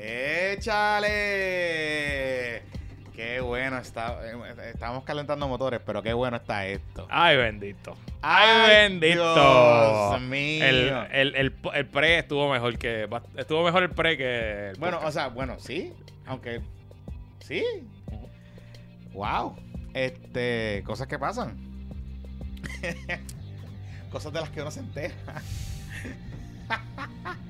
¡Échale! 0.00 1.08
Qué 3.14 3.40
bueno 3.40 3.78
está. 3.78 4.18
eh, 4.24 4.70
Estamos 4.72 5.02
calentando 5.04 5.48
motores, 5.48 5.80
pero 5.84 6.02
qué 6.02 6.12
bueno 6.12 6.36
está 6.36 6.66
esto. 6.66 7.06
Ay, 7.10 7.36
bendito. 7.36 7.96
¡Ay, 8.22 8.48
Ay, 8.48 8.70
bendito. 8.90 9.34
Dios 9.34 10.20
mío! 10.22 10.64
El, 10.64 10.88
el, 11.10 11.34
el, 11.34 11.52
el 11.74 11.86
pre 11.86 12.18
estuvo 12.18 12.48
mejor 12.50 12.78
que. 12.78 13.08
Estuvo 13.36 13.64
mejor 13.64 13.82
el 13.82 13.90
pre 13.90 14.16
que. 14.16 14.70
el 14.70 14.76
Bueno, 14.78 15.00
o 15.04 15.10
sea, 15.10 15.28
bueno, 15.28 15.56
sí. 15.58 15.92
Aunque. 16.26 16.60
Sí. 17.40 17.64
Wow. 19.12 19.56
Este. 19.94 20.82
Cosas 20.86 21.08
que 21.08 21.18
pasan. 21.18 21.56
cosas 24.12 24.32
de 24.32 24.40
las 24.40 24.50
que 24.50 24.62
uno 24.62 24.70
se 24.70 24.80
entera. 24.80 25.14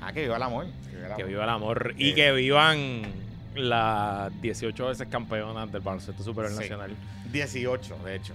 ah, 0.00 0.12
que 0.12 0.22
viva 0.22 0.36
el 0.36 0.42
amor. 0.42 0.66
Que 0.90 0.96
viva 0.96 1.08
el 1.08 1.14
que 1.16 1.22
amor. 1.22 1.28
viva 1.28 1.44
el 1.44 1.50
amor. 1.50 1.94
Y 1.96 2.10
Eh. 2.10 2.14
que 2.14 2.32
vivan 2.32 3.02
las 3.54 4.40
18 4.42 4.86
veces 4.86 5.08
campeonas 5.08 5.70
del 5.72 5.80
baloncesto 5.82 6.22
superior 6.22 6.52
nacional. 6.54 6.94
18, 7.32 7.96
de 8.04 8.16
hecho. 8.16 8.34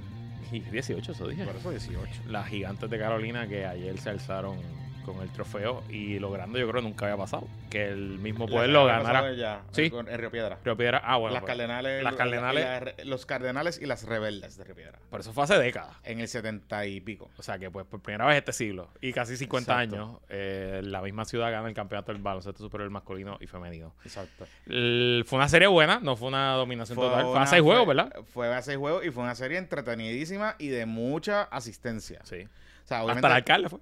Y 0.52 0.60
18, 0.60 1.12
eso 1.12 1.28
dije. 1.28 1.44
Por 1.44 1.56
eso 1.56 1.72
18. 1.72 2.22
Las 2.28 2.48
gigantes 2.48 2.90
de 2.90 3.00
Carolina 3.00 3.48
que 3.48 3.66
ayer 3.66 3.98
se 4.00 4.10
alzaron 4.12 4.58
con 5.06 5.22
el 5.22 5.30
trofeo 5.30 5.84
y 5.90 6.20
logrando, 6.20 6.58
yo 6.58 6.68
creo 6.70 6.82
que 6.82 6.88
nunca 6.90 7.06
había 7.06 7.18
pasado. 7.18 7.48
Que 7.70 7.88
el 7.90 8.18
mismo 8.20 8.48
La- 8.48 8.68
la 8.68 8.86
ganara. 8.86 9.34
ya, 9.34 9.62
Sí. 9.72 9.90
con- 9.90 10.08
en 10.10 10.18
Río 10.18 10.32
Piedra. 10.32 10.58
Río 10.64 10.76
Piedra. 10.76 11.02
Ah, 11.04 11.18
bueno. 11.18 11.34
las 11.34 11.42
pues, 11.44 11.52
cardenales, 11.52 12.04
las 12.04 12.16
Cardenales- 12.16 12.64
la- 12.98 13.04
los 13.06 13.26
cardenales 13.26 13.80
y 13.82 13.86
las 13.86 14.04
rebeldes 14.04 14.58
de 14.58 14.64
Río 14.64 14.76
Piedra. 14.76 15.00
por 15.10 15.20
eso 15.20 15.34
fue 15.34 15.44
hace 15.44 15.58
décadas. 15.58 15.96
En 16.04 16.20
el 16.20 16.28
70 16.28 16.86
y 16.86 17.00
pico. 17.02 17.30
O 17.38 17.44
sea 17.44 17.58
que 17.60 17.70
pues 17.72 17.86
por 17.86 18.02
primera 18.02 18.26
vez 18.26 18.38
este 18.38 18.54
siglo 18.54 18.90
y 19.02 19.14
casi 19.14 19.38
50 19.38 19.74
Exacto. 19.84 19.96
años, 20.04 20.20
eh, 20.30 20.82
la 20.84 21.02
misma 21.02 21.26
ciudad 21.26 21.52
gana 21.52 21.68
el 21.68 21.74
campeonato 21.74 22.12
del 22.12 22.22
baloncesto 22.22 22.64
superior 22.64 22.90
masculino 22.90 23.38
y 23.40 23.48
femenino. 23.48 23.94
Exacto. 24.04 24.46
El- 24.68 25.24
fue 25.28 25.38
una 25.38 25.50
serie 25.50 25.68
buena, 25.68 26.00
no 26.02 26.16
fue 26.16 26.28
una 26.28 26.54
dominación 26.54 26.98
total. 26.98 27.26
Fue 27.26 27.40
a 27.40 27.46
seis 27.48 27.62
juegos, 27.62 27.88
¿verdad? 27.88 28.14
Fue 28.34 28.54
a 28.54 28.62
seis 28.62 28.78
juegos 28.78 29.06
y 29.06 29.12
fue 29.12 29.24
una 29.24 29.36
serie 29.36 29.58
entretenidísima 29.58 30.56
y 30.60 30.68
de 30.70 30.86
mucha 30.86 31.44
asistencia. 31.44 32.20
Sí. 32.24 32.48
O 32.84 32.88
sea, 32.88 33.02
Hasta 33.02 33.28
el 33.28 33.34
alcalde 33.34 33.70
fue. 33.70 33.80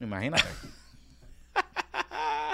Imagínate. 0.00 0.44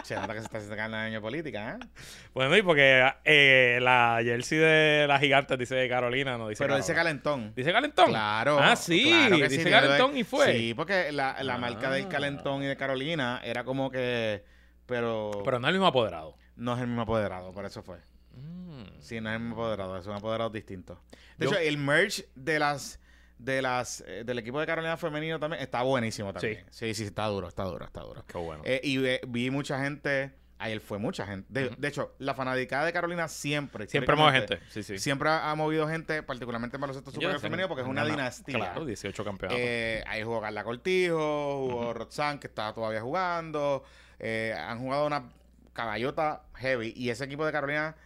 Se 0.05 0.17
nota 0.17 0.35
que 0.35 0.41
se 0.41 0.47
está 0.47 0.61
sacando 0.61 0.97
el 0.97 1.03
año 1.05 1.15
de 1.15 1.21
política, 1.21 1.79
¿eh? 1.81 1.87
Bueno, 2.35 2.57
y 2.57 2.63
porque 2.63 3.09
eh, 3.25 3.79
la 3.81 4.19
jersey 4.23 4.59
de 4.59 5.05
las 5.07 5.21
gigantes 5.21 5.57
dice 5.57 5.89
Carolina, 5.89 6.37
no 6.37 6.49
dice 6.49 6.63
Pero 6.65 6.77
dice 6.77 6.93
calentón. 6.93 7.53
¿Dice 7.55 7.73
calentón? 7.73 8.09
Claro. 8.09 8.59
Ah, 8.61 8.75
sí, 8.75 9.05
claro 9.09 9.37
que 9.37 9.49
dice 9.49 9.63
sí, 9.63 9.71
calentón 9.71 10.17
y 10.17 10.25
fue. 10.25 10.53
Sí, 10.57 10.75
porque 10.75 11.13
la, 11.13 11.41
la 11.45 11.57
marca 11.57 11.89
del 11.91 12.07
Ah. 12.07 12.09
calentón 12.09 12.65
y 12.65 12.67
de 12.67 12.77
Carolina 12.77 13.41
era 13.45 13.63
como 13.63 13.91
que. 13.93 14.45
Pero, 14.87 15.41
Pero 15.45 15.61
no 15.61 15.69
es 15.69 15.71
el 15.71 15.75
mismo 15.75 15.87
apoderado. 15.87 16.37
no 16.57 16.75
es 16.75 16.81
el 16.81 16.89
mismo 16.89 17.03
apoderado, 17.03 17.53
por 17.53 17.65
eso 17.65 17.83
fue. 17.85 17.99
Mm. 18.35 19.01
Sí, 19.01 19.21
no 19.21 19.31
es 19.31 19.35
el 19.37 19.41
mismo 19.41 19.55
apoderado, 19.55 19.97
es 19.99 20.07
un 20.07 20.15
apoderado 20.15 20.51
distinto. 20.51 21.01
De 21.39 21.47
Yo- 21.47 21.53
hecho, 21.53 21.61
el 21.61 21.79
merch 21.79 22.25
de 22.35 22.59
las 22.59 22.99
de 23.45 23.63
las 23.63 24.03
eh, 24.07 24.23
del 24.25 24.39
equipo 24.39 24.61
de 24.61 24.67
Carolina 24.67 24.97
femenino 24.97 25.39
también 25.41 25.63
está 25.63 25.83
buenísimo 25.83 26.33
también. 26.33 26.65
Sí, 26.71 26.95
sí, 26.95 27.05
está 27.05 27.27
duro, 27.27 27.49
está 27.49 27.65
duro, 27.65 27.85
está 27.85 28.01
duro. 28.03 28.25
Qué 28.27 28.39
bueno. 28.39 28.63
Eh, 28.65 28.81
y 28.85 28.99
ve- 28.99 29.21
vi 29.27 29.51
mucha 29.51 29.83
gente, 29.83 30.33
ayer 30.59 30.81
fue 30.81 30.99
mucha 30.99 31.27
gente. 31.27 31.71
De, 31.77 31.89
hecho, 31.89 32.15
la 32.19 32.35
fanaticada 32.35 32.85
de 32.85 32.93
Carolina 32.93 33.27
siempre, 33.29 33.87
Siempre 33.89 34.15
mueve 34.15 34.39
gente. 34.39 34.61
Sí, 34.69 34.83
sí. 34.83 34.99
Siempre 34.99 35.29
ha, 35.29 35.51
ha 35.51 35.55
movido 35.57 35.89
gente, 35.89 36.23
particularmente 36.23 36.77
en 36.77 36.81
baloncesto 36.83 37.11
superior 37.11 37.41
femenino, 37.41 37.69
porque 37.69 37.83
es 37.83 37.89
una 37.89 38.05
dinastía. 38.05 38.57
Claro, 38.57 38.85
18 38.85 39.25
campeonatos. 39.25 39.61
Eh, 39.61 40.05
ahí 40.07 40.23
jugó 40.23 40.41
Carla 40.41 40.63
Cortijo, 40.65 41.67
jugó 41.67 41.81
Ujú. 41.91 41.93
Roxanne, 41.95 42.39
que 42.39 42.47
está 42.47 42.73
todavía 42.73 43.01
jugando. 43.01 43.83
Eh, 44.21 44.55
han 44.57 44.79
jugado 44.79 45.07
una 45.07 45.31
caballota 45.73 46.45
heavy. 46.55 46.93
Y 46.97 47.11
ese 47.11 47.25
equipo 47.25 47.45
de 47.45 47.51
Carolina 47.53 47.97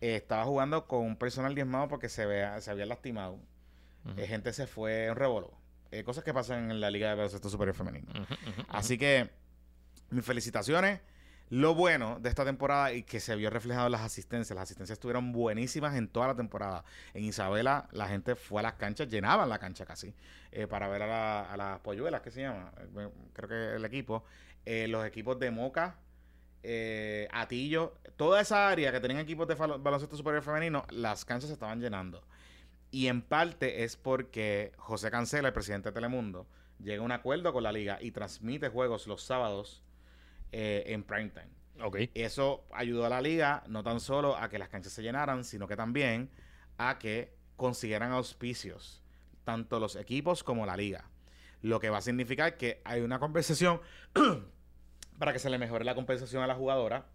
estaba 0.00 0.44
jugando 0.44 0.86
con 0.86 1.00
un 1.00 1.16
personal 1.16 1.54
diezmado 1.56 1.88
porque 1.88 2.08
se, 2.08 2.24
vea, 2.26 2.60
se 2.60 2.70
había 2.70 2.86
lastimado. 2.86 3.40
Eh, 4.16 4.26
gente 4.26 4.52
se 4.52 4.66
fue 4.66 5.06
en 5.06 5.16
revoló. 5.16 5.52
Eh, 5.90 6.04
cosas 6.04 6.22
que 6.24 6.32
pasan 6.34 6.70
en 6.70 6.80
la 6.80 6.90
Liga 6.90 7.08
de 7.10 7.14
Baloncesto 7.16 7.48
Superior 7.48 7.74
Femenino. 7.74 8.12
Así 8.68 8.98
que, 8.98 9.30
mis 10.10 10.24
felicitaciones. 10.24 11.00
Lo 11.50 11.74
bueno 11.74 12.18
de 12.20 12.28
esta 12.28 12.44
temporada 12.44 12.92
y 12.92 13.04
que 13.04 13.20
se 13.20 13.34
vio 13.34 13.48
reflejado 13.48 13.86
en 13.86 13.92
las 13.92 14.02
asistencias. 14.02 14.54
Las 14.54 14.64
asistencias 14.64 14.96
estuvieron 14.96 15.32
buenísimas 15.32 15.94
en 15.96 16.06
toda 16.06 16.26
la 16.26 16.34
temporada. 16.34 16.84
En 17.14 17.24
Isabela, 17.24 17.88
la 17.92 18.06
gente 18.06 18.34
fue 18.36 18.60
a 18.60 18.64
las 18.64 18.74
canchas, 18.74 19.08
llenaban 19.08 19.48
la 19.48 19.58
cancha 19.58 19.86
casi, 19.86 20.14
eh, 20.52 20.66
para 20.66 20.88
ver 20.88 21.00
a, 21.04 21.06
la- 21.06 21.50
a 21.50 21.56
las 21.56 21.80
polluelas, 21.80 22.20
¿qué 22.20 22.30
se 22.30 22.42
llama? 22.42 22.70
Creo 23.32 23.48
que 23.48 23.76
el 23.76 23.84
equipo. 23.86 24.24
Eh, 24.66 24.88
los 24.88 25.06
equipos 25.06 25.38
de 25.38 25.50
Moca, 25.50 25.96
eh, 26.62 27.28
Atillo, 27.32 27.94
toda 28.16 28.42
esa 28.42 28.68
área 28.68 28.92
que 28.92 29.00
tenían 29.00 29.20
equipos 29.20 29.48
de 29.48 29.54
baloncesto 29.54 30.18
superior 30.18 30.42
femenino, 30.42 30.84
las 30.90 31.24
canchas 31.24 31.48
se 31.48 31.54
estaban 31.54 31.80
llenando. 31.80 32.22
Y 32.90 33.08
en 33.08 33.22
parte 33.22 33.84
es 33.84 33.96
porque 33.96 34.72
José 34.76 35.10
Cancela, 35.10 35.48
el 35.48 35.54
presidente 35.54 35.90
de 35.90 35.94
Telemundo, 35.94 36.46
llega 36.82 37.02
a 37.02 37.04
un 37.04 37.12
acuerdo 37.12 37.52
con 37.52 37.62
la 37.62 37.72
liga 37.72 37.98
y 38.00 38.12
transmite 38.12 38.68
juegos 38.68 39.06
los 39.06 39.22
sábados 39.22 39.82
eh, 40.52 40.84
en 40.86 41.02
primetime. 41.02 41.48
Ok. 41.82 41.96
Eso 42.14 42.64
ayudó 42.72 43.04
a 43.04 43.08
la 43.08 43.20
liga 43.20 43.62
no 43.68 43.82
tan 43.82 44.00
solo 44.00 44.36
a 44.36 44.48
que 44.48 44.58
las 44.58 44.68
canchas 44.68 44.92
se 44.92 45.02
llenaran, 45.02 45.44
sino 45.44 45.68
que 45.68 45.76
también 45.76 46.30
a 46.78 46.98
que 46.98 47.34
consiguieran 47.56 48.12
auspicios, 48.12 49.02
tanto 49.44 49.78
los 49.78 49.96
equipos 49.96 50.42
como 50.42 50.64
la 50.64 50.76
liga. 50.76 51.10
Lo 51.60 51.80
que 51.80 51.90
va 51.90 51.98
a 51.98 52.02
significar 52.02 52.56
que 52.56 52.80
hay 52.84 53.00
una 53.02 53.18
compensación 53.18 53.80
para 55.18 55.32
que 55.32 55.38
se 55.38 55.50
le 55.50 55.58
mejore 55.58 55.84
la 55.84 55.94
compensación 55.94 56.42
a 56.42 56.46
la 56.46 56.54
jugadora, 56.54 57.06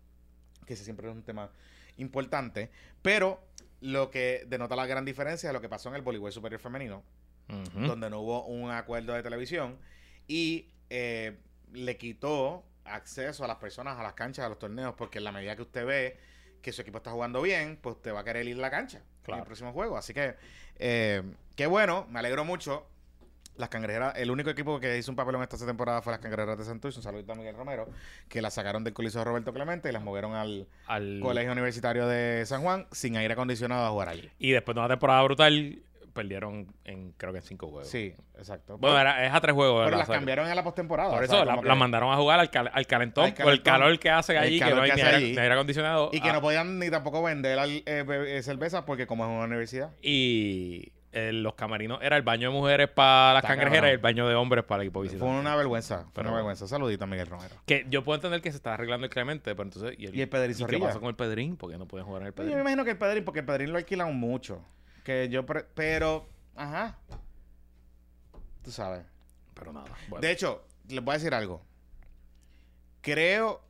que 0.66 0.74
ese 0.74 0.84
siempre 0.84 1.10
es 1.10 1.16
un 1.16 1.24
tema 1.24 1.50
importante, 1.98 2.70
pero 3.02 3.42
lo 3.84 4.10
que 4.10 4.44
denota 4.48 4.76
la 4.78 4.86
gran 4.86 5.04
diferencia 5.04 5.50
es 5.50 5.54
lo 5.54 5.60
que 5.60 5.68
pasó 5.68 5.90
en 5.90 5.96
el 5.96 6.02
voleibol 6.02 6.32
superior 6.32 6.62
femenino, 6.62 7.04
donde 7.76 8.10
no 8.10 8.22
hubo 8.22 8.46
un 8.46 8.72
acuerdo 8.72 9.14
de 9.14 9.22
televisión 9.22 9.78
y 10.28 10.70
eh, 10.90 11.38
le 11.74 11.98
quitó 11.98 12.64
acceso 12.86 13.44
a 13.44 13.48
las 13.48 13.58
personas 13.58 14.00
a 14.00 14.04
las 14.04 14.14
canchas, 14.14 14.46
a 14.46 14.50
los 14.50 14.58
torneos, 14.58 14.94
porque 14.98 15.18
en 15.18 15.26
la 15.26 15.32
medida 15.34 15.56
que 15.58 15.62
usted 15.64 15.86
ve 15.86 16.18
que 16.62 16.72
su 16.72 16.82
equipo 16.82 17.00
está 17.00 17.12
jugando 17.12 17.42
bien, 17.42 17.78
pues 17.82 17.98
usted 17.98 18.14
va 18.14 18.22
a 18.22 18.24
querer 18.24 18.48
ir 18.48 18.58
a 18.58 18.62
la 18.62 18.72
cancha 18.72 19.00
en 19.00 19.04
Claro. 19.24 19.42
el 19.42 19.46
próximo 19.46 19.74
juego. 19.74 19.98
Así 19.98 20.14
que, 20.14 20.36
eh, 20.78 21.22
qué 21.58 21.66
bueno, 21.68 22.08
me 22.10 22.20
alegro 22.20 22.46
mucho. 22.46 22.86
Las 23.56 23.70
cangrejeras, 23.70 24.16
el 24.18 24.32
único 24.32 24.50
equipo 24.50 24.80
que 24.80 24.98
hizo 24.98 25.12
un 25.12 25.16
papelón 25.16 25.44
esta 25.44 25.58
temporada 25.66 26.02
fue 26.02 26.12
las 26.12 26.20
cangrejeras 26.20 26.58
de 26.58 26.66
Santurce, 26.66 27.00
un 27.00 27.04
saludito 27.04 27.34
a 27.34 27.36
Miguel 27.36 27.56
Romero, 27.56 27.88
que 28.28 28.42
las 28.42 28.54
sacaron 28.56 28.84
del 28.84 28.94
coliseo 28.94 29.22
de 29.22 29.26
Roberto 29.26 29.54
Clemente 29.54 29.90
y 29.90 29.92
las 29.92 30.02
movieron 30.04 30.34
al 30.34 30.68
Al- 30.88 31.20
Colegio 31.22 31.52
Universitario 31.52 32.08
de 32.08 32.46
San 32.48 32.62
Juan 32.64 32.88
sin 32.92 33.16
aire 33.18 33.34
acondicionado 33.34 33.86
a 33.86 33.90
jugar 33.92 34.10
allí. 34.10 34.30
Y 34.40 34.52
después 34.52 34.74
de 34.74 34.80
una 34.80 34.90
temporada 34.90 35.22
brutal, 35.24 35.80
perdieron 36.14 36.68
en 36.86 37.12
creo 37.18 37.32
que 37.32 37.40
en 37.40 37.44
cinco 37.44 37.68
juegos. 37.70 37.88
Sí, 37.90 38.14
exacto. 38.38 38.78
Bueno, 38.78 39.00
era, 39.00 39.26
es 39.26 39.34
a 39.34 39.42
tres 39.42 39.56
juegos. 39.56 39.80
pero 39.86 39.98
¿verdad? 39.98 40.08
las 40.08 40.16
cambiaron 40.18 40.48
en 40.48 40.56
la 40.56 40.64
postemporada. 40.64 41.10
Por 41.12 41.24
eso 41.24 41.34
sea, 41.34 41.46
la, 41.46 41.52
como 41.54 41.64
que- 41.64 41.68
la 41.70 41.76
mandaron 41.76 42.12
a 42.14 42.18
jugar 42.18 42.40
al, 42.40 42.52
cal- 42.52 42.70
al 42.72 42.86
calentón, 42.88 43.26
Al 43.26 43.34
por 43.34 43.52
el 43.52 43.64
calor 43.64 43.98
que 44.00 44.12
hace 44.12 44.38
allí, 44.38 44.60
que 44.60 44.66
no 44.76 44.82
hay 44.84 44.92
que 44.92 45.02
aire, 45.02 45.16
allí. 45.18 45.32
ni 45.32 45.38
aire 45.40 45.54
acondicionado. 45.54 46.10
Y 46.14 46.22
que 46.22 46.30
Ah, 46.30 46.34
no 46.34 46.42
podían 46.42 46.78
ni 46.78 46.92
tampoco 46.92 47.24
vender 47.24 47.58
al- 47.58 47.70
eh, 47.72 47.84
eh, 47.86 48.42
cerveza 48.44 48.86
porque 48.86 49.08
como 49.08 49.24
es 49.26 49.30
una 49.32 49.46
universidad. 49.46 49.90
Y 50.04 50.93
eh, 51.14 51.32
los 51.32 51.54
camarinos 51.56 52.00
era 52.02 52.18
el 52.18 52.24
baño 52.24 52.50
de 52.50 52.54
mujeres 52.56 52.90
para 52.90 53.34
las 53.36 53.44
Está 53.44 53.50
cangrejeras 53.56 53.76
cabrón. 53.82 53.92
y 53.92 53.94
el 53.94 53.98
baño 54.00 54.28
de 54.28 54.36
hombres 54.36 54.64
para 54.66 54.82
el 54.84 54.88
equipo 54.88 55.02
visitante. 55.02 55.26
Fue 55.32 55.40
una 55.40 55.56
vergüenza. 55.56 56.00
Fue 56.04 56.12
Pero 56.16 56.30
una 56.30 56.36
vergüenza. 56.38 56.68
Saludito 56.68 57.04
a 57.04 57.08
Miguel 57.08 57.28
Romero. 57.28 57.56
Que 57.66 57.86
yo 57.90 58.04
puedo 58.04 58.16
entender 58.16 58.42
que 58.42 58.52
se 58.52 58.58
está 58.58 58.74
arreglando 58.74 59.06
el 59.06 59.12
Clemente, 59.12 59.52
pero 59.56 59.64
entonces. 59.64 59.96
¿Y 59.98 60.08
el, 60.08 60.16
Y 60.16 60.22
el 60.22 60.30
Pedrín 60.30 60.52
¿y 60.52 60.54
qué 60.56 60.60
Zorrilla. 60.60 60.88
pasó 60.88 61.00
con 61.00 61.10
el 61.10 61.16
Pedrín? 61.16 61.56
Porque 61.56 61.78
no 61.78 61.88
pueden 61.88 62.06
jugar 62.06 62.22
en 62.24 62.28
el 62.28 62.34
Pues 62.34 62.46
yo 62.48 62.52
Pedrín. 62.52 62.64
me 62.64 62.72
imagino 62.72 62.84
que 62.86 62.92
el 62.92 62.98
Pedrín, 62.98 63.24
porque 63.26 63.40
el 63.42 63.46
Pedrín 63.46 63.72
lo 63.72 63.78
alquilan 63.78 64.16
mucho. 64.16 64.64
Que 65.04 65.30
yo, 65.30 65.46
pre- 65.46 65.66
pero, 65.76 66.28
ajá. 66.56 66.98
Tú 68.64 68.72
sabes. 68.72 69.06
Pero 69.54 69.74
nada. 69.74 69.88
Bueno. 70.08 70.22
De 70.22 70.32
hecho, 70.32 70.66
les 70.88 71.04
voy 71.04 71.14
a 71.14 71.18
decir 71.18 71.34
algo. 71.34 71.62
Creo 73.02 73.62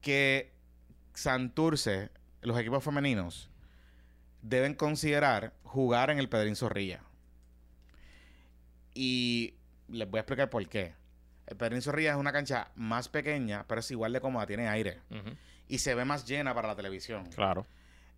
que 0.00 0.52
Santurce, 1.14 2.10
los 2.42 2.58
equipos 2.58 2.82
femeninos, 2.82 3.48
deben 4.42 4.74
considerar 4.74 5.52
jugar 5.62 6.10
en 6.10 6.18
el 6.18 6.28
Pedrín 6.28 6.56
Zorrilla. 6.56 7.00
Y 8.94 9.54
les 9.88 10.08
voy 10.10 10.18
a 10.18 10.20
explicar 10.22 10.50
por 10.50 10.66
qué. 10.68 10.94
El 11.46 11.56
Pedrín 11.56 11.82
Zorrilla 11.82 12.10
es 12.12 12.16
una 12.16 12.32
cancha 12.32 12.68
más 12.76 13.08
pequeña, 13.08 13.64
pero 13.66 13.80
es 13.80 13.90
igual 13.90 14.12
de 14.12 14.20
cómoda, 14.20 14.46
tiene 14.46 14.68
aire. 14.68 15.00
Y 15.68 15.78
se 15.78 15.94
ve 15.94 16.04
más 16.04 16.26
llena 16.26 16.54
para 16.54 16.68
la 16.68 16.76
televisión. 16.76 17.26
Claro. 17.34 17.66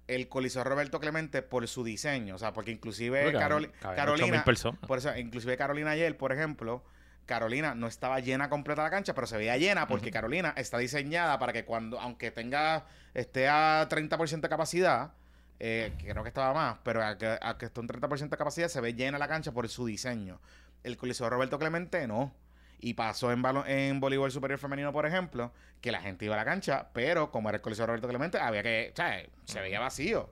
El 0.06 0.28
Coliseo 0.28 0.64
Roberto 0.64 1.00
Clemente 1.00 1.40
por 1.42 1.66
su 1.66 1.82
diseño, 1.82 2.34
o 2.34 2.38
sea, 2.38 2.52
porque 2.52 2.70
inclusive 2.70 3.22
Porque 3.22 3.38
Carol- 3.38 3.70
caben 3.80 3.96
Carolina, 3.96 4.36
8.000 4.38 4.44
personas. 4.44 4.80
por 4.86 4.98
eso, 4.98 5.16
inclusive 5.16 5.56
Carolina 5.56 5.92
ayer, 5.92 6.14
por 6.18 6.30
ejemplo, 6.32 6.84
Carolina 7.24 7.74
no 7.74 7.86
estaba 7.86 8.20
llena 8.20 8.50
completa 8.50 8.82
la 8.82 8.90
cancha, 8.90 9.14
pero 9.14 9.26
se 9.26 9.38
veía 9.38 9.56
llena 9.56 9.86
porque. 9.86 10.10
Carolina 10.10 10.52
está 10.58 10.76
diseñada 10.76 11.38
para 11.38 11.54
que 11.54 11.64
cuando, 11.64 11.98
aunque 12.00 12.30
tenga, 12.30 12.84
esté 13.14 13.48
a 13.48 13.88
30% 13.88 14.40
de 14.42 14.48
capacidad, 14.50 15.12
eh, 15.60 15.92
creo 15.98 16.22
que 16.22 16.28
estaba 16.28 16.52
más, 16.52 16.78
pero 16.82 17.04
a 17.04 17.16
que, 17.16 17.38
a 17.40 17.58
que 17.58 17.66
esté 17.66 17.80
un 17.80 17.88
30% 17.88 18.28
de 18.28 18.36
capacidad, 18.36 18.68
se 18.68 18.80
ve 18.80 18.94
llena 18.94 19.18
la 19.18 19.28
cancha 19.28 19.52
por 19.52 19.68
su 19.68 19.86
diseño. 19.86 20.40
El 20.82 20.96
Coliseo 20.96 21.30
Roberto 21.30 21.58
Clemente 21.58 22.06
no. 22.06 22.34
Y 22.80 22.94
pasó 22.94 23.32
en, 23.32 23.42
en 23.66 23.98
voleibol 24.00 24.30
superior 24.30 24.58
femenino, 24.58 24.92
por 24.92 25.06
ejemplo, 25.06 25.52
que 25.80 25.90
la 25.90 26.00
gente 26.00 26.26
iba 26.26 26.34
a 26.34 26.38
la 26.38 26.44
cancha, 26.44 26.88
pero 26.92 27.30
como 27.30 27.48
era 27.48 27.56
el 27.56 27.62
Coliseo 27.62 27.86
Roberto 27.86 28.08
Clemente, 28.08 28.38
había 28.38 28.62
que, 28.62 28.90
o 28.92 28.96
sea, 28.96 29.22
se 29.44 29.60
veía 29.60 29.80
vacío. 29.80 30.28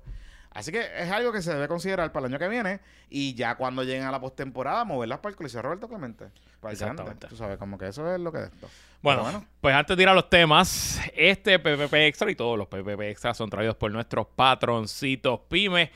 Así 0.54 0.70
que 0.70 0.80
es 0.98 1.10
algo 1.10 1.32
que 1.32 1.40
se 1.40 1.52
debe 1.52 1.66
considerar 1.66 2.12
para 2.12 2.26
el 2.26 2.32
año 2.32 2.38
que 2.38 2.48
viene 2.48 2.80
y 3.08 3.34
ya 3.34 3.54
cuando 3.56 3.84
lleguen 3.84 4.04
a 4.04 4.10
la 4.10 4.20
postemporada, 4.20 4.84
moverlas 4.84 5.20
para 5.20 5.30
el 5.30 5.36
Coliseo 5.36 5.62
Roberto 5.62 5.88
Clemente. 5.88 6.26
Para 6.60 6.74
el. 6.74 7.18
Tú 7.28 7.36
sabes, 7.36 7.58
como 7.58 7.78
que 7.78 7.88
eso 7.88 8.14
es 8.14 8.20
lo 8.20 8.30
que 8.30 8.38
es 8.38 8.44
esto. 8.44 8.68
Bueno, 9.00 9.24
Pero 9.24 9.44
pues 9.60 9.74
antes 9.74 9.96
de 9.96 10.02
ir 10.02 10.08
a 10.08 10.14
los 10.14 10.30
temas, 10.30 11.00
este 11.14 11.58
PPP 11.58 11.94
Extra 11.94 12.30
y 12.30 12.36
todos 12.36 12.56
los 12.56 12.68
PPP 12.68 13.00
Extra 13.00 13.34
son 13.34 13.50
traídos 13.50 13.76
por 13.76 13.90
nuestros 13.90 14.26
patroncitos 14.36 15.40
pymes. 15.48 15.90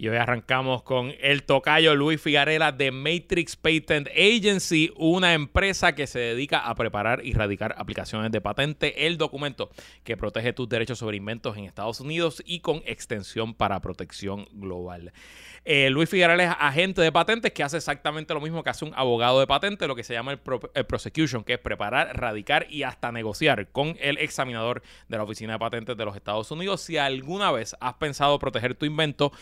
Y 0.00 0.06
hoy 0.06 0.16
arrancamos 0.16 0.84
con 0.84 1.12
el 1.18 1.42
tocayo 1.42 1.96
Luis 1.96 2.22
Figarela 2.22 2.70
de 2.70 2.92
Matrix 2.92 3.56
Patent 3.56 4.06
Agency, 4.16 4.92
una 4.94 5.34
empresa 5.34 5.96
que 5.96 6.06
se 6.06 6.20
dedica 6.20 6.60
a 6.60 6.76
preparar 6.76 7.20
y 7.24 7.32
radicar 7.32 7.74
aplicaciones 7.76 8.30
de 8.30 8.40
patente, 8.40 9.08
el 9.08 9.18
documento 9.18 9.70
que 10.04 10.16
protege 10.16 10.52
tus 10.52 10.68
derechos 10.68 11.00
sobre 11.00 11.16
inventos 11.16 11.56
en 11.56 11.64
Estados 11.64 11.98
Unidos 11.98 12.40
y 12.46 12.60
con 12.60 12.80
extensión 12.86 13.54
para 13.54 13.80
protección 13.80 14.46
global. 14.52 15.12
Eh, 15.64 15.90
Luis 15.90 16.08
Figarela 16.08 16.44
es 16.44 16.56
agente 16.60 17.02
de 17.02 17.10
patentes 17.10 17.52
que 17.52 17.64
hace 17.64 17.76
exactamente 17.76 18.32
lo 18.32 18.40
mismo 18.40 18.62
que 18.62 18.70
hace 18.70 18.84
un 18.84 18.92
abogado 18.94 19.40
de 19.40 19.48
patente, 19.48 19.88
lo 19.88 19.96
que 19.96 20.04
se 20.04 20.14
llama 20.14 20.30
el, 20.32 20.40
el 20.74 20.86
prosecution, 20.86 21.42
que 21.42 21.54
es 21.54 21.58
preparar, 21.58 22.16
radicar 22.16 22.68
y 22.70 22.84
hasta 22.84 23.10
negociar 23.10 23.68
con 23.72 23.96
el 24.00 24.16
examinador 24.18 24.80
de 25.08 25.16
la 25.16 25.24
Oficina 25.24 25.54
de 25.54 25.58
Patentes 25.58 25.96
de 25.96 26.04
los 26.04 26.14
Estados 26.14 26.50
Unidos. 26.52 26.82
Si 26.82 26.96
alguna 26.96 27.50
vez 27.50 27.76
has 27.80 27.94
pensado 27.94 28.38
proteger 28.38 28.76
tu 28.76 28.86
invento, 28.86 29.32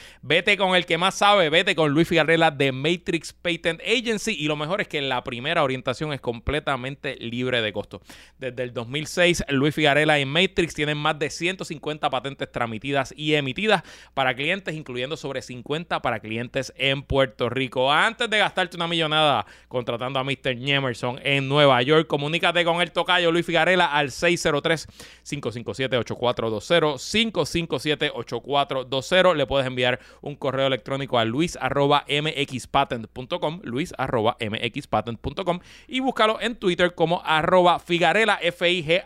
vete 0.47 0.59
con 0.59 0.77
el 0.77 0.87
que 0.87 0.97
más 0.97 1.17
sabe, 1.17 1.51
vete 1.51 1.75
con 1.75 1.91
Luis 1.91 2.07
Figarela 2.07 2.53
de 2.53 2.71
Matrix 2.71 3.33
Patent 3.33 3.81
Agency 3.81 4.37
y 4.39 4.47
lo 4.47 4.55
mejor 4.55 4.81
es 4.81 4.87
que 4.87 5.03
la 5.03 5.25
primera 5.25 5.65
orientación 5.65 6.13
es 6.13 6.21
completamente 6.21 7.17
libre 7.17 7.61
de 7.63 7.73
costo. 7.73 8.01
Desde 8.39 8.63
el 8.63 8.73
2006, 8.73 9.43
Luis 9.49 9.75
Figarela 9.75 10.21
y 10.21 10.25
Matrix 10.25 10.73
tienen 10.73 10.99
más 10.99 11.19
de 11.19 11.31
150 11.31 12.09
patentes 12.11 12.53
transmitidas 12.53 13.13
y 13.17 13.35
emitidas 13.35 13.83
para 14.15 14.37
clientes, 14.37 14.77
incluyendo 14.77 15.17
sobre 15.17 15.43
50 15.43 16.01
para 16.01 16.21
clientes 16.21 16.73
en 16.77 17.03
Puerto 17.03 17.49
Rico. 17.49 17.91
Antes 17.91 18.31
de 18.31 18.39
gastarte 18.39 18.77
una 18.77 18.87
millonada 18.87 19.47
contratando 19.67 20.21
a 20.21 20.25
Mr. 20.25 20.57
Jemerson 20.65 21.19
en 21.25 21.49
Nueva 21.49 21.83
York, 21.83 22.07
comunícate 22.07 22.65
con 22.65 22.81
el 22.81 22.93
tocayo 22.93 23.33
Luis 23.33 23.47
Figarela 23.47 23.87
al 23.87 24.11
603-557-8420, 24.11 27.01
557-8420. 27.33 29.35
Le 29.35 29.47
puedes 29.49 29.67
enviar 29.67 29.99
un 30.21 30.36
correo 30.39 30.67
electrónico 30.67 31.19
a 31.19 31.25
luis.mxpatent.com, 31.25 33.61
luis.mxpatent.com 33.63 35.61
y 35.89 36.01
búscalo 36.01 36.39
en 36.41 36.57
Twitter 36.57 36.95
como 36.95 37.23
arroba 37.25 37.79
Figarela, 37.79 38.39
F-I-G-A-R-E-L-L-A. 38.43 39.05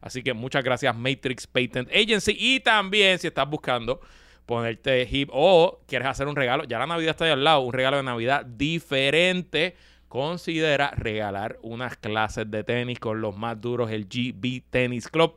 Así 0.00 0.22
que 0.22 0.34
muchas 0.34 0.62
gracias 0.64 0.96
Matrix 0.96 1.46
Patent 1.46 1.88
Agency 1.90 2.36
y 2.38 2.60
también 2.60 3.18
si 3.18 3.26
estás 3.26 3.48
buscando 3.48 4.00
ponerte 4.50 5.08
hip 5.08 5.28
o 5.32 5.80
quieres 5.86 6.08
hacer 6.08 6.26
un 6.26 6.34
regalo, 6.34 6.64
ya 6.64 6.80
la 6.80 6.86
Navidad 6.86 7.10
está 7.10 7.24
ahí 7.24 7.30
al 7.30 7.44
lado, 7.44 7.60
un 7.60 7.72
regalo 7.72 7.98
de 7.98 8.02
Navidad 8.02 8.44
diferente. 8.44 9.76
Considera 10.08 10.90
regalar 10.96 11.60
unas 11.62 11.96
clases 11.96 12.50
de 12.50 12.64
tenis 12.64 12.98
con 12.98 13.20
los 13.20 13.36
más 13.36 13.60
duros, 13.60 13.92
el 13.92 14.08
GB 14.08 14.64
Tennis 14.68 15.06
Club. 15.06 15.36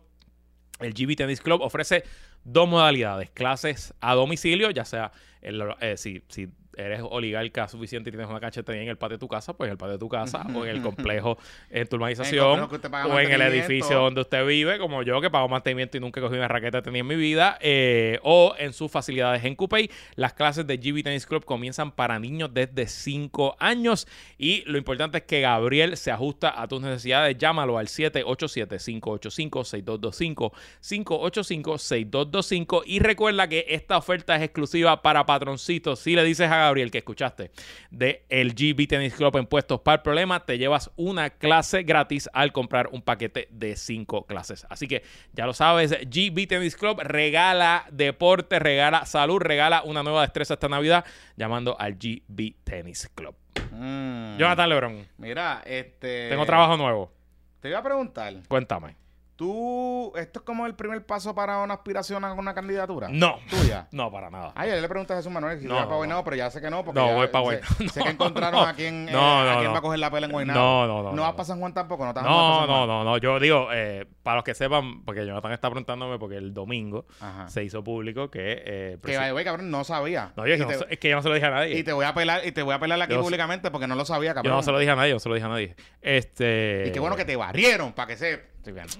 El 0.79 0.95
GB 0.95 1.15
Tennis 1.15 1.41
Club 1.41 1.61
ofrece 1.61 2.03
dos 2.43 2.67
modalidades, 2.67 3.29
clases 3.31 3.93
a 4.01 4.13
domicilio, 4.15 4.69
ya 4.71 4.85
sea 4.85 5.11
el- 5.41 5.63
eh, 5.81 5.97
si, 5.97 6.23
si 6.29 6.49
eres 6.77 7.01
oligarca 7.03 7.67
suficiente 7.67 8.09
y 8.09 8.11
tienes 8.11 8.29
una 8.29 8.39
tenis 8.39 8.67
en 8.67 8.89
el 8.89 8.97
patio 8.97 9.17
de 9.17 9.19
tu 9.19 9.27
casa, 9.27 9.53
pues 9.53 9.67
en 9.67 9.73
el 9.73 9.77
patio 9.77 9.93
de 9.93 9.99
tu 9.99 10.09
casa 10.09 10.45
o 10.53 10.65
en 10.65 10.75
el 10.75 10.81
complejo 10.81 11.37
en 11.69 11.87
tu 11.87 11.95
urbanización 11.95 12.67
o 13.09 13.19
en 13.19 13.31
el 13.31 13.41
edificio 13.41 13.99
donde 13.99 14.21
usted 14.21 14.45
vive, 14.45 14.77
como 14.79 15.03
yo 15.03 15.21
que 15.21 15.29
pago 15.29 15.47
mantenimiento 15.47 15.97
y 15.97 15.99
nunca 15.99 16.21
cogí 16.21 16.35
una 16.35 16.47
raqueta 16.47 16.77
de 16.77 16.83
tenis 16.83 17.01
en 17.01 17.07
mi 17.07 17.15
vida, 17.15 17.57
eh, 17.61 18.19
o 18.23 18.55
en 18.57 18.73
sus 18.73 18.91
facilidades 18.91 19.43
en 19.43 19.55
Coupey. 19.55 19.89
Las 20.15 20.33
clases 20.33 20.65
de 20.67 20.77
GB 20.77 21.03
Tennis 21.03 21.25
Club 21.25 21.45
comienzan 21.45 21.91
para 21.91 22.19
niños 22.19 22.53
desde 22.53 22.87
5 22.87 23.55
años 23.59 24.07
y 24.37 24.63
lo 24.65 24.77
importante 24.77 25.19
es 25.19 25.23
que 25.23 25.41
Gabriel 25.41 25.97
se 25.97 26.11
ajusta 26.11 26.61
a 26.61 26.67
tus 26.67 26.81
necesidades. 26.81 27.37
Llámalo 27.37 27.77
al 27.77 27.87
787-585-6225, 27.87 30.51
585-6225 30.81 32.83
y 32.85 32.99
recuerda 32.99 33.47
que 33.47 33.65
esta 33.69 33.97
oferta 33.97 34.35
es 34.35 34.43
exclusiva 34.43 35.01
para 35.01 35.25
patroncitos. 35.25 35.99
Si 35.99 36.15
le 36.15 36.23
dices 36.23 36.49
a 36.49 36.62
Gabriel 36.65 36.91
que 36.91 36.99
escuchaste 36.99 37.51
de 37.91 38.25
el 38.29 38.53
GB 38.53 38.87
Tennis 38.87 39.15
Club 39.15 39.37
en 39.37 39.45
puestos 39.45 39.81
para 39.81 39.95
el 39.95 40.01
problema, 40.01 40.45
te 40.45 40.57
llevas 40.57 40.91
una 40.95 41.29
clase 41.29 41.83
gratis 41.83 42.29
al 42.33 42.51
comprar 42.51 42.89
un 42.91 43.01
paquete 43.01 43.47
de 43.51 43.75
5 43.75 44.25
clases. 44.25 44.65
Así 44.69 44.87
que 44.87 45.03
ya 45.33 45.45
lo 45.45 45.53
sabes, 45.53 45.91
GB 45.91 46.47
Tennis 46.47 46.75
Club 46.75 46.99
regala 47.01 47.85
deporte, 47.91 48.59
regala 48.59 49.05
salud, 49.05 49.39
regala 49.39 49.83
una 49.83 50.03
nueva 50.03 50.21
destreza 50.21 50.55
esta 50.55 50.69
Navidad 50.69 51.05
llamando 51.35 51.79
al 51.79 51.95
GB 51.95 52.55
Tennis 52.63 53.09
Club. 53.13 53.35
Mm. 53.71 54.37
Jonathan 54.37 54.69
Lebron, 54.69 55.07
Mira, 55.17 55.61
este. 55.65 56.29
tengo 56.29 56.45
trabajo 56.45 56.77
nuevo. 56.77 57.11
Te 57.59 57.69
iba 57.69 57.79
a 57.79 57.83
preguntar. 57.83 58.33
Cuéntame. 58.47 59.02
¿Tú. 59.35 60.13
¿Esto 60.15 60.39
es 60.39 60.45
como 60.45 60.65
el 60.67 60.75
primer 60.75 61.05
paso 61.05 61.33
para 61.33 61.59
una 61.59 61.73
aspiración 61.73 62.23
a 62.23 62.33
una 62.33 62.53
candidatura? 62.53 63.07
No. 63.11 63.39
Tuya. 63.49 63.87
No, 63.91 64.11
para 64.11 64.29
nada. 64.29 64.51
Ay, 64.55 64.69
yo 64.69 64.75
le 64.81 64.87
pregunté 64.87 65.13
a 65.13 65.17
Jesús 65.17 65.31
Manuel 65.31 65.59
si 65.59 65.65
No, 65.65 65.75
iba 65.75 65.83
para 65.85 65.97
Guaynabo, 65.97 66.23
pero 66.23 66.35
ya 66.35 66.49
sé 66.51 66.61
que 66.61 66.69
no. 66.69 66.83
Porque 66.83 66.99
No, 66.99 67.07
ya 67.07 67.13
voy 67.15 67.27
pa' 67.27 67.39
sé- 67.39 67.43
Guaynabo. 67.43 67.75
Sé, 67.91 67.99
No, 67.99 68.05
que 68.05 68.11
encontraron 68.11 68.61
no. 68.61 68.67
a 68.67 68.73
quién, 68.73 69.09
eh, 69.09 69.11
a 69.15 69.55
quién 69.59 69.73
va 69.73 69.77
a 69.77 69.81
coger 69.81 69.99
la 69.99 70.09
pela 70.11 70.25
en 70.27 70.31
Guaynabo. 70.31 70.59
No, 70.59 70.87
no, 70.87 71.03
no, 71.03 71.11
No 71.15 71.21
vas 71.23 71.31
para 71.33 71.45
San 71.45 71.59
Juan 71.59 71.73
tampoco, 71.73 72.03
no 72.05 72.09
No, 72.09 72.13
para 72.13 72.25
no, 72.67 72.87
no, 72.87 73.03
no. 73.03 73.17
Yo 73.17 73.39
digo, 73.39 73.69
eh, 73.71 74.05
para 74.23 74.35
los 74.37 74.43
que 74.43 74.53
sepan, 74.55 75.03
porque 75.03 75.25
Jonathan 75.25 75.51
está 75.51 75.69
preguntándome, 75.69 76.17
porque 76.19 76.37
el 76.37 76.53
domingo 76.53 77.05
Ajá. 77.19 77.47
se 77.49 77.63
hizo 77.63 77.83
público 77.83 78.29
que. 78.31 78.61
eh, 78.65 78.97
Que 79.03 79.31
güey, 79.31 79.43
cabrón, 79.45 79.69
no 79.71 79.83
sabía. 79.83 80.31
No, 80.35 80.45
yo 80.47 80.65
te, 80.67 80.93
es 80.93 80.99
que 80.99 81.09
yo 81.09 81.15
no 81.15 81.21
se 81.21 81.29
lo 81.29 81.35
dije 81.35 81.47
a 81.47 81.51
nadie. 81.51 81.77
y 81.77 81.83
te 81.83 81.93
voy 81.93 82.05
a 82.05 82.13
pelar, 82.13 82.45
y 82.45 82.51
te 82.51 82.61
voy 82.61 82.73
a 82.73 82.79
pelar 82.79 83.01
aquí 83.01 83.13
Yo 83.13 83.21
públicamente 83.21 83.69
porque 83.71 83.87
no 83.87 83.95
lo 83.95 84.05
sabía, 84.05 84.31
yo 84.31 84.35
cabrón. 84.35 84.55
no 84.55 84.63
se 84.63 84.71
lo 84.71 84.79
dije 84.79 84.91
a 84.91 84.95
nadie, 84.95 85.09
yo 85.09 85.15
no 85.15 85.19
se 85.19 85.29
lo 85.29 85.35
dije 85.35 85.45
a 85.45 85.49
nadie. 85.49 85.75
Este. 86.01 86.85
Y 86.87 86.91
qué 86.91 86.99
bueno 86.99 87.15
que 87.15 87.25
te 87.25 87.35
barrieron, 87.35 87.93
para 87.93 88.07
que 88.07 88.17
se. 88.17 88.52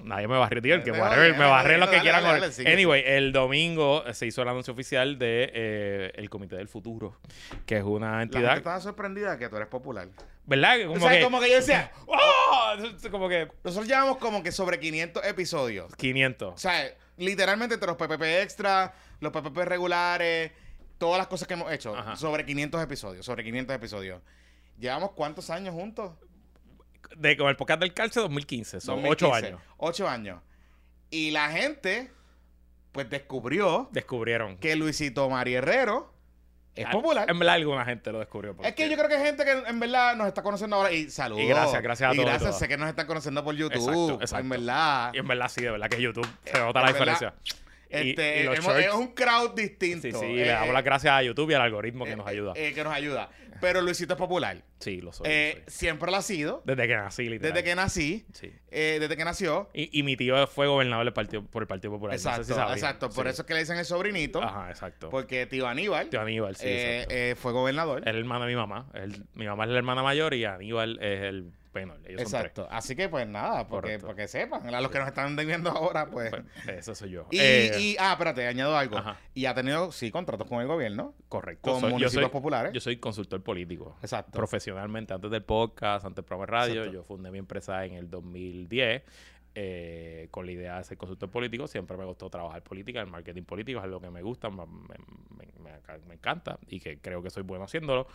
Nadie 0.04 0.28
me 0.28 0.36
barrió, 0.38 0.60
tío. 0.62 0.74
El 0.74 0.82
que 0.82 0.92
Te 0.92 0.98
barre- 1.00 1.30
odio, 1.30 1.34
me 1.36 1.44
barré 1.46 1.78
lo 1.78 1.88
que 1.90 2.00
quieran. 2.00 2.22
dale, 2.22 2.52
sigue, 2.52 2.72
anyway, 2.72 3.02
el 3.06 3.32
domingo 3.32 4.04
se 4.12 4.26
hizo 4.26 4.42
el 4.42 4.48
anuncio 4.48 4.72
oficial 4.74 5.18
de 5.18 5.50
eh, 5.54 6.12
el 6.16 6.28
Comité 6.30 6.56
del 6.56 6.68
Futuro, 6.68 7.16
que 7.66 7.78
es 7.78 7.84
una 7.84 8.12
La 8.12 8.18
gente 8.20 8.36
entidad. 8.38 8.56
estaba 8.58 8.80
sorprendida 8.80 9.38
que 9.38 9.48
tú 9.48 9.56
eres 9.56 9.68
popular. 9.68 10.08
¿Verdad? 10.46 10.76
Que 10.76 10.86
O 10.86 10.92
Como 10.94 11.00
sea, 11.08 11.16
que. 11.18 11.24
como 11.24 11.40
que 11.40 11.48
yo 11.50 11.56
decía, 11.56 11.90
¡Oh! 12.06 12.74
Como 13.10 13.28
que. 13.28 13.48
nosotros 13.64 13.88
llevamos 13.88 14.18
como 14.18 14.42
que 14.42 14.52
sobre 14.52 14.78
500 14.78 15.24
episodios. 15.24 15.94
500. 15.96 16.54
O 16.54 16.58
sea, 16.58 16.92
literalmente 17.16 17.74
entre 17.74 17.86
los 17.86 17.96
PPP 17.96 18.22
extra, 18.42 18.92
los 19.20 19.32
PPP 19.32 19.56
regulares, 19.64 20.52
todas 20.98 21.18
las 21.18 21.26
cosas 21.28 21.48
que 21.48 21.54
hemos 21.54 21.72
hecho, 21.72 21.96
Ajá. 21.96 22.16
sobre 22.16 22.44
500 22.44 22.82
episodios, 22.82 23.24
sobre 23.24 23.42
500 23.44 23.74
episodios. 23.76 24.20
¿Llevamos 24.78 25.12
cuántos 25.12 25.48
años 25.50 25.74
juntos? 25.74 26.12
De, 27.16 27.36
con 27.36 27.48
el 27.48 27.56
podcast 27.56 27.80
del 27.80 27.92
Calce 27.94 28.20
2015. 28.20 28.80
Son 28.80 28.98
8 29.04 29.26
2015. 29.26 29.46
años. 29.46 29.60
8 29.78 30.08
años. 30.08 30.40
Y 31.10 31.30
la 31.30 31.50
gente, 31.50 32.10
pues 32.92 33.08
descubrió 33.10 33.88
Descubrieron. 33.92 34.56
que 34.58 34.74
Luisito 34.76 35.28
María 35.30 35.58
Herrero 35.58 36.12
es 36.74 36.86
Ah, 36.86 36.90
popular. 36.90 37.30
En 37.30 37.38
verdad, 37.38 37.54
alguna 37.54 37.84
gente 37.84 38.10
lo 38.10 38.18
descubrió. 38.18 38.56
Es 38.64 38.74
que 38.74 38.88
yo 38.90 38.96
creo 38.96 39.08
que 39.08 39.14
hay 39.16 39.24
gente 39.24 39.44
que 39.44 39.52
en 39.52 39.78
verdad 39.78 40.16
nos 40.16 40.26
está 40.26 40.42
conociendo 40.42 40.74
ahora 40.76 40.90
y 40.90 41.08
saludos. 41.10 41.44
Y 41.44 41.46
gracias, 41.46 41.82
gracias 41.82 42.08
a 42.08 42.12
todos 42.12 42.22
y 42.24 42.26
gracias, 42.26 42.42
todas. 42.50 42.58
sé 42.58 42.66
que 42.68 42.76
nos 42.76 42.88
están 42.88 43.06
conociendo 43.06 43.44
por 43.44 43.54
YouTube. 43.54 43.76
Exacto, 43.78 44.14
exacto. 44.20 44.42
En 44.42 44.48
verdad. 44.48 45.10
Y 45.14 45.18
en 45.18 45.28
verdad, 45.28 45.48
sí, 45.48 45.62
de 45.62 45.70
verdad 45.70 45.88
que 45.88 46.02
YouTube 46.02 46.26
se 46.44 46.58
nota 46.58 46.80
la 46.80 46.88
diferencia. 46.88 47.34
Y- 47.90 48.10
Este, 48.10 48.40
y 48.40 48.42
los 48.44 48.58
hemos- 48.58 48.76
es 48.76 48.92
un 48.92 49.14
crowd 49.14 49.54
distinto. 49.54 50.02
Sí, 50.08 50.12
sí, 50.12 50.24
Eh, 50.24 50.34
le 50.46 50.48
damos 50.48 50.70
eh, 50.70 50.72
las 50.72 50.82
gracias 50.82 51.12
a 51.12 51.22
YouTube 51.22 51.48
y 51.52 51.54
al 51.54 51.60
algoritmo 51.62 52.04
que 52.04 52.10
eh, 52.12 52.16
nos 52.16 52.26
eh, 52.26 52.30
ayuda. 52.30 52.52
eh, 52.56 52.72
que 52.74 52.82
nos 52.82 52.92
ayuda. 52.92 53.30
Pero 53.60 53.80
Luisito 53.82 54.14
es 54.14 54.18
popular. 54.18 54.56
Sí, 54.80 55.00
lo 55.00 55.12
soy. 55.12 55.26
lo 55.26 55.32
Eh, 55.32 55.52
soy. 55.54 55.62
siempre 55.66 56.10
lo 56.10 56.16
ha 56.16 56.22
sido. 56.22 56.62
Desde 56.64 56.86
que 56.86 56.96
nací, 56.96 57.28
literal. 57.28 57.52
Desde 57.54 57.64
que 57.64 57.74
nací. 57.74 58.26
Sí. 58.32 58.52
eh, 58.70 58.98
desde 59.00 59.16
que 59.16 59.24
nació. 59.24 59.68
Y, 59.72 59.98
y 59.98 60.02
mi 60.02 60.16
tío 60.16 60.46
fue 60.46 60.66
gobernador 60.66 61.04
del 61.04 61.14
partido, 61.14 61.42
por 61.44 61.62
el 61.62 61.66
Partido 61.68 61.92
Popular. 61.92 62.14
Exacto, 62.14 62.38
no 62.40 62.44
sé 62.44 62.52
si 62.52 62.58
sabían. 62.58 62.76
exacto. 62.78 63.08
Por 63.10 63.26
Sí. 63.26 63.30
eso 63.32 63.42
es 63.42 63.46
que 63.48 63.54
le 63.54 63.60
dicen 63.60 63.76
el 63.78 63.84
sobrinito. 63.84 64.42
Ajá, 64.42 64.70
exacto. 64.70 65.10
Porque 65.10 65.46
tío 65.46 65.66
Aníbal 65.66 66.08
Tío 66.10 66.20
Aníbal, 66.20 66.56
sí, 66.56 66.66
eh, 66.66 67.02
exacto. 67.08 67.42
fue 67.42 67.52
gobernador. 67.52 68.00
Es 68.02 68.06
el 68.08 68.16
hermano 68.18 68.44
de 68.44 68.50
mi 68.50 68.56
mamá. 68.56 68.86
El- 68.94 69.24
mi 69.34 69.46
mamá 69.46 69.64
es 69.64 69.70
la 69.70 69.78
hermana 69.78 70.02
mayor 70.02 70.34
y 70.34 70.44
Aníbal 70.44 70.98
es 71.00 71.22
el 71.22 71.52
menor. 71.72 71.98
Ellos 72.04 72.22
son 72.22 72.40
Exacto. 72.40 72.68
Así 72.70 72.94
que 72.94 73.08
pues 73.08 73.26
nada, 73.26 73.66
porque, 73.66 73.98
porque 73.98 74.28
sepan. 74.28 74.72
A 74.72 74.80
los 74.80 74.92
que 74.92 74.98
nos 75.00 75.08
están 75.08 75.34
viendo 75.34 75.70
ahora, 75.70 76.06
pues. 76.08 76.30
tres. 76.30 76.44
Pues, 76.64 76.78
eso 76.78 76.94
soy 76.94 77.10
yo. 77.10 77.26
y, 77.32 77.38
y- 77.40 77.96
ah, 77.98 78.12
espérate, 78.12 78.46
añado 78.46 78.76
algo. 78.76 78.96
Ajá. 78.98 79.18
Y 79.34 79.46
ha 79.46 79.54
tenido, 79.54 79.90
sí, 79.90 80.10
contratos 80.12 80.46
con 80.46 80.60
el 80.60 80.68
gobierno. 80.68 81.14
correcto. 81.28 81.62
Con 81.72 81.80
Soy- 81.80 81.90
yo, 81.90 81.94
municipios 81.96 82.22
soy, 82.26 82.30
populares. 82.30 82.72
yo 82.72 82.80
soy 82.80 82.98
consultor 82.98 83.42
político. 83.42 83.96
Exacto. 84.02 84.30
Profesionalmente, 84.64 85.12
antes 85.12 85.30
del 85.30 85.42
podcast, 85.42 86.06
antes 86.06 86.16
del 86.16 86.24
programa 86.24 86.46
de 86.46 86.50
radio, 86.52 86.74
Exacto. 86.84 86.92
yo 86.94 87.04
fundé 87.04 87.30
mi 87.30 87.38
empresa 87.38 87.84
en 87.84 87.92
el 87.94 88.08
2010 88.08 89.02
eh, 89.54 90.28
con 90.30 90.46
la 90.46 90.52
idea 90.52 90.78
de 90.78 90.84
ser 90.84 90.96
consultor 90.96 91.30
político. 91.30 91.66
Siempre 91.66 91.98
me 91.98 92.04
gustó 92.06 92.30
trabajar 92.30 92.62
política, 92.62 93.00
el 93.02 93.06
marketing 93.08 93.42
político 93.42 93.78
es 93.78 93.84
algo 93.84 94.00
que 94.00 94.08
me 94.08 94.22
gusta, 94.22 94.48
me, 94.48 94.64
me- 94.64 94.96
me- 95.36 95.52
me- 95.62 95.98
me 96.08 96.14
encanta 96.14 96.58
y 96.66 96.80
que 96.80 96.98
creo 96.98 97.22
que 97.22 97.28
soy 97.28 97.42
bueno 97.42 97.64
haciéndolo. 97.64 98.06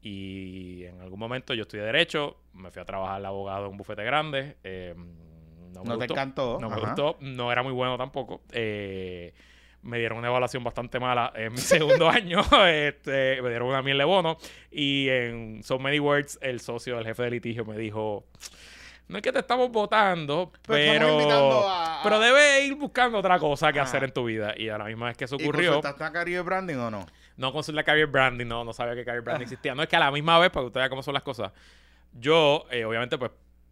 Y 0.00 0.84
en 0.84 1.00
algún 1.02 1.18
momento 1.18 1.52
yo 1.52 1.62
estudié 1.62 1.84
Derecho, 1.84 2.38
me 2.54 2.70
fui 2.70 2.80
a 2.80 2.86
trabajar 2.86 3.20
de 3.20 3.26
abogado 3.26 3.66
en 3.66 3.72
un 3.72 3.76
bufete 3.76 4.02
grande. 4.02 4.56
eh, 4.64 4.94
no 5.74 5.82
me 5.84 5.90
No 5.90 5.98
te 5.98 6.06
encantó. 6.06 6.56
No 6.60 6.70
me 6.70 6.76
ajá. 6.76 6.86
gustó, 6.86 7.18
no 7.20 7.52
era 7.52 7.62
muy 7.62 7.72
bueno 7.74 7.98
tampoco. 7.98 8.40
eh, 8.52 9.34
me 9.82 9.98
dieron 9.98 10.18
una 10.18 10.28
evaluación 10.28 10.62
bastante 10.64 10.98
mala 11.00 11.32
en 11.34 11.52
mi 11.52 11.58
segundo 11.58 12.08
año. 12.08 12.40
Este, 12.66 13.40
me 13.42 13.48
dieron 13.48 13.68
una 13.68 13.82
miel 13.82 13.98
de 13.98 14.04
bono. 14.04 14.36
Y 14.70 15.08
en 15.08 15.62
So 15.62 15.78
Many 15.78 15.98
Words, 15.98 16.38
el 16.42 16.60
socio 16.60 16.96
del 16.96 17.06
jefe 17.06 17.22
de 17.24 17.30
litigio 17.30 17.64
me 17.64 17.76
dijo: 17.78 18.24
No 19.08 19.16
es 19.18 19.22
que 19.22 19.32
te 19.32 19.38
estamos 19.40 19.70
votando, 19.70 20.52
Pero 20.66 20.92
pero, 21.26 21.68
a- 21.68 22.00
a- 22.00 22.02
pero 22.02 22.20
debes 22.20 22.64
ir 22.66 22.74
buscando 22.76 23.18
otra 23.18 23.38
cosa 23.38 23.72
que 23.72 23.80
Ajá. 23.80 23.88
hacer 23.88 24.04
en 24.04 24.12
tu 24.12 24.24
vida. 24.24 24.54
Y 24.56 24.68
a 24.68 24.78
la 24.78 24.84
misma 24.84 25.06
vez 25.06 25.16
que 25.16 25.24
eso 25.24 25.36
¿Y 25.38 25.42
ocurrió, 25.44 25.72
consultaste 25.72 26.04
a 26.04 26.12
Caribe 26.12 26.42
Branding 26.42 26.76
o 26.76 26.90
no? 26.90 27.06
no 27.36 27.52
consulté 27.54 27.82
career 27.84 28.06
branding, 28.06 28.44
no, 28.46 28.64
no 28.64 28.74
sabía 28.74 28.94
que 28.94 29.02
career 29.02 29.22
branding 29.22 29.44
existía. 29.44 29.74
No 29.74 29.82
es 29.82 29.88
que 29.88 29.96
a 29.96 30.00
la 30.00 30.10
misma 30.10 30.38
vez, 30.38 30.50
para 30.50 30.62
que 30.64 30.66
usted 30.66 30.80
vea 30.80 30.90
cómo 30.90 31.02
son 31.02 31.14
las 31.14 31.22
cosas, 31.22 31.50
yo, 32.12 32.66
eh, 32.70 32.84
obviamente, 32.84 33.16
pues, 33.16 33.30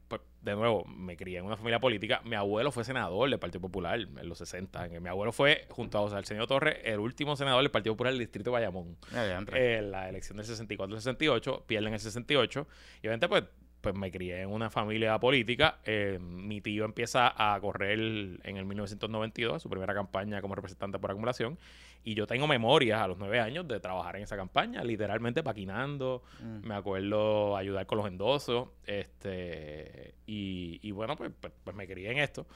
pues, 0.08 0.22
de 0.42 0.54
nuevo, 0.54 0.84
me 0.86 1.16
crié 1.16 1.38
en 1.38 1.44
una 1.44 1.56
familia 1.56 1.78
política. 1.80 2.20
Mi 2.24 2.34
abuelo 2.34 2.72
fue 2.72 2.82
senador 2.84 3.28
del 3.28 3.38
Partido 3.38 3.60
Popular 3.60 3.98
en 4.00 4.28
los 4.28 4.38
60. 4.38 4.86
En- 4.86 5.02
Mi 5.02 5.08
abuelo 5.08 5.32
fue, 5.32 5.66
junto 5.70 5.98
a 5.98 6.00
José 6.00 6.16
Arsenio 6.16 6.46
Torres, 6.46 6.78
el 6.84 6.98
último 6.98 7.36
senador 7.36 7.60
del 7.62 7.70
Partido 7.70 7.94
Popular 7.94 8.12
del 8.12 8.20
Distrito 8.20 8.50
de 8.50 8.54
Bayamón. 8.54 8.96
Ya, 9.12 9.26
ya, 9.26 9.38
entré. 9.38 9.76
En 9.78 9.90
la 9.90 10.08
elección 10.08 10.38
del 10.38 10.46
64-68, 10.46 11.64
pierden 11.66 11.92
el 11.94 12.00
68. 12.00 12.66
Y 12.96 13.06
obviamente, 13.06 13.28
pues, 13.28 13.44
pues 13.80 13.94
me 13.94 14.10
crié 14.10 14.40
en 14.42 14.50
una 14.50 14.70
familia 14.70 15.18
política. 15.20 15.78
Eh, 15.84 16.18
mi 16.20 16.60
tío 16.60 16.84
empieza 16.84 17.32
a 17.36 17.60
correr 17.60 17.98
en 17.98 18.56
el 18.56 18.64
1992, 18.64 19.62
su 19.62 19.70
primera 19.70 19.94
campaña 19.94 20.40
como 20.40 20.54
representante 20.56 20.98
por 20.98 21.10
acumulación. 21.12 21.58
Y 22.04 22.14
yo 22.14 22.26
tengo 22.26 22.46
memorias 22.46 23.00
a 23.02 23.06
los 23.08 23.18
nueve 23.18 23.38
años 23.40 23.68
de 23.68 23.80
trabajar 23.80 24.16
en 24.16 24.22
esa 24.22 24.36
campaña, 24.36 24.82
literalmente 24.82 25.42
paquinando. 25.42 26.22
Mm. 26.40 26.66
Me 26.66 26.74
acuerdo 26.74 27.56
ayudar 27.56 27.84
con 27.86 27.98
los 27.98 28.06
endosos. 28.06 28.68
Este, 28.86 30.14
y, 30.26 30.78
y 30.82 30.90
bueno, 30.92 31.16
pues, 31.16 31.30
pues, 31.38 31.52
pues 31.62 31.76
me 31.76 31.86
crié 31.86 32.12
en 32.12 32.18
esto. 32.18 32.46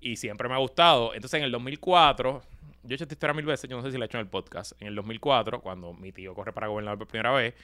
Y 0.00 0.16
siempre 0.16 0.48
me 0.48 0.54
ha 0.54 0.58
gustado. 0.58 1.14
Entonces, 1.14 1.38
en 1.38 1.44
el 1.44 1.52
2004, 1.52 2.42
yo 2.84 2.90
he 2.90 2.94
hecho 2.94 3.04
esta 3.04 3.14
historia 3.14 3.34
mil 3.34 3.44
veces, 3.44 3.68
yo 3.68 3.76
no 3.76 3.82
sé 3.82 3.90
si 3.92 3.98
la 3.98 4.04
he 4.04 4.06
hecho 4.06 4.18
en 4.18 4.22
el 4.24 4.30
podcast. 4.30 4.72
En 4.80 4.88
el 4.88 4.94
2004, 4.94 5.60
cuando 5.60 5.92
mi 5.92 6.10
tío 6.12 6.34
corre 6.34 6.52
para 6.52 6.68
gobernador 6.68 6.98
por 6.98 7.08
primera 7.08 7.32
vez, 7.32 7.54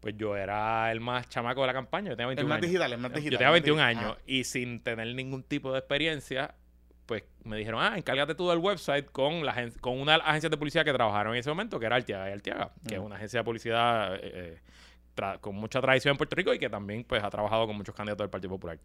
pues 0.00 0.16
yo 0.16 0.36
era 0.36 0.90
el 0.92 1.00
más 1.00 1.28
chamaco 1.28 1.60
de 1.62 1.68
la 1.68 1.72
campaña. 1.72 2.10
Yo 2.10 2.16
tenía 2.16 2.30
El 2.32 2.36
21 2.36 2.48
más 2.48 2.56
años. 2.58 2.66
digital, 2.70 2.92
el 2.92 2.98
más 2.98 3.12
digital. 3.12 3.32
Yo 3.32 3.38
tenía 3.38 3.48
el 3.48 3.52
más 3.52 3.62
21 3.62 3.88
digital. 3.88 4.04
años 4.04 4.18
y 4.26 4.44
sin 4.44 4.80
tener 4.82 5.14
ningún 5.14 5.42
tipo 5.42 5.72
de 5.72 5.78
experiencia, 5.78 6.54
pues 7.06 7.22
me 7.44 7.56
dijeron, 7.56 7.80
ah, 7.82 7.94
encárgate 7.96 8.34
tú 8.34 8.48
del 8.50 8.58
website 8.58 9.06
con, 9.12 9.44
la, 9.46 9.54
con 9.80 9.98
una 9.98 10.12
de 10.12 10.18
las 10.18 10.26
agencias 10.28 10.50
de 10.50 10.56
publicidad 10.56 10.84
que 10.84 10.92
trabajaron 10.92 11.34
en 11.34 11.40
ese 11.40 11.48
momento, 11.50 11.78
que 11.78 11.86
era 11.86 11.96
Artiaga 11.96 12.28
y 12.28 12.32
Artiaga, 12.32 12.72
que 12.86 12.94
es 12.94 12.98
Ujú. 12.98 13.06
una 13.06 13.16
agencia 13.16 13.40
de 13.40 13.44
publicidad 13.44 14.16
eh, 14.16 14.60
eh, 15.14 15.38
con 15.40 15.54
mucha 15.54 15.80
tradición 15.80 16.12
en 16.12 16.18
Puerto 16.18 16.36
Rico 16.36 16.52
y 16.52 16.58
que 16.58 16.68
también 16.68 17.04
pues 17.04 17.22
ha 17.24 17.30
trabajado 17.30 17.66
con 17.66 17.76
muchos 17.76 17.94
candidatos 17.94 18.24
del 18.24 18.30
Partido 18.30 18.50
Popular. 18.50 18.78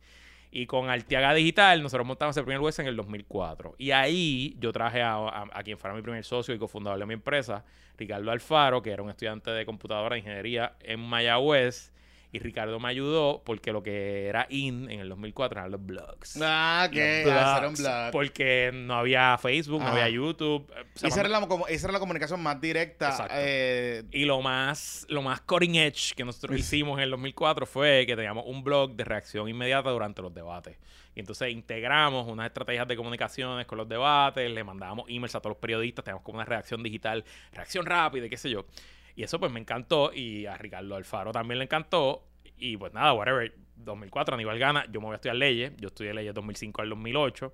Y 0.53 0.65
con 0.65 0.89
Artiaga 0.89 1.33
Digital 1.33 1.81
nosotros 1.81 2.05
montamos 2.05 2.35
el 2.37 2.43
primer 2.43 2.59
website 2.61 2.83
en 2.85 2.89
el 2.89 2.95
2004. 2.97 3.75
Y 3.77 3.91
ahí 3.91 4.55
yo 4.59 4.71
traje 4.73 5.01
a, 5.01 5.13
a- 5.15 5.47
a 5.51 5.63
quien 5.63 5.77
fuera 5.77 5.95
mi 5.95 6.01
primer 6.01 6.23
socio 6.25 6.53
y 6.53 6.59
cofundador 6.59 6.99
de 6.99 7.05
mi 7.05 7.13
empresa, 7.13 7.63
Ricardo 7.97 8.29
Alfaro, 8.31 8.81
que 8.81 8.91
era 8.91 9.01
un 9.01 9.09
estudiante 9.09 9.49
de 9.49 9.65
computadora 9.65 10.13
de 10.15 10.19
ingeniería 10.19 10.73
en 10.81 10.99
Mayagüez. 10.99 11.91
Y 12.33 12.39
Ricardo 12.39 12.79
me 12.79 12.87
ayudó 12.87 13.41
porque 13.45 13.73
lo 13.73 13.83
que 13.83 14.27
era 14.27 14.47
in 14.49 14.89
en 14.89 15.01
el 15.01 15.09
2004 15.09 15.59
eran 15.59 15.71
los 15.71 15.85
blogs. 15.85 16.39
Ah, 16.41 16.87
que 16.91 17.23
blogs, 17.25 17.79
blog. 17.81 18.11
porque 18.11 18.71
no 18.73 18.93
había 18.93 19.37
Facebook, 19.37 19.81
no 19.81 19.87
había 19.89 20.07
YouTube. 20.07 20.65
eh, 20.77 20.85
se 20.95 21.07
Esa 21.07 21.19
era, 21.19 21.29
la, 21.29 21.45
como- 21.47 21.67
esa 21.67 21.87
era 21.87 21.93
la 21.93 21.99
comunicación 21.99 22.41
más 22.41 22.61
directa. 22.61 23.09
Exacto. 23.09 23.33
eh, 23.37 24.03
Y 24.11 24.23
lo 24.23 24.41
más, 24.41 25.05
lo 25.09 25.21
más 25.21 25.41
cutting 25.41 25.75
edge 25.75 26.13
que 26.15 26.23
nosotros 26.23 26.57
hicimos 26.57 26.97
en 26.99 27.03
el 27.03 27.09
2004 27.11 27.65
fue 27.65 28.05
que 28.05 28.15
teníamos 28.15 28.45
un 28.47 28.63
blog 28.63 28.93
de 28.95 29.03
reacción 29.03 29.49
inmediata 29.49 29.89
durante 29.89 30.21
los 30.21 30.33
debates. 30.33 30.77
Y 31.13 31.19
entonces 31.19 31.51
integramos 31.51 32.25
unas 32.29 32.45
estrategias 32.45 32.87
de 32.87 32.95
comunicaciones 32.95 33.65
con 33.65 33.77
los 33.77 33.89
debates, 33.89 34.49
le 34.49 34.63
mandábamos 34.63 35.09
emails 35.09 35.35
a 35.35 35.41
todos 35.41 35.51
los 35.55 35.61
periodistas, 35.61 36.05
teníamos 36.05 36.23
como 36.23 36.37
una 36.37 36.45
reacción 36.45 36.81
digital, 36.81 37.25
reacción 37.51 37.85
rápida, 37.85 38.29
qué 38.29 38.37
sé 38.37 38.49
yo. 38.49 38.65
Y 39.15 39.23
eso 39.23 39.39
pues 39.39 39.51
me 39.51 39.59
encantó 39.59 40.13
y 40.13 40.45
a 40.45 40.57
Ricardo 40.57 40.95
Alfaro 40.95 41.31
también 41.31 41.59
le 41.59 41.65
encantó. 41.65 42.27
Y 42.57 42.77
pues 42.77 42.93
nada, 42.93 43.13
whatever, 43.13 43.53
2004 43.75 44.35
Aníbal 44.35 44.59
gana, 44.59 44.85
yo 44.91 44.99
me 44.99 45.07
voy 45.07 45.13
a 45.13 45.15
estudiar 45.15 45.35
leyes, 45.35 45.73
yo 45.77 45.87
estudié 45.87 46.13
leyes 46.13 46.33
2005 46.33 46.81
al 46.81 46.89
2008, 46.89 47.53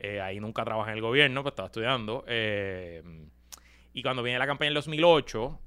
eh, 0.00 0.20
ahí 0.20 0.40
nunca 0.40 0.64
trabajé 0.64 0.90
en 0.90 0.96
el 0.96 1.02
gobierno, 1.02 1.42
pues 1.42 1.52
estaba 1.52 1.66
estudiando. 1.66 2.24
eh, 2.26 3.02
y 3.94 4.02
cuando 4.02 4.22
viene 4.22 4.38
la 4.38 4.46
campaña 4.46 4.68
del 4.68 4.74
2008, 4.74 5.58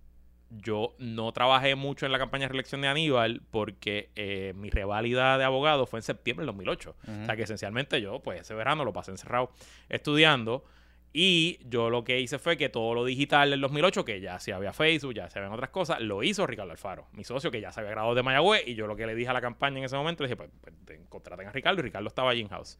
yo 0.51 0.95
no 0.99 1.31
trabajé 1.31 1.75
mucho 1.75 2.05
en 2.05 2.11
la 2.11 2.19
campaña 2.19 2.43
de 2.43 2.49
reelección 2.49 2.81
de 2.81 2.87
Aníbal 2.87 3.41
porque 3.51 4.09
eh, 4.15 4.53
mi 4.55 4.69
reválida 4.69 5.37
de 5.37 5.43
abogado 5.43 5.85
fue 5.85 5.99
en 5.99 6.03
septiembre 6.03 6.45
del 6.45 6.47
2008. 6.55 6.95
O 7.23 7.25
sea 7.25 7.35
que 7.35 7.43
esencialmente 7.43 8.01
yo, 8.01 8.19
pues 8.19 8.41
ese 8.41 8.53
verano 8.53 8.85
lo 8.85 8.93
pasé 8.93 9.11
encerrado 9.11 9.51
estudiando. 9.89 10.65
Y 11.13 11.59
yo 11.67 11.89
lo 11.89 12.03
que 12.05 12.21
hice 12.21 12.39
fue 12.39 12.55
que 12.55 12.69
todo 12.69 12.93
lo 12.93 13.03
digital 13.03 13.49
del 13.49 13.59
2008, 13.59 14.05
que 14.05 14.21
ya 14.21 14.39
se 14.39 14.53
había 14.53 14.71
Facebook, 14.71 15.13
ya 15.13 15.29
se 15.29 15.39
habían 15.39 15.51
otras 15.53 15.69
cosas, 15.69 15.99
lo 15.99 16.23
hizo 16.23 16.47
Ricardo 16.47 16.71
Alfaro, 16.71 17.07
mi 17.11 17.25
socio, 17.25 17.51
que 17.51 17.59
ya 17.59 17.71
se 17.73 17.81
había 17.81 17.91
graduado 17.91 18.15
de 18.15 18.23
Mayagüez. 18.23 18.65
Y 18.65 18.75
yo 18.75 18.87
lo 18.87 18.95
que 18.95 19.05
le 19.05 19.13
dije 19.13 19.29
a 19.29 19.33
la 19.33 19.41
campaña 19.41 19.77
en 19.79 19.83
ese 19.83 19.97
momento, 19.97 20.23
le 20.23 20.27
dije, 20.29 20.37
pues, 20.37 20.49
pues 20.61 20.73
te- 20.85 21.01
contraten 21.09 21.47
a 21.47 21.51
Ricardo. 21.51 21.81
Y 21.81 21.83
Ricardo 21.83 22.07
estaba 22.07 22.31
allí 22.31 22.39
in 22.39 22.47
house. 22.47 22.79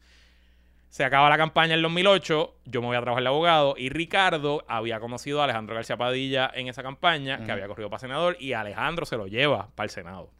Se 0.88 1.04
acaba 1.04 1.28
la 1.30 1.36
campaña 1.38 1.74
en 1.74 1.82
2008, 1.82 2.54
yo 2.66 2.80
me 2.82 2.86
voy 2.88 2.96
a 2.96 3.00
trabajar 3.00 3.22
de 3.22 3.28
abogado 3.28 3.74
y 3.78 3.88
Ricardo 3.88 4.62
había 4.68 5.00
conocido 5.00 5.40
a 5.40 5.44
Alejandro 5.44 5.74
García 5.74 5.96
Padilla 5.96 6.50
en 6.54 6.68
esa 6.68 6.82
campaña, 6.82 7.36
que 7.46 7.52
había 7.52 7.66
corrido 7.66 7.88
para 7.88 7.98
senador, 8.00 8.36
y 8.40 8.52
Alejandro 8.52 9.06
se 9.06 9.16
lo 9.16 9.26
lleva 9.26 9.70
para 9.74 9.84
el 9.84 9.90
Senado. 9.90 10.30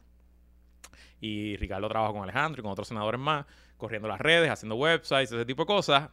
Y 1.21 1.55
Ricardo 1.57 1.87
trabaja 1.89 2.13
con 2.13 2.23
Alejandro 2.23 2.59
y 2.59 2.63
con 2.63 2.71
otros 2.71 2.87
senadores 2.87 3.19
más, 3.19 3.45
corriendo 3.77 4.07
las 4.07 4.19
redes, 4.19 4.49
haciendo 4.49 4.75
websites, 4.75 5.31
ese 5.31 5.45
tipo 5.45 5.63
de 5.63 5.67
cosas. 5.67 6.09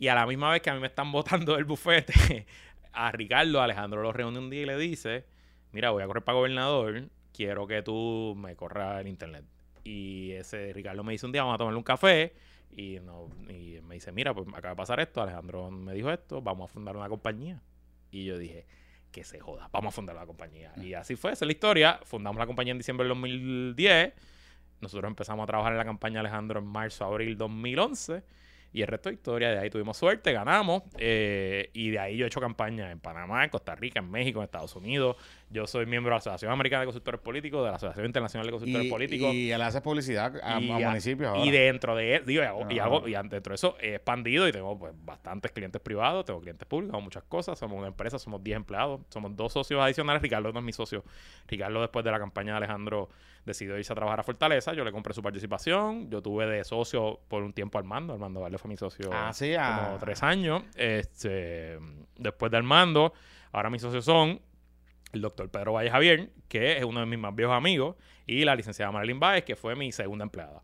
Y 0.00 0.08
a 0.08 0.14
la 0.14 0.26
misma 0.26 0.50
vez 0.50 0.62
que 0.62 0.70
a 0.70 0.74
mí 0.74 0.80
me 0.80 0.88
están 0.88 1.12
votando 1.12 1.54
del 1.54 1.64
bufete, 1.64 2.46
a 2.92 3.12
Ricardo, 3.12 3.60
Alejandro 3.60 4.02
lo 4.02 4.12
reúne 4.12 4.38
un 4.38 4.50
día 4.50 4.62
y 4.62 4.66
le 4.66 4.76
dice, 4.78 5.26
mira, 5.70 5.90
voy 5.90 6.02
a 6.02 6.06
correr 6.06 6.24
para 6.24 6.36
gobernador, 6.36 7.08
quiero 7.32 7.66
que 7.66 7.82
tú 7.82 8.34
me 8.36 8.56
corras 8.56 9.02
el 9.02 9.08
internet. 9.08 9.44
Y 9.84 10.32
ese 10.32 10.72
Ricardo 10.72 11.04
me 11.04 11.12
dice 11.12 11.26
un 11.26 11.32
día, 11.32 11.42
vamos 11.42 11.54
a 11.54 11.58
tomarle 11.58 11.76
un 11.76 11.84
café. 11.84 12.32
Y, 12.72 12.98
no, 13.00 13.28
y 13.48 13.80
me 13.82 13.96
dice, 13.96 14.10
mira, 14.10 14.32
pues 14.32 14.46
me 14.46 14.56
acaba 14.56 14.70
de 14.70 14.76
pasar 14.76 15.00
esto, 15.00 15.20
Alejandro 15.20 15.70
me 15.70 15.92
dijo 15.92 16.10
esto, 16.10 16.40
vamos 16.40 16.70
a 16.70 16.72
fundar 16.72 16.96
una 16.96 17.08
compañía. 17.08 17.60
Y 18.10 18.24
yo 18.24 18.38
dije, 18.38 18.66
que 19.12 19.22
se 19.22 19.38
joda, 19.38 19.68
vamos 19.70 19.92
a 19.92 19.96
fundar 19.96 20.16
la 20.16 20.24
compañía. 20.24 20.72
Y 20.76 20.94
así 20.94 21.14
fue, 21.14 21.32
esa 21.32 21.44
es 21.44 21.46
la 21.46 21.52
historia. 21.52 22.00
Fundamos 22.04 22.38
la 22.38 22.46
compañía 22.46 22.72
en 22.72 22.78
diciembre 22.78 23.04
del 23.04 23.10
2010. 23.10 24.14
Nosotros 24.80 25.10
empezamos 25.10 25.44
a 25.44 25.46
trabajar 25.46 25.72
en 25.72 25.78
la 25.78 25.84
campaña 25.84 26.20
Alejandro 26.20 26.60
en 26.60 26.66
marzo, 26.66 27.04
abril 27.04 27.36
2011. 27.36 28.22
Y 28.72 28.82
el 28.82 28.88
resto 28.88 29.08
de 29.08 29.16
historia, 29.16 29.50
de 29.50 29.58
ahí 29.58 29.70
tuvimos 29.70 29.96
suerte, 29.96 30.32
ganamos. 30.32 30.82
eh, 30.98 31.70
y 31.72 31.90
de 31.90 31.98
ahí 31.98 32.16
yo 32.16 32.24
he 32.24 32.28
hecho 32.28 32.40
campaña 32.40 32.90
en 32.90 33.00
Panamá, 33.00 33.44
en 33.44 33.50
Costa 33.50 33.74
Rica, 33.74 34.00
en 34.00 34.10
México, 34.10 34.38
en 34.40 34.44
Estados 34.44 34.76
Unidos. 34.76 35.16
Yo 35.52 35.66
soy 35.66 35.84
miembro 35.84 36.10
de 36.10 36.14
la 36.14 36.18
Asociación 36.18 36.52
Americana 36.52 36.82
de 36.82 36.86
Consultores 36.86 37.20
Políticos, 37.20 37.64
de 37.64 37.70
la 37.70 37.76
Asociación 37.76 38.06
Internacional 38.06 38.46
de 38.46 38.52
Consultores 38.52 38.86
y, 38.86 38.90
Políticos. 38.90 39.34
y 39.34 39.50
él 39.50 39.60
hace 39.62 39.80
publicidad 39.80 40.36
a, 40.44 40.60
Y 40.60 40.70
a 40.70 40.76
a- 40.76 40.88
municipios. 40.90 41.34
Y 41.36 41.40
ahora. 41.40 41.50
dentro 41.50 41.96
de 41.96 42.14
él, 42.14 42.22
digo, 42.24 42.42
y, 42.42 42.46
hago, 42.46 42.66
y, 42.70 42.78
hago- 42.78 43.08
y 43.08 43.14
an- 43.16 43.28
dentro 43.28 43.50
de 43.50 43.56
eso 43.56 43.76
he 43.80 43.96
expandido 43.96 44.46
y 44.46 44.52
tengo 44.52 44.78
pues 44.78 44.92
bastantes 45.04 45.50
clientes 45.50 45.80
privados, 45.82 46.24
tengo 46.24 46.40
clientes 46.40 46.68
públicos, 46.68 46.94
hago 46.94 47.02
muchas 47.02 47.24
cosas, 47.24 47.58
somos 47.58 47.78
una 47.78 47.88
empresa, 47.88 48.16
somos 48.20 48.40
10 48.44 48.58
empleados, 48.58 49.00
somos 49.08 49.34
dos 49.34 49.52
socios 49.52 49.82
adicionales, 49.82 50.22
Ricardo 50.22 50.52
no 50.52 50.60
es 50.60 50.64
mi 50.64 50.72
socio, 50.72 51.02
Ricardo 51.48 51.80
después 51.80 52.04
de 52.04 52.12
la 52.12 52.20
campaña 52.20 52.52
de 52.52 52.58
Alejandro 52.58 53.08
decidió 53.44 53.76
irse 53.76 53.92
a 53.92 53.96
trabajar 53.96 54.20
a 54.20 54.22
Fortaleza, 54.22 54.72
yo 54.74 54.84
le 54.84 54.92
compré 54.92 55.14
su 55.14 55.22
participación, 55.22 56.08
yo 56.10 56.22
tuve 56.22 56.46
de 56.46 56.62
socio 56.62 57.18
por 57.26 57.42
un 57.42 57.52
tiempo 57.52 57.76
Armando, 57.76 58.12
Armando 58.12 58.38
Valdés 58.40 58.60
fue 58.60 58.68
mi 58.68 58.76
socio 58.76 59.10
Ah, 59.12 59.32
sí, 59.32 59.54
ah. 59.58 59.82
como 59.86 59.98
tres 59.98 60.22
años, 60.22 60.62
este, 60.76 61.76
después 62.18 62.52
de 62.52 62.58
Armando, 62.58 63.12
ahora 63.50 63.68
mis 63.68 63.82
socios 63.82 64.04
son 64.04 64.40
el 65.12 65.20
doctor 65.20 65.48
Pedro 65.50 65.72
Valle 65.72 65.90
Javier, 65.90 66.30
que 66.48 66.78
es 66.78 66.84
uno 66.84 67.00
de 67.00 67.06
mis 67.06 67.18
más 67.18 67.34
viejos 67.34 67.54
amigos, 67.54 67.96
y 68.26 68.44
la 68.44 68.54
licenciada 68.54 68.92
Marilyn 68.92 69.20
Báez, 69.20 69.44
que 69.44 69.56
fue 69.56 69.74
mi 69.74 69.92
segunda 69.92 70.24
empleada. 70.24 70.62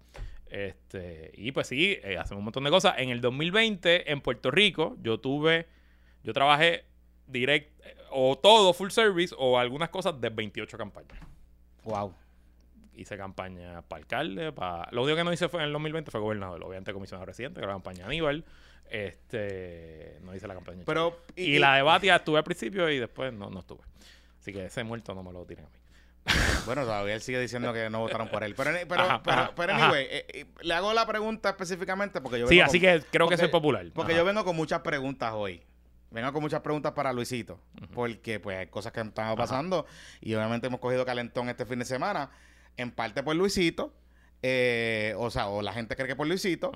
Este, 0.48 1.32
y 1.34 1.52
pues 1.52 1.66
sí, 1.66 1.98
eh, 2.02 2.16
hacemos 2.18 2.38
un 2.38 2.44
montón 2.44 2.64
de 2.64 2.70
cosas. 2.70 2.94
En 2.98 3.10
el 3.10 3.20
2020, 3.20 4.10
en 4.10 4.20
Puerto 4.20 4.50
Rico, 4.50 4.96
yo 5.02 5.18
tuve, 5.18 5.66
yo 6.22 6.32
trabajé 6.32 6.84
direct, 7.26 7.80
eh, 7.84 7.96
o 8.10 8.38
todo 8.38 8.72
full 8.72 8.90
service, 8.90 9.34
o 9.36 9.58
algunas 9.58 9.90
cosas 9.90 10.20
de 10.20 10.30
28 10.30 10.78
campañas. 10.78 11.18
Wow. 11.84 12.14
Hice 12.94 13.16
campaña 13.16 13.82
para 13.82 14.00
alcalde, 14.00 14.52
para... 14.52 14.88
Lo 14.92 15.02
único 15.02 15.16
que 15.16 15.24
no 15.24 15.32
hice 15.32 15.48
fue 15.48 15.60
en 15.60 15.66
el 15.66 15.72
2020 15.72 16.10
fue 16.10 16.20
gobernador, 16.20 16.62
obviamente 16.64 16.92
comisionado 16.92 17.26
residente, 17.26 17.60
que 17.60 17.64
era 17.64 17.72
la 17.72 17.74
campaña 17.74 18.06
Aníbal. 18.06 18.44
Este, 18.88 20.18
no 20.22 20.34
hice 20.34 20.46
la 20.46 20.54
campaña. 20.54 20.84
Pero, 20.86 21.18
Y, 21.34 21.58
la 21.58 21.76
de 21.76 21.82
Batia 21.82 22.16
estuve 22.16 22.38
al 22.38 22.44
principio 22.44 22.88
y 22.88 22.98
después 22.98 23.32
no, 23.32 23.50
no 23.50 23.60
estuve. 23.60 23.80
Así 24.46 24.52
que 24.52 24.66
ese 24.66 24.84
muerto 24.84 25.12
no 25.12 25.24
me 25.24 25.32
lo 25.32 25.44
tiren 25.44 25.64
a 25.64 25.68
mí. 25.68 26.32
Bueno, 26.66 26.82
todavía 26.84 27.14
él 27.16 27.20
sigue 27.20 27.40
diciendo 27.40 27.72
que 27.72 27.90
no 27.90 27.98
votaron 27.98 28.28
por 28.28 28.44
él. 28.44 28.54
Pero, 28.56 28.70
pero, 28.88 29.02
Ajá, 29.02 29.22
pero, 29.24 29.36
ajá, 29.40 29.52
pero 29.56 29.72
anyway, 29.74 30.06
eh, 30.08 30.26
eh, 30.28 30.46
le 30.62 30.72
hago 30.74 30.92
la 30.94 31.04
pregunta 31.04 31.48
específicamente 31.50 32.20
porque 32.20 32.38
yo 32.38 32.46
Sí, 32.46 32.60
así 32.60 32.78
con- 32.80 32.88
que 33.00 33.02
creo 33.10 33.28
que 33.28 33.36
soy 33.36 33.48
popular. 33.48 33.86
Porque 33.92 34.12
Ajá. 34.12 34.20
yo 34.20 34.24
vengo 34.24 34.44
con 34.44 34.54
muchas 34.54 34.82
preguntas 34.82 35.32
hoy. 35.34 35.64
vengo 36.12 36.32
con 36.32 36.42
muchas 36.42 36.60
preguntas 36.60 36.92
para 36.92 37.12
Luisito, 37.12 37.58
porque 37.92 38.38
pues 38.38 38.56
hay 38.56 38.68
cosas 38.68 38.92
que 38.92 39.00
estado 39.00 39.34
pasando 39.34 39.84
y 40.20 40.32
obviamente 40.34 40.68
hemos 40.68 40.78
cogido 40.78 41.04
calentón 41.04 41.48
este 41.48 41.66
fin 41.66 41.80
de 41.80 41.84
semana, 41.84 42.30
en 42.76 42.92
parte 42.92 43.24
por 43.24 43.34
Luisito, 43.34 43.92
eh, 44.42 45.14
o 45.18 45.28
sea, 45.30 45.48
o 45.48 45.60
la 45.60 45.72
gente 45.72 45.96
cree 45.96 46.06
que 46.06 46.14
por 46.14 46.28
Luisito, 46.28 46.70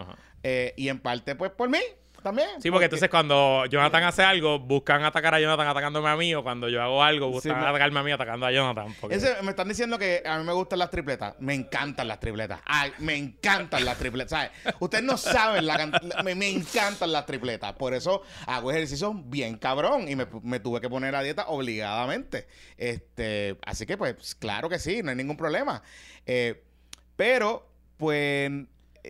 y 0.77 0.89
en 0.89 0.99
parte 0.99 1.37
pues 1.37 1.53
por 1.53 1.69
mí 1.71 1.79
también. 2.23 2.49
Sí, 2.61 2.71
porque 2.71 2.85
entonces 2.87 3.09
cuando 3.09 3.65
Jonathan 3.67 4.05
hace 4.05 4.23
algo, 4.23 4.59
buscan 4.59 5.05
atacar 5.05 5.35
a 5.35 5.41
Jonathan 5.41 5.67
atacándome 5.69 6.09
a 6.09 6.17
mí, 6.17 6.35
o 6.35 6.43
cuando 6.43 6.69
yo 6.69 6.83
hago 6.83 7.03
algo, 7.03 7.29
buscan 7.31 7.61
me- 7.61 7.67
atacarme 7.67 8.01
a 8.01 8.03
mí 8.03 8.13
atacando 8.13 8.47
a 8.47 8.53
Jonathan. 8.53 8.95
porque- 9.01 9.17
Ese- 9.17 9.43
me 9.43 9.51
están 9.51 9.69
diciendo 9.69 9.99
que 9.99 10.23
a 10.25 10.39
mí 10.39 10.45
me 10.45 10.53
gustan 10.53 10.79
las 10.79 10.91
tripletas. 10.91 11.35
Me 11.41 11.55
encantan 11.55 12.09
las 12.09 12.21
tripletas. 12.21 12.61
Ay, 12.65 12.93
me 12.99 13.17
encantan 13.17 13.85
las 13.85 13.99
tripletas. 13.99 14.31
¿sabes? 14.31 14.51
Ustedes 14.81 15.05
no 15.05 15.17
saben 15.17 15.67
la. 15.67 15.91
Me, 16.25 16.35
me 16.35 16.49
encantan 16.51 17.13
las 17.13 17.27
tripletas. 17.27 17.73
Por 17.75 17.95
eso 17.95 18.23
hago 18.47 18.71
ejercicio 18.71 19.13
bien 19.15 19.57
cabrón. 19.57 20.09
Y 20.09 20.17
me, 20.17 20.27
me 20.43 20.61
tuve 20.61 20.81
que 20.81 20.89
poner 20.89 21.15
a 21.15 21.23
dieta 21.23 21.47
obligadamente. 21.49 22.47
Este, 22.77 23.59
así 23.65 23.87
que, 23.87 23.97
pues, 23.97 24.35
claro 24.35 24.69
que 24.69 24.79
sí, 24.79 25.03
no 25.03 25.11
hay 25.11 25.17
ningún 25.17 25.37
problema. 25.37 25.83
Eh, 26.27 26.63
pero, 27.17 27.69
pues, 27.97 28.51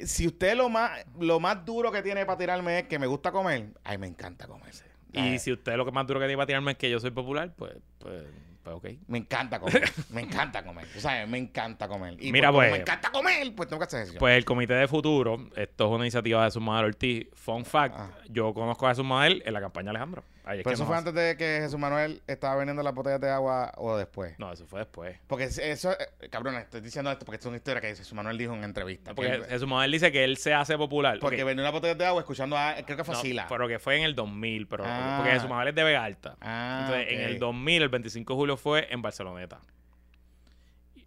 si 0.04 0.26
usted 0.26 0.56
lo 0.56 0.68
más, 0.68 1.04
lo 1.18 1.40
más 1.40 1.64
duro 1.64 1.90
que 1.90 2.02
tiene 2.02 2.24
para 2.26 2.38
tirarme 2.38 2.80
es 2.80 2.84
que 2.86 2.98
me 2.98 3.06
gusta 3.06 3.32
comer, 3.32 3.68
ay, 3.84 3.98
me 3.98 4.06
encanta 4.06 4.46
comer. 4.46 4.72
Y 5.12 5.38
si 5.38 5.52
usted 5.52 5.76
lo 5.76 5.84
que 5.84 5.92
más 5.92 6.06
duro 6.06 6.20
que 6.20 6.26
tiene 6.26 6.36
para 6.36 6.46
tirarme 6.46 6.72
es 6.72 6.78
que 6.78 6.90
yo 6.90 7.00
soy 7.00 7.10
popular, 7.10 7.52
pues, 7.56 7.74
pues, 7.98 8.22
pues 8.62 8.76
ok. 8.76 8.86
Me 9.08 9.18
encanta 9.18 9.58
comer. 9.58 9.82
me 10.10 10.22
encanta 10.22 10.64
comer. 10.64 10.86
O 10.96 11.00
sea, 11.00 11.26
me 11.26 11.38
encanta 11.38 11.88
comer. 11.88 12.16
Y 12.20 12.30
Mira, 12.32 12.52
pues, 12.52 12.68
pues- 12.68 12.78
me 12.78 12.82
encanta 12.82 13.10
comer, 13.10 13.54
pues 13.54 13.68
tengo 13.68 13.80
que 13.80 13.86
hacer 13.86 13.98
ejercicio. 13.98 14.20
Pues 14.20 14.36
el 14.36 14.44
Comité 14.44 14.74
de 14.74 14.86
Futuro, 14.86 15.48
esto 15.56 15.86
es 15.86 15.90
una 15.90 16.04
iniciativa 16.04 16.40
de 16.40 16.46
Jesús 16.46 16.62
Manuel 16.62 16.86
Ortiz. 16.86 17.26
Fun 17.34 17.64
fact, 17.64 17.96
yo 18.28 18.54
conozco 18.54 18.86
a 18.86 18.90
Jesús 18.90 19.04
Manuel 19.04 19.42
en 19.44 19.52
la 19.52 19.60
campaña 19.60 19.90
Alejandro. 19.90 20.22
Pero 20.44 20.70
eso 20.70 20.86
fue 20.86 20.96
antes 20.96 21.12
de 21.14 21.36
que 21.36 21.58
Jesús 21.62 21.78
Manuel 21.78 22.22
estaba 22.26 22.56
vendiendo 22.56 22.82
las 22.82 22.94
botellas 22.94 23.20
de 23.20 23.30
agua 23.30 23.72
o 23.76 23.96
después. 23.96 24.38
No, 24.38 24.52
eso 24.52 24.66
fue 24.66 24.80
después. 24.80 25.18
Porque 25.26 25.44
eso, 25.44 25.92
eh, 25.92 26.28
cabrón, 26.30 26.56
estoy 26.56 26.80
diciendo 26.80 27.10
esto 27.12 27.24
porque 27.24 27.38
es 27.38 27.46
una 27.46 27.56
historia 27.56 27.80
que 27.80 27.88
Jesús 27.88 28.12
Manuel 28.14 28.36
dijo 28.38 28.54
en 28.54 28.64
entrevista. 28.64 29.14
Porque 29.14 29.30
Que- 29.32 29.44
Jesús 29.44 29.68
Manuel 29.68 29.92
dice 29.92 30.10
que 30.10 30.24
él 30.24 30.36
se 30.38 30.52
hace 30.54 30.76
popular. 30.76 31.18
porque 31.20 31.42
Ok. 31.42 31.46
vendió 31.46 31.62
unas 31.62 31.72
botellas 31.72 31.98
de 31.98 32.06
agua 32.06 32.20
escuchando 32.20 32.56
a, 32.56 32.74
creo 32.84 32.96
que 32.96 33.04
fue 33.04 33.14
No, 33.14 33.20
Sila. 33.20 33.46
pero 33.48 33.68
que 33.68 33.78
fue 33.78 33.96
en 33.98 34.02
el 34.04 34.14
2000, 34.14 34.66
pero 34.66 34.84
Ah. 34.86 35.14
porque 35.18 35.32
Jesús 35.32 35.48
Manuel 35.48 35.68
es 35.68 35.74
de 35.74 35.84
Vega 35.84 36.04
Alta. 36.04 36.36
Ah, 36.40 36.80
Entonces, 36.86 37.12
en 37.12 37.20
el 37.20 37.38
2000, 37.38 37.82
el 37.82 37.88
25 37.88 38.32
de 38.32 38.36
julio 38.36 38.56
fue 38.56 38.86
en 38.92 39.02
Barceloneta. 39.02 39.60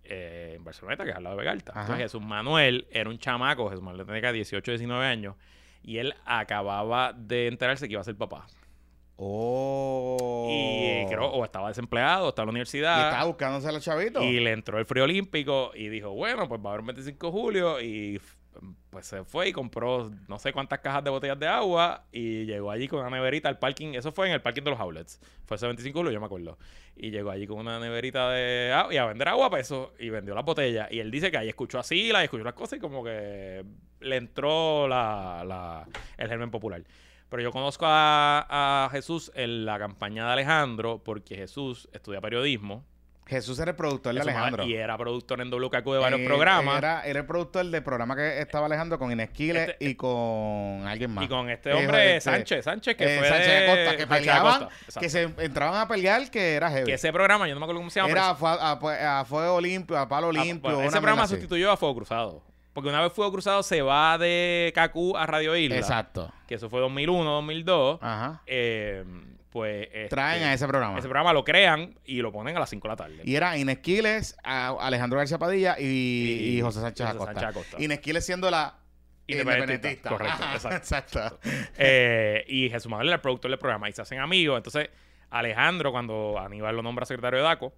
Eh, 0.05 0.53
en 0.57 0.63
Barceloneta, 0.63 1.05
que 1.05 1.11
es 1.11 1.15
al 1.15 1.23
lado 1.23 1.35
de 1.37 1.41
Vega 1.41 1.51
Alta. 1.51 1.71
Ajá. 1.71 1.81
Entonces, 1.81 2.03
Jesús 2.05 2.21
Manuel 2.21 2.87
era 2.91 3.09
un 3.09 3.17
chamaco, 3.17 3.69
Jesús 3.69 3.83
Manuel 3.83 4.05
tenía 4.05 4.31
18, 4.31 4.71
19 4.71 5.05
años, 5.05 5.35
y 5.81 5.97
él 5.97 6.13
acababa 6.25 7.13
de 7.13 7.47
enterarse 7.47 7.87
que 7.87 7.93
iba 7.93 8.01
a 8.01 8.05
ser 8.05 8.15
papá. 8.17 8.45
Oh. 9.15 10.47
Y 10.49 10.53
eh, 10.53 11.05
creo, 11.07 11.27
o 11.27 11.43
estaba 11.45 11.69
desempleado, 11.69 12.25
o 12.25 12.29
estaba 12.29 12.43
en 12.43 12.47
la 12.47 12.51
Y 12.51 12.55
universidad. 12.55 13.09
estaba 13.09 13.25
buscándose 13.25 13.67
a 13.67 13.71
los 13.71 13.83
chavitos. 13.83 14.23
Y 14.23 14.39
le 14.39 14.51
entró 14.51 14.79
el 14.79 14.85
frío 14.85 15.03
olímpico 15.03 15.71
y 15.75 15.89
dijo, 15.89 16.11
bueno, 16.11 16.47
pues 16.47 16.59
va 16.61 16.65
a 16.69 16.73
haber 16.73 16.81
un 16.81 16.87
25 16.87 17.27
de 17.27 17.31
julio 17.31 17.81
y 17.81 18.19
pues 18.91 19.07
se 19.07 19.23
fue 19.23 19.49
y 19.49 19.51
compró 19.51 20.11
no 20.27 20.37
sé 20.37 20.53
cuántas 20.53 20.77
cajas 20.79 21.03
de 21.03 21.09
botellas 21.09 21.39
de 21.39 21.47
agua 21.47 22.05
y 22.11 22.45
llegó 22.45 22.69
allí 22.69 22.87
con 22.87 22.99
una 22.99 23.09
neverita 23.09 23.49
al 23.49 23.57
parking, 23.57 23.95
eso 23.95 24.11
fue 24.11 24.27
en 24.27 24.33
el 24.33 24.41
parking 24.43 24.61
de 24.61 24.69
los 24.69 24.79
outlets, 24.79 25.19
fue 25.45 25.57
ese 25.57 25.65
25 25.65 25.97
de 25.97 25.99
julio, 26.03 26.11
yo 26.13 26.19
me 26.19 26.27
acuerdo. 26.27 26.59
Y 26.95 27.09
llegó 27.09 27.31
allí 27.31 27.47
con 27.47 27.57
una 27.57 27.79
neverita 27.79 28.29
de 28.29 28.71
agua 28.71 28.93
y 28.93 28.97
a 28.97 29.05
vender 29.07 29.27
agua 29.27 29.49
para 29.49 29.61
eso 29.61 29.93
y 29.97 30.09
vendió 30.09 30.35
las 30.35 30.45
botellas. 30.45 30.91
Y 30.91 30.99
él 30.99 31.09
dice 31.09 31.31
que 31.31 31.37
ahí 31.39 31.49
escuchó 31.49 31.79
así, 31.79 32.11
la 32.11 32.23
escuchó 32.23 32.43
las 32.43 32.53
cosas 32.53 32.77
y 32.77 32.79
como 32.79 33.03
que 33.03 33.65
le 34.01 34.15
entró 34.17 34.87
la, 34.87 35.43
la- 35.43 35.87
el 36.17 36.29
germen 36.29 36.51
popular. 36.51 36.83
Pero 37.33 37.41
yo 37.41 37.51
conozco 37.51 37.87
a, 37.87 38.85
a 38.85 38.89
Jesús 38.91 39.31
en 39.33 39.65
la 39.65 39.79
campaña 39.79 40.27
de 40.27 40.33
Alejandro 40.33 41.01
porque 41.03 41.35
Jesús 41.35 41.89
estudia 41.91 42.21
periodismo. 42.21 42.85
Jesús 43.25 43.57
era 43.57 43.71
el 43.71 43.75
productor 43.75 44.13
de 44.13 44.19
Jesús 44.19 44.31
Alejandro. 44.31 44.63
Y 44.65 44.75
era 44.75 44.95
productor 44.99 45.41
en 45.41 45.49
WKQ 45.49 45.83
de 45.93 45.97
varios 45.97 46.19
Eh, 46.21 46.25
programas. 46.27 46.77
Era, 46.77 47.01
era 47.03 47.21
el 47.21 47.25
productor 47.25 47.65
del 47.65 47.81
programa 47.81 48.15
que 48.15 48.39
estaba 48.39 48.67
Alejandro 48.67 48.99
con 48.99 49.11
Inés 49.11 49.31
Quiles 49.31 49.69
Este- 49.69 49.83
y 49.89 49.95
con 49.95 50.85
alguien 50.85 51.09
más. 51.09 51.25
Y 51.25 51.27
con 51.27 51.49
este 51.49 51.73
hombre, 51.73 52.17
este, 52.17 52.29
Sánchez, 52.29 52.65
Sánchez, 52.65 52.95
que 52.97 53.15
eh, 53.15 53.17
fue 53.17 53.27
Sánchez 53.27 53.47
de- 53.47 53.65
Acosta, 53.65 53.97
que 53.97 54.05
peleaban, 54.07 54.67
que 54.99 55.09
se 55.09 55.23
entraban 55.39 55.81
a 55.81 55.87
pelear, 55.87 56.29
que 56.29 56.53
era 56.53 56.69
heavy. 56.69 56.85
Que 56.85 56.93
ese 56.93 57.11
programa, 57.11 57.47
yo 57.47 57.55
no 57.55 57.61
me 57.61 57.65
acuerdo 57.65 57.79
cómo 57.79 57.89
se 57.89 57.99
llama. 57.99 58.11
Era 58.11 58.35
pero- 58.35 58.47
a, 58.47 58.71
a- 58.73 59.19
a 59.21 59.25
Fuego 59.25 59.59
Limpio, 59.59 59.97
a 59.97 60.07
Palo 60.07 60.29
ah, 60.29 60.33
Limpio. 60.33 60.61
bueno, 60.61 60.77
una 60.77 60.87
ese 60.89 60.97
programa 60.97 61.23
así. 61.23 61.33
sustituyó 61.33 61.71
a 61.71 61.77
Fuego 61.77 61.95
Cruzado. 61.95 62.52
Porque 62.73 62.89
una 62.89 63.01
vez 63.01 63.13
Fuego 63.13 63.31
Cruzado 63.31 63.61
se 63.63 63.81
va 63.81 64.17
de 64.17 64.73
KQ 64.75 65.15
a 65.15 65.25
Radio 65.27 65.55
Isla. 65.55 65.77
Exacto. 65.77 66.31
Que 66.47 66.55
eso 66.55 66.69
fue 66.69 66.79
2001, 66.81 67.23
2002. 67.31 67.99
Ajá. 68.01 68.41
eh, 68.47 69.03
pues. 69.51 69.87
este, 69.93 70.07
Traen 70.09 70.41
a 70.43 70.53
ese 70.53 70.67
programa. 70.67 70.97
Ese 70.97 71.07
programa 71.07 71.31
lo 71.33 71.43
crean 71.43 71.93
y 72.03 72.17
lo 72.23 72.31
ponen 72.31 72.57
a 72.57 72.59
las 72.59 72.69
5 72.71 72.87
de 72.87 72.91
la 72.91 72.95
tarde. 72.95 73.21
Y 73.23 73.35
era 73.35 73.55
Inés 73.57 73.77
Quiles, 73.79 74.35
a- 74.43 74.75
Alejandro 74.79 75.19
García 75.19 75.37
Padilla 75.37 75.75
y, 75.79 75.83
Y- 75.83 76.57
y 76.57 76.61
José 76.61 76.81
Sánchez 76.81 77.05
José 77.05 77.15
Acosta. 77.17 77.33
Sánchez 77.41 77.49
Acosta. 77.49 77.83
Inés 77.83 77.99
Quiles 77.99 78.25
siendo 78.25 78.49
la 78.49 78.75
Independentista, 79.27 79.89
independentista. 79.91 80.09
correcto, 80.09 80.43
Ajá, 80.43 80.55
exacto. 80.75 81.19
exacto. 81.19 81.39
Eh, 81.77 82.43
y 82.47 82.69
Jesús 82.71 82.89
Manuel 82.89 83.07
era 83.09 83.15
el 83.17 83.21
productor 83.21 83.51
del 83.51 83.59
programa 83.59 83.87
y 83.87 83.93
se 83.93 84.01
hacen 84.01 84.19
amigos. 84.19 84.57
Entonces, 84.57 84.89
Alejandro, 85.29 85.91
cuando 85.91 86.39
Aníbal 86.39 86.75
lo 86.75 86.81
nombra 86.81 87.05
secretario 87.05 87.37
de 87.39 87.45
DACO, 87.45 87.73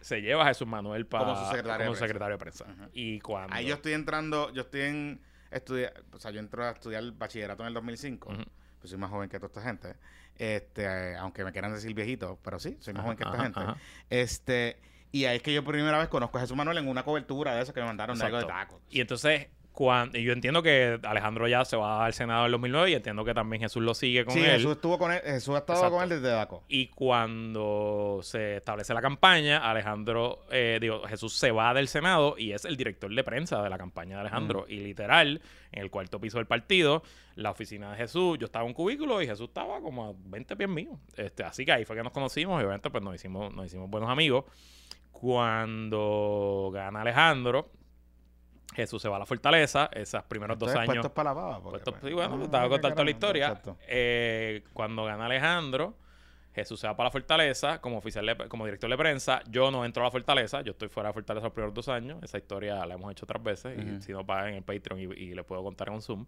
Se 0.00 0.20
lleva 0.22 0.44
a 0.44 0.48
Jesús 0.48 0.66
Manuel 0.66 1.06
para 1.06 1.24
Como 1.24 1.36
su 1.36 1.44
secretario 1.46 1.92
de 1.92 1.98
como 1.98 1.98
prensa. 1.98 2.28
de 2.28 2.38
prensa. 2.38 2.88
Y 2.92 3.20
cuando 3.20 3.54
Ahí 3.54 3.66
yo 3.66 3.74
estoy 3.74 3.92
entrando, 3.92 4.52
yo 4.52 4.62
estoy 4.62 4.80
en 4.82 5.20
estudiar, 5.50 5.92
o 6.12 6.18
sea, 6.18 6.30
yo 6.30 6.40
entro 6.40 6.64
a 6.64 6.70
estudiar 6.70 7.10
bachillerato 7.12 7.62
en 7.62 7.68
el 7.68 7.74
2005. 7.74 8.28
Ujú. 8.30 8.42
Pues 8.80 8.90
soy 8.90 8.98
más 8.98 9.10
joven 9.10 9.28
que 9.28 9.38
toda 9.38 9.48
esta 9.48 9.62
gente. 9.62 9.94
Este, 10.36 10.84
eh, 10.84 11.16
aunque 11.16 11.44
me 11.44 11.52
quieran 11.52 11.72
decir 11.72 11.94
viejito, 11.94 12.38
pero 12.42 12.58
sí, 12.58 12.76
soy 12.80 12.92
más 12.94 13.00
Ajá, 13.00 13.04
joven 13.04 13.16
que 13.16 13.24
esta 13.24 13.34
ajá, 13.34 13.42
gente. 13.44 13.60
ajá. 13.60 13.76
Este, 14.10 14.78
y 15.12 15.24
ahí 15.24 15.36
es 15.36 15.42
que 15.42 15.52
yo 15.54 15.64
por 15.64 15.72
primera 15.74 15.98
vez 15.98 16.08
conozco 16.08 16.36
a 16.38 16.40
Jesús 16.42 16.56
Manuel 16.56 16.76
en 16.78 16.88
una 16.88 17.04
cobertura 17.04 17.54
de 17.54 17.62
eso 17.62 17.72
que 17.72 17.80
me 17.80 17.86
mandaron 17.86 18.18
de 18.18 18.24
algo 18.24 18.38
de 18.38 18.44
tacos. 18.44 18.80
Y 18.90 19.00
entonces, 19.00 19.46
cuando, 19.76 20.16
y 20.16 20.24
yo 20.24 20.32
entiendo 20.32 20.62
que 20.62 20.98
Alejandro 21.02 21.46
ya 21.48 21.62
se 21.66 21.76
va 21.76 22.06
al 22.06 22.14
Senado 22.14 22.40
en 22.40 22.46
el 22.46 22.52
2009 22.52 22.90
y 22.92 22.94
entiendo 22.94 23.26
que 23.26 23.34
también 23.34 23.60
Jesús 23.60 23.82
lo 23.82 23.92
sigue 23.92 24.24
con 24.24 24.32
Sí, 24.32 24.40
él. 24.40 24.52
Jesús 24.52 24.72
estuvo 24.72 24.96
con 24.98 25.12
él, 25.12 25.20
Jesús 25.22 25.54
ha 25.54 25.58
estado 25.58 25.78
Exacto. 25.80 25.94
con 25.96 26.02
él 26.04 26.08
desde 26.08 26.28
Daco. 26.34 26.64
Y 26.66 26.86
cuando 26.86 28.20
se 28.22 28.56
establece 28.56 28.94
la 28.94 29.02
campaña, 29.02 29.58
Alejandro, 29.70 30.46
eh, 30.50 30.78
digo, 30.80 31.02
Jesús 31.06 31.34
se 31.34 31.50
va 31.50 31.74
del 31.74 31.88
Senado 31.88 32.36
y 32.38 32.52
es 32.52 32.64
el 32.64 32.78
director 32.78 33.14
de 33.14 33.22
prensa 33.22 33.62
de 33.62 33.68
la 33.68 33.76
campaña 33.76 34.14
de 34.16 34.22
Alejandro. 34.22 34.64
Y 34.66 34.78
literal, 34.78 35.42
en 35.72 35.82
el 35.82 35.90
cuarto 35.90 36.18
piso 36.18 36.38
del 36.38 36.46
partido, 36.46 37.02
la 37.34 37.50
oficina 37.50 37.90
de 37.90 37.98
Jesús, 37.98 38.38
yo 38.38 38.46
estaba 38.46 38.64
en 38.64 38.68
un 38.68 38.74
cubículo 38.74 39.20
y 39.20 39.26
Jesús 39.26 39.48
estaba 39.48 39.82
como 39.82 40.06
a 40.06 40.12
20 40.16 40.56
pies 40.56 40.70
mío. 40.70 40.98
Este, 41.18 41.44
así 41.44 41.66
que 41.66 41.72
ahí 41.72 41.84
fue 41.84 41.96
que 41.96 42.02
nos 42.02 42.12
conocimos 42.12 42.58
y 42.62 42.64
obviamente 42.64 42.88
pues 42.88 43.04
nos 43.04 43.14
hicimos, 43.14 43.52
nos 43.54 43.66
hicimos 43.66 43.90
buenos 43.90 44.08
amigos. 44.08 44.46
Cuando 45.12 46.70
gana 46.72 47.02
Alejandro, 47.02 47.70
Jesús 48.76 49.02
se 49.02 49.08
va 49.08 49.16
a 49.16 49.18
la 49.20 49.26
fortaleza, 49.26 49.88
esos 49.92 50.22
primeros 50.24 50.58
dos 50.58 50.72
años. 50.74 50.86
puestos 50.86 51.10
para 51.12 51.30
la 51.30 51.34
baba. 51.34 51.60
porque, 51.62 51.90
pues, 51.90 51.96
sí, 52.04 52.12
bueno, 52.12 52.34
ah, 52.44 52.50
te 52.50 52.56
voy 52.58 52.66
a 52.66 52.68
contar 52.68 52.92
toda 52.92 53.04
la 53.04 53.10
historia. 53.10 53.60
Eh, 53.88 54.62
cuando 54.72 55.04
gana 55.04 55.26
Alejandro, 55.26 55.94
Jesús 56.54 56.80
se 56.80 56.86
va 56.86 56.96
para 56.96 57.08
la 57.08 57.10
fortaleza 57.10 57.80
como 57.82 57.98
oficial 57.98 58.24
de- 58.24 58.48
como 58.48 58.64
director 58.64 58.88
de 58.88 58.96
prensa. 58.96 59.42
Yo 59.50 59.70
no 59.70 59.84
entro 59.84 60.02
a 60.02 60.06
la 60.06 60.10
fortaleza, 60.10 60.62
yo 60.62 60.72
estoy 60.72 60.88
fuera 60.88 61.08
de 61.08 61.10
la 61.10 61.14
fortaleza 61.14 61.44
los 61.44 61.52
primeros 61.52 61.74
dos 61.74 61.88
años. 61.88 62.18
Esa 62.22 62.38
historia 62.38 62.86
la 62.86 62.94
hemos 62.94 63.10
hecho 63.12 63.24
otras 63.26 63.42
veces. 63.42 63.78
Y 63.78 64.00
si 64.00 64.12
no 64.12 64.24
pagan 64.24 64.48
en 64.48 64.54
el 64.56 64.62
Patreon 64.62 65.00
y, 65.00 65.04
y 65.22 65.34
le 65.34 65.42
puedo 65.44 65.62
contar 65.62 65.88
en 65.88 65.94
un 65.94 66.02
Zoom. 66.02 66.26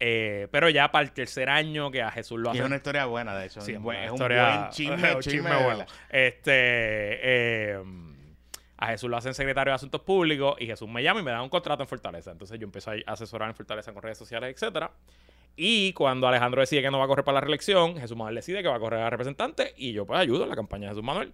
Eh, 0.00 0.46
pero 0.52 0.68
ya 0.68 0.90
para 0.92 1.04
el 1.04 1.12
tercer 1.12 1.48
año 1.48 1.90
que 1.90 2.02
a 2.02 2.10
Jesús 2.10 2.38
lo 2.38 2.48
Y 2.48 2.50
hace. 2.50 2.58
es 2.60 2.64
una 2.66 2.76
historia 2.76 3.06
buena, 3.06 3.36
de 3.36 3.46
hecho. 3.46 3.60
Sí, 3.60 3.72
es 3.72 3.78
historia- 3.78 4.12
un 4.12 4.18
buen 4.18 4.70
chisme, 4.70 5.18
chisme, 5.20 5.40
bueno. 5.42 5.64
bueno. 5.64 5.84
Este, 6.08 6.52
eh, 6.52 7.82
a 8.78 8.86
Jesús 8.88 9.10
lo 9.10 9.16
hacen 9.16 9.34
secretario 9.34 9.72
de 9.72 9.74
Asuntos 9.74 10.00
Públicos 10.00 10.56
y 10.60 10.66
Jesús 10.66 10.88
me 10.88 11.02
llama 11.02 11.20
y 11.20 11.24
me 11.24 11.32
da 11.32 11.42
un 11.42 11.48
contrato 11.48 11.82
en 11.82 11.88
Fortaleza. 11.88 12.30
Entonces 12.30 12.58
yo 12.60 12.64
empiezo 12.64 12.92
a 12.92 13.12
asesorar 13.12 13.48
en 13.48 13.56
Fortaleza 13.56 13.92
con 13.92 14.02
redes 14.02 14.18
sociales, 14.18 14.54
etcétera. 14.54 14.92
Y 15.56 15.92
cuando 15.94 16.28
Alejandro 16.28 16.60
decide 16.60 16.82
que 16.82 16.90
no 16.90 17.00
va 17.00 17.04
a 17.04 17.08
correr 17.08 17.24
para 17.24 17.34
la 17.36 17.40
reelección, 17.40 17.98
Jesús 17.98 18.16
Manuel 18.16 18.36
decide 18.36 18.62
que 18.62 18.68
va 18.68 18.76
a 18.76 18.80
correr 18.80 19.00
a 19.00 19.10
representante 19.10 19.74
y 19.76 19.92
yo 19.92 20.06
pues 20.06 20.20
ayudo 20.20 20.44
en 20.44 20.50
la 20.50 20.54
campaña 20.54 20.84
de 20.84 20.90
Jesús 20.90 21.02
Manuel. 21.02 21.32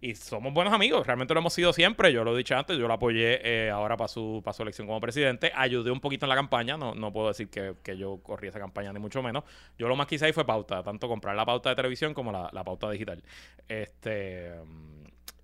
Y 0.00 0.16
somos 0.16 0.52
buenos 0.52 0.72
amigos, 0.72 1.06
realmente 1.06 1.32
lo 1.34 1.40
hemos 1.40 1.52
sido 1.52 1.72
siempre. 1.72 2.12
Yo 2.12 2.24
lo 2.24 2.34
he 2.34 2.38
dicho 2.38 2.56
antes, 2.56 2.76
yo 2.76 2.88
lo 2.88 2.94
apoyé 2.94 3.40
eh, 3.44 3.70
ahora 3.70 3.96
para 3.96 4.08
su, 4.08 4.40
para 4.42 4.54
su 4.54 4.62
elección 4.62 4.88
como 4.88 5.00
presidente. 5.00 5.52
Ayudé 5.54 5.92
un 5.92 6.00
poquito 6.00 6.24
en 6.24 6.30
la 6.30 6.34
campaña, 6.34 6.76
no, 6.76 6.96
no 6.96 7.12
puedo 7.12 7.28
decir 7.28 7.48
que, 7.50 7.74
que 7.84 7.96
yo 7.96 8.18
corrí 8.20 8.48
esa 8.48 8.58
campaña, 8.58 8.92
ni 8.92 8.98
mucho 8.98 9.22
menos. 9.22 9.44
Yo 9.78 9.86
lo 9.86 9.94
más 9.94 10.08
que 10.08 10.16
hice 10.16 10.24
ahí 10.24 10.32
fue 10.32 10.44
pauta, 10.44 10.82
tanto 10.82 11.06
comprar 11.06 11.36
la 11.36 11.46
pauta 11.46 11.68
de 11.68 11.76
televisión 11.76 12.14
como 12.14 12.32
la, 12.32 12.48
la 12.52 12.64
pauta 12.64 12.90
digital. 12.90 13.22
Este. 13.68 14.54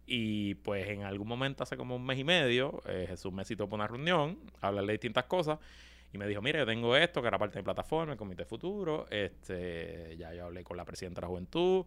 Y 0.07 0.55
pues 0.57 0.89
en 0.89 1.03
algún 1.03 1.27
momento, 1.27 1.63
hace 1.65 1.77
como 1.77 1.97
un 1.97 2.05
mes 2.07 2.19
y 2.19 2.25
medio, 2.25 2.81
eh, 2.87 3.07
Jesús 3.09 3.33
me 3.33 3.45
citó 3.45 3.67
para 3.69 3.75
una 3.77 3.87
reunión, 3.89 4.39
a 4.61 4.69
hablar 4.69 4.85
de 4.87 4.93
distintas 4.93 5.25
cosas. 5.25 5.59
Y 6.13 6.19
me 6.19 6.27
dijo, 6.29 6.41
mire, 6.41 6.61
yo 6.61 6.67
tengo 6.67 6.97
esto, 6.97 7.21
que 7.21 7.29
era 7.29 7.39
parte 7.39 7.55
de 7.55 7.63
mi 7.63 7.65
plataforma, 7.65 8.13
el 8.13 8.19
Comité 8.19 8.45
Futuro. 8.45 9.07
Este, 9.11 10.17
ya 10.17 10.33
yo 10.33 10.45
hablé 10.47 10.63
con 10.63 10.77
la 10.77 10.85
presidenta 10.85 11.21
de 11.21 11.25
la 11.25 11.29
Juventud. 11.29 11.85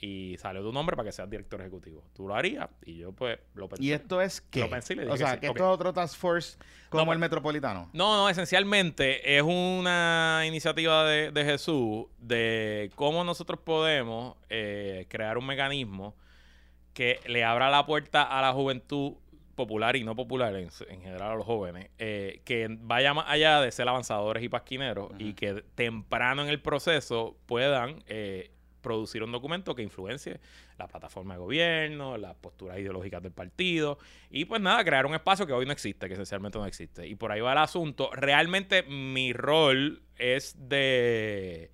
y 0.00 0.36
salió 0.38 0.62
tu 0.62 0.72
nombre 0.72 0.94
para 0.96 1.06
que 1.08 1.12
seas 1.12 1.28
director 1.28 1.60
ejecutivo. 1.60 2.04
Tú 2.14 2.28
lo 2.28 2.34
harías 2.34 2.68
y 2.86 2.96
yo 2.98 3.10
pues 3.12 3.38
lo 3.54 3.68
pensé. 3.68 3.84
¿Y 3.84 3.92
esto 3.92 4.20
es 4.22 4.40
qué? 4.40 4.60
Lo 4.60 4.70
pensé 4.70 4.92
y 4.92 4.96
le 4.96 5.02
dije 5.02 5.14
o 5.14 5.16
sea, 5.16 5.26
que 5.26 5.34
sí. 5.34 5.40
que 5.40 5.48
Ok. 5.48 5.56
esto 5.56 5.64
es 5.68 5.74
otro 5.74 5.92
task 5.92 6.16
force 6.16 6.56
como 6.88 7.06
No, 7.06 7.12
el 7.12 7.18
metropolitano. 7.18 7.90
No, 7.92 8.16
no, 8.16 8.28
esencialmente 8.28 9.36
es 9.36 9.42
una 9.42 10.44
iniciativa 10.46 11.04
de, 11.04 11.32
de 11.32 11.44
Jesús 11.44 12.06
de 12.18 12.90
cómo 12.94 13.24
nosotros 13.24 13.58
podemos 13.60 14.36
eh, 14.48 15.06
crear 15.08 15.36
un 15.36 15.46
mecanismo 15.46 16.14
que 16.98 17.20
le 17.28 17.44
abra 17.44 17.70
la 17.70 17.86
puerta 17.86 18.24
a 18.24 18.42
la 18.42 18.52
juventud 18.52 19.12
popular 19.54 19.94
y 19.94 20.02
no 20.02 20.16
popular, 20.16 20.56
en, 20.56 20.68
en 20.88 21.00
general 21.00 21.30
a 21.30 21.34
los 21.36 21.46
jóvenes, 21.46 21.90
eh, 21.96 22.40
que 22.44 22.66
vaya 22.68 23.14
más 23.14 23.26
allá 23.28 23.60
de 23.60 23.70
ser 23.70 23.88
avanzadores 23.88 24.42
y 24.42 24.48
pasquineros 24.48 25.12
y 25.16 25.34
que 25.34 25.62
temprano 25.76 26.42
en 26.42 26.48
el 26.48 26.60
proceso 26.60 27.36
puedan 27.46 28.02
eh, 28.08 28.50
producir 28.80 29.22
un 29.22 29.30
documento 29.30 29.76
que 29.76 29.82
influencie 29.84 30.40
la 30.76 30.88
plataforma 30.88 31.34
de 31.34 31.38
gobierno, 31.38 32.16
las 32.16 32.34
posturas 32.34 32.76
ideológicas 32.80 33.22
del 33.22 33.30
partido 33.30 33.98
y 34.28 34.46
pues 34.46 34.60
nada, 34.60 34.82
crear 34.82 35.06
un 35.06 35.14
espacio 35.14 35.46
que 35.46 35.52
hoy 35.52 35.66
no 35.66 35.72
existe, 35.72 36.08
que 36.08 36.14
esencialmente 36.14 36.58
no 36.58 36.66
existe. 36.66 37.06
Y 37.06 37.14
por 37.14 37.30
ahí 37.30 37.40
va 37.40 37.52
el 37.52 37.58
asunto. 37.58 38.10
Realmente 38.12 38.82
mi 38.82 39.32
rol 39.32 40.02
es 40.16 40.56
de, 40.68 41.70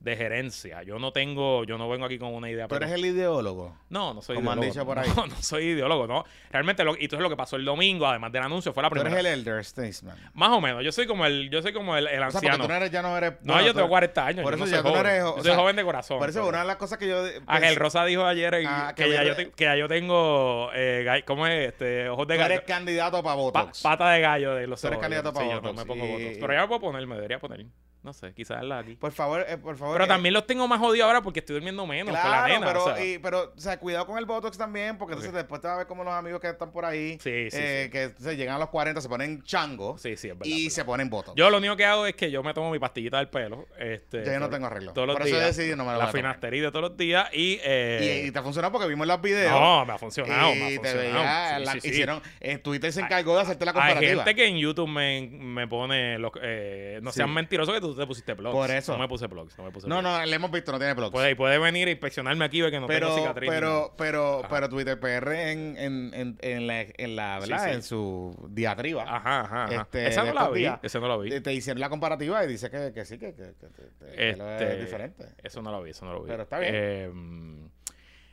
de 0.00 0.16
gerencia. 0.16 0.82
Yo 0.84 0.98
no 1.00 1.12
tengo, 1.12 1.64
yo 1.64 1.76
no 1.76 1.88
vengo 1.88 2.06
aquí 2.06 2.18
con 2.18 2.32
una 2.32 2.48
idea. 2.48 2.68
Tú 2.68 2.76
eres 2.76 2.92
el 2.92 3.04
ideólogo. 3.04 3.76
no, 3.88 4.14
no 4.14 4.22
soy 4.22 4.36
Como 4.36 4.52
han 4.52 4.60
dicho 4.60 4.86
por 4.86 4.96
ahí. 4.98 5.08
No, 5.16 5.26
no 5.26 5.34
soy 5.42 5.64
ideólogo, 5.64 6.06
no. 6.06 6.24
Realmente, 6.52 6.84
lo, 6.84 6.92
y 6.96 7.02
entonces 7.04 7.20
lo 7.22 7.28
que 7.28 7.36
pasó 7.36 7.56
el 7.56 7.64
domingo, 7.64 8.06
además 8.06 8.30
del 8.30 8.42
anuncio, 8.44 8.72
fue 8.72 8.82
la 8.84 8.90
Tú 8.90 8.94
eres 8.94 9.12
primera. 9.12 9.28
el 9.34 9.40
elder 9.40 9.64
statesman. 9.64 10.16
Más 10.34 10.50
o 10.50 10.60
menos, 10.60 10.84
yo 10.84 10.92
soy 10.92 11.06
como 11.08 11.26
el, 11.26 11.50
yo 11.50 11.60
soy 11.62 11.72
como 11.72 11.96
el, 11.96 12.06
el 12.06 12.14
O 12.22 12.30
sea, 12.30 12.40
porque 12.40 12.46
anciano. 12.46 12.64
tú 12.64 12.68
no 12.70 12.76
eres, 12.76 12.90
ya 12.92 13.02
no 13.02 13.16
eres... 13.16 13.32
no, 13.42 13.52
bueno, 13.54 13.66
yo 13.66 13.72
tengo 13.74 13.80
eres- 13.86 13.90
40 13.90 14.26
años. 14.26 14.42
Por 14.44 14.56
yo 14.56 14.64
eso 14.64 14.72
ya 14.76 14.82
tú 14.82 14.88
no 14.88 14.90
joven. 14.94 15.06
eres- 15.06 15.18
Yo 15.24 15.30
o 15.32 15.34
soy 15.34 15.42
sea, 15.44 15.56
joven 15.56 15.76
de 15.76 15.84
corazón. 15.84 16.18
Por 16.20 16.28
eso 16.28 16.38
pero- 16.38 16.48
una 16.48 16.60
de 16.60 16.66
las 16.66 16.76
cosas 16.76 16.98
que 16.98 17.08
yo... 17.08 17.20
pues, 17.22 17.42
Ángel 17.48 17.76
Rosa 17.76 18.04
dijo 18.04 18.24
ayer 18.24 18.54
Ah, 18.66 18.92
que, 18.94 19.04
que 19.04 19.10
ya 19.10 19.24
yo 19.24 19.34
te- 19.36 19.50
que 19.50 19.64
ya 19.64 19.76
yo 19.76 19.88
tengo, 19.88 20.70
eh, 20.74 21.22
¿cómo 21.26 21.46
es? 21.48 21.68
Este, 21.68 22.08
ojos 22.08 22.26
de 22.28 22.34
tú 22.36 22.40
gallo. 22.40 22.54
eres 22.54 22.64
candidato 22.66 23.22
para 23.22 23.34
Pa- 23.34 23.42
Botox. 23.42 23.82
pata 23.82 24.10
de 24.10 24.20
gallo 24.20 24.54
de 24.54 24.66
los 24.68 24.80
Tú 24.80 24.86
eres 24.86 24.96
ojos. 24.98 25.02
candidato 25.02 25.30
Yo- 25.30 25.34
para 25.34 25.46
sí, 25.46 25.52
yo 25.52 25.60
no 25.60 25.72
me 25.74 25.84
pongo 25.84 26.06
y- 26.06 26.12
Botox. 26.12 26.38
Pero 26.40 26.52
ya 26.52 26.60
me 26.62 26.68
puedo 26.68 26.80
poner, 26.80 27.06
me 27.06 27.16
debería 27.16 27.38
poner. 27.40 27.66
No 28.02 28.12
sé, 28.12 28.32
quizás 28.32 28.62
la 28.64 28.78
aquí. 28.78 28.94
Por 28.94 29.10
favor, 29.12 29.44
eh, 29.48 29.58
por 29.58 29.76
favor. 29.76 29.94
Pero 29.96 30.04
eh, 30.04 30.08
también 30.08 30.32
los 30.32 30.46
tengo 30.46 30.68
más 30.68 30.78
jodidos 30.78 31.06
ahora 31.06 31.20
porque 31.20 31.40
estoy 31.40 31.54
durmiendo 31.54 31.84
menos 31.84 32.06
con 32.14 32.14
la 32.14 32.20
Claro, 32.44 32.46
nena. 32.54 32.66
pero, 32.66 32.84
o 32.84 32.94
sea. 32.94 33.04
y- 33.04 33.18
pero, 33.18 33.52
o 33.56 33.60
sea, 33.60 33.78
cuidado 33.78 34.06
con 34.06 34.18
el 34.18 34.24
Botox 34.24 34.56
también, 34.56 34.96
porque 34.96 35.14
entonces 35.14 35.32
después 35.34 35.60
te 35.60 35.66
vas 35.66 35.74
a 35.74 35.78
ver 35.78 35.86
como 35.88 36.04
los 36.04 36.14
amigos 36.14 36.40
que 36.40 36.48
están 36.48 36.70
por 36.70 36.84
ahí, 36.84 37.18
Sí, 37.20 37.50
sí, 37.50 37.56
eh, 37.60 37.82
sí. 37.86 37.90
que 37.90 38.14
se 38.22 38.36
llegan 38.36 38.54
a 38.54 38.58
los 38.60 38.68
40, 38.68 39.00
se 39.00 39.08
ponen 39.08 39.42
chango 39.42 39.98
Sí, 39.98 40.16
sí, 40.16 40.28
es 40.28 40.38
verdad. 40.38 40.46
y 40.46 40.70
se 40.70 40.84
ponen 40.84 41.10
Botox. 41.10 41.34
Yo 41.36 41.50
lo 41.50 41.58
único 41.58 41.76
que 41.76 41.84
hago 41.84 42.06
es 42.06 42.14
que 42.14 42.30
yo 42.30 42.42
me 42.44 42.54
tomo 42.54 42.70
mi 42.70 42.78
pastillita 42.78 43.18
del 43.18 43.28
pelo. 43.28 43.66
Este, 43.78 44.24
Ya 44.24 44.34
yo 44.34 44.40
no 44.40 44.48
tengo 44.48 44.66
arreglo. 44.68 44.92
Todos 44.92 45.08
los 45.08 45.16
Por 45.16 45.26
eso 45.26 45.36
días. 45.36 45.56
decidí 45.56 45.74
no 45.76 45.84
me 45.84 45.92
lo 45.92 45.98
La 45.98 46.06
finasterida 46.08 46.70
todos 46.70 46.90
los 46.90 46.96
días 46.96 47.28
y... 47.32 47.58
eh, 47.64 48.22
y, 48.24 48.28
y 48.28 48.30
te 48.30 48.38
ha 48.38 48.42
funcionado 48.42 48.70
porque 48.72 48.86
vimos 48.86 49.06
los 49.08 49.20
videos. 49.20 49.50
no, 49.50 49.84
me 49.84 49.92
ha 49.92 49.98
funcionado, 49.98 50.54
me 50.54 50.62
ha 50.64 50.70
y 50.70 50.78
te 50.78 50.88
funcionado. 50.88 51.12
veía, 51.18 51.58
Sí, 51.58 51.64
la- 51.64 51.76
hicieron, 51.76 52.22
en 52.40 52.62
Twitter 52.62 52.92
se 52.92 53.00
encargó 53.00 53.34
de 53.34 53.42
hacerte 53.42 53.64
la 53.64 53.72
Hay 53.72 53.74
comparativa. 53.74 54.24
gente 54.24 54.34
que 54.36 54.46
en 54.46 54.56
YouTube 54.58 54.88
me, 54.88 55.28
me 55.32 55.66
pone... 55.66 56.16
Los, 56.18 56.30
no 57.02 57.10
sean 57.12 57.34
mentirosos 57.34 57.74
que 57.74 57.80
tú 57.80 57.87
te 57.96 58.06
pusiste 58.06 58.34
blogs. 58.34 58.54
Por 58.54 58.70
eso. 58.70 58.92
No 58.92 58.98
me 58.98 59.08
puse 59.08 59.26
blogs, 59.26 59.56
no 59.58 59.64
me 59.64 59.70
puse 59.70 59.88
No, 59.88 60.00
blogs. 60.00 60.18
no, 60.20 60.26
le 60.26 60.36
hemos 60.36 60.50
visto, 60.50 60.72
no 60.72 60.78
tiene 60.78 60.94
blogs. 60.94 61.12
Puede, 61.12 61.36
puede 61.36 61.58
venir 61.58 61.88
a 61.88 61.90
inspeccionarme 61.90 62.44
aquí 62.44 62.60
ve 62.60 62.70
que 62.70 62.80
no 62.80 62.86
pero, 62.86 63.08
tengo 63.08 63.20
cicatriz. 63.20 63.50
pero, 63.50 63.94
pero, 63.96 64.38
Ajá. 64.40 64.48
pero 64.48 64.68
Twitter 64.68 64.98
PR 65.00 65.32
en, 65.50 65.76
en, 65.78 66.14
en, 66.14 66.38
en 66.40 66.66
la, 66.66 66.80
en 66.82 67.16
la, 67.16 67.38
¿verdad? 67.38 67.64
sí. 67.64 67.70
En 67.70 67.82
su 67.82 68.48
diatriba. 68.50 69.02
Ajá, 69.02 69.40
ajá, 69.40 69.64
ajá. 69.64 69.82
Este, 69.82 70.08
esa 70.08 70.24
no 70.24 70.32
la 70.34 70.48
vi, 70.50 70.60
días, 70.60 70.78
esa 70.82 70.98
no 71.00 71.08
la 71.08 71.16
vi. 71.16 71.40
Te, 71.40 71.52
hicieron 71.52 71.80
la 71.80 71.88
comparativa 71.88 72.44
y 72.44 72.48
dice 72.48 72.70
que, 72.70 72.92
que 72.92 73.04
sí, 73.04 73.18
que, 73.18 73.34
que, 73.34 73.54
lo 74.36 74.50
Este, 74.50 74.72
es 74.74 74.80
diferente. 74.80 75.24
Eso 75.42 75.62
no 75.62 75.70
lo 75.70 75.82
vi, 75.82 75.90
eso 75.90 76.04
no 76.04 76.12
lo 76.12 76.22
vi. 76.22 76.28
Pero 76.28 76.42
está 76.42 76.58
bien. 76.58 76.72
Eh, 76.74 77.10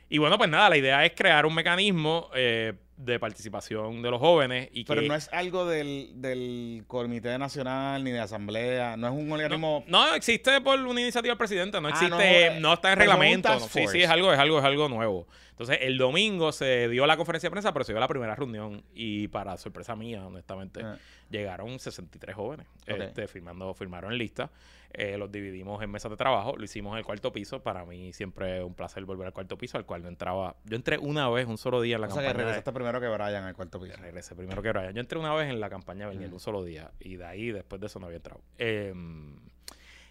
y 0.08 0.18
bueno, 0.18 0.38
pues 0.38 0.48
nada, 0.48 0.68
la 0.70 0.76
idea 0.76 1.04
es 1.04 1.12
crear 1.16 1.46
un 1.46 1.54
mecanismo 1.54 2.30
eh, 2.34 2.74
de 2.96 3.18
participación 3.18 4.00
de 4.02 4.10
los 4.10 4.20
jóvenes 4.20 4.68
y 4.72 4.84
que... 4.84 4.94
Pero 4.94 5.02
no 5.06 5.14
es 5.14 5.28
algo 5.32 5.66
del, 5.66 6.12
del 6.14 6.84
Comité 6.86 7.36
Nacional 7.38 8.02
ni 8.02 8.10
de 8.10 8.20
Asamblea, 8.20 8.96
no 8.96 9.08
es 9.08 9.12
un 9.12 9.30
organismo... 9.30 9.84
No, 9.86 10.14
existe 10.14 10.60
por 10.62 10.78
una 10.80 11.00
iniciativa 11.00 11.32
del 11.32 11.38
presidente, 11.38 11.80
no 11.80 11.88
Ah, 11.88 11.90
existe, 11.90 12.10
no, 12.54 12.60
no, 12.60 12.70
eh, 12.70 12.74
está 12.74 12.92
en 12.92 12.98
reglamento. 12.98 13.48
no, 13.50 13.60
sí, 13.60 13.86
sí, 13.88 14.02
es 14.02 14.08
algo, 14.08 14.32
es 14.32 14.38
algo, 14.38 14.58
es 14.58 14.64
algo 14.64 14.88
nuevo. 14.88 15.26
Entonces, 15.50 15.78
el 15.82 15.96
domingo 15.98 16.52
se 16.52 16.88
dio 16.88 17.06
la 17.06 17.16
conferencia 17.16 17.48
de 17.48 17.52
prensa, 17.52 17.72
pero 17.72 17.84
se 17.84 17.92
dio 17.92 18.00
la 18.00 18.08
primera 18.08 18.34
reunión 18.34 18.82
y 18.94 19.28
para 19.28 19.56
sorpresa 19.56 19.94
mía, 19.96 20.26
honestamente, 20.26 20.80
Ah. 20.84 20.96
llegaron 21.30 21.78
63 21.78 22.34
jóvenes 22.34 22.66
Ok. 22.82 22.98
este, 23.00 23.26
firmando, 23.28 23.72
firmaron 23.74 24.12
en 24.12 24.18
lista. 24.18 24.50
Eh, 24.98 25.18
los 25.18 25.30
dividimos 25.30 25.82
en 25.82 25.90
mesas 25.90 26.10
de 26.10 26.16
trabajo, 26.16 26.56
lo 26.56 26.64
hicimos 26.64 26.92
en 26.92 26.98
el 26.98 27.04
cuarto 27.04 27.30
piso. 27.32 27.60
Para 27.62 27.84
mí 27.84 28.12
siempre 28.14 28.58
es 28.58 28.64
un 28.64 28.72
placer 28.74 29.04
volver 29.04 29.26
al 29.26 29.32
cuarto 29.32 29.58
piso, 29.58 29.76
al 29.76 29.84
cual 29.84 30.02
no 30.02 30.08
entraba. 30.08 30.56
Yo 30.64 30.76
entré 30.76 30.96
una 30.96 31.28
vez, 31.28 31.46
un 31.46 31.58
solo 31.58 31.80
día 31.82 31.96
en 31.96 32.02
la 32.02 32.06
o 32.06 32.10
sea 32.10 32.20
que 32.22 32.26
campaña. 32.28 32.38
de- 32.38 32.44
regresaste 32.52 32.72
primero 32.92 33.00
que 33.00 33.08
Brian 33.22 33.44
al 33.44 33.54
cuarto 33.54 33.80
piso. 33.80 33.96
Regresé 33.96 34.34
primero 34.34 34.62
que 34.62 34.70
Brian. 34.70 34.92
Yo 34.94 35.00
entré 35.00 35.18
una 35.18 35.34
vez 35.34 35.48
en 35.50 35.58
la 35.60 35.68
campaña 35.70 36.06
Bernier, 36.06 36.30
Mm. 36.30 36.34
un 36.34 36.40
solo 36.40 36.62
día. 36.64 36.90
Y 37.00 37.16
de 37.16 37.24
ahí, 37.24 37.50
después 37.50 37.80
de 37.80 37.86
eso, 37.88 37.98
no 37.98 38.06
había 38.06 38.16
entrado. 38.18 38.40
Eh, 38.58 38.92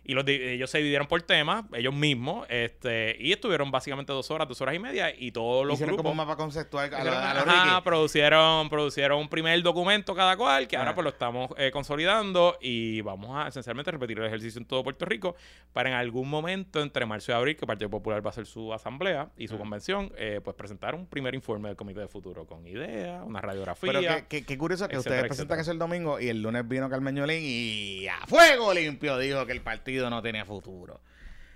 y 0.06 0.14
los, 0.14 0.26
ellos 0.28 0.70
se 0.70 0.78
dividieron 0.78 1.08
por 1.08 1.22
temas, 1.24 1.66
ellos 1.74 1.94
mismos. 1.94 2.46
este 2.50 3.18
Y 3.20 3.32
estuvieron 3.32 3.72
básicamente 3.72 4.14
dos 4.14 4.30
horas, 4.32 4.48
dos 4.48 4.62
horas 4.62 4.76
y 4.76 4.80
media. 4.80 5.14
Y 5.18 5.32
todos 5.32 5.66
los 5.66 5.74
Hicieron 5.76 5.96
como 5.96 6.10
grupos... 6.10 6.12
un 6.12 6.28
mapa 6.28 6.38
conceptual 6.42 6.94
a, 6.94 7.00
hicieron- 7.00 7.14
a 7.16 7.32
ajá, 7.72 7.84
producieron, 7.84 8.70
producieron 8.70 9.20
un 9.20 9.30
primer 9.30 9.62
documento 9.64 10.14
cada 10.16 10.38
cual, 10.38 10.68
que 10.68 10.78
ahora 10.78 10.92
Ah. 10.92 10.96
pues 10.96 11.04
lo 11.04 11.10
estamos 11.10 11.50
eh, 11.58 11.72
consolidando 11.72 12.58
y 12.62 13.02
vamos 13.02 13.32
a 13.36 13.48
esencialmente 13.48 13.92
repetir 13.92 14.20
el 14.20 14.26
ejercicio 14.26 14.60
en 14.60 14.66
todo 14.66 14.84
Puerto 14.84 15.06
Rico 15.06 15.36
para 15.74 15.90
en 15.90 15.96
algún 15.96 16.30
momento 16.30 16.82
entre 16.82 17.06
marzo 17.06 17.32
y 17.32 17.36
abril, 17.36 17.56
que 17.56 17.62
el 17.66 17.68
Partido 17.68 17.90
Popular 17.90 18.24
va 18.24 18.30
a 18.30 18.32
hacer 18.32 18.46
su 18.46 18.74
asamblea 18.74 19.30
y 19.38 19.48
su 19.48 19.56
Ah. 19.56 19.58
convención, 19.58 20.12
eh, 20.18 20.40
pues 20.44 20.56
presentar 20.56 20.94
un 20.96 21.08
primer 21.08 21.34
informe 21.36 21.70
del 21.70 21.78
Comité 21.78 22.02
de 22.02 22.08
Futuro 22.08 22.46
con 22.46 22.66
ideas, 22.68 23.22
una 23.26 23.42
radiografía. 23.42 23.92
Pero 23.92 24.26
qué, 24.30 24.46
qué- 24.46 24.58
curioso 24.58 24.88
que 24.88 24.96
etcétera, 24.96 25.16
ustedes 25.16 25.28
presentan 25.30 25.58
etcétera. 25.58 25.62
eso 25.62 25.72
el 25.72 25.80
domingo 25.80 26.20
y 26.20 26.28
el 26.30 26.42
lunes 26.42 26.68
vino 26.68 26.90
Carmeñolín 26.90 27.40
y 27.44 28.08
a 28.08 28.18
fuego 28.28 28.74
limpio 28.74 29.18
dijo 29.18 29.46
que 29.46 29.52
el 29.54 29.62
partido 29.62 29.95
no 30.10 30.22
tenía 30.22 30.46
futuro. 30.46 31.02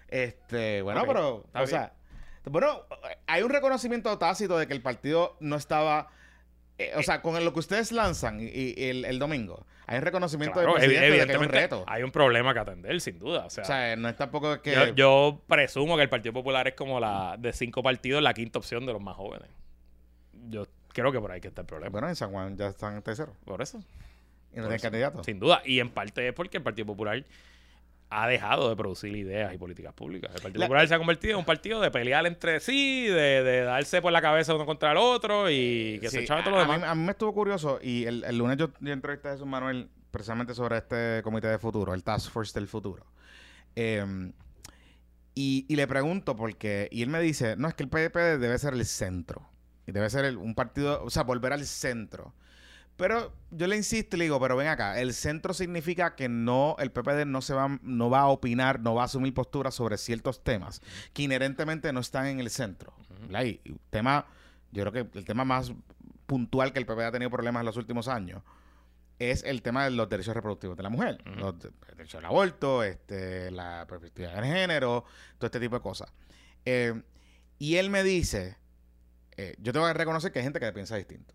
Este, 0.08 0.82
bueno, 0.82 1.02
Ok, 1.02 1.08
pero, 1.08 1.45
o 1.54 1.67
sea, 1.67 1.93
bueno, 2.45 2.82
hay 3.28 3.43
un 3.43 3.49
reconocimiento 3.49 4.17
tácito 4.17 4.58
de 4.58 4.67
que 4.67 4.73
el 4.73 4.82
partido 4.82 5.38
no 5.39 5.56
estaba, 5.56 6.08
eh, 6.78 6.93
o 6.95 7.04
sea, 7.04 7.21
con 7.21 7.43
lo 7.43 7.54
que 7.54 7.60
ustedes 7.60 7.91
lanzan 7.91 8.39
y, 8.39 8.45
y 8.45 8.89
el, 8.89 9.06
el 9.06 9.19
domingo, 9.19 9.65
hay 9.86 9.97
un 9.97 10.04
reconocimiento 10.04 10.54
Claro, 10.56 10.73
del 10.73 10.86
presidente 10.86 11.08
evi- 11.08 11.12
de 11.12 11.25
que 11.28 11.32
es 11.34 11.38
un 11.38 11.43
evidentemente 11.43 11.60
reto. 11.78 11.84
hay 11.88 12.04
un 12.04 12.12
problema 12.12 12.54
que 12.54 12.60
atender, 12.60 12.99
sin 13.02 13.19
duda. 13.19 13.45
O 13.45 13.49
sea, 13.49 13.63
O 13.63 13.67
sea, 13.67 13.95
no 13.95 14.10
es 14.10 14.15
tampoco 14.15 14.62
que... 14.62 14.73
yo, 14.73 14.86
yo 14.95 15.41
presumo 15.47 15.95
que 15.95 16.04
el 16.04 16.10
Partido 16.10 16.34
Popular 16.34 16.67
es 16.67 16.73
como 16.75 16.99
la 16.99 17.36
de 17.38 17.54
cinco 17.54 17.84
partidos 17.84 18.21
la 18.23 18.34
quinta 18.34 18.58
opción 18.60 18.86
de 18.86 18.93
los 18.93 19.02
más 19.02 19.15
jóvenes. 19.15 19.49
Yo 20.49 20.65
creo 20.89 21.12
que 21.12 21.19
por 21.19 21.32
ahí 21.32 21.41
que 21.41 21.49
está 21.49 21.62
el 21.62 21.67
problema. 21.67 21.91
Bueno, 21.91 22.08
en 22.10 22.15
San 22.15 22.32
Juan 22.32 22.56
ya 22.58 22.67
están 22.67 22.95
en 22.95 23.02
tercero 23.04 23.34
por 23.45 23.62
eso. 23.62 23.78
y 24.54 24.58
no 24.58 24.63
tienen 24.63 24.80
candidato. 24.80 25.23
Sin 25.23 25.39
duda. 25.39 25.62
Y 25.65 25.80
en 25.80 25.89
parte 25.89 26.28
es 26.28 26.34
porque 26.34 26.58
el 26.58 26.63
Partido 26.63 26.86
Popular 26.88 27.23
ha 28.12 28.28
dejado 28.28 28.69
de 28.69 28.76
producir 28.76 29.15
ideas 29.15 29.54
y 29.54 29.58
políticas 29.58 29.93
públicas. 29.93 30.32
El 30.36 30.41
Partido 30.41 30.60
La- 30.62 30.65
Popular 30.67 30.88
se 30.88 30.95
ha 30.95 30.98
convertido 30.98 31.34
en 31.34 31.39
un 31.39 31.45
partido 31.45 31.80
de 31.80 31.91
pelear 31.91 32.26
entre 32.26 32.60
sí, 32.60 33.06
de, 33.06 33.43
de 33.43 33.62
darse 33.62 34.02
por 34.02 34.12
la 34.12 34.22
cabeza 34.22 34.56
uno 34.56 34.65
contra 34.65 34.91
el 34.93 34.98
otro 34.98 35.50
y 35.50 36.00
que 36.02 36.10
se 36.10 36.22
echaba 36.22 36.43
todo 36.43 36.56
a- 36.56 36.58
lo 36.58 36.63
a 36.63 36.67
mí- 36.67 36.74
demás. 36.74 36.89
A 36.89 36.95
mí, 36.95 37.04
me 37.04 37.12
estuvo 37.12 37.34
curioso 37.34 37.80
y 37.82 38.06
el, 38.06 38.24
el 38.24 38.38
lunes 38.38 38.58
yo, 38.58 38.69
yo 38.80 38.93
entrevisté 38.93 39.28
a 39.28 39.32
Jesús 39.34 39.45
Manuel 39.45 39.89
precisamente 40.10 40.56
sobre 40.56 40.78
este 40.78 41.22
comité 41.24 41.48
de 41.50 41.60
futuro, 41.60 41.93
el 41.93 42.04
Task 42.04 42.32
Force 42.32 42.58
del 42.60 42.67
futuro. 42.67 43.06
Eh, 43.76 44.04
y, 45.36 45.65
y 45.69 45.76
le 45.76 45.88
pregunto 45.88 46.36
porque, 46.36 46.89
y 46.91 47.02
él 47.04 47.10
me 47.10 47.22
dice, 47.22 47.56
no, 47.58 47.67
es 47.67 47.74
que 47.76 47.84
el 47.84 47.89
PDP 47.89 48.39
debe 48.39 48.58
ser 48.58 48.74
el 48.74 48.86
centro. 48.86 49.48
Y 49.88 49.91
debe 49.91 50.10
ser 50.10 50.26
el- 50.26 50.38
un 50.38 50.56
partido, 50.56 51.04
o 51.04 51.10
sea, 51.10 51.24
volver 51.24 51.54
al 51.54 51.65
centro. 51.65 52.34
Pero 53.00 53.34
yo 53.50 53.66
le 53.66 53.78
insisto 53.78 54.16
y 54.16 54.20
le 54.20 54.26
digo, 54.26 54.40
pero 54.40 54.56
ven 54.58 54.68
acá, 54.68 55.00
el 55.00 55.14
centro 55.14 55.54
significa 55.54 56.16
que 56.16 56.30
no, 56.30 56.76
el 56.80 56.92
PPD 56.92 57.26
no 57.26 57.42
se 57.42 57.54
va, 57.54 57.80
no 57.82 58.10
va 58.10 58.20
a 58.20 58.28
opinar, 58.28 58.80
no 58.82 58.94
va 58.94 59.04
a 59.04 59.06
asumir 59.06 59.34
posturas 59.34 59.74
sobre 59.74 59.98
ciertos 59.98 60.44
temas 60.44 60.82
que 61.14 61.24
inherentemente 61.24 61.92
no 61.94 62.02
están 62.02 62.28
en 62.28 62.40
el 62.40 62.50
centro. 62.50 62.94
Y, 63.44 63.62
tema, 63.90 64.26
yo 64.72 64.84
creo 64.86 64.92
que 65.12 65.18
el 65.18 65.26
tema 65.26 65.46
más 65.46 65.72
puntual 66.26 66.72
que 66.74 66.80
el 66.80 66.86
PPD 66.86 67.02
ha 67.06 67.12
tenido 67.12 67.32
problemas 67.32 67.62
en 67.62 67.66
los 67.66 67.78
últimos 67.78 68.08
años 68.08 68.44
es 69.18 69.44
el 69.44 69.62
tema 69.62 69.84
de 69.84 69.92
los 69.92 70.08
derechos 70.08 70.34
reproductivos 70.34 70.78
de 70.78 70.84
la 70.84 70.90
mujer, 70.90 71.22
Ujú. 71.26 71.40
los 71.40 71.60
de- 71.60 71.70
el 71.90 71.98
derecho 71.98 72.20
al 72.20 72.26
aborto, 72.26 72.84
este, 72.84 73.52
la 73.52 73.86
perspectiva 73.88 74.30
de 74.32 74.48
género, 74.48 75.04
todo 75.38 75.48
este 75.48 75.60
tipo 75.60 75.76
de 75.76 75.82
cosas. 75.82 76.10
Eh, 76.66 77.02
y 77.58 77.76
él 77.76 77.90
me 77.90 78.02
dice, 78.04 78.56
eh, 79.36 79.56
yo 79.60 79.74
tengo 79.74 79.88
que 79.88 79.94
reconocer 79.94 80.32
que 80.32 80.40
hay 80.40 80.44
gente 80.44 80.60
que 80.62 80.72
piensa 80.72 80.96
distinto. 80.96 81.34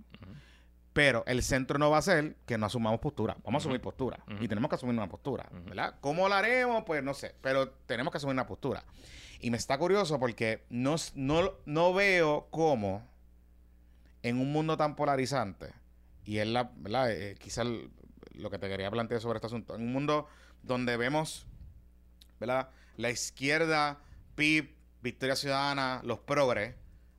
Pero 0.94 1.22
el 1.26 1.42
centro 1.42 1.78
no 1.78 1.90
va 1.90 1.98
a 1.98 2.02
ser 2.02 2.36
que 2.46 2.56
no 2.56 2.64
asumamos 2.66 3.00
postura. 3.00 3.36
Vamos 3.44 3.60
a 3.60 3.62
asumir 3.64 3.80
postura. 3.82 4.20
Y 4.40 4.48
tenemos 4.48 4.68
que 4.70 4.76
asumir 4.76 4.94
una 4.96 5.08
postura. 5.08 5.46
¿Verdad? 5.50 5.96
¿Cómo 6.00 6.26
la 6.28 6.38
haremos? 6.38 6.84
Pues 6.84 7.02
no 7.02 7.12
sé. 7.14 7.34
Pero 7.42 7.68
tenemos 7.86 8.10
que 8.12 8.16
asumir 8.18 8.32
una 8.34 8.46
postura. 8.46 8.82
Y 9.40 9.50
me 9.50 9.56
está 9.58 9.76
curioso 9.76 10.18
porque 10.18 10.64
no, 10.70 10.94
no, 11.16 11.52
no 11.66 11.92
veo 11.92 12.46
cómo 12.50 13.06
en 14.22 14.38
un 14.40 14.52
mundo 14.52 14.76
tan 14.78 14.96
polarizante, 14.96 15.68
y 16.24 16.38
es 16.38 16.46
la, 16.46 16.70
¿verdad? 16.76 17.10
Eh, 17.12 17.34
quizá 17.38 17.60
el- 17.60 17.90
lo 18.32 18.48
que 18.48 18.58
te 18.58 18.68
quería 18.70 18.90
plantear 18.90 19.20
sobre 19.20 19.36
este 19.36 19.48
asunto, 19.48 19.74
en 19.74 19.82
un 19.82 19.92
mundo 19.92 20.26
donde 20.62 20.96
vemos, 20.96 21.46
¿verdad? 22.40 22.70
La 22.96 23.10
izquierda, 23.10 23.98
PIB, 24.34 24.74
Victoria 25.02 25.36
Ciudadana, 25.36 26.00
los 26.04 26.20
progres, 26.20 26.74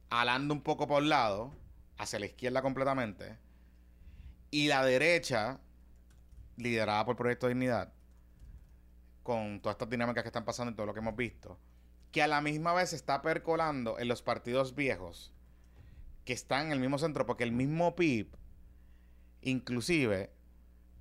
alando 0.10 0.54
un 0.56 0.62
poco 0.62 0.88
por 0.88 1.04
un 1.04 1.10
lado, 1.10 1.54
hacia 2.00 2.18
la 2.18 2.26
izquierda 2.26 2.64
completamente, 2.64 3.38
y 4.56 4.70
la 4.70 4.86
derecha, 4.86 5.60
liderada 6.56 7.04
por 7.04 7.18
Proyecto 7.18 7.50
Dignidad, 7.50 7.92
con 9.22 9.60
todas 9.60 9.74
estas 9.74 9.90
dinámicas 9.90 10.24
que 10.24 10.30
están 10.30 10.46
pasando 10.46 10.72
y 10.72 10.76
todo 10.76 10.86
lo 10.86 10.94
que 10.94 11.02
hemos 11.02 11.18
visto, 11.18 11.60
que 12.14 12.24
a 12.24 12.28
la 12.28 12.40
misma 12.40 12.72
vez 12.72 12.94
está 12.94 13.22
percolando 13.22 14.00
en 14.00 14.08
los 14.08 14.22
partidos 14.22 14.74
viejos, 14.74 15.34
que 16.24 16.32
están 16.32 16.68
en 16.68 16.72
el 16.72 16.80
mismo 16.80 16.98
centro, 17.00 17.26
porque 17.26 17.44
el 17.44 17.52
mismo 17.52 17.98
PIB, 17.98 18.30
inclusive, 19.42 20.32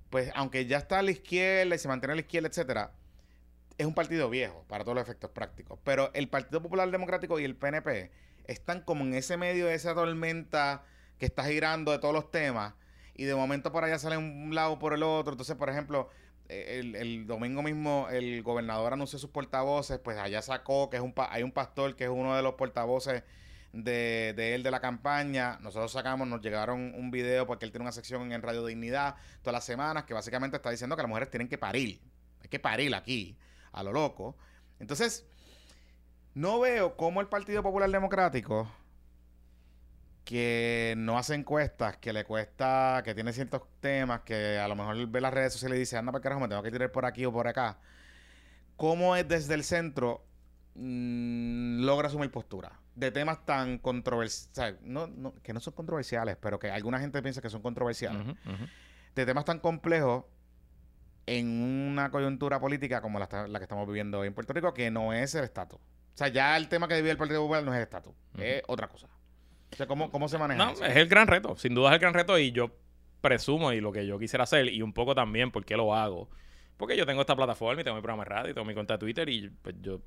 pues 0.09 0.33
aunque 0.35 0.65
ya 0.65 0.79
está 0.79 0.99
a 0.99 1.03
la 1.03 1.11
izquierda 1.11 1.75
y 1.75 1.79
se 1.79 1.87
mantiene 1.87 2.11
a 2.11 2.15
la 2.15 2.23
izquierda, 2.23 2.49
etcétera, 2.49 2.91
es 3.77 3.85
un 3.87 3.93
partido 3.93 4.29
viejo 4.29 4.65
para 4.67 4.83
todos 4.83 4.95
los 4.95 5.03
efectos 5.03 5.31
prácticos. 5.31 5.79
Pero 5.85 6.11
el 6.13 6.27
Partido 6.27 6.61
Popular 6.61 6.91
Democrático 6.91 7.39
y 7.39 7.45
el 7.45 7.55
PNP 7.55 8.11
están 8.47 8.81
como 8.81 9.05
en 9.05 9.13
ese 9.13 9.37
medio 9.37 9.67
de 9.67 9.75
esa 9.75 9.95
tormenta 9.95 10.83
que 11.19 11.25
está 11.25 11.45
girando 11.45 11.93
de 11.93 11.99
todos 11.99 12.13
los 12.13 12.31
temas 12.31 12.73
y 13.15 13.25
de 13.25 13.35
momento 13.35 13.71
por 13.71 13.83
allá 13.83 13.97
sale 13.97 14.17
un 14.17 14.53
lado 14.53 14.77
por 14.79 14.93
el 14.93 15.03
otro. 15.03 15.33
Entonces, 15.33 15.55
por 15.55 15.69
ejemplo, 15.69 16.09
eh, 16.47 16.79
el, 16.79 16.95
el 16.95 17.27
domingo 17.27 17.63
mismo 17.63 18.07
el 18.11 18.43
gobernador 18.43 18.93
anunció 18.93 19.17
sus 19.17 19.29
portavoces, 19.29 19.99
pues 19.99 20.17
allá 20.17 20.41
sacó 20.41 20.89
que 20.89 20.97
es 20.97 21.03
un 21.03 21.13
hay 21.29 21.43
un 21.43 21.51
pastor 21.51 21.95
que 21.95 22.03
es 22.03 22.09
uno 22.09 22.35
de 22.35 22.43
los 22.43 22.53
portavoces 22.53 23.23
de, 23.73 24.33
de, 24.35 24.55
él 24.55 24.63
de 24.63 24.71
la 24.71 24.79
campaña. 24.79 25.57
Nosotros 25.61 25.91
sacamos, 25.91 26.27
nos 26.27 26.41
llegaron 26.41 26.93
un 26.95 27.11
video 27.11 27.47
porque 27.47 27.65
él 27.65 27.71
tiene 27.71 27.83
una 27.83 27.91
sección 27.91 28.31
en 28.31 28.41
Radio 28.41 28.65
Dignidad 28.65 29.15
todas 29.41 29.53
las 29.53 29.65
semanas 29.65 30.05
que 30.05 30.13
básicamente 30.13 30.57
está 30.57 30.69
diciendo 30.69 30.95
que 30.95 31.01
las 31.01 31.09
mujeres 31.09 31.29
tienen 31.29 31.47
que 31.47 31.57
parir. 31.57 32.01
Hay 32.41 32.49
que 32.49 32.59
parir 32.59 32.93
aquí, 32.93 33.37
a 33.71 33.83
lo 33.83 33.91
loco. 33.91 34.37
Entonces, 34.79 35.25
no 36.35 36.59
veo 36.59 36.95
cómo 36.95 37.21
el 37.21 37.27
Partido 37.27 37.63
Popular 37.63 37.89
Democrático, 37.89 38.69
que 40.25 40.95
no 40.97 41.17
hace 41.17 41.35
encuestas, 41.35 41.97
que 41.97 42.11
le 42.11 42.25
cuesta, 42.25 43.01
que 43.05 43.13
tiene 43.15 43.31
ciertos 43.31 43.61
temas, 43.79 44.21
que 44.21 44.57
a 44.59 44.67
lo 44.67 44.75
mejor 44.75 45.07
ve 45.07 45.21
las 45.21 45.33
redes 45.33 45.53
sociales 45.53 45.77
y 45.77 45.79
dice, 45.81 45.97
anda 45.97 46.11
para 46.11 46.21
carajo, 46.21 46.41
me 46.41 46.49
tengo 46.49 46.63
que 46.63 46.71
tirar 46.71 46.91
por 46.91 47.05
aquí 47.05 47.25
o 47.25 47.31
por 47.31 47.47
acá. 47.47 47.77
¿Cómo 48.75 49.15
es 49.15 49.27
desde 49.27 49.53
el 49.53 49.63
centro 49.63 50.25
mmm, 50.75 51.85
logra 51.85 52.07
asumir 52.09 52.31
postura? 52.31 52.79
de 52.95 53.11
temas 53.11 53.45
tan 53.45 53.77
controversiales, 53.77 54.81
no, 54.81 55.07
no, 55.07 55.33
que 55.43 55.53
no 55.53 55.59
son 55.59 55.73
controversiales, 55.73 56.37
pero 56.37 56.59
que 56.59 56.71
alguna 56.71 56.99
gente 56.99 57.21
piensa 57.21 57.41
que 57.41 57.49
son 57.49 57.61
controversiales, 57.61 58.35
de 59.13 59.25
temas 59.25 59.45
tan 59.45 59.59
complejos 59.59 60.25
en 61.25 61.61
una 61.61 62.09
coyuntura 62.09 62.59
política 62.59 63.01
como 63.01 63.19
la, 63.19 63.27
que 63.27 63.63
estamos 63.63 63.85
viviendo 63.87 64.19
hoy 64.19 64.27
en 64.27 64.33
Puerto 64.33 64.53
Rico, 64.53 64.73
que 64.73 64.91
no 64.91 65.13
es 65.13 65.35
el 65.35 65.43
estatus. 65.43 65.79
O 65.79 66.17
sea, 66.17 66.29
ya 66.29 66.55
el 66.55 66.69
tema 66.69 66.87
que 66.87 66.95
vive 66.95 67.11
el 67.11 67.17
Partido 67.17 67.41
Popular 67.41 67.63
no 67.63 67.73
es 67.73 67.77
el 67.77 67.83
estatus, 67.83 68.13
es 68.37 68.63
otra 68.67 68.87
cosa. 68.87 69.07
O 69.75 69.77
sea, 69.77 69.87
¿cómo, 69.87 70.09
cómo 70.09 70.29
se 70.29 70.37
maneja 70.37 70.63
No, 70.63 70.71
eso? 70.71 70.85
es 70.85 70.95
el 70.95 71.09
gran 71.09 71.27
reto. 71.27 71.57
Sin 71.57 71.75
duda 71.75 71.89
es 71.89 71.95
el 71.95 71.99
gran 71.99 72.13
reto 72.13 72.39
y 72.39 72.53
yo 72.53 72.71
presumo 73.19 73.73
y 73.73 73.81
lo 73.81 73.91
que 73.91 74.07
yo 74.07 74.17
quisiera 74.17 74.45
hacer 74.45 74.69
y 74.69 74.81
un 74.81 74.93
poco 74.93 75.13
también 75.13 75.51
por 75.51 75.65
qué 75.65 75.75
lo 75.75 75.93
hago. 75.93 76.29
Porque 76.77 76.95
yo 76.95 77.05
tengo 77.05 77.19
esta 77.19 77.35
plataforma 77.35 77.81
y 77.81 77.83
tengo 77.83 77.97
mi 77.97 78.01
programa 78.01 78.23
de 78.23 78.29
radio 78.29 78.51
y 78.51 78.53
tengo 78.53 78.65
mi 78.65 78.73
cuenta 78.73 78.93
de 78.93 78.99
Twitter 78.99 79.27
y 79.27 79.49
pues 79.49 79.75
yo 79.81 79.99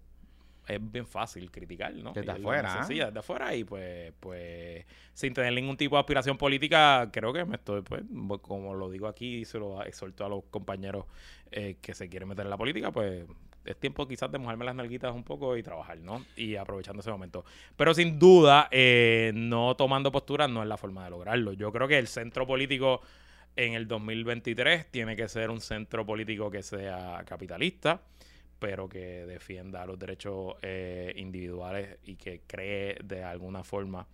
es 0.66 0.78
bien 0.90 1.06
fácil 1.06 1.50
criticar, 1.50 1.92
¿no? 1.94 2.14
Desde 2.14 2.30
afuera, 2.30 2.72
¿ah? 2.72 2.76
sencillo, 2.78 3.06
desde 3.06 3.18
afuera 3.18 3.54
y 3.54 3.64
pues 3.64 4.14
pues 4.20 4.86
sin 5.12 5.34
tener 5.34 5.52
ningún 5.52 5.76
tipo 5.76 5.96
de 5.96 6.00
aspiración 6.00 6.38
política, 6.38 7.10
creo 7.12 7.32
que 7.34 7.44
me 7.44 7.56
estoy 7.56 7.82
pues 7.82 8.02
como 8.40 8.74
lo 8.74 8.88
digo 8.90 9.06
aquí 9.06 9.38
y 9.40 9.44
se 9.44 9.58
lo 9.58 9.82
exhorto 9.82 10.24
a 10.24 10.30
los 10.30 10.44
compañeros 10.44 11.04
eh, 11.50 11.76
que 11.82 11.92
se 11.92 12.08
quieren 12.08 12.28
meter 12.28 12.46
en 12.46 12.50
la 12.50 12.56
política, 12.56 12.90
pues 12.90 13.26
es 13.68 13.78
tiempo 13.78 14.08
quizás 14.08 14.32
de 14.32 14.38
mojarme 14.38 14.64
las 14.64 14.74
nalguitas 14.74 15.14
un 15.14 15.24
poco 15.24 15.56
y 15.56 15.62
trabajar, 15.62 15.98
¿no? 15.98 16.24
Y 16.36 16.56
aprovechando 16.56 17.00
ese 17.00 17.10
momento. 17.10 17.44
Pero 17.76 17.92
sin 17.92 18.18
duda, 18.18 18.68
eh, 18.70 19.32
no 19.34 19.76
tomando 19.76 20.10
posturas 20.10 20.48
no 20.48 20.62
es 20.62 20.68
la 20.68 20.78
forma 20.78 21.04
de 21.04 21.10
lograrlo. 21.10 21.52
Yo 21.52 21.70
creo 21.70 21.86
que 21.86 21.98
el 21.98 22.08
centro 22.08 22.46
político 22.46 23.02
en 23.56 23.74
el 23.74 23.86
2023 23.86 24.90
tiene 24.90 25.16
que 25.16 25.28
ser 25.28 25.50
un 25.50 25.60
centro 25.60 26.06
político 26.06 26.50
que 26.50 26.62
sea 26.62 27.22
capitalista, 27.26 28.00
pero 28.58 28.88
que 28.88 29.26
defienda 29.26 29.84
los 29.84 29.98
derechos 29.98 30.54
eh, 30.62 31.12
individuales 31.16 31.98
y 32.04 32.16
que 32.16 32.42
cree 32.46 32.98
de 33.04 33.22
alguna 33.22 33.64
forma 33.64 34.06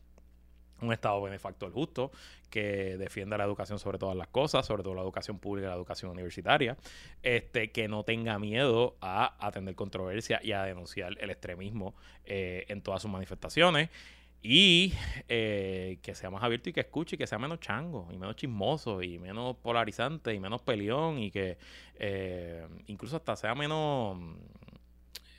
un 0.81 0.93
Estado 0.93 1.21
benefactor 1.23 1.73
justo, 1.73 2.11
que 2.51 2.97
defienda 2.97 3.37
la 3.37 3.45
educación 3.45 3.79
sobre 3.79 3.99
todas 3.99 4.17
las 4.17 4.29
cosas, 4.29 4.67
sobre 4.67 4.83
todo 4.83 4.95
la 4.95 5.03
educación 5.03 5.39
pública 5.39 5.67
y 5.67 5.71
la 5.71 5.77
educación 5.77 6.13
universitaria, 6.13 6.77
este, 7.23 7.73
que 7.73 7.89
no 7.89 8.05
tenga 8.05 8.39
miedo 8.39 8.97
a 9.01 9.35
atender 9.45 9.75
controversia 9.75 10.41
y 10.43 10.53
a 10.53 10.63
denunciar 10.63 11.17
el 11.21 11.31
extremismo 11.31 11.95
eh, 12.25 12.65
en 12.69 12.81
todas 12.81 13.03
sus 13.03 13.11
manifestaciones. 13.11 13.91
Y 14.47 14.93
eh, 15.27 15.99
que 16.03 16.15
sea 16.15 16.31
más 16.31 16.43
abierto 16.43 16.69
y 16.69 16.75
que 16.75 16.81
escuche 16.81 17.17
y 17.17 17.19
que 17.19 17.27
sea 17.27 17.39
menos 17.39 17.61
chango 17.61 18.07
y 18.13 18.19
menos 18.19 18.37
chismoso 18.37 19.01
y 19.01 19.19
menos 19.19 19.57
polarizante 19.57 20.35
y 20.35 20.39
menos 20.39 20.61
peleón 20.61 21.19
y 21.19 21.31
que 21.31 21.57
eh, 21.95 22.69
incluso 22.87 23.17
hasta 23.17 23.37
sea 23.37 23.55
menos, 23.55 24.19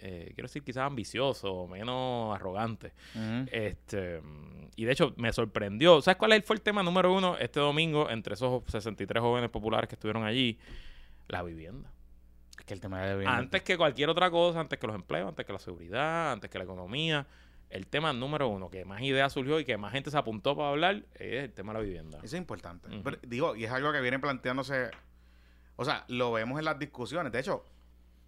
eh, 0.02 0.32
quiero 0.36 0.48
decir, 0.48 0.64
quizás 0.64 0.84
ambicioso, 0.84 1.68
menos 1.68 2.36
arrogante. 2.36 2.94
Este, 3.52 4.22
y 4.76 4.86
de 4.86 4.92
hecho 4.92 5.14
me 5.18 5.32
sorprendió. 5.34 6.02
¿Sabes 6.02 6.18
cuál 6.18 6.42
fue 6.44 6.56
el 6.56 6.62
tema 6.62 6.84
número 6.84 7.14
uno 7.14 7.38
este 7.38 7.60
domingo 7.60 8.10
entre 8.10 8.34
esos 8.34 8.64
63 8.68 9.22
jóvenes 9.22 9.50
populares 9.50 9.88
que 9.88 9.96
estuvieron 9.96 10.24
allí? 10.24 10.60
La 11.28 11.42
vivienda. 11.44 11.92
Es 12.60 12.66
que 12.66 12.74
el 12.74 12.80
tema 12.82 13.02
de 13.02 13.14
vivienda- 13.14 13.38
Antes 13.38 13.62
que 13.64 13.78
cualquier 13.78 14.10
otra 14.10 14.30
cosa, 14.32 14.60
antes 14.60 14.78
que 14.80 14.88
los 14.88 14.96
empleos, 14.96 15.28
antes 15.30 15.46
que 15.46 15.54
la 15.54 15.60
seguridad, 15.60 16.32
antes 16.34 16.50
que 16.50 16.58
la 16.58 16.64
economía. 16.64 17.26
El 17.70 17.88
tema 17.88 18.14
número 18.14 18.48
uno, 18.48 18.70
que 18.70 18.86
más 18.86 19.02
ideas 19.02 19.34
surgió 19.34 19.60
y 19.60 19.66
que 19.66 19.76
más 19.76 19.92
gente 19.92 20.12
se 20.12 20.18
apuntó 20.18 20.56
para 20.56 20.70
hablar, 20.70 21.04
es 21.16 21.44
el 21.46 21.52
tema 21.52 21.74
de 21.74 21.80
la 21.80 21.84
vivienda. 21.86 22.18
Eso 22.20 22.28
es 22.28 22.34
importante. 22.36 22.88
Pero, 23.04 23.18
digo, 23.24 23.56
y 23.56 23.66
es 23.66 23.72
algo 23.72 23.92
que 23.92 24.02
viene 24.02 24.20
planteándose. 24.20 24.92
O 25.76 25.84
sea, 25.84 26.06
lo 26.08 26.32
vemos 26.32 26.60
en 26.60 26.66
las 26.66 26.78
discusiones. 26.78 27.32
De 27.34 27.40
hecho, 27.40 27.66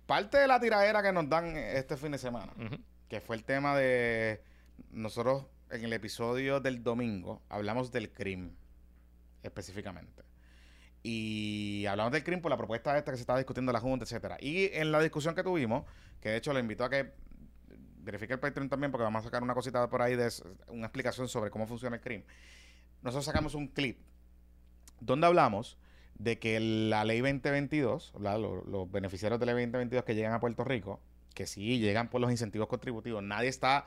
parte 0.07 0.37
de 0.37 0.47
la 0.47 0.59
tiradera 0.59 1.03
que 1.03 1.11
nos 1.11 1.29
dan 1.29 1.55
este 1.55 1.97
fin 1.97 2.11
de 2.11 2.17
semana, 2.17 2.51
que 3.07 3.21
fue 3.21 3.35
el 3.35 3.43
tema 3.43 3.77
de. 3.77 4.41
Nosotros 4.91 5.45
en 5.69 5.83
el 5.83 5.93
episodio 5.93 6.59
del 6.59 6.83
domingo 6.83 7.41
hablamos 7.49 7.91
del 7.91 8.11
crimen, 8.11 8.55
específicamente. 9.43 10.23
Y 11.03 11.85
hablamos 11.87 12.11
del 12.13 12.23
crimen 12.23 12.41
por 12.41 12.49
la 12.49 12.57
propuesta 12.57 12.97
esta 12.97 13.11
que 13.11 13.17
se 13.17 13.21
estaba 13.21 13.39
discutiendo 13.39 13.71
en 13.71 13.73
la 13.73 13.79
Junta, 13.79 14.05
etcétera. 14.05 14.37
Y 14.39 14.69
en 14.73 14.91
la 14.91 14.99
discusión 14.99 15.35
que 15.35 15.43
tuvimos, 15.43 15.83
que 16.19 16.29
de 16.29 16.37
hecho 16.37 16.53
le 16.53 16.59
invito 16.59 16.83
a 16.83 16.89
que 16.89 17.13
verifique 17.99 18.33
el 18.33 18.39
Patreon 18.39 18.69
también, 18.69 18.91
porque 18.91 19.03
vamos 19.03 19.21
a 19.21 19.23
sacar 19.23 19.43
una 19.43 19.53
cosita 19.53 19.89
por 19.89 20.01
ahí 20.01 20.15
de 20.15 20.31
una 20.69 20.87
explicación 20.87 21.27
sobre 21.27 21.49
cómo 21.49 21.67
funciona 21.67 21.97
el 21.97 22.01
crimen. 22.01 22.25
Nosotros 23.01 23.25
sacamos 23.25 23.53
un 23.53 23.67
clip 23.67 23.99
donde 24.99 25.27
hablamos 25.27 25.77
de 26.19 26.39
que 26.39 26.59
la 26.59 27.03
ley 27.05 27.19
2022, 27.21 28.13
¿verdad? 28.13 28.39
Los, 28.39 28.65
los 28.65 28.91
beneficiarios 28.91 29.39
de 29.39 29.45
la 29.45 29.53
ley 29.53 29.65
2022 29.65 30.03
que 30.05 30.15
llegan 30.15 30.33
a 30.33 30.39
Puerto 30.39 30.63
Rico, 30.63 30.99
que 31.33 31.45
sí 31.47 31.79
llegan 31.79 32.09
por 32.09 32.19
los 32.21 32.31
incentivos 32.31 32.67
contributivos, 32.67 33.21
nadie 33.23 33.49
está 33.49 33.85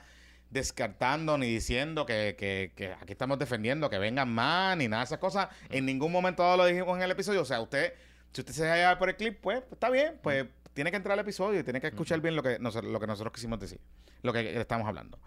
descartando 0.51 1.39
ni 1.39 1.47
diciendo 1.47 2.07
que, 2.07 2.35
que- 2.39 2.73
que 2.75 2.93
aquí 2.93 3.13
estamos 3.13 3.39
defendiendo 3.39 3.89
que 3.89 3.99
vengan 3.99 4.29
más 4.33 4.77
ni 4.77 4.89
nada 4.89 5.03
de 5.03 5.07
esas 5.07 5.19
cosas. 5.19 5.49
En 5.69 5.87
ningún 5.87 6.13
momento 6.13 6.57
lo 6.57 6.67
dijimos 6.67 6.97
en 6.97 7.03
el 7.05 7.11
episodio. 7.11 7.43
O 7.43 7.45
sea, 7.45 7.61
usted, 7.61 7.95
si 8.33 8.41
usted 8.41 8.53
se 8.53 8.65
deja 8.65 8.99
por 8.99 9.09
el 9.09 9.17
clip, 9.17 9.39
pues 9.41 9.63
está 9.71 9.91
bien, 9.91 10.19
pues 10.23 10.47
tiene 10.75 10.91
que 10.91 10.97
entrar 10.97 11.13
al 11.15 11.21
episodio 11.21 11.61
y 11.61 11.63
tiene 11.65 11.81
que 11.81 11.89
escuchar 11.89 12.21
bien 12.21 12.35
lo 12.37 12.43
que, 12.43 12.59
nos- 12.59 12.75
lo 12.83 12.99
que 13.01 13.07
nosotros 13.07 13.33
quisimos 13.33 13.59
decir, 13.61 13.81
lo 14.23 14.33
que 14.33 14.61
estamos 14.61 14.87
hablando. 14.89 15.19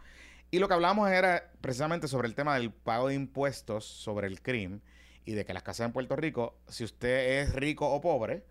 Y 0.52 0.60
lo 0.60 0.68
que 0.68 0.74
hablamos 0.76 1.10
era 1.10 1.52
precisamente 1.62 2.08
sobre 2.08 2.28
el 2.28 2.36
tema 2.36 2.56
del 2.56 2.72
pago 2.72 3.08
de 3.08 3.16
impuestos 3.16 3.86
sobre 3.86 4.28
el 4.28 4.42
crimen 4.42 4.82
y 5.26 5.34
de 5.34 5.46
que 5.46 5.54
las 5.54 5.64
casas 5.64 5.86
en 5.86 5.94
Puerto 5.94 6.16
Rico, 6.16 6.58
si 6.68 6.84
usted 6.84 7.42
es 7.42 7.54
rico 7.54 7.90
o 7.90 8.02
pobre, 8.02 8.44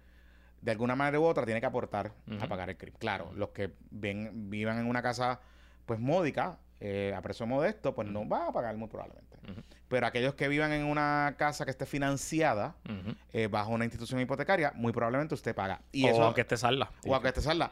de 0.60 0.70
alguna 0.70 0.94
manera 0.94 1.20
u 1.20 1.24
otra 1.24 1.44
tiene 1.44 1.60
que 1.60 1.66
aportar 1.66 2.12
a 2.40 2.46
pagar 2.46 2.70
el 2.70 2.76
crimen. 2.76 2.98
Claro, 2.98 3.32
los 3.34 3.50
que 3.50 3.72
ven, 3.90 4.50
vivan 4.50 4.78
en 4.78 4.86
una 4.86 5.02
casa 5.02 5.40
pues 5.86 5.98
módica, 5.98 6.58
eh, 6.80 7.12
a 7.16 7.20
precio 7.20 7.46
modesto, 7.46 7.94
pues 7.94 8.08
no 8.08 8.24
van 8.24 8.48
a 8.48 8.52
pagar 8.52 8.76
muy 8.76 8.88
probablemente. 8.88 9.38
Pero 9.88 10.06
aquellos 10.06 10.34
que 10.34 10.48
vivan 10.48 10.72
en 10.72 10.84
una 10.84 11.34
casa 11.36 11.64
que 11.64 11.72
esté 11.72 11.84
financiada 11.84 12.76
eh, 13.32 13.48
bajo 13.48 13.72
una 13.72 13.84
institución 13.84 14.20
hipotecaria, 14.20 14.72
muy 14.74 14.92
probablemente 14.92 15.34
usted 15.34 15.54
paga. 15.54 15.82
Y 15.90 16.04
o 16.06 16.08
eso, 16.08 16.22
aunque 16.22 16.42
esté 16.42 16.56
salda. 16.56 16.90
o 17.06 17.14
aunque 17.14 17.28
esté 17.28 17.40
salda. 17.40 17.70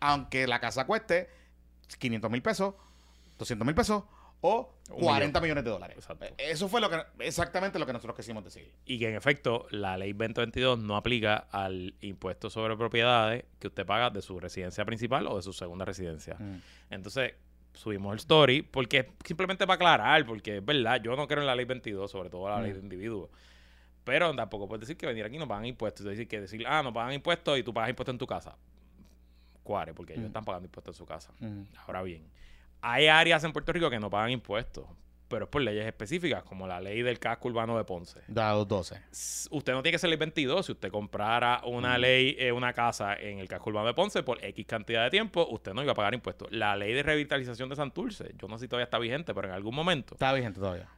Aunque 0.00 0.46
la 0.46 0.60
casa 0.60 0.86
cueste 0.86 1.28
500 1.98 2.30
mil 2.30 2.42
pesos, 2.42 2.74
200 3.38 3.66
mil 3.66 3.74
pesos 3.74 4.04
o 4.42 4.72
Un 4.90 5.00
40 5.00 5.40
millones 5.40 5.64
de 5.64 5.70
dólares. 5.70 5.96
Exacto. 5.98 6.26
Eso 6.38 6.68
fue 6.68 6.80
lo 6.80 6.88
que 6.90 6.98
exactamente 7.20 7.78
lo 7.78 7.86
que 7.86 7.92
nosotros 7.92 8.16
quisimos 8.16 8.44
decir. 8.44 8.70
Y 8.84 8.98
que 8.98 9.08
en 9.08 9.14
efecto 9.16 9.66
la 9.70 9.96
ley 9.96 10.12
2022 10.12 10.78
no 10.78 10.96
aplica 10.96 11.46
al 11.50 11.94
impuesto 12.02 12.50
sobre 12.50 12.76
propiedades 12.76 13.44
que 13.58 13.66
usted 13.68 13.84
paga 13.86 14.10
de 14.10 14.22
su 14.22 14.38
residencia 14.38 14.84
principal 14.84 15.26
o 15.26 15.36
de 15.36 15.42
su 15.42 15.52
segunda 15.52 15.84
residencia. 15.84 16.36
Mm. 16.38 16.56
Entonces 16.90 17.34
subimos 17.74 18.12
el 18.12 18.18
story 18.18 18.62
porque 18.62 19.10
simplemente 19.24 19.66
para 19.66 19.74
aclarar, 19.74 20.24
porque 20.26 20.58
es 20.58 20.64
verdad, 20.64 21.00
yo 21.02 21.16
no 21.16 21.26
creo 21.26 21.40
en 21.40 21.46
la 21.46 21.54
ley 21.56 21.64
22, 21.64 22.10
sobre 22.10 22.30
todo 22.30 22.48
la 22.48 22.60
ley 22.60 22.72
de 22.72 22.78
Mm. 22.80 22.84
individuos. 22.84 23.30
Pero 24.04 24.32
tampoco 24.36 24.68
puedes 24.68 24.80
decir 24.82 24.96
que 24.96 25.06
venir 25.06 25.24
aquí 25.24 25.36
no 25.36 25.48
pagan 25.48 25.66
impuestos. 25.66 26.06
Es 26.06 26.10
decir, 26.10 26.28
que 26.28 26.40
decir, 26.40 26.64
ah, 26.68 26.80
no 26.84 26.92
pagan 26.92 27.12
impuestos 27.14 27.58
y 27.58 27.64
tú 27.64 27.74
pagas 27.74 27.90
impuestos 27.90 28.12
en 28.14 28.18
tu 28.18 28.26
casa. 28.26 28.56
Cuare, 29.64 29.94
porque 29.94 30.12
ellos 30.12 30.24
Mm. 30.24 30.28
están 30.28 30.44
pagando 30.44 30.66
impuestos 30.66 30.94
en 30.94 30.98
su 30.98 31.06
casa. 31.06 31.32
Ahora 31.86 32.02
bien, 32.04 32.22
hay 32.80 33.06
áreas 33.08 33.42
en 33.44 33.52
Puerto 33.52 33.72
Rico 33.72 33.90
que 33.90 33.98
no 33.98 34.10
pagan 34.10 34.30
impuestos, 34.30 34.86
pero 35.28 35.46
es 35.46 35.50
por 35.50 35.60
leyes 35.62 35.84
específicas, 35.86 36.44
como 36.44 36.66
la 36.68 36.80
ley 36.80 37.02
del 37.02 37.18
casco 37.18 37.48
urbano 37.48 37.76
de 37.76 37.82
Ponce. 37.84 38.20
Da 38.28 38.52
12. 38.52 38.94
S- 39.10 39.48
Usted 39.50 39.72
no 39.72 39.82
tiene 39.82 39.94
que 39.94 39.98
ser 39.98 40.08
ley 40.10 40.18
22. 40.18 40.66
Si 40.66 40.72
usted 40.72 40.90
comprara 40.90 41.62
una 41.64 41.98
ley, 41.98 42.36
eh, 42.38 42.52
una 42.52 42.72
casa 42.72 43.14
en 43.16 43.40
el 43.40 43.48
casco 43.48 43.70
urbano 43.70 43.88
de 43.88 43.94
Ponce 43.94 44.22
por 44.22 44.42
X 44.44 44.66
cantidad 44.66 45.02
de 45.02 45.10
tiempo, 45.10 45.46
usted 45.50 45.72
no 45.74 45.82
iba 45.82 45.92
a 45.92 45.96
pagar 45.96 46.14
impuestos. 46.14 46.48
La 46.52 46.76
ley 46.76 46.92
de 46.92 47.02
revitalización 47.02 47.68
de 47.68 47.74
Santurce, 47.76 48.32
yo 48.40 48.46
no 48.46 48.56
sé 48.58 48.66
si 48.66 48.68
todavía 48.68 48.84
está 48.84 48.98
vigente, 49.00 49.34
pero 49.34 49.48
en 49.48 49.54
algún 49.54 49.74
momento, 49.74 50.14
Está 50.14 50.32
vigente 50.32 50.60
todavía. 50.60 50.88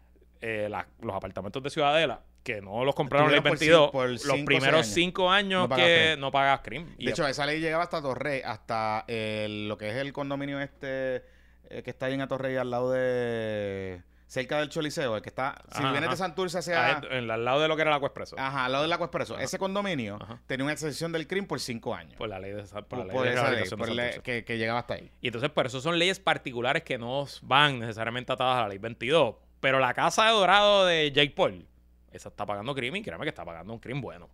eh, 0.43 0.69
la- 0.71 0.87
los 1.01 1.14
apartamentos 1.17 1.62
de 1.62 1.71
Ciudadela, 1.71 2.21
que 2.45 2.61
no 2.61 2.85
los 2.85 2.95
compraron 2.95 3.31
ley 3.31 3.38
Estuvieron 3.43 3.91
por 3.91 4.07
22, 4.07 4.19
cin- 4.19 4.27
por 4.27 4.37
los 4.37 4.45
primeros 4.45 4.87
cinco 4.87 5.31
años 5.31 5.69
No 5.71 5.75
que 5.77 5.83
CRIM. 6.12 6.21
no 6.21 6.31
pagas 6.31 6.61
CRIM. 6.61 6.87
Y 6.99 7.07
De 7.07 7.11
hecho, 7.12 7.27
esa 7.27 7.47
ley 7.47 7.61
llegaba 7.61 7.83
hasta 7.85 8.01
Torrey, 8.03 8.43
hasta 8.45 9.05
el- 9.09 9.69
lo 9.69 9.77
que 9.79 9.88
es 9.88 9.97
el 9.97 10.12
condominio 10.12 10.61
este 10.61 11.25
eh, 11.71 11.83
que 11.83 11.91
está 11.91 12.07
ahí 12.07 12.15
en 12.15 12.21
Atorrey 12.21 12.57
al 12.57 12.71
lado 12.71 12.91
de... 12.93 14.03
cerca 14.27 14.59
del 14.61 14.69
Choliseo, 14.69 15.17
el 15.17 15.23
que 15.23 15.29
está... 15.29 15.63
Si 15.73 15.81
vienes 15.83 16.03
ajá. 16.03 16.11
de 16.11 16.17
Santurce 16.17 16.59
hacia... 16.59 17.01
En- 17.11 17.31
al 17.31 17.45
lado 17.45 17.61
de 17.61 17.69
lo 17.69 17.77
que 17.77 17.83
era 17.83 17.91
la 17.91 17.97
Expreso. 17.99 18.37
Ajá, 18.39 18.67
al 18.67 18.73
lado 18.73 18.83
del 18.85 18.93
Agua 18.93 19.07
Expreso. 19.07 19.35
Ajá. 19.35 19.43
Ese 19.45 19.59
condominio 19.59 20.19
tenía 20.47 20.65
una 20.65 20.73
excepción 20.73 21.13
del 21.13 21.27
crimen 21.27 21.47
por 21.47 21.61
cinco 21.61 21.95
años. 21.95 22.15
Por 22.17 22.29
la 22.29 22.39
ley 22.39 22.53
de, 22.53 22.63
esa- 22.63 22.83
por 22.83 22.89
por, 22.89 22.99
la 22.99 23.05
ley 23.07 23.15
por 23.15 23.25
de 23.27 23.33
esa 23.33 23.51
ley, 23.51 24.13
por 24.15 24.23
que, 24.23 24.45
que 24.45 24.59
llegaba 24.59 24.81
hasta 24.81 24.95
ahí. 24.95 25.11
Y 25.21 25.29
entonces, 25.29 25.51
por 25.51 25.67
eso 25.67 25.81
son 25.81 25.99
leyes 25.99 26.21
particulares 26.21 26.83
que 26.83 26.99
no 26.99 27.27
van 27.43 27.79
necesariamente 27.81 28.33
atadas 28.33 28.59
a 28.59 28.63
la 28.63 28.69
ley 28.69 28.79
22. 28.79 29.37
Pero 29.61 29.79
la 29.81 29.93
casa 29.95 30.25
de 30.27 30.31
dorado 30.33 30.87
de 30.87 31.11
Jake 31.11 31.33
Paul, 31.35 31.67
esa 32.13 32.29
está 32.29 32.47
pagando 32.47 32.75
crimen 32.75 33.01
y 33.03 33.05
créeme 33.05 33.25
que 33.25 33.31
está 33.31 33.45
pagando 33.45 33.73
un 33.73 33.79
crimen 33.81 34.01
bueno. 34.01 34.29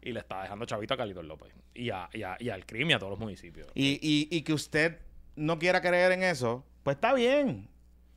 Y 0.00 0.12
le 0.12 0.20
está 0.20 0.42
dejando 0.42 0.64
chavito 0.64 0.94
a 0.94 0.96
Carlitos 0.96 1.24
López. 1.24 1.52
Y, 1.74 1.90
a, 1.90 2.08
y, 2.12 2.22
a- 2.22 2.36
y 2.38 2.50
al 2.50 2.64
crimen 2.64 2.90
y 2.90 2.94
a 2.94 2.98
todos 2.98 3.10
los 3.10 3.18
municipios. 3.18 3.66
Y, 3.74 3.98
y 4.00 4.42
que 4.42 4.52
usted 4.52 5.00
no 5.34 5.58
quiera 5.58 5.80
creer 5.80 6.12
en 6.12 6.22
eso, 6.22 6.64
pues 6.82 6.96
está 6.96 7.12
bien. 7.14 7.68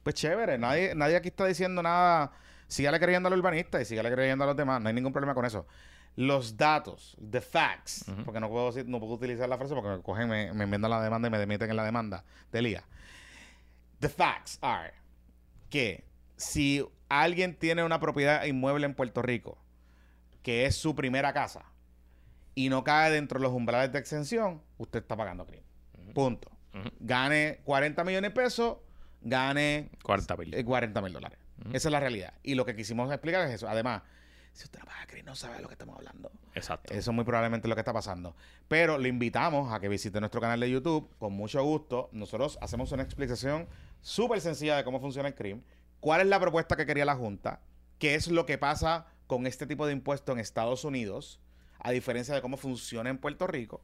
Pues 0.04 0.16
chévere. 0.16 0.58
Nadie, 0.58 0.96
nadie 0.96 1.16
aquí 1.16 1.28
está 1.30 1.46
diciendo 1.46 1.82
nada. 1.84 2.32
Sígale 2.68 3.00
creyendo 3.00 3.28
a 3.28 3.30
los 3.30 3.40
urbanistas 3.40 3.82
y 3.82 3.86
sígale 3.86 4.12
creyendo 4.12 4.44
a 4.44 4.48
los 4.48 4.56
demás. 4.58 4.82
No 4.82 4.88
hay 4.88 4.96
ningún 4.96 5.12
problema 5.14 5.34
con 5.36 5.46
eso. 5.46 5.68
Los 6.16 6.58
datos, 6.58 7.16
the 7.32 7.40
facts, 7.40 8.06
porque 8.26 8.40
no 8.42 8.50
puedo, 8.50 8.72
decir- 8.72 8.86
no 8.86 9.00
puedo 9.00 9.14
utilizar 9.14 9.48
la 9.48 9.58
frase 9.58 9.74
porque 9.74 9.90
me 9.90 10.02
cogen, 10.02 10.28
me, 10.28 10.52
me 10.54 10.66
enmiendan 10.66 10.92
la 10.92 11.02
demanda 11.02 11.28
y 11.28 11.32
me 11.32 11.38
demiten 11.40 11.70
en 11.70 11.76
la 11.78 11.86
demanda 11.86 12.26
de 12.52 12.62
Lía. 12.62 12.84
The 14.00 14.10
facts 14.10 14.58
are 14.62 14.94
que 15.70 16.04
si 16.36 16.86
alguien 17.08 17.56
tiene 17.56 17.84
una 17.84 18.00
propiedad 18.00 18.44
inmueble 18.46 18.86
en 18.86 18.94
Puerto 18.94 19.22
Rico, 19.22 19.58
que 20.44 20.66
es 20.66 20.76
su 20.76 20.96
primera 20.96 21.32
casa, 21.34 21.64
y 22.56 22.68
no 22.70 22.84
cae 22.84 23.12
dentro 23.12 23.40
de 23.40 23.44
los 23.44 23.54
umbrales 23.54 23.92
de 23.94 24.00
exención, 24.00 24.62
usted 24.78 25.00
está 25.04 25.16
pagando 25.16 25.46
crimen. 25.46 25.66
Punto. 26.14 26.52
Gane 27.00 27.60
40 27.64 28.04
millones 28.04 28.32
de 28.34 28.36
pesos, 28.36 28.78
gane 29.22 29.90
40 30.04 30.38
mil. 30.38 30.54
eh, 30.54 30.64
40 30.64 31.02
mil 31.02 31.14
dólares. 31.14 31.40
Esa 31.74 31.90
es 31.90 31.92
la 31.92 32.00
realidad. 32.00 32.34
Y 32.44 32.56
lo 32.56 32.66
que 32.66 32.76
quisimos 32.76 33.12
explicar 33.12 33.48
es 33.48 33.54
eso. 33.54 33.70
Además, 33.70 34.02
si 34.54 34.66
usted 34.66 34.80
no 34.80 34.86
paga 34.86 35.06
no 35.24 35.36
sabe 35.36 35.56
de 35.56 35.62
lo 35.62 35.68
que 35.68 35.76
estamos 35.76 35.96
hablando. 35.96 36.32
Exacto. 36.56 36.94
Eso 36.94 37.14
muy 37.14 37.24
probablemente 37.24 37.68
es 37.68 37.70
lo 37.70 37.76
que 37.76 37.82
está 37.82 37.94
pasando. 37.94 38.36
Pero 38.68 38.98
le 38.98 39.08
invitamos 39.08 39.72
a 39.72 39.80
que 39.80 39.88
visite 39.88 40.20
nuestro 40.20 40.42
canal 40.42 40.60
de 40.60 40.70
YouTube. 40.70 41.10
Con 41.20 41.34
mucho 41.34 41.64
gusto. 41.64 42.10
Nosotros 42.12 42.58
hacemos 42.62 42.92
una 42.92 43.04
explicación 43.04 43.68
súper 44.02 44.42
sencilla 44.42 44.76
de 44.76 44.84
cómo 44.84 45.00
funciona 45.00 45.30
el 45.30 45.36
crimen. 45.36 45.64
¿Cuál 46.00 46.22
es 46.22 46.28
la 46.28 46.40
propuesta 46.40 46.76
que 46.76 46.86
quería 46.86 47.06
la 47.06 47.16
Junta? 47.16 47.62
¿Qué 48.00 48.16
es 48.16 48.28
lo 48.28 48.46
que 48.46 48.58
pasa 48.58 49.06
con 49.28 49.46
este 49.48 49.68
tipo 49.68 49.86
de 49.86 49.94
impuesto 49.94 50.32
en 50.32 50.40
Estados 50.40 50.84
Unidos? 50.84 51.40
A 51.80 51.92
diferencia 51.92 52.34
de 52.34 52.42
cómo 52.42 52.58
funciona 52.58 53.10
en 53.10 53.20
Puerto 53.20 53.48
Rico. 53.48 53.82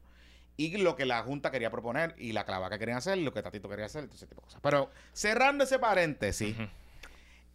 Y 0.57 0.75
lo 0.77 0.95
que 0.95 1.05
la 1.05 1.21
Junta 1.21 1.51
quería 1.51 1.69
proponer 1.69 2.15
y 2.17 2.31
la 2.31 2.43
clava 2.43 2.69
que 2.69 2.79
querían 2.79 2.97
hacer, 2.97 3.17
lo 3.19 3.31
que 3.31 3.41
Tatito 3.43 3.69
quería 3.69 3.85
hacer, 3.85 4.05
todo 4.07 4.15
ese 4.15 4.25
tipo 4.25 4.41
de 4.41 4.45
cosas. 4.45 4.59
Pero 4.63 4.89
cerrando 5.13 5.63
ese 5.63 5.77
paréntesis, 5.77 6.55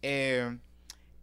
eh, 0.01 0.57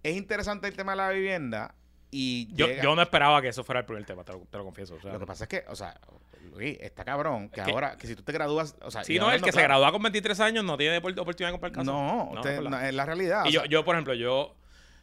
es 0.03 0.17
interesante 0.17 0.69
el 0.69 0.77
tema 0.77 0.93
de 0.93 0.97
la 0.97 1.11
vivienda. 1.11 1.75
Y 2.11 2.53
yo, 2.55 2.67
yo 2.83 2.95
no 2.97 3.03
esperaba 3.03 3.41
que 3.41 3.49
eso 3.49 3.63
fuera 3.63 3.81
el 3.81 3.87
primer 3.87 4.05
tema, 4.05 4.25
te 4.25 4.33
lo, 4.33 4.41
te 4.41 4.59
lo 4.59 4.65
confieso. 4.65 4.95
o 4.97 5.01
sea, 5.01 5.13
lo 5.13 5.21
que 5.21 5.27
pasa 5.27 5.45
es 5.45 5.49
que, 5.49 5.65
o 5.69 5.77
sea, 5.77 5.99
Luis, 6.53 6.77
está 6.81 7.05
cabrón 7.05 7.49
que 7.51 7.61
ahora, 7.71 7.97
que 7.97 8.07
si 8.09 8.17
tú 8.17 8.23
te 8.25 8.33
gradúas, 8.33 8.75
o 8.83 8.91
sea, 8.91 9.05
sí, 9.05 9.19
no, 9.19 9.31
el 9.31 9.41
que 9.43 9.53
se 9.53 9.63
gradúa 9.63 9.93
con 9.93 10.03
23 10.03 10.41
años 10.41 10.65
no 10.65 10.77
tiene 10.77 11.01
opor- 11.01 11.19
oportunidad 11.21 11.49
de 11.51 11.53
comprar 11.53 11.71
casa. 11.73 11.85
No, 11.85 12.31
usted- 12.41 12.61
no, 12.63 12.81
es 12.81 12.93
la 12.95 13.07
realidad. 13.07 13.45
Y 13.47 13.53
yo, 13.53 13.61
sea, 13.61 13.69
yo, 13.71 13.85
por 13.85 13.95
ejemplo, 13.95 14.15
yo, 14.15 14.57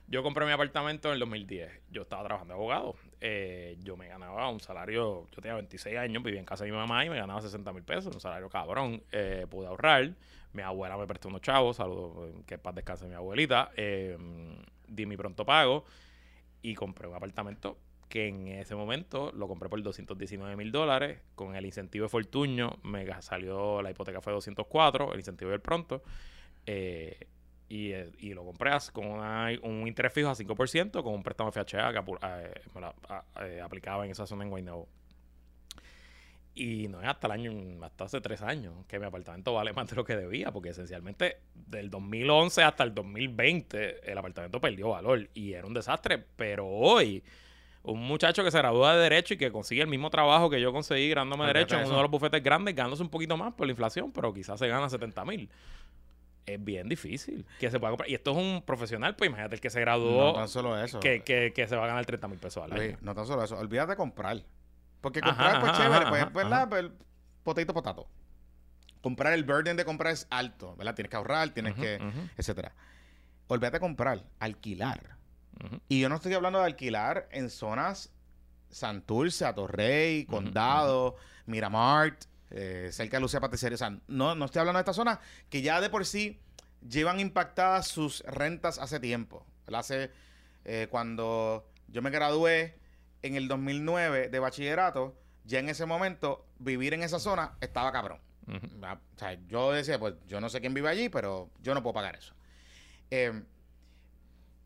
yo 0.08 0.22
compré 0.22 0.46
mi 0.46 0.52
apartamento 0.52 1.08
en 1.08 1.14
el 1.14 1.20
2010. 1.22 1.72
Yo 1.92 2.02
estaba 2.02 2.24
trabajando 2.26 2.54
de 2.56 2.60
abogado. 2.60 2.96
Eh, 3.20 3.78
yo 3.82 3.98
me 3.98 4.08
ganaba 4.08 4.50
un 4.50 4.60
salario, 4.60 5.28
yo 5.32 5.42
tenía 5.42 5.56
26 5.56 5.98
años, 5.98 6.24
vivía 6.24 6.40
en 6.40 6.46
casa 6.46 6.66
de 6.66 6.72
mi 6.72 6.78
mamá 6.78 7.04
y 7.06 7.10
me 7.10 7.18
ganaba 7.18 7.42
60 7.42 7.74
mil 7.74 7.84
pesos, 7.84 8.14
un 8.14 8.22
salario 8.22 8.50
cabrón. 8.50 9.04
Eh, 9.12 9.46
pude 9.50 9.68
ahorrar. 9.68 10.14
Mi 10.54 10.62
abuela 10.62 10.98
me 10.98 11.06
prestó 11.08 11.28
unos 11.30 11.42
chavos, 11.42 11.78
saludos, 11.78 12.30
eh, 12.30 12.42
que 12.46 12.58
paz 12.58 12.76
descanse 12.76 13.08
mi 13.08 13.16
abuelita. 13.16 13.72
Eh, 13.76 14.18
di 14.88 15.06
mi 15.06 15.18
pronto 15.18 15.46
pago 15.46 15.86
y 16.62 16.74
compré 16.76 17.08
un 17.08 17.16
apartamento 17.16 17.78
que 18.10 18.28
en 18.28 18.48
ese 18.48 18.76
momento 18.76 19.32
lo 19.34 19.48
compré 19.48 19.70
por 19.70 19.82
219 19.82 20.56
mil 20.56 20.72
dólares. 20.72 21.20
Con 21.36 21.56
el 21.56 21.66
incentivo 21.66 22.04
de 22.04 22.10
Fortuño 22.10 22.78
me 22.84 23.06
salió, 23.22 23.82
la 23.82 23.92
hipoteca 23.92 24.22
fue 24.22 24.34
204, 24.34 25.14
el 25.14 25.20
incentivo 25.20 25.52
del 25.52 25.62
pronto. 25.62 26.04
Eh, 26.66 27.28
y, 27.70 27.92
eh, 27.92 28.12
y 28.20 28.34
lo 28.34 28.44
compré 28.46 28.72
con 28.94 29.06
una- 29.08 29.50
un 29.64 29.88
interés 29.88 30.14
fijo 30.14 30.30
a 30.30 30.36
5% 30.36 31.04
con 31.04 31.14
un 31.14 31.24
préstamo 31.24 31.52
FHA 31.52 31.92
que 31.92 32.00
eh, 32.00 32.54
me 32.74 32.82
la- 32.82 32.94
eh, 33.42 33.62
aplicaba 33.62 34.06
en 34.06 34.12
esa 34.12 34.26
zona 34.26 34.44
en 34.44 34.50
Guaynabo. 34.50 34.88
Y 36.56 36.88
no 36.88 37.00
es 37.02 37.08
hasta 37.08 37.28
el 37.28 37.34
año, 37.34 37.86
hasta 37.86 38.06
hace 38.06 38.20
tres 38.20 38.42
años, 38.42 38.74
que 38.88 38.98
mi 39.00 39.06
apartamento 39.06 39.54
vale 39.54 39.74
más 39.74 39.88
de 39.90 39.96
lo 39.96 40.04
que 40.04 40.16
debía, 40.16 40.52
porque 40.52 40.70
esencialmente 40.70 41.38
del 41.54 41.90
2011 41.92 42.64
hasta 42.64 42.84
el 42.84 42.96
2020 42.96 44.12
el 44.12 44.18
apartamento 44.18 44.60
perdió 44.60 44.90
valor 44.90 45.30
y 45.36 45.54
era 45.54 45.68
un 45.68 45.74
desastre. 45.76 46.18
Pero 46.36 46.66
hoy, 46.68 47.24
un 47.84 48.00
muchacho 48.02 48.44
que 48.44 48.50
se 48.50 48.58
gradúa 48.58 48.96
de 48.96 49.04
Derecho 49.04 49.36
y 49.36 49.38
que 49.38 49.52
consigue 49.52 49.82
el 49.84 49.88
mismo 49.88 50.10
trabajo 50.10 50.50
que 50.50 50.60
yo 50.60 50.74
conseguí 50.74 51.14
Olvídate 51.44 51.60
Derecho 51.60 51.76
en 51.76 51.82
uno 51.90 51.98
de 51.98 52.02
los 52.04 52.12
bufetes 52.12 52.44
grandes, 52.44 52.74
ganándose 52.76 53.04
un 53.04 53.10
poquito 53.10 53.38
más 53.38 53.54
por 53.54 53.68
la 53.68 53.72
inflación, 53.72 54.12
pero 54.12 54.34
quizás 54.34 54.58
se 54.58 54.68
gana 54.68 54.90
70 54.90 55.24
mil. 55.26 55.48
Es 56.48 56.64
bien 56.64 56.88
difícil 56.88 57.46
que 57.60 57.70
se 57.70 57.78
pueda 57.78 57.92
comprar. 57.92 58.10
Y 58.10 58.16
esto 58.16 58.32
es 58.32 58.38
un 58.38 58.64
profesional, 58.66 59.16
pues 59.18 59.28
imagínate 59.28 59.56
el 59.56 59.62
que 59.62 59.70
se 59.70 59.82
graduó, 59.82 60.28
no 60.28 60.34
tan 60.34 60.48
solo 60.48 60.82
eso. 60.82 61.00
que, 61.02 61.22
que, 61.22 61.52
que 61.54 61.68
se 61.68 61.76
va 61.76 61.84
a 61.84 61.88
ganar 61.88 62.06
30 62.06 62.28
mil 62.30 62.40
pesos 62.40 62.64
al 62.64 62.72
año. 62.72 62.82
Luis, 62.82 63.02
no 63.02 63.14
tan 63.14 63.28
solo 63.28 63.44
eso. 63.44 63.58
Olvídate 63.58 63.92
de 63.92 63.98
comprar. 63.98 64.42
Porque 65.02 65.20
Ajá, 65.22 65.30
comprar, 65.30 65.60
pues 65.60 65.72
ajá, 65.74 65.84
chévere, 65.84 66.06
ajá, 66.06 66.10
pues, 66.10 66.22
ajá, 66.22 66.32
¿verdad? 66.34 66.58
ajá. 66.60 66.70
Pues, 66.70 66.86
potato, 67.44 67.74
potato. 67.74 68.08
Comprar, 69.02 69.34
el 69.34 69.44
burden 69.44 69.78
de 69.78 69.86
comprar 69.86 70.14
es 70.14 70.26
alto, 70.30 70.76
¿verdad? 70.78 70.96
Tienes 70.96 71.10
que 71.10 71.18
ahorrar, 71.18 71.50
tienes 71.50 71.76
que, 71.76 72.00
etcétera. 72.38 72.74
Olvídate 73.48 73.76
de 73.78 73.80
comprar, 73.82 74.24
alquilar. 74.40 75.18
Y 75.88 76.00
yo 76.00 76.10
no 76.10 76.16
estoy 76.16 76.34
hablando 76.34 76.60
de 76.60 76.66
alquilar 76.66 77.28
en 77.32 77.50
zonas 77.50 78.14
Santurce, 78.70 79.46
Atorrey, 79.46 80.26
Condado, 80.26 81.16
Miramart, 81.46 82.24
eh, 82.52 82.90
cerca 82.92 83.18
de 83.18 83.22
Lucía 83.22 83.40
Patricería. 83.40 83.76
O 83.76 83.78
sea, 83.78 83.98
no, 84.08 84.36
no 84.36 84.46
estoy 84.46 84.60
hablando 84.60 84.78
de 84.78 84.82
estas 84.82 84.96
zonas 84.96 85.20
que 85.50 85.62
ya 85.62 85.82
de 85.82 85.90
por 85.90 86.06
sí 86.06 86.40
llevan 86.88 87.20
impactadas 87.20 87.88
sus 87.88 88.22
rentas 88.22 88.80
hace 88.80 89.00
tiempo. 89.00 89.46
Hace, 89.72 90.12
eh, 90.66 90.88
cuando 90.90 91.70
yo 91.88 92.02
me 92.02 92.10
gradué 92.10 92.80
en 93.22 93.36
el 93.36 93.48
2009 93.48 94.30
de 94.30 94.40
bachillerato, 94.40 95.18
ya 95.44 95.60
en 95.60 95.70
ese 95.70 95.86
momento 95.86 96.46
vivir 96.60 96.94
en 96.94 97.04
esa 97.04 97.20
zona 97.20 97.58
estaba 97.62 97.92
cabrón. 97.92 98.20
O 98.48 99.20
sea, 99.20 99.34
yo 99.48 99.74
decía, 99.74 100.00
pues 100.00 100.14
yo 100.26 100.40
no 100.40 100.48
sé 100.48 100.62
quién 100.62 100.74
vive 100.74 100.88
allí, 100.88 101.10
pero 101.10 101.50
yo 101.62 101.74
no 101.74 101.84
puedo 101.84 101.96
pagar 101.96 102.16
eso. 102.16 102.34
Eh, 103.12 103.44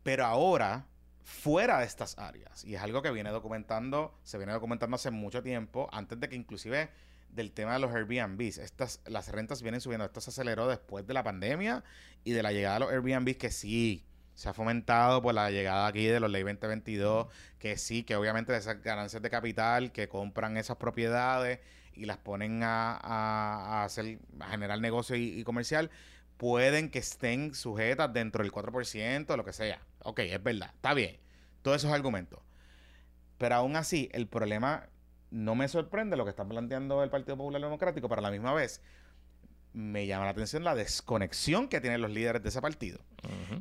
pero 0.04 0.24
ahora, 0.24 0.86
fuera 1.24 1.78
de 1.80 1.86
estas 1.86 2.16
áreas, 2.18 2.64
y 2.64 2.74
es 2.74 2.80
algo 2.80 3.02
que 3.02 3.10
viene 3.10 3.30
documentando, 3.30 4.16
se 4.22 4.38
viene 4.38 4.52
documentando 4.52 4.94
hace 4.94 5.10
mucho 5.10 5.42
tiempo, 5.42 5.88
antes 5.92 6.18
de 6.20 6.28
que 6.28 6.36
inclusive 6.36 6.90
del 7.32 7.52
tema 7.52 7.74
de 7.74 7.78
los 7.80 7.92
Airbnbs, 7.94 8.58
estas, 8.58 9.00
las 9.06 9.28
rentas 9.28 9.62
vienen 9.62 9.80
subiendo, 9.80 10.04
esto 10.04 10.20
se 10.20 10.30
aceleró 10.30 10.68
después 10.68 11.06
de 11.06 11.14
la 11.14 11.22
pandemia 11.24 11.82
y 12.24 12.32
de 12.32 12.42
la 12.42 12.52
llegada 12.52 12.74
de 12.74 12.80
los 12.80 12.92
Airbnbs 12.92 13.36
que 13.36 13.50
sí, 13.50 14.04
se 14.34 14.48
ha 14.48 14.54
fomentado 14.54 15.20
por 15.22 15.34
la 15.34 15.50
llegada 15.50 15.86
aquí 15.86 16.06
de 16.06 16.20
los 16.20 16.30
ley 16.30 16.42
2022, 16.42 17.26
que 17.58 17.76
sí, 17.76 18.02
que 18.04 18.16
obviamente 18.16 18.52
de 18.52 18.58
esas 18.58 18.82
ganancias 18.82 19.22
de 19.22 19.30
capital 19.30 19.92
que 19.92 20.08
compran 20.08 20.56
esas 20.56 20.76
propiedades 20.76 21.60
y 21.94 22.06
las 22.06 22.16
ponen 22.18 22.62
a, 22.62 22.92
a- 22.96 23.80
a 23.82 23.84
hacer, 23.84 24.18
a 24.40 24.48
generar 24.48 24.80
negocio 24.80 25.16
y, 25.16 25.38
y 25.38 25.44
comercial, 25.44 25.90
pueden 26.38 26.90
que 26.90 26.98
estén 26.98 27.54
sujetas 27.54 28.12
dentro 28.12 28.42
del 28.42 28.52
4%, 28.52 29.36
lo 29.36 29.44
que 29.44 29.52
sea. 29.52 29.80
Ok, 30.00 30.20
es 30.20 30.42
verdad, 30.42 30.70
está 30.74 30.94
bien. 30.94 31.18
Todos 31.62 31.76
esos 31.78 31.92
argumentos. 31.92 32.40
Pero 33.38 33.56
aún 33.56 33.76
así, 33.76 34.08
el 34.12 34.26
problema 34.28 34.88
no 35.32 35.54
me 35.54 35.66
sorprende 35.66 36.16
lo 36.16 36.24
que 36.24 36.30
está 36.30 36.44
planteando 36.44 37.02
el 37.02 37.10
Partido 37.10 37.36
Popular 37.36 37.60
Democrático, 37.60 38.08
pero 38.08 38.20
a 38.20 38.22
la 38.22 38.30
misma 38.30 38.52
vez 38.54 38.80
me 39.72 40.06
llama 40.06 40.24
la 40.26 40.30
atención 40.32 40.62
la 40.64 40.74
desconexión 40.74 41.66
que 41.68 41.80
tienen 41.80 42.00
los 42.02 42.10
líderes 42.10 42.42
de 42.42 42.50
ese 42.50 42.60
partido 42.60 42.98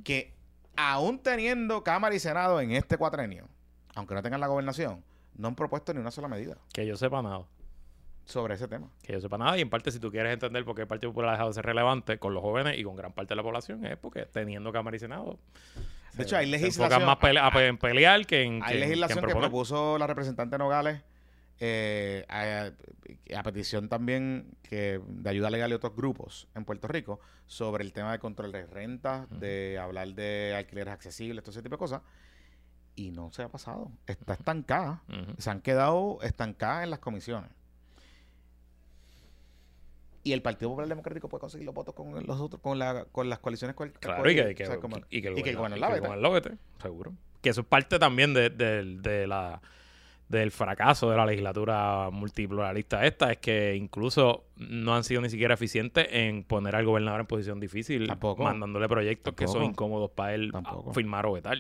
que 0.04 0.34
aún 0.76 1.20
teniendo 1.20 1.84
Cámara 1.84 2.14
y 2.14 2.20
Senado 2.20 2.60
en 2.62 2.72
este 2.72 2.98
cuatrenio, 2.98 3.48
aunque 3.96 4.14
no 4.16 4.22
tengan 4.22 4.40
la 4.42 4.48
gobernación, 4.48 5.04
no 5.36 5.48
han 5.48 5.56
propuesto 5.56 5.94
ni 5.94 6.00
una 6.00 6.12
sola 6.12 6.28
medida. 6.28 6.58
Que 6.74 6.86
yo 6.86 6.96
sepa 6.98 7.22
nada. 7.22 7.46
sobre 8.26 8.54
ese 8.56 8.68
tema. 8.68 8.88
Que 9.02 9.14
yo 9.14 9.20
sepa 9.22 9.38
nada. 9.38 9.58
Y 9.58 9.62
en 9.62 9.70
parte, 9.70 9.92
si 9.92 10.00
tú 10.00 10.12
quieres 10.12 10.32
entender 10.34 10.64
por 10.64 10.76
qué 10.76 10.82
el 10.84 10.88
Partido 10.88 11.12
Popular 11.12 11.30
ha 11.30 11.34
dejado 11.34 11.50
de 11.50 11.54
ser 11.56 11.66
relevante 11.66 12.18
con 12.20 12.34
los 12.34 12.42
jóvenes 12.44 12.78
y 12.78 12.84
con 12.84 12.96
gran 12.96 13.12
parte 13.14 13.30
de 13.30 13.36
la 13.36 13.44
población, 13.44 13.86
es 13.86 13.98
porque 13.98 14.26
teniendo 14.26 14.72
Cámara 14.72 14.96
y 14.96 15.00
Senado. 15.00 15.40
De 16.14 16.24
hecho, 16.24 16.38
hay 16.38 16.46
se 16.46 16.52
legislación. 16.52 16.86
enfocan 16.86 17.06
más 17.08 17.18
pele- 17.18 17.40
a 17.42 17.52
pe- 17.52 17.68
en 17.68 17.78
pelear 17.78 18.26
que 18.26 18.44
en. 18.44 18.62
Hay 18.64 18.74
que 18.74 18.80
legislación 18.80 19.26
que 19.26 19.36
propuso 19.36 19.98
la 19.98 20.08
representante 20.08 20.58
Nogales 20.58 21.02
eh, 21.64 22.26
a, 22.28 22.72
a 23.38 23.44
petición 23.44 23.88
también 23.88 24.58
que 24.64 25.00
de 25.08 25.30
ayuda 25.30 25.52
legal 25.52 25.70
y 25.70 25.74
otros 25.76 25.96
grupos 25.96 26.48
en 26.56 26.66
Puerto 26.66 26.88
Rico 26.88 27.20
sobre 27.46 27.84
el 27.84 27.94
tema 27.94 28.12
de 28.12 28.18
control 28.20 28.52
de 28.52 28.66
rentas, 28.66 29.28
de 29.30 29.78
hablar 29.80 30.10
de 30.16 30.56
alquileres 30.58 30.92
accesibles, 30.92 31.44
todo 31.44 31.52
ese 31.52 31.62
tipo 31.62 31.76
de 31.76 31.80
cosas. 31.80 32.02
Y 32.96 33.12
no 33.12 33.32
se 33.32 33.44
ha 33.44 33.50
pasado. 33.50 33.92
Está 34.08 34.34
estancada. 34.34 35.04
Se 35.38 35.50
han 35.52 35.62
quedado 35.62 36.18
estancadas 36.24 36.84
en 36.84 36.90
las 36.90 37.00
comisiones. 37.00 37.52
Y 40.24 40.34
el 40.34 40.42
Partido 40.42 40.70
Popular 40.70 40.88
Democrático 40.90 41.30
puede 41.30 41.40
conseguir 41.42 41.66
los 41.66 41.74
votos 41.74 41.96
con 41.96 42.14
los 42.26 42.40
otros, 42.40 42.62
con, 42.62 42.78
la, 42.78 43.06
con 43.06 43.28
las 43.30 43.40
coaliciones 43.40 43.76
cual- 43.76 43.92
Claro, 43.94 44.30
y 44.30 44.36
que, 44.36 44.54
que- 44.56 44.64
o 44.64 44.68
sea, 44.68 44.78
como- 44.80 44.98
y 45.10 45.22
que 45.22 45.30
el 45.30 45.40
y 45.40 45.44
que 45.44 45.50
el 45.50 45.56
el 45.56 45.58
gobierno 45.58 46.08
seguro. 46.82 47.14
Que 47.42 47.50
eso 47.50 47.62
es 47.62 47.68
parte 47.68 47.98
también 47.98 48.34
de, 48.36 48.50
de- 48.52 48.98
de 49.00 49.26
la 49.26 49.62
del 50.32 50.52
fracaso 50.52 51.10
de 51.12 51.18
la 51.18 51.26
legislatura 51.26 52.10
multipluralista 52.12 53.06
esta, 53.06 53.32
es 53.32 53.38
que 53.40 53.76
incluso 53.76 54.46
no 54.58 54.96
han 54.96 55.04
sido 55.04 55.22
ni 55.22 55.30
siquiera 55.30 55.54
eficientes 55.56 56.08
en 56.12 56.44
poner 56.44 56.76
al 56.76 56.86
gobernador 56.86 57.20
en 57.22 57.28
posición 57.28 57.60
difícil, 57.60 58.08
Tampoco. 58.08 58.44
mandándole 58.44 58.88
proyectos 58.88 59.34
que 59.36 59.48
son 59.48 59.64
incómodos 59.64 60.12
para 60.12 60.34
él 60.34 60.52
Tampoco. 60.52 60.94
firmar 60.94 61.26
o 61.26 61.34
vetar. 61.34 61.58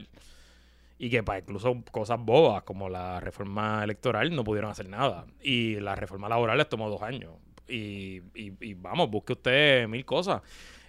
Y 0.97 1.09
que 1.09 1.23
para 1.23 1.39
incluso 1.39 1.83
cosas 1.91 2.19
bobas 2.19 2.63
como 2.63 2.87
la 2.87 3.19
reforma 3.19 3.83
electoral 3.83 4.33
no 4.35 4.43
pudieron 4.43 4.69
hacer 4.71 4.87
nada. 4.87 5.25
Y 5.41 5.75
la 5.79 5.95
reforma 5.95 6.29
laboral 6.29 6.57
les 6.59 6.69
tomó 6.69 6.89
dos 6.89 7.01
años. 7.01 7.33
Y, 7.67 8.21
y- 8.35 8.53
y 8.61 8.73
vamos, 8.75 9.09
busque 9.09 9.33
usted 9.33 9.87
mil 9.87 10.05
cosas. 10.05 10.41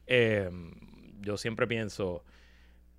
Eh, 0.07 0.51
yo 1.21 1.37
siempre 1.39 1.67
pienso, 1.67 2.25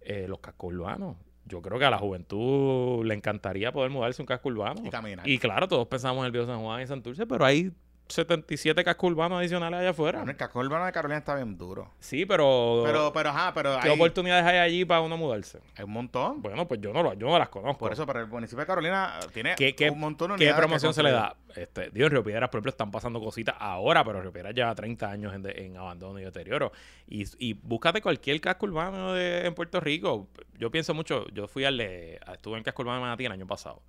eh, 0.02 0.26
los 0.28 0.40
cascos 0.40 0.74
urbanos. 0.74 1.16
Yo 1.46 1.62
creo 1.62 1.78
que 1.78 1.86
a 1.86 1.89
la 1.89 1.98
juventud 1.98 3.06
le 3.06 3.14
encantaría 3.14 3.72
poder 3.72 3.91
mudarse 3.91 4.22
a 4.22 4.24
un 4.24 4.28
casco 4.28 4.50
urbano. 4.50 4.82
Y 4.86 4.89
caminar. 4.89 5.28
Y 5.28 5.38
claro, 5.38 5.68
todos 5.68 5.88
pensamos 5.88 6.20
en 6.20 6.28
el 6.28 6.32
Viejo 6.32 6.48
San 6.48 6.62
Juan 6.62 6.82
y 6.82 6.88
Santurce, 6.88 7.26
pero 7.26 7.46
hay 7.46 7.72
77 8.08 8.84
cascos 8.84 9.12
urbanos 9.12 9.39
adicionales 9.39 9.80
allá 9.80 9.89
afuera. 9.91 10.20
Bueno, 10.20 10.32
el 10.32 10.38
casco 10.38 10.60
urbano 10.60 10.86
de 10.86 10.91
Carolina 10.91 11.18
está 11.18 11.36
bien 11.36 11.58
duro. 11.58 11.91
Sí, 11.99 12.26
pero, 12.26 12.82
Pero, 12.86 13.12
pero, 13.14 13.30
ajá, 13.30 13.54
pero 13.54 13.78
¿qué 13.82 13.89
hay, 13.89 13.95
oportunidades 13.95 14.45
hay 14.45 14.58
allí 14.58 14.86
para 14.86 15.01
uno 15.01 15.18
mudarse? 15.18 15.60
hay 15.76 15.84
un 15.86 15.91
montón. 15.91 16.41
Bueno, 16.41 16.68
pues 16.68 16.82
yo 16.82 16.91
no, 16.93 17.01
lo- 17.01 17.14
yo 17.14 17.28
no 17.30 17.39
las 17.39 17.49
conozco. 17.49 17.80
Por 17.80 17.93
eso, 17.93 18.06
pero 18.06 18.20
el 18.20 18.28
municipio 18.28 18.60
de 18.62 18.68
Carolina 18.68 19.20
tiene 19.34 19.56
¿Qué, 19.56 19.74
qué- 19.76 19.89
un 19.89 19.99
montón 19.99 20.32
de 20.38 20.45
qué 20.45 20.54
promoción 20.54 20.93
se 20.93 21.01
le 21.01 21.12
da? 21.12 21.36
Este, 21.56 21.89
digo, 21.91 22.06
en 22.08 22.12
Río 22.12 22.24
Piedras, 22.24 22.49
por 22.49 22.58
ejemplo, 22.58 22.70
están 22.72 22.91
pasando 22.91 23.20
cositas 23.20 23.56
ahora, 23.60 24.04
pero 24.04 24.22
Río 24.22 24.32
Piedras 24.34 24.54
lleva 24.54 24.74
30 24.76 25.10
años 25.10 25.34
en, 25.34 25.41
de- 25.43 25.66
en 25.66 25.78
abandono 25.78 26.20
y 26.20 26.24
deterioro. 26.24 26.72
Y, 27.08 27.24
y 27.39 27.54
búscate 27.54 28.01
cualquier 28.01 28.39
casco 28.41 28.66
urbano 28.66 29.14
de- 29.14 29.45
en 29.45 29.54
Puerto 29.56 29.80
Rico. 29.80 30.28
Yo 30.58 30.70
pienso 30.72 30.93
mucho, 30.93 31.28
yo 31.30 31.47
fui 31.47 31.66
al 31.66 31.80
estuve 31.80 32.58
en 32.58 32.64
casco 32.64 32.82
urbano 32.82 32.97
de 32.97 33.01
Manatí 33.04 33.26
el 33.26 33.32
año 33.32 33.47
pasado. 33.47 33.82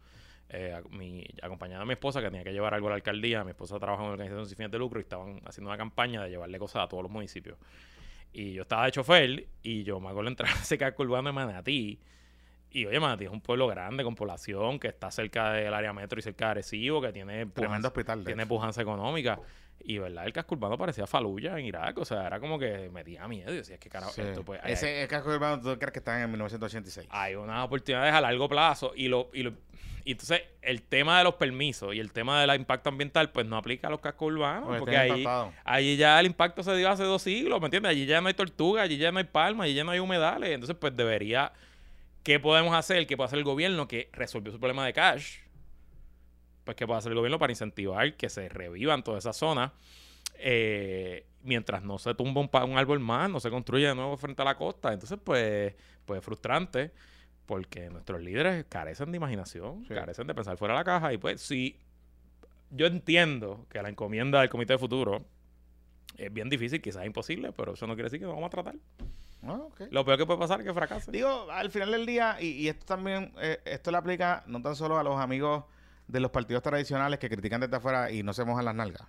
Eh, 0.51 0.81
mi, 0.91 1.25
acompañada 1.43 1.83
a 1.83 1.87
mi 1.87 1.95
esposa 1.95 2.21
que 2.21 2.27
tenía 2.27 2.45
que 2.45 2.53
llevar 2.53 2.75
algo 2.75 2.89
a 2.89 2.91
la 2.91 2.97
alcaldía. 2.97 3.45
Mi 3.45 3.51
esposa 3.51 3.79
trabaja 3.79 4.03
en 4.03 4.07
una 4.07 4.13
organización 4.13 4.47
sin 4.47 4.57
fines 4.57 4.71
de 4.71 4.79
lucro 4.79 5.01
y 5.01 5.03
estaban 5.03 5.41
haciendo 5.45 5.71
una 5.71 5.79
campaña 5.79 6.23
de 6.23 6.31
llevarle 6.31 6.59
cosas 6.59 6.85
a 6.85 6.89
todos 6.89 7.03
los 7.03 7.11
municipios. 7.11 7.59
Y 8.33 8.53
yo 8.53 8.63
estaba 8.63 8.85
de 8.85 8.93
chofer 8.93 9.47
y 9.63 9.85
yo 9.85 10.01
me 10.01 10.11
acuerdo 10.11 10.29
entrar 10.29 10.51
a 10.51 10.61
ese 10.61 10.77
casco 10.79 11.03
urbano 11.03 11.29
de 11.29 11.33
Manatí. 11.33 11.99
Y 12.71 12.87
oye, 12.87 12.99
Manatí 12.99 13.25
es 13.25 13.31
un 13.31 13.41
pueblo 13.41 13.69
grande 13.69 14.03
con 14.03 14.15
población 14.15 14.79
que 14.81 14.89
está 14.89 15.11
cerca 15.11 15.53
del 15.53 15.73
área 15.73 15.93
metro 15.93 16.19
y 16.19 16.23
cerca 16.23 16.47
de 16.47 16.51
Arecibo, 16.53 17.01
que 17.01 17.13
tiene 17.13 17.47
Tremendo 17.47 17.53
pujanza, 17.53 17.89
hospital. 17.89 18.25
tiene 18.25 18.47
pujanza 18.47 18.83
económica. 18.83 19.39
Y 19.81 19.99
verdad, 19.99 20.25
el 20.25 20.33
casco 20.33 20.55
urbano 20.55 20.79
parecía 20.79 21.07
Faluya 21.07 21.59
en 21.59 21.67
Irak. 21.67 21.99
O 21.99 22.05
sea, 22.05 22.27
era 22.27 22.41
como 22.41 22.59
que 22.59 22.89
metía 22.91 23.29
miedo. 23.29 23.53
Y 23.53 23.57
decía, 23.57 23.75
es 23.75 23.81
que 23.81 23.91
carajo, 23.91 24.13
Sí. 24.13 24.23
esto 24.23 24.43
pues. 24.45 24.61
Ese 24.65 25.03
el 25.03 25.09
casco 25.09 25.31
urbano, 25.31 25.61
¿tú 25.61 25.79
crees 25.79 25.93
que 25.93 25.99
está 25.99 26.23
en 26.23 26.31
1986? 26.31 27.07
hay 27.11 27.35
unas 27.35 27.65
oportunidades 27.65 28.15
a 28.15 28.21
largo 28.21 28.49
plazo 28.49 28.93
y 28.95 29.09
lo, 29.09 29.31
y 29.35 29.43
lo 29.43 29.53
y 30.07 30.13
entonces 30.13 30.43
el 30.61 30.83
tema 30.83 31.17
de 31.19 31.25
los 31.25 31.35
permisos 31.37 31.95
y 31.95 31.99
el 31.99 32.13
tema 32.13 32.39
del 32.41 32.55
impacto 32.61 32.91
ambiental 32.91 33.31
pues 33.31 33.47
no 33.47 33.57
aplica 33.57 33.87
a 33.87 33.91
los 33.91 34.01
cascos 34.01 34.35
urbanos 34.35 34.65
Porque 34.69 34.79
porque 34.81 34.97
ahí, 34.99 35.27
allí 35.65 35.97
ya 35.97 36.21
el 36.21 36.27
impacto 36.27 36.63
se 36.63 36.77
dio 36.77 36.91
hace 36.91 37.05
dos 37.05 37.23
siglos, 37.23 37.59
¿me 37.59 37.67
entiendes? 37.69 37.89
Allí 37.91 38.05
ya 38.05 38.21
no 38.21 38.29
hay 38.29 38.35
tortuga, 38.35 38.83
allí 38.83 38.99
ya 38.99 39.11
no 39.13 39.19
hay 39.19 39.25
palma, 39.25 39.65
allí 39.65 39.73
ya 39.73 39.83
no 39.83 39.93
hay 39.93 40.01
humedales, 40.01 40.51
entonces 40.51 40.77
pues 40.79 40.95
debería 40.95 41.53
¿qué 42.23 42.39
podemos 42.39 42.75
hacer? 42.75 43.07
¿Qué 43.07 43.17
puede 43.17 43.27
hacer 43.29 43.39
el 43.39 43.45
gobierno 43.47 43.89
que 43.89 44.11
resolvió 44.13 44.53
su 44.53 44.59
problema 44.59 44.85
de 44.85 44.93
cash? 44.93 45.39
Pues 46.65 46.77
¿qué 46.77 46.87
puede 46.87 46.99
hacer 46.99 47.13
el 47.13 47.19
gobierno 47.19 47.39
para 47.39 47.53
incentivar 47.53 48.17
que 48.17 48.29
se 48.29 48.49
revivan 48.49 49.03
todas 49.05 49.25
esas 49.25 49.37
zonas? 49.37 49.73
eh, 50.37 51.27
mientras 51.43 51.83
no 51.85 51.97
se 51.99 52.13
tumba 52.15 52.41
un, 52.41 52.51
un 52.71 52.79
árbol 52.79 52.99
más, 52.99 53.31
no 53.31 53.39
se 53.39 53.51
construye 53.51 53.87
de 53.87 53.95
nuevo 53.95 54.17
frente 54.17 54.43
a 54.43 54.45
la 54.45 54.57
costa. 54.57 54.93
Entonces, 54.93 55.19
pues, 55.23 55.75
pues 56.05 56.19
es 56.19 56.25
frustrante 56.25 56.91
porque 57.47 57.89
nuestros 57.91 58.21
líderes 58.21 58.65
carecen 58.69 59.13
de 59.13 59.17
imaginación, 59.19 59.85
Sí. 59.87 59.95
carecen 59.95 60.27
de 60.27 60.35
pensar 60.35 60.57
fuera 60.57 60.75
de 60.75 60.81
la 60.81 60.85
caja. 60.85 61.13
Y 61.13 61.19
pues, 61.19 61.41
si 61.41 61.79
yo 62.71 62.87
entiendo 62.87 63.65
que 63.71 63.81
la 63.83 63.89
encomienda 63.91 64.41
del 64.41 64.49
Comité 64.49 64.73
de 64.73 64.79
Futuro 64.79 65.25
es 66.17 66.33
bien 66.33 66.49
difícil, 66.49 66.81
quizás 66.83 67.05
imposible, 67.07 67.53
pero 67.53 67.75
eso 67.75 67.87
no 67.87 67.95
quiere 67.95 68.07
decir 68.07 68.19
que 68.19 68.27
no 68.27 68.33
vamos 68.33 68.49
a 68.49 68.51
tratar. 68.51 68.75
Ah. 69.47 69.61
Lo 69.91 70.05
peor 70.05 70.19
que 70.19 70.27
puede 70.27 70.39
pasar 70.41 70.61
es 70.61 70.67
que 70.67 70.73
fracase. 70.75 71.13
Digo, 71.13 71.51
al 71.51 71.71
final 71.71 71.93
del 71.93 72.07
día, 72.07 72.39
y, 72.41 72.47
y 72.49 72.69
esto 72.69 72.87
también, 72.87 73.33
eh, 73.41 73.61
esto 73.67 73.91
le 73.91 73.99
aplica 73.99 74.43
no 74.47 74.61
tan 74.63 74.75
solo 74.75 74.99
a 74.99 75.05
los 75.05 75.21
amigos 75.21 75.65
de 76.09 76.21
los 76.21 76.31
partidos 76.31 76.63
tradicionales 76.63 77.19
que 77.19 77.29
critican 77.29 77.61
desde 77.61 77.77
afuera 77.77 78.11
y 78.11 78.23
no 78.23 78.33
se 78.33 78.45
mojan 78.45 78.65
las 78.65 78.75
nalgas. 78.75 79.07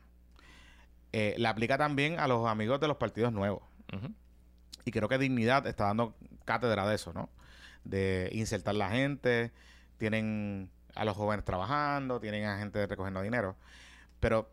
Eh, 1.12 1.36
le 1.38 1.48
aplica 1.48 1.78
también 1.78 2.20
a 2.20 2.28
los 2.28 2.48
amigos 2.48 2.80
de 2.80 2.88
los 2.88 2.98
partidos 2.98 3.32
nuevos. 3.32 3.64
Y 4.84 4.92
creo 4.92 5.08
que 5.08 5.18
Dignidad 5.18 5.66
está 5.68 5.86
dando 5.86 6.16
cátedra 6.44 6.88
de 6.88 6.96
eso, 6.96 7.14
¿no? 7.14 7.30
De 7.84 8.30
insertar 8.34 8.76
la 8.76 8.90
gente, 8.90 9.52
tienen 9.98 10.70
a 10.96 11.06
los 11.06 11.16
jóvenes 11.16 11.46
trabajando, 11.46 12.20
tienen 12.20 12.46
a 12.46 12.58
gente 12.58 12.86
recogiendo 12.86 13.22
dinero. 13.22 13.56
Pero 14.20 14.52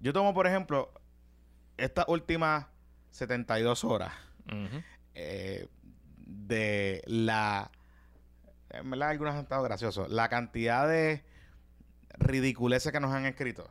yo 0.00 0.12
tomo, 0.12 0.34
por 0.34 0.46
ejemplo, 0.46 0.92
estas 1.76 2.06
últimas 2.08 2.66
72 3.10 3.84
horas 3.84 4.12
Ujú. 4.46 4.82
eh, 5.14 5.68
de 6.16 7.02
la... 7.06 7.70
En 8.70 8.90
verdad, 8.90 9.10
algunos 9.10 9.34
han 9.34 9.40
estado 9.40 9.62
graciosos. 9.62 10.10
La 10.10 10.28
cantidad 10.28 10.88
de 10.88 11.24
ridiculeces 12.18 12.92
que 12.92 13.00
nos 13.00 13.12
han 13.12 13.26
escrito 13.26 13.68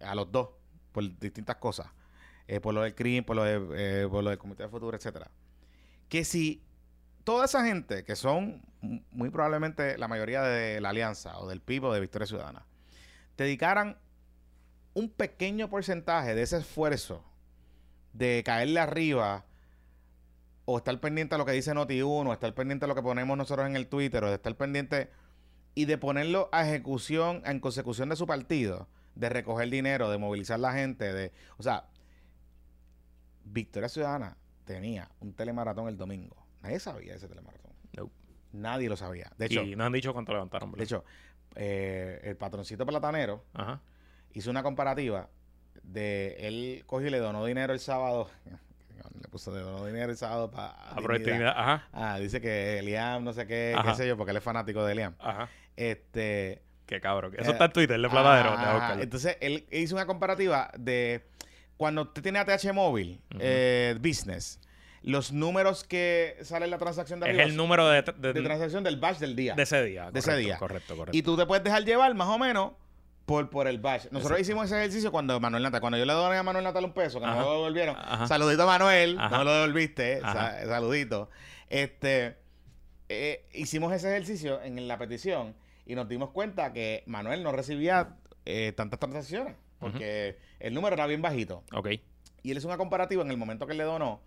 a 0.00 0.14
los 0.14 0.30
dos 0.30 0.50
por 0.92 1.18
distintas 1.18 1.56
cosas. 1.56 1.88
eh, 2.46 2.60
por 2.60 2.74
lo 2.74 2.82
del 2.82 2.94
crimen, 2.94 3.24
por 3.24 3.36
lo, 3.36 3.44
de, 3.44 4.02
eh, 4.02 4.08
por 4.08 4.22
lo 4.22 4.30
del 4.30 4.38
Comité 4.38 4.64
de 4.64 4.68
Futuro, 4.68 4.96
etcétera. 4.96 5.30
Que 6.08 6.24
si 6.24 6.62
toda 7.24 7.46
esa 7.46 7.64
gente, 7.64 8.04
que 8.04 8.16
son 8.16 8.62
muy 9.10 9.30
probablemente 9.30 9.96
la 9.96 10.08
mayoría 10.08 10.42
de 10.42 10.80
la 10.80 10.90
Alianza 10.90 11.38
o 11.38 11.48
del 11.48 11.62
PIB 11.62 11.84
o 11.84 11.92
de 11.94 12.00
Victoria 12.00 12.26
Ciudadana, 12.26 12.66
dedicaran 13.36 13.98
un 14.92 15.08
pequeño 15.08 15.70
porcentaje 15.70 16.34
de 16.34 16.42
ese 16.42 16.58
esfuerzo 16.58 17.24
de 18.12 18.42
caerle 18.44 18.78
arriba 18.78 19.46
o 20.66 20.78
estar 20.78 20.98
pendiente 21.00 21.34
a 21.34 21.38
lo 21.38 21.44
que 21.44 21.52
dice 21.52 21.72
Noti1, 21.72 22.28
o 22.28 22.32
estar 22.32 22.54
pendiente 22.54 22.84
a 22.84 22.88
lo 22.88 22.94
que 22.94 23.02
ponemos 23.02 23.36
nosotros 23.36 23.66
en 23.66 23.76
el 23.76 23.86
Twitter, 23.86 24.22
o 24.22 24.28
de 24.28 24.34
estar 24.34 24.54
pendiente 24.56 25.10
y 25.74 25.86
de 25.86 25.98
ponerlo 25.98 26.48
a 26.52 26.66
ejecución, 26.68 27.42
en 27.44 27.60
consecución 27.60 28.08
de 28.08 28.16
su 28.16 28.26
partido, 28.26 28.88
de 29.14 29.28
recoger 29.28 29.68
dinero, 29.70 30.10
de 30.10 30.18
movilizar 30.18 30.58
la 30.60 30.72
gente, 30.72 31.12
de, 31.12 31.32
o 31.56 31.62
sea, 31.62 31.84
Victoria 33.44 33.88
Ciudadana 33.88 34.36
tenía 34.64 35.10
un 35.20 35.34
telemaratón 35.34 35.88
el 35.88 35.96
domingo. 35.96 36.36
Nadie 36.62 36.80
sabía 36.80 37.14
ese 37.14 37.28
telemaratón. 37.28 37.72
No. 37.96 38.10
Nadie 38.52 38.88
lo 38.88 38.96
sabía. 38.96 39.30
De 39.36 39.46
hecho, 39.46 39.62
y 39.62 39.76
no 39.76 39.84
han 39.84 39.92
dicho 39.92 40.12
cuánto 40.12 40.32
levantaron. 40.32 40.72
de 40.72 40.84
hecho, 40.84 41.04
eh, 41.56 42.20
el 42.24 42.36
patroncito 42.36 42.86
platanero 42.86 43.44
Ajá. 43.52 43.80
hizo 44.32 44.50
una 44.50 44.62
comparativa 44.62 45.28
de 45.82 46.36
él 46.40 46.82
cogió 46.86 47.08
y 47.08 47.10
le 47.10 47.18
donó 47.18 47.44
dinero 47.44 47.72
el 47.72 47.80
sábado. 47.80 48.30
Le 49.20 49.28
puso 49.28 49.52
de 49.52 49.60
donó 49.60 49.84
dinero 49.84 50.10
el 50.10 50.16
sábado 50.16 50.50
para. 50.50 50.70
Ajá. 50.70 51.88
Ah, 51.92 52.18
dice 52.18 52.40
que 52.40 52.78
Eliam, 52.78 53.22
no 53.22 53.32
sé 53.32 53.46
qué, 53.46 53.74
Ajá. 53.76 53.90
qué 53.90 53.96
sé 53.98 54.08
yo, 54.08 54.16
porque 54.16 54.30
él 54.30 54.38
es 54.38 54.42
fanático 54.42 54.84
de 54.84 54.92
Eliam. 54.92 55.14
Ajá. 55.18 55.48
Este. 55.76 56.62
Qué 56.86 57.00
cabrón. 57.00 57.34
Eso 57.38 57.50
Eh, 57.50 57.52
está 57.52 57.64
en 57.66 57.72
Twitter, 57.72 58.04
ajá, 58.06 58.34
Deja 58.58 58.72
buscarlo. 58.74 59.02
Entonces, 59.02 59.36
él 59.40 59.66
hizo 59.70 59.94
una 59.94 60.06
comparativa 60.06 60.70
de 60.76 61.24
cuando 61.78 62.02
usted 62.02 62.22
tiene 62.22 62.38
ATH 62.38 62.72
móvil, 62.74 63.20
Ujú. 63.30 63.38
eh, 63.42 63.96
business, 64.00 64.60
los 65.02 65.32
números 65.32 65.82
que 65.84 66.36
sale 66.42 66.66
en 66.66 66.70
la 66.70 66.78
transacción 66.78 67.20
de 67.20 67.26
es 67.26 67.30
arriba 67.30 67.44
el 67.44 67.56
número 67.56 67.88
de, 67.88 68.02
de, 68.02 68.32
de 68.34 68.42
transacción 68.42 68.84
del 68.84 68.96
batch 68.98 69.18
del 69.18 69.34
día. 69.34 69.54
de 69.54 69.62
ese 69.62 69.82
día. 69.82 70.10
De 70.10 70.18
ese 70.20 70.36
día. 70.36 70.58
Correcto, 70.58 70.94
correcto. 70.96 71.16
Y 71.16 71.22
tú 71.22 71.36
te 71.36 71.46
puedes 71.46 71.64
dejar 71.64 71.84
llevar 71.84 72.14
más 72.14 72.28
o 72.28 72.38
menos 72.38 72.72
por, 73.26 73.48
por 73.48 73.66
el 73.66 73.78
batch. 73.78 74.04
Nosotros 74.04 74.22
Exacto. 74.38 74.40
hicimos 74.42 74.66
ese 74.66 74.76
ejercicio 74.78 75.10
cuando 75.10 75.40
Manuel 75.40 75.62
Natal, 75.62 75.80
cuando 75.80 75.96
yo 75.98 76.04
le 76.04 76.12
doné 76.12 76.36
a 76.36 76.42
Manuel 76.42 76.64
Natal 76.64 76.84
un 76.84 76.92
peso, 76.92 77.18
que 77.18 77.24
no 77.26 77.32
Ajá. 77.32 77.40
me 77.40 77.46
lo 77.46 77.52
devolvieron. 77.54 77.96
Ajá. 77.98 78.26
Saludito 78.28 78.62
a 78.62 78.66
Manuel, 78.66 79.16
Ajá. 79.18 79.38
no 79.38 79.44
lo 79.44 79.52
devolviste, 79.54 80.20
sa- 80.20 80.66
saludito. 80.66 81.30
Este, 81.70 82.36
eh, 83.08 83.46
hicimos 83.54 83.92
ese 83.94 84.08
ejercicio 84.10 84.60
en 84.62 84.86
la 84.86 84.98
petición 84.98 85.54
y 85.86 85.94
nos 85.94 86.08
dimos 86.08 86.30
cuenta 86.30 86.72
que 86.72 87.02
Manuel 87.06 87.42
no 87.42 87.52
recibía 87.52 88.16
eh, 88.44 88.72
tantas 88.76 88.98
transacciones. 89.00 89.56
porque 89.78 90.38
el 90.60 90.72
número 90.72 90.94
era 90.94 91.06
bien 91.06 91.20
bajito. 91.20 91.62
Ok. 91.74 91.88
Y 92.42 92.50
él 92.50 92.56
hizo 92.58 92.68
una 92.68 92.76
comparativa 92.78 93.22
en 93.22 93.30
el 93.30 93.36
momento 93.36 93.66
que 93.66 93.72
él 93.72 93.78
le 93.78 93.84
donó 93.84 94.20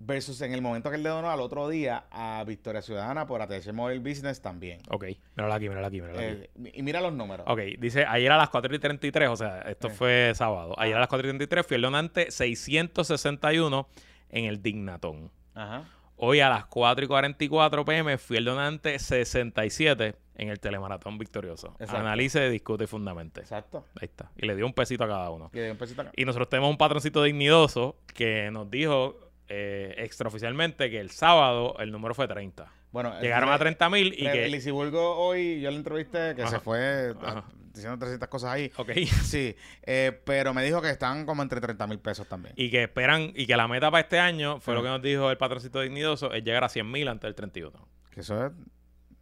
versus 0.00 0.40
en 0.42 0.52
el 0.52 0.62
momento 0.62 0.90
que 0.90 0.96
él 0.96 1.02
le 1.02 1.08
donó 1.08 1.28
al 1.30 1.40
otro 1.40 1.68
día 1.68 2.04
a 2.12 2.44
Victoria 2.46 2.80
Ciudadana 2.82 3.26
por 3.26 3.42
ATH 3.42 3.72
Mobile 3.72 3.98
Business 3.98 4.40
también. 4.40 4.80
Ok. 4.90 5.06
Mírala 5.36 5.56
aquí, 5.56 5.68
mírala 5.68 5.88
aquí, 5.88 6.00
mírala 6.00 6.20
aquí. 6.20 6.42
Eh, 6.64 6.72
y 6.74 6.82
mira 6.82 7.00
los 7.00 7.12
números. 7.12 7.44
Ok, 7.48 7.58
dice 7.78 8.04
ayer 8.06 8.30
a 8.30 8.36
las 8.36 8.48
4 8.48 8.74
y 8.74 8.78
33, 8.78 9.28
o 9.28 9.36
sea, 9.36 9.60
esto 9.62 9.88
Eh. 9.88 9.90
fue 9.90 10.32
sábado. 10.34 10.74
Ayer 10.78 10.94
a 10.96 11.00
las 11.00 11.08
4 11.08 11.26
y 11.26 11.30
33 11.30 11.66
fui 11.66 11.74
el 11.76 11.82
donante 11.82 12.30
661 12.30 13.88
en 14.30 14.44
el 14.44 14.62
Dignatón. 14.62 15.30
Ajá. 15.54 15.84
Hoy 16.20 16.40
a 16.40 16.48
las 16.48 16.66
4 16.66 17.04
y 17.04 17.08
44 17.08 17.84
pm 17.84 18.18
fui 18.18 18.38
el 18.38 18.44
donante 18.44 18.98
67 18.98 20.16
en 20.34 20.48
el 20.48 20.58
Telemaratón 20.58 21.16
Victorioso. 21.16 21.68
Exacto. 21.78 21.96
Analice, 21.96 22.50
discute 22.50 22.84
y 22.84 22.86
fundamente. 22.88 23.40
Exacto. 23.40 23.84
Ahí 24.00 24.06
está. 24.06 24.30
Y 24.36 24.46
le 24.46 24.56
dio 24.56 24.66
un 24.66 24.72
pesito 24.72 25.04
a 25.04 25.08
cada 25.08 25.30
uno. 25.30 25.50
Y 25.52 25.58
le 25.58 25.64
dio 25.64 25.72
un 25.72 25.78
pesito 25.78 26.02
acá. 26.02 26.10
Y 26.16 26.24
nosotros 26.24 26.48
tenemos 26.48 26.70
un 26.70 26.76
patroncito 26.76 27.22
dignidoso 27.22 27.96
que 28.14 28.50
nos 28.50 28.68
dijo 28.68 29.30
eh, 29.48 29.94
extraoficialmente 29.98 30.90
que 30.90 30.98
el 30.98 31.10
sábado 31.10 31.76
el 31.78 31.92
número 31.92 32.14
fue 32.14 32.26
30. 32.26 32.68
Bueno, 32.90 33.14
el- 33.16 33.22
Llegaron 33.22 33.50
a 33.50 33.58
30 33.58 33.90
mil 33.90 34.14
y 34.14 34.24
que... 34.24 34.48
Lisiburgo 34.48 35.16
hoy, 35.16 35.60
yo 35.60 35.70
le 35.70 35.76
entrevisté 35.76 36.34
que 36.34 36.42
Ajá. 36.42 36.50
se 36.52 36.60
fue 36.60 37.14
ah, 37.22 37.44
diciendo 37.72 37.98
300 37.98 38.28
cosas 38.28 38.50
ahí. 38.50 38.72
Ok. 38.76 38.90
Sí, 39.24 39.54
eh, 39.82 40.20
pero 40.24 40.54
me 40.54 40.62
dijo 40.64 40.80
que 40.80 40.88
están 40.90 41.26
como 41.26 41.42
entre 41.42 41.60
30 41.60 41.86
mil 41.86 41.98
pesos 41.98 42.26
también. 42.28 42.54
Y 42.56 42.70
que 42.70 42.84
esperan, 42.84 43.32
y 43.34 43.46
que 43.46 43.56
la 43.56 43.68
meta 43.68 43.90
para 43.90 44.00
este 44.02 44.18
año, 44.18 44.58
fue 44.60 44.74
lo 44.74 44.82
que 44.82 44.88
nos 44.88 45.02
dijo 45.02 45.30
el 45.30 45.36
patroncito 45.36 45.80
dignidoso, 45.80 46.32
es 46.32 46.42
llegar 46.42 46.64
a 46.64 46.68
100 46.68 46.90
mil 46.90 47.08
antes 47.08 47.28
del 47.28 47.34
31. 47.34 47.88
Que 48.10 48.20
eso 48.20 48.46
es... 48.46 48.52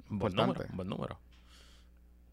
Un 0.09 0.21
buen 0.21 0.33
Importante. 0.33 0.47
número, 0.61 0.71
un 0.71 0.77
buen 0.77 0.89
número. 0.89 1.21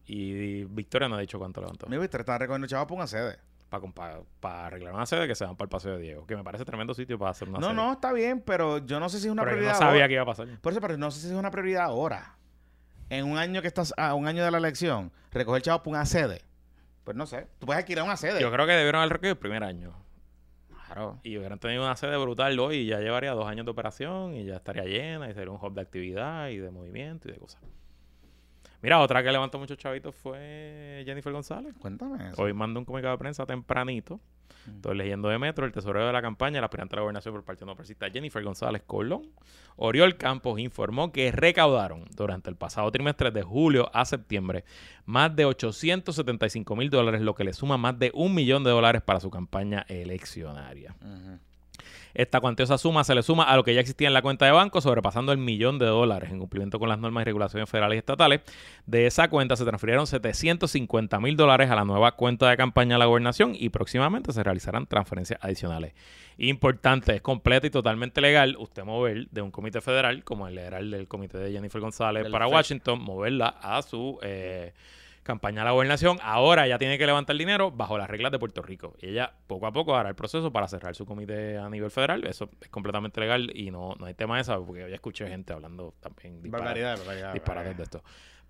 Y 0.06 0.64
Victoria 0.66 1.08
no 1.08 1.16
ha 1.16 1.20
dicho 1.20 1.38
cuánto 1.38 1.60
levantó. 1.60 1.86
Mi 1.88 1.98
viste, 1.98 2.18
están 2.18 2.38
recogiendo 2.38 2.66
chavos 2.68 2.86
para 2.86 2.96
una 2.96 3.06
sede. 3.06 3.38
Para 3.70 4.66
arreglar 4.66 4.94
una 4.94 5.04
sede 5.06 5.26
que 5.26 5.34
se 5.34 5.44
van 5.44 5.56
para 5.56 5.66
el 5.66 5.70
Paseo 5.70 5.96
de 5.96 6.02
Diego. 6.02 6.26
Que 6.26 6.36
me 6.36 6.44
parece 6.44 6.64
tremendo 6.64 6.94
sitio 6.94 7.18
para 7.18 7.32
hacer 7.32 7.48
una 7.48 7.58
No, 7.58 7.66
sede. 7.68 7.76
no, 7.76 7.92
está 7.92 8.12
bien, 8.12 8.40
pero 8.40 8.78
yo 8.78 9.00
no 9.00 9.08
sé 9.08 9.18
si 9.18 9.26
es 9.26 9.32
una 9.32 9.42
Pero 9.42 9.56
yo 9.56 9.58
prioridad. 9.58 9.72
no 9.74 9.78
sabía 9.78 9.92
ahora. 10.02 10.08
que 10.08 10.14
iba 10.14 10.22
a 10.22 10.26
pasar. 10.26 10.46
Por 10.60 10.72
eso, 10.72 10.80
pero 10.80 10.96
no 10.96 11.10
sé 11.10 11.20
si 11.20 11.26
es 11.26 11.32
una 11.32 11.50
prioridad 11.50 11.84
ahora. 11.84 12.36
En 13.10 13.24
un 13.26 13.36
año 13.36 13.60
que 13.62 13.68
estás, 13.68 13.92
a 13.96 14.14
un 14.14 14.26
año 14.28 14.44
de 14.44 14.50
la 14.50 14.58
elección, 14.58 15.10
recoger 15.32 15.62
chavos 15.62 15.80
para 15.82 15.90
una 15.98 16.06
sede. 16.06 16.42
Pues 17.02 17.16
no 17.16 17.26
sé. 17.26 17.48
Tú 17.58 17.66
puedes 17.66 17.80
alquilar 17.82 18.04
una 18.04 18.16
sede. 18.16 18.40
Yo 18.40 18.50
creo 18.52 18.64
que 18.66 18.72
debieron 18.72 19.00
haber 19.00 19.12
recogido 19.14 19.32
el 19.32 19.38
primer 19.38 19.64
año. 19.64 19.92
Claro. 20.86 21.18
Y 21.24 21.36
hubieran 21.36 21.58
tenido 21.58 21.82
una 21.84 21.96
sede 21.96 22.16
brutal 22.16 22.58
hoy 22.60 22.76
y 22.76 22.86
ya 22.86 23.00
llevaría 23.00 23.32
dos 23.32 23.46
años 23.48 23.64
de 23.64 23.72
operación 23.72 24.34
y 24.34 24.44
ya 24.44 24.56
estaría 24.56 24.84
llena 24.84 25.28
y 25.28 25.34
sería 25.34 25.50
un 25.50 25.58
hub 25.60 25.74
de 25.74 25.80
actividad 25.80 26.48
y 26.48 26.58
de 26.58 26.70
movimiento 26.70 27.28
y 27.28 27.32
de 27.32 27.38
cosas. 27.38 27.60
Mira, 28.84 29.00
otra 29.00 29.22
que 29.22 29.32
levantó 29.32 29.58
muchos 29.58 29.78
chavitos 29.78 30.14
fue 30.14 31.02
Jennifer 31.06 31.32
González. 31.32 31.72
Cuéntame 31.78 32.28
eso. 32.28 32.42
Hoy 32.42 32.52
mandó 32.52 32.80
un 32.80 32.84
comunicado 32.84 33.14
de 33.14 33.18
prensa 33.18 33.46
tempranito. 33.46 34.20
Mm. 34.66 34.76
Estoy 34.76 34.96
leyendo 34.98 35.30
de 35.30 35.38
Metro, 35.38 35.64
el 35.64 35.72
tesorero 35.72 36.06
de 36.06 36.12
la 36.12 36.20
campaña, 36.20 36.58
el 36.58 36.64
aspirante 36.64 36.94
a 36.94 36.96
la 36.96 37.00
gobernación 37.00 37.32
por 37.32 37.44
Partido 37.44 37.64
No 37.64 37.76
Progresista, 37.76 38.10
Jennifer 38.10 38.44
González 38.44 38.82
Colón. 38.86 39.30
Oriol 39.76 40.18
Campos 40.18 40.60
informó 40.60 41.12
que 41.12 41.32
recaudaron 41.32 42.04
durante 42.14 42.50
el 42.50 42.56
pasado 42.56 42.92
trimestre 42.92 43.30
de 43.30 43.42
julio 43.42 43.90
a 43.94 44.04
septiembre 44.04 44.64
más 45.06 45.34
de 45.34 45.46
875 45.46 46.76
mil 46.76 46.90
dólares, 46.90 47.22
lo 47.22 47.34
que 47.34 47.44
le 47.44 47.54
suma 47.54 47.78
más 47.78 47.98
de 47.98 48.10
un 48.12 48.34
millón 48.34 48.64
de 48.64 48.70
dólares 48.70 49.00
para 49.00 49.18
su 49.18 49.30
campaña 49.30 49.86
eleccionaria. 49.88 50.94
Esta 52.14 52.40
cuantiosa 52.40 52.78
suma 52.78 53.04
se 53.04 53.14
le 53.14 53.22
suma 53.22 53.44
a 53.44 53.56
lo 53.56 53.64
que 53.64 53.74
ya 53.74 53.80
existía 53.80 54.08
en 54.08 54.14
la 54.14 54.22
cuenta 54.22 54.46
de 54.46 54.52
banco, 54.52 54.80
sobrepasando 54.80 55.32
el 55.32 55.38
millón 55.38 55.78
de 55.78 55.86
dólares 55.86 56.30
en 56.30 56.38
cumplimiento 56.38 56.78
con 56.78 56.88
las 56.88 56.98
normas 56.98 57.22
y 57.22 57.24
regulaciones 57.24 57.68
federales 57.68 57.96
y 57.96 57.98
estatales. 57.98 58.40
De 58.86 59.06
esa 59.06 59.28
cuenta 59.28 59.56
se 59.56 59.64
transfirieron 59.64 60.06
750 60.06 61.20
mil 61.20 61.36
dólares 61.36 61.70
a 61.70 61.74
la 61.74 61.84
nueva 61.84 62.12
cuenta 62.12 62.48
de 62.48 62.56
campaña 62.56 62.94
de 62.94 63.00
la 63.00 63.06
gobernación 63.06 63.54
y 63.58 63.68
próximamente 63.68 64.32
se 64.32 64.42
realizarán 64.42 64.86
transferencias 64.86 65.38
adicionales. 65.42 65.92
Importante, 66.36 67.16
es 67.16 67.22
completa 67.22 67.66
y 67.66 67.70
totalmente 67.70 68.20
legal 68.20 68.56
usted 68.58 68.84
mover 68.84 69.28
de 69.30 69.42
un 69.42 69.50
comité 69.50 69.80
federal, 69.80 70.24
como 70.24 70.48
el 70.48 70.58
el 70.58 70.90
del 70.90 71.08
comité 71.08 71.38
de 71.38 71.52
Jennifer 71.52 71.80
González 71.80 72.22
Del 72.22 72.32
para. 72.32 72.46
Washington, 72.46 73.00
moverla 73.00 73.48
a 73.48 73.82
su 73.82 74.18
eh, 74.22 74.72
campaña 75.24 75.62
de 75.62 75.64
la 75.64 75.70
gobernación. 75.72 76.18
Ahora 76.22 76.66
ella 76.66 76.78
tiene 76.78 76.96
que 76.98 77.06
levantar 77.06 77.36
dinero 77.36 77.72
bajo 77.72 77.98
las 77.98 78.08
reglas 78.08 78.30
de 78.30 78.38
Puerto 78.38 78.62
Rico. 78.62 78.94
Y 79.00 79.08
ella 79.08 79.32
poco 79.48 79.66
a 79.66 79.72
poco 79.72 79.96
hará 79.96 80.10
el 80.10 80.14
proceso 80.14 80.52
para 80.52 80.68
cerrar 80.68 80.94
su 80.94 81.04
comité 81.04 81.58
a 81.58 81.68
nivel 81.68 81.90
federal. 81.90 82.24
Eso 82.24 82.48
es 82.60 82.68
completamente 82.68 83.20
legal 83.20 83.50
y 83.54 83.70
no, 83.72 83.94
no 83.98 84.06
hay 84.06 84.14
tema 84.14 84.36
de 84.36 84.42
eso, 84.42 84.64
porque 84.64 84.82
yo 84.82 84.88
ya 84.88 84.94
escuché 84.94 85.26
gente 85.26 85.52
hablando 85.52 85.94
también 86.00 86.40
disparates, 86.42 86.84
barbaridad. 87.04 87.74
de 87.74 87.82
esto. 87.82 88.04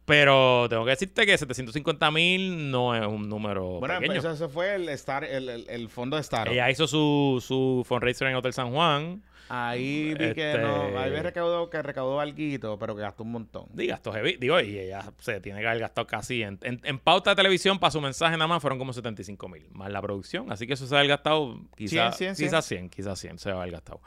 Pero 0.05 0.67
tengo 0.69 0.85
que 0.85 0.91
decirte 0.91 1.25
que 1.25 1.39
750 1.39 2.11
mil 2.11 2.71
no 2.71 2.95
es 2.95 3.07
un 3.07 3.27
número 3.27 3.81
Bueno, 3.81 3.99
pequeño. 4.01 4.21
pues 4.21 4.35
eso 4.35 4.51
fue 4.51 4.75
el, 4.75 4.89
Star, 4.91 5.25
el, 5.25 5.49
el, 5.49 5.67
el 5.71 5.89
fondo 5.89 6.17
de 6.17 6.21
Star. 6.21 6.49
Ella 6.49 6.71
hizo 6.71 6.87
su, 6.87 7.43
su 7.47 7.85
fundraiser 7.87 8.29
en 8.29 8.35
Hotel 8.35 8.53
San 8.53 8.71
Juan. 8.71 9.23
Ahí 9.49 10.15
vi 10.15 10.33
que 10.33 10.53
Este- 10.53 10.63
no. 10.63 10.99
Ahí 10.99 11.11
recaudó, 11.11 11.69
que 11.71 11.83
recaudó 11.83 12.21
algo, 12.21 12.79
pero 12.79 12.97
que 12.97 13.03
gastó 13.03 13.23
un 13.25 13.33
montón. 13.33 13.67
Di 13.73 13.87
gastos 13.87 14.15
heavy. 14.15 14.37
Digo, 14.37 14.61
y 14.61 14.79
ella 14.79 15.13
se 15.21 15.41
tiene 15.41 15.61
que 15.61 15.67
haber 15.67 15.81
gastado 15.81 16.07
casi 16.07 16.43
en, 16.43 16.59
en, 16.63 16.81
en 16.85 16.99
pauta 16.99 17.31
de 17.31 17.37
televisión 17.37 17.79
para 17.79 17.91
su 17.91 18.01
mensaje 18.01 18.37
nada 18.37 18.49
más 18.49 18.63
fueron 18.63 18.79
como 18.79 18.93
75 18.93 19.49
mil, 19.49 19.67
más 19.73 19.91
la 19.91 20.01
producción. 20.01 20.51
Así 20.51 20.67
que 20.67 20.75
eso 20.75 20.87
se 20.87 20.95
va 20.95 20.99
a 20.99 21.01
haber 21.01 21.11
gastado 21.11 21.61
quizás 21.77 22.17
100, 22.17 22.37
100, 22.37 22.47
quizás 22.47 22.65
100, 22.65 22.91
quizás 22.91 23.19
100 23.19 23.39
se 23.39 23.51
va 23.51 23.59
a 23.59 23.63
haber 23.63 23.73
gastado. 23.73 24.01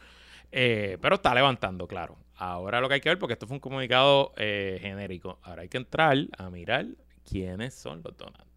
Eh, 0.52 0.98
pero 1.02 1.16
está 1.16 1.34
levantando, 1.34 1.88
claro. 1.88 2.18
Ahora 2.36 2.82
lo 2.82 2.88
que 2.88 2.96
hay 2.96 3.02
que 3.02 3.10
ver, 3.10 3.20
porque 3.20 3.34
esto 3.34 3.48
fue 3.48 3.56
un 3.56 3.60
comunicado 3.62 4.34
eh, 4.38 4.78
genérico, 4.82 5.40
ahora 5.44 5.64
hay 5.64 5.70
que 5.70 5.78
entrar 5.78 6.18
a 6.38 6.50
mirar 6.50 6.86
quiénes 7.30 7.74
son 7.74 8.02
los 8.04 8.16
donantes. 8.16 8.48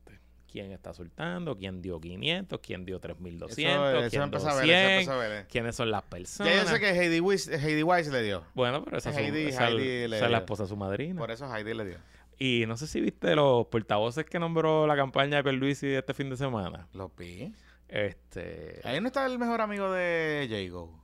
¿Quién 0.50 0.72
está 0.72 0.92
soltando? 0.92 1.56
¿Quién 1.56 1.80
dio 1.80 2.00
500? 2.00 2.58
¿Quién 2.60 2.84
dio 2.84 3.00
3.200? 3.00 3.46
Eso, 3.50 3.90
eso 4.00 4.10
¿Quién 4.10 4.22
empezó 4.22 4.46
dio 4.46 4.52
a 4.52 4.56
ver, 4.56 4.64
100? 4.64 4.76
eso 4.78 4.90
empezó 4.98 5.12
a 5.12 5.16
ver. 5.28 5.46
¿Quiénes 5.48 5.76
son 5.76 5.90
las 5.90 6.02
personas? 6.02 6.54
Ya 6.54 6.62
yo 6.64 6.68
sé 6.68 6.80
que 6.80 6.90
Heidi 6.90 7.20
Weiss, 7.20 7.48
Heidi 7.48 7.82
Weiss 7.82 8.08
le 8.08 8.22
dio. 8.22 8.42
Bueno, 8.54 8.84
pero 8.84 8.98
esa, 8.98 9.12
Heidi- 9.12 9.48
es- 9.48 10.10
la 10.30 10.38
esposa 10.38 10.64
de 10.64 10.68
su 10.68 10.76
madrina. 10.76 11.18
Por 11.20 11.30
eso 11.30 11.52
Heidi 11.54 11.74
le 11.74 11.84
dio. 11.84 11.98
Y 12.38 12.64
no 12.66 12.76
sé 12.76 12.86
si 12.86 13.00
viste 13.00 13.34
los 13.36 13.66
portavoces 13.66 14.24
que 14.24 14.38
nombró 14.38 14.86
la 14.86 14.96
campaña 14.96 15.36
de 15.36 15.42
Pierluisi 15.44 15.88
este 15.88 16.14
fin 16.14 16.30
de 16.30 16.36
semana. 16.36 16.88
Lo 16.94 17.10
vi. 17.10 17.52
Este, 17.86 18.80
Ahí 18.84 19.00
no 19.00 19.08
está 19.08 19.26
el 19.26 19.38
mejor 19.38 19.60
amigo 19.60 19.90
de 19.92 20.46
Jago. 20.50 20.98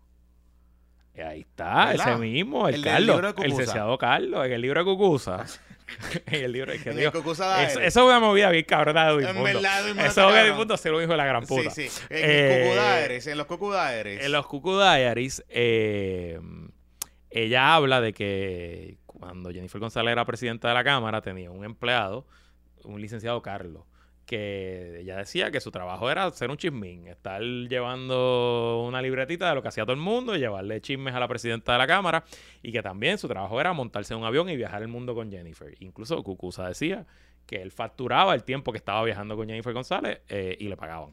ahí 1.24 1.40
está, 1.40 1.86
¿Verdad? 1.86 2.12
ese 2.12 2.16
mismo, 2.20 2.68
el, 2.68 2.76
El 2.76 2.84
Carlos, 2.84 3.16
libro 3.16 3.32
de 3.32 3.42
el 3.44 3.50
licenciado 3.50 3.98
Carlos, 3.98 4.46
en 4.46 4.52
el 4.52 4.60
libro 4.60 4.80
de 4.80 4.84
Cucuza. 4.86 5.44
en 6.26 6.44
el 6.44 6.52
libro 6.52 6.72
de 6.72 6.80
que 6.80 6.90
En 6.90 6.96
Dios, 6.96 7.14
eso, 7.14 7.34
Diaries. 7.34 7.76
eso 7.76 7.84
es 7.84 7.96
una 7.96 8.20
movida 8.20 8.50
bien 8.50 8.64
cabrona 8.64 9.12
de 9.12 9.28
En 9.28 9.42
verdad, 9.42 9.88
Eso 9.88 9.98
es 9.98 10.14
que 10.14 10.14
cabrón. 10.14 10.46
Edmundo 10.46 10.76
ser 10.76 10.92
un 10.94 11.02
hijo 11.02 11.12
de 11.12 11.16
la 11.16 11.26
gran 11.26 11.44
puta. 11.46 11.70
Sí, 11.70 11.88
sí. 11.88 12.02
En 12.10 12.18
Eh, 12.24 13.20
en 13.26 13.38
los 13.38 13.46
Cucudaeres. 13.46 14.24
En 14.24 14.32
los 14.32 14.46
Cuckoo 14.46 14.78
Diaries, 14.80 15.44
eh, 15.48 16.40
ella 17.30 17.74
habla 17.74 18.00
de 18.00 18.12
que 18.12 18.98
cuando 19.06 19.50
Jennifer 19.50 19.80
González 19.80 20.12
era 20.12 20.24
presidenta 20.24 20.68
de 20.68 20.74
la 20.74 20.84
Cámara, 20.84 21.20
tenía 21.20 21.50
un 21.50 21.64
empleado, 21.64 22.26
un 22.84 23.00
licenciado 23.00 23.42
Carlos, 23.42 23.84
que 24.26 25.00
ella 25.00 25.16
decía 25.16 25.50
que 25.50 25.60
su 25.60 25.70
trabajo 25.70 26.10
era 26.10 26.30
ser 26.32 26.50
un 26.50 26.56
chismín, 26.56 27.06
estar 27.06 27.40
llevando 27.40 28.84
una 28.86 29.00
libretita 29.00 29.48
de 29.48 29.54
lo 29.54 29.62
que 29.62 29.68
hacía 29.68 29.84
todo 29.84 29.94
el 29.94 30.00
mundo 30.00 30.34
y 30.34 30.40
llevarle 30.40 30.80
chismes 30.80 31.14
a 31.14 31.20
la 31.20 31.28
presidenta 31.28 31.72
de 31.72 31.78
la 31.78 31.86
Cámara, 31.86 32.24
y 32.62 32.72
que 32.72 32.82
también 32.82 33.18
su 33.18 33.28
trabajo 33.28 33.60
era 33.60 33.72
montarse 33.72 34.14
en 34.14 34.20
un 34.20 34.26
avión 34.26 34.48
y 34.48 34.56
viajar 34.56 34.82
el 34.82 34.88
mundo 34.88 35.14
con 35.14 35.30
Jennifer. 35.30 35.74
Incluso 35.78 36.22
Cucusa 36.22 36.66
decía 36.66 37.06
que 37.46 37.62
él 37.62 37.70
facturaba 37.70 38.34
el 38.34 38.42
tiempo 38.42 38.72
que 38.72 38.78
estaba 38.78 39.02
viajando 39.04 39.36
con 39.36 39.46
Jennifer 39.46 39.72
González 39.72 40.20
eh, 40.28 40.56
y 40.58 40.68
le 40.68 40.76
pagaban. 40.76 41.12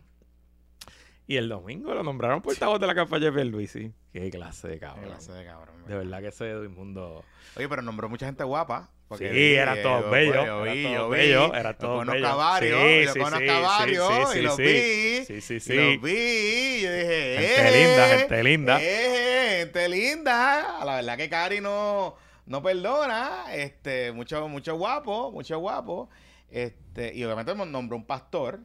Y 1.26 1.38
el 1.38 1.48
domingo 1.48 1.94
lo 1.94 2.04
nombraron 2.04 2.42
portavoz 2.42 2.80
de 2.82 2.88
la 2.88 2.96
campaña 2.96 3.26
de 3.26 3.32
Pierluisi. 3.32 3.94
Qué 4.12 4.30
clase 4.30 4.68
de 4.68 4.74
Qué 4.76 4.80
cabrón. 4.82 5.06
clase 5.06 5.32
de 5.32 5.46
cabrón. 5.46 5.76
De 5.88 5.96
verdad 5.96 6.20
que 6.22 6.28
ese 6.28 6.54
mundo... 6.68 7.24
Oye, 7.56 7.70
pero 7.70 7.82
nombró 7.82 8.10
mucha 8.10 8.26
gente 8.26 8.44
guapa. 8.44 8.90
porque 9.08 9.32
Sí, 9.32 9.54
eran 9.56 9.78
eh, 9.78 9.82
todos 9.84 10.04
yo- 10.04 10.10
bellos, 10.10 10.46
Yo 10.46 10.64
vi, 10.64 10.84
yo 10.84 11.10
vi. 11.10 11.18
bellos, 11.18 11.52
eran 11.54 11.74
Yo 11.74 11.78
todos 11.80 11.98
conozco 12.00 12.14
bellos. 12.14 12.30
a 12.30 12.36
varios, 12.36 12.82
Sí, 12.82 13.08
sí, 13.14 14.34
sí, 14.34 14.40
y 14.40 14.42
los 14.42 14.56
sí. 14.58 14.64
vi. 14.64 15.26
Sí, 15.26 15.42
sí, 15.42 15.54
y 15.56 15.60
sí. 15.62 15.74
los 15.76 16.02
vi. 16.02 16.82
Yo 16.82 16.92
dije, 16.94 17.38
Gente 17.40 17.68
eh, 17.70 17.88
linda, 17.88 18.18
gente 18.18 18.44
linda. 18.44 18.78
eh, 18.82 19.56
gente 19.60 19.90
linda. 19.90 20.86
La 20.86 20.96
verdad 20.96 21.18
que 21.18 21.30
Cari 21.30 21.62
no, 21.62 22.16
no 22.48 22.62
perdona. 22.62 23.46
Este, 23.54 24.12
mucho, 24.12 24.48
mucho 24.50 24.76
guapo, 24.76 25.32
mucho 25.32 25.58
guapo. 25.60 26.10
Este, 26.50 27.14
y 27.16 27.24
obviamente 27.24 27.56
nombró 27.56 27.96
un 27.98 28.06
pastor 28.06 28.60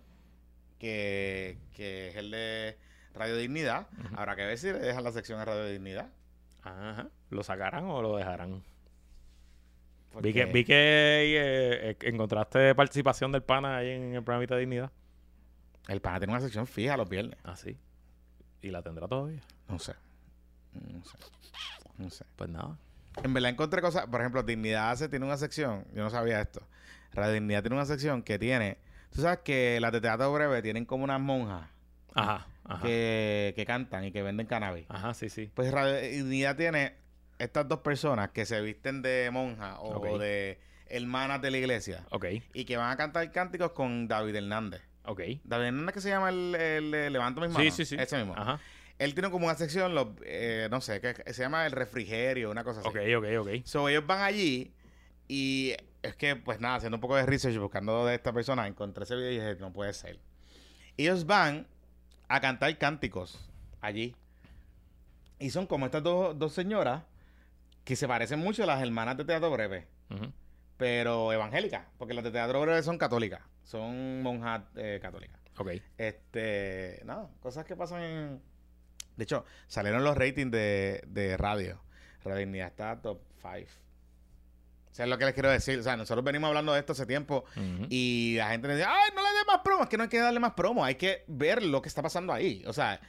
que, 0.79 1.59
que 1.75 2.09
es 2.09 2.17
el 2.17 2.31
de 2.31 2.79
Radio 3.15 3.37
Dignidad. 3.37 3.89
Habrá 4.17 4.37
que 4.37 4.45
ver 4.45 4.59
si 4.59 4.67
le 4.69 4.79
dejan 4.79 5.05
la 5.05 5.13
sección 5.13 5.41
a 5.41 5.45
Radio 5.45 5.65
Dignidad. 5.67 6.09
Ajá. 6.63 7.09
¿Lo 7.31 7.43
sacarán 7.43 7.85
o 7.87 8.01
lo 8.03 8.17
dejarán? 8.17 8.63
porque- 10.13 10.29
Vi 10.29 10.33
que, 10.35 10.45
vi 10.47 10.65
que 10.65 10.75
eh, 10.75 11.91
eh, 11.91 11.97
encontraste 12.03 12.75
participación 12.75 13.31
del 13.33 13.43
pana 13.43 13.77
ahí 13.79 13.91
en 13.91 14.15
el 14.15 14.23
programita 14.23 14.55
de 14.55 14.61
Dignidad. 14.61 14.91
El 15.87 16.01
pana 16.01 16.19
tiene 16.19 16.33
una 16.33 16.41
sección 16.43 16.67
fija 16.67 16.97
los 16.97 17.09
viernes. 17.09 17.39
Ah, 17.45 17.57
sí. 17.57 17.77
¿Y 18.63 18.71
la 18.71 18.83
tendrá 18.83 19.07
todavía? 19.09 19.41
No 19.69 19.79
sé. 19.79 19.95
No 20.75 21.05
sé. 21.05 21.17
No 21.97 22.11
sé. 22.11 22.25
Pues 22.37 22.51
nada. 22.51 22.77
En 23.23 23.33
verdad 23.35 23.51
encontré 23.51 23.81
cosas. 23.81 24.07
Por 24.07 24.21
ejemplo, 24.21 24.43
Dignidad 24.43 24.91
hace, 24.91 25.09
tiene 25.09 25.25
una 25.25 25.37
sección. 25.37 25.85
Yo 25.95 26.03
no 26.03 26.11
sabía 26.11 26.41
esto. 26.41 26.61
Radio 27.13 27.33
Dignidad 27.35 27.63
tiene 27.63 27.77
una 27.77 27.87
sección 27.87 28.23
que 28.23 28.39
tiene 28.39 28.79
Tú 29.15 29.23
sabes 29.23 29.41
que 29.45 29.79
las 29.81 29.93
de 29.93 30.01
teatro 30.01 30.33
breve 30.33 30.63
tienen 30.63 30.85
como 30.85 31.05
unas 31.05 31.21
monjas 31.21 31.69
Ajá, 32.15 32.47
ajá. 32.65 32.83
que, 32.87 33.53
que 33.57 33.65
cantan 33.67 34.05
y 34.05 34.13
que 34.13 34.23
venden 34.23 34.47
cannabis. 34.47 34.87
Ajá, 34.89 35.15
sí, 35.15 35.29
sí. 35.29 35.51
Pues 35.55 35.71
Radio 35.73 36.01
Dignidad 36.01 36.57
tiene 36.57 36.95
estas 37.39 37.69
dos 37.69 37.81
personas 37.81 38.31
que 38.31 38.45
se 38.47 38.61
visten 38.61 39.03
de 39.03 39.31
monja 39.33 39.81
o 39.81 40.19
de 40.19 40.59
hermanas 40.87 41.43
de 41.43 41.51
la 41.51 41.59
iglesia 41.59 42.05
Ok, 42.11 42.25
y 42.55 42.65
que 42.65 42.77
van 42.77 42.91
a 42.91 42.97
cantar 42.97 43.31
cánticos 43.31 43.73
con 43.73 44.09
David 44.09 44.37
Hernández. 44.37 44.83
ok. 45.05 45.21
David 45.45 45.67
Hernández 45.67 45.95
que 45.95 46.01
se 46.01 46.09
llama 46.11 46.31
el, 46.31 46.55
el, 46.55 46.95
el 46.95 47.13
Levanto 47.13 47.41
mis 47.41 47.51
manos. 47.51 47.75
Sí, 47.75 47.85
sí, 47.85 47.97
sí. 47.97 48.03
Ese 48.03 48.17
mismo. 48.17 48.35
Ajá. 48.37 48.59
Él 48.99 49.15
tiene 49.15 49.31
como 49.31 49.47
una 49.47 49.55
sección, 49.55 49.95
los, 49.95 50.09
eh, 50.25 50.67
no 50.73 50.81
sé, 50.81 51.01
que 51.01 51.15
se 51.33 51.43
llama 51.43 51.67
el 51.67 51.73
refrigerio, 51.73 52.51
una 52.51 52.65
cosa 52.65 52.81
así. 52.81 52.89
Ok, 52.89 52.97
ok, 53.19 53.27
ok. 53.41 53.49
So, 53.65 53.89
ellos 53.89 54.05
van 54.05 54.23
allí 54.23 54.73
y 55.29 55.75
es 56.03 56.17
que, 56.17 56.37
pues 56.37 56.59
nada, 56.59 56.77
haciendo 56.77 56.97
un 56.97 57.01
poco 57.01 57.17
de 57.17 57.27
research, 57.27 57.57
buscando 57.59 58.07
de 58.07 58.15
esta 58.15 58.33
persona, 58.33 58.67
encontré 58.67 59.05
ese 59.05 59.15
video 59.15 59.31
y 59.31 59.35
dije, 59.35 59.57
no 59.61 59.73
puede 59.73 59.93
ser. 59.93 60.19
Ellos 60.97 61.27
van 61.27 61.67
a 62.29 62.41
cantar 62.41 62.77
cánticos 62.79 63.49
allí. 63.81 64.17
Y 65.39 65.51
son 65.51 65.67
como 65.67 65.87
estas 65.87 66.03
dos, 66.03 66.37
dos 66.39 66.53
señoras 66.53 67.05
que 67.85 67.95
se 67.95 68.09
parecen 68.09 68.41
mucho 68.41 68.65
a 68.65 68.67
las 68.67 68.83
hermanas 68.83 69.17
de 69.17 69.25
Teatro 69.25 69.51
Breve, 69.51 69.87
pero 70.77 71.33
evangélicas, 71.33 71.87
porque 71.97 72.15
las 72.15 72.25
de 72.25 72.31
Teatro 72.31 72.61
Breve 72.61 72.83
son 72.83 72.99
católicas, 72.99 73.43
son 73.63 74.23
monjas 74.23 74.63
eh, 74.77 74.99
católicas. 75.01 75.39
Ok. 75.59 75.73
Este, 75.97 77.01
nada, 77.05 77.31
cosas 77.41 77.65
que 77.65 77.77
pasan 77.77 78.03
en... 78.03 78.43
De 79.17 79.25
hecho, 79.25 79.45
salieron 79.67 80.05
los 80.05 80.17
ratings 80.17 80.53
de, 80.53 81.03
de 81.07 81.37
radio. 81.37 81.81
Radio 82.25 82.39
Dignidad 82.39 82.69
está 82.69 83.01
top 83.01 83.21
5. 83.41 83.88
Sea, 84.99 85.05
es 85.05 85.11
lo 85.11 85.17
que 85.19 85.25
les 85.27 85.35
quiero 85.35 85.49
decir. 85.51 85.79
O 85.79 85.83
sea, 85.83 85.97
nosotros 85.97 86.25
venimos 86.25 86.49
hablando 86.49 86.73
de 86.73 86.81
esto 86.81 86.93
hace 86.93 87.07
tiempo 87.07 87.45
y 87.89 88.35
la 88.37 88.51
gente 88.51 88.69
dice, 88.69 88.85
ay, 88.85 89.11
no 89.15 89.23
le 89.23 89.29
dé 89.29 89.45
más 89.47 89.61
promo. 89.65 89.85
Es 89.85 89.89
que 89.89 89.97
no 89.97 90.03
hay 90.03 90.09
que 90.09 90.19
darle 90.19 90.41
más 90.41 90.55
promo. 90.55 90.85
Hay 90.85 90.97
que 90.97 91.25
ver 91.29 91.63
lo 91.63 91.81
que 91.81 91.89
está 91.89 92.03
pasando 92.03 92.33
ahí. 92.33 92.65
O 92.67 92.73
sea, 92.73 93.01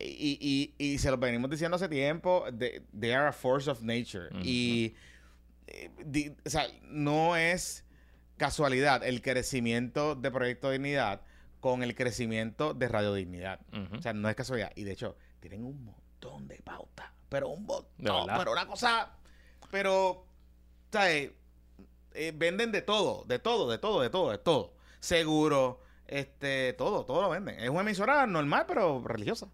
y, 0.00 0.72
y, 0.78 0.84
y 0.84 0.98
se 0.98 1.10
lo 1.10 1.18
venimos 1.18 1.50
diciendo 1.50 1.76
hace 1.76 1.88
tiempo. 1.88 2.44
They, 2.58 2.82
they 2.98 3.12
are 3.12 3.28
a 3.28 3.32
force 3.32 3.70
of 3.70 3.82
nature. 3.82 4.28
Ujú. 4.30 4.40
Y, 4.44 4.94
eh, 5.66 5.90
di- 6.04 6.34
o 6.44 6.48
sea, 6.50 6.66
no 6.84 7.36
es 7.36 7.84
casualidad 8.38 9.04
el 9.04 9.20
crecimiento 9.22 10.14
de 10.14 10.30
Proyecto 10.30 10.70
Dignidad 10.70 11.20
con 11.60 11.82
el 11.82 11.94
crecimiento 11.94 12.74
de 12.74 12.88
Radio 12.88 13.12
Dignidad. 13.14 13.60
O 13.92 14.00
sea, 14.02 14.12
no 14.12 14.28
es 14.28 14.36
casualidad. 14.36 14.72
Y 14.74 14.84
de 14.84 14.92
hecho, 14.92 15.16
tienen 15.40 15.64
un 15.64 15.84
montón 15.84 16.48
de 16.48 16.56
pautas. 16.62 17.10
Pero 17.28 17.48
un 17.48 17.64
montón. 17.66 17.90
Pero 18.38 18.52
una 18.52 18.66
cosa. 18.66 19.16
Pero. 19.70 20.25
¿Sabes? 20.96 21.30
Eh, 22.14 22.32
venden 22.34 22.72
de 22.72 22.80
todo, 22.80 23.24
de 23.26 23.38
todo, 23.38 23.70
de 23.70 23.76
todo, 23.76 24.00
de 24.00 24.08
todo, 24.08 24.30
de 24.30 24.38
todo. 24.38 24.72
Seguro, 24.98 25.82
este, 26.06 26.72
todo, 26.72 27.04
todo 27.04 27.20
lo 27.20 27.28
venden. 27.28 27.60
Es 27.60 27.68
una 27.68 27.82
emisora 27.82 28.26
normal, 28.26 28.64
pero 28.66 29.02
religiosa. 29.04 29.46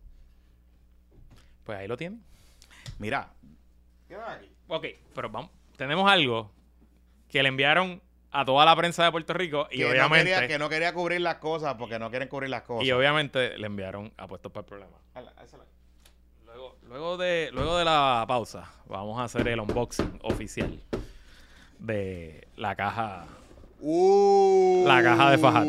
Pues 1.64 1.78
ahí 1.78 1.88
lo 1.88 1.96
tienen. 1.96 2.22
Mira. 3.00 3.32
¿Qué 4.06 4.14
va 4.14 4.34
aquí? 4.34 4.52
Ok, 4.68 4.86
pero 5.16 5.30
vamos. 5.30 5.50
Tenemos 5.76 6.08
algo 6.08 6.52
que 7.28 7.42
le 7.42 7.48
enviaron 7.48 8.00
a 8.30 8.44
toda 8.44 8.64
la 8.64 8.76
prensa 8.76 9.02
de 9.02 9.10
Puerto 9.10 9.32
Rico 9.32 9.66
y 9.68 9.78
que, 9.78 9.86
obviamente. 9.86 10.30
no 10.30 10.36
quería, 10.36 10.46
que 10.46 10.58
no 10.60 10.68
quería 10.68 10.94
cubrir 10.94 11.22
las 11.22 11.38
cosas 11.38 11.74
porque 11.74 11.98
no 11.98 12.08
quieren 12.10 12.28
cubrir 12.28 12.50
las 12.50 12.62
cosas. 12.62 12.86
Y 12.86 12.92
obviamente 12.92 13.58
le 13.58 13.66
enviaron 13.66 14.12
a 14.16 14.28
puestos 14.28 14.52
para 14.52 14.60
el 14.60 14.68
problema. 14.68 14.96
Luego, 16.44 16.78
luego, 16.84 17.16
de, 17.16 17.50
luego 17.52 17.78
de 17.78 17.84
la 17.84 18.24
pausa, 18.28 18.70
vamos 18.86 19.18
a 19.18 19.24
hacer 19.24 19.48
el 19.48 19.58
unboxing 19.58 20.20
oficial 20.22 20.80
de 21.82 22.46
la 22.56 22.74
caja. 22.76 23.26
Uh, 23.80 24.84
La 24.86 25.02
caja 25.02 25.30
de 25.30 25.38
Fajad. 25.38 25.66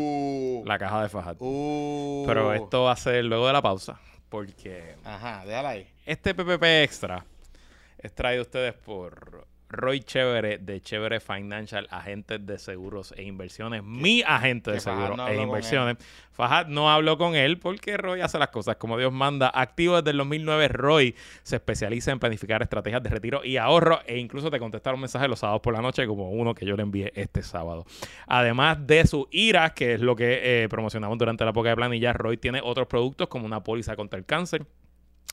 La 0.64 0.78
caja 0.78 1.02
de 1.02 1.08
Fajat. 1.08 1.36
Uh. 1.40 2.24
Pero 2.26 2.52
esto 2.54 2.84
va 2.84 2.92
a 2.92 2.96
ser 2.96 3.24
luego 3.24 3.46
de 3.46 3.52
la 3.52 3.62
pausa. 3.62 3.98
Porque 4.28 4.94
Ajá, 5.04 5.44
déjala 5.44 5.70
ahí. 5.70 5.88
este 6.06 6.34
PPP 6.34 6.62
extra 6.82 7.24
es 7.98 8.14
traído 8.14 8.40
a 8.40 8.42
ustedes 8.42 8.74
por 8.74 9.46
Roy 9.74 10.00
Chévere 10.00 10.58
de 10.58 10.80
Chévere 10.80 11.20
Financial, 11.20 11.86
agentes 11.90 12.44
de 12.44 12.58
seguros 12.58 13.12
e 13.16 13.22
inversiones. 13.22 13.82
Mi 13.82 14.22
agente 14.22 14.70
de 14.70 14.80
seguros 14.80 15.16
no 15.16 15.28
e 15.28 15.36
inversiones. 15.36 15.96
Fajad 16.32 16.66
no 16.66 16.90
habló 16.90 17.16
con 17.16 17.36
él 17.36 17.58
porque 17.58 17.96
Roy 17.96 18.20
hace 18.20 18.38
las 18.38 18.48
cosas 18.48 18.76
como 18.76 18.98
Dios 18.98 19.12
manda. 19.12 19.50
Activo 19.54 19.96
desde 19.96 20.10
el 20.10 20.18
2009, 20.18 20.68
Roy 20.68 21.14
se 21.42 21.56
especializa 21.56 22.10
en 22.10 22.18
planificar 22.18 22.62
estrategias 22.62 23.02
de 23.02 23.10
retiro 23.10 23.44
y 23.44 23.56
ahorro 23.56 24.00
e 24.06 24.18
incluso 24.18 24.50
te 24.50 24.58
contestar 24.58 24.94
un 24.94 25.00
mensaje 25.00 25.28
los 25.28 25.38
sábados 25.38 25.62
por 25.62 25.74
la 25.74 25.80
noche 25.80 26.06
como 26.06 26.30
uno 26.30 26.54
que 26.54 26.66
yo 26.66 26.76
le 26.76 26.82
envié 26.82 27.12
este 27.14 27.42
sábado. 27.42 27.86
Además 28.26 28.86
de 28.86 29.06
su 29.06 29.28
IRA, 29.30 29.74
que 29.74 29.94
es 29.94 30.00
lo 30.00 30.16
que 30.16 30.64
eh, 30.64 30.68
promocionamos 30.68 31.18
durante 31.18 31.44
la 31.44 31.50
época 31.50 31.68
de 31.68 31.76
planilla, 31.76 32.12
Roy 32.12 32.36
tiene 32.36 32.60
otros 32.62 32.88
productos 32.88 33.28
como 33.28 33.46
una 33.46 33.62
póliza 33.62 33.94
contra 33.94 34.18
el 34.18 34.24
cáncer 34.24 34.66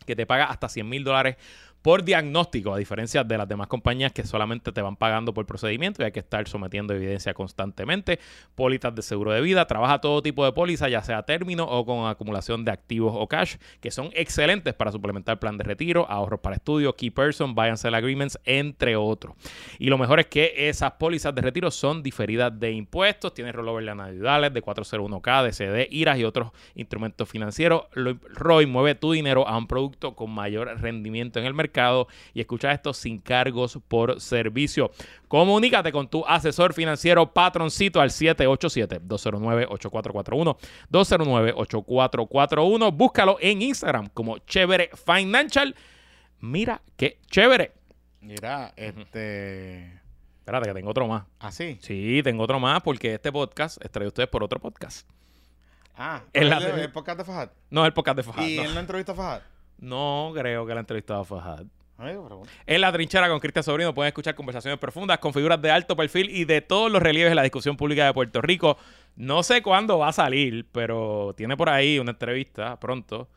que 0.06 0.16
te 0.16 0.26
paga 0.26 0.46
hasta 0.46 0.68
100 0.68 0.88
mil 0.88 1.04
dólares 1.04 1.38
por 1.82 2.04
diagnóstico, 2.04 2.74
a 2.74 2.78
diferencia 2.78 3.24
de 3.24 3.38
las 3.38 3.48
demás 3.48 3.68
compañías 3.68 4.12
que 4.12 4.24
solamente 4.24 4.72
te 4.72 4.82
van 4.82 4.96
pagando 4.96 5.34
por 5.34 5.46
procedimiento 5.46 6.02
y 6.02 6.06
hay 6.06 6.12
que 6.12 6.20
estar 6.20 6.48
sometiendo 6.48 6.94
evidencia 6.94 7.34
constantemente. 7.34 8.20
Pólizas 8.56 8.94
de 8.94 9.02
seguro 9.02 9.32
de 9.32 9.42
vida, 9.42 9.66
trabaja 9.66 10.00
todo 10.00 10.22
tipo 10.22 10.46
de 10.46 10.52
póliza, 10.52 10.90
ya 10.90 11.02
sea 11.02 11.24
término 11.24 11.66
o 11.66 11.86
con 11.86 12.08
acumulación 12.08 12.66
de 12.66 12.72
activos 12.72 13.14
o 13.16 13.28
cash, 13.28 13.56
que 13.80 13.90
son 13.90 14.10
excelentes 14.14 14.74
para 14.74 14.92
suplementar 14.92 15.40
plan 15.40 15.58
de 15.58 15.64
retiro, 15.64 16.06
ahorros 16.10 16.40
para 16.42 16.56
estudio, 16.56 16.96
key 16.96 17.10
person, 17.10 17.56
buy 17.56 17.70
and 17.70 17.78
sell 17.78 17.96
agreements, 17.96 18.40
entre 18.46 18.96
otros. 18.96 19.36
Y 19.80 19.88
lo 19.88 19.98
mejor 19.98 20.20
es 20.20 20.28
que 20.28 20.70
esas 20.70 20.94
pólizas 20.94 21.34
de 21.34 21.42
retiro 21.42 21.72
son 21.72 22.04
diferidas 22.04 22.58
de 22.60 22.72
impuestos, 22.72 23.34
tienes 23.34 23.56
rollover 23.56 23.84
de 23.86 23.92
anualidades 23.92 24.54
de 24.54 24.62
401k, 24.62 25.44
de 25.44 25.54
CD, 25.54 25.88
IRAs 25.90 26.20
y 26.20 26.26
otros 26.26 26.52
instrumentos 26.76 27.28
financieros. 27.28 27.86
Roy 27.94 28.68
mueve 28.68 28.94
tu 28.94 29.12
dinero 29.14 29.48
a 29.48 29.58
un 29.58 29.68
producto 29.68 30.16
con 30.16 30.30
mayor 30.32 30.80
rendimiento 30.80 31.40
en 31.40 31.46
el 31.46 31.54
mercado 31.54 31.71
y 32.34 32.42
escucha 32.42 32.72
esto 32.72 32.94
sin 32.94 33.20
cargos 33.20 33.80
por 33.88 34.20
servicio. 34.20 34.92
Comunícate 35.28 35.92
con 35.92 36.08
tu 36.08 36.26
asesor 36.26 36.74
financiero 36.74 37.32
patroncito 37.34 38.02
al 38.02 38.10
787-209-8441. 38.10 40.58
209-8441. 40.92 42.92
Búscalo 42.94 43.38
en 43.40 43.62
Instagram 43.62 44.10
como 44.14 44.40
Chévere 44.40 44.90
Financial. 44.94 45.76
Mira 46.40 46.82
qué 46.98 47.20
chévere. 47.30 47.74
Mira, 48.22 48.74
este. 48.76 50.00
Espérate, 50.40 50.70
que 50.70 50.74
tengo 50.74 50.90
otro 50.90 51.08
más. 51.08 51.24
Así. 51.40 51.78
Sí, 51.82 52.22
tengo 52.24 52.44
otro 52.44 52.60
más 52.60 52.82
porque 52.82 53.14
este 53.14 53.32
podcast 53.32 53.84
es 53.84 53.92
traído 53.92 54.08
a 54.08 54.10
ustedes 54.10 54.30
por 54.30 54.44
otro 54.44 54.60
podcast. 54.60 55.08
Ah, 55.96 56.24
el, 56.34 56.52
el 56.52 56.92
podcast 56.92 57.20
de 57.20 57.26
Fajad. 57.26 57.50
No 57.70 57.86
el 57.86 57.94
podcast 57.94 58.18
de 58.18 58.24
Fajad. 58.24 58.44
¿Y 58.44 58.58
no. 58.58 58.64
él 58.64 58.74
no 58.74 58.80
entrevista 58.80 59.12
a 59.12 59.16
Fajad? 59.16 59.42
No 59.82 60.32
creo 60.34 60.66
que 60.66 60.74
la 60.74 60.80
entrevistado 60.80 61.22
a 61.22 61.26
Fajad. 61.26 61.66
En 62.66 62.82
la 62.82 62.92
trinchera 62.92 63.30
con 63.30 63.40
Cristian 63.40 63.64
Sobrino 63.64 63.94
pueden 63.94 64.08
escuchar 64.08 64.34
conversaciones 64.34 64.80
profundas 64.80 65.20
con 65.20 65.34
figuras 65.34 65.62
de 65.62 65.70
alto 65.70 65.96
perfil 65.96 66.30
y 66.32 66.46
de 66.46 66.62
todos 66.62 66.92
los 66.92 67.02
relieves 67.02 67.30
de 67.30 67.36
la 67.36 67.44
discusión 67.44 67.78
pública 67.78 68.06
de 68.06 68.14
Puerto 68.14 68.42
Rico. 68.42 68.78
No 69.16 69.44
sé 69.44 69.62
cuándo 69.62 70.00
va 70.00 70.08
a 70.08 70.14
salir, 70.14 70.66
pero 70.72 71.34
tiene 71.38 71.56
por 71.56 71.70
ahí 71.70 72.00
una 72.00 72.12
entrevista 72.12 72.80
pronto 72.80 73.28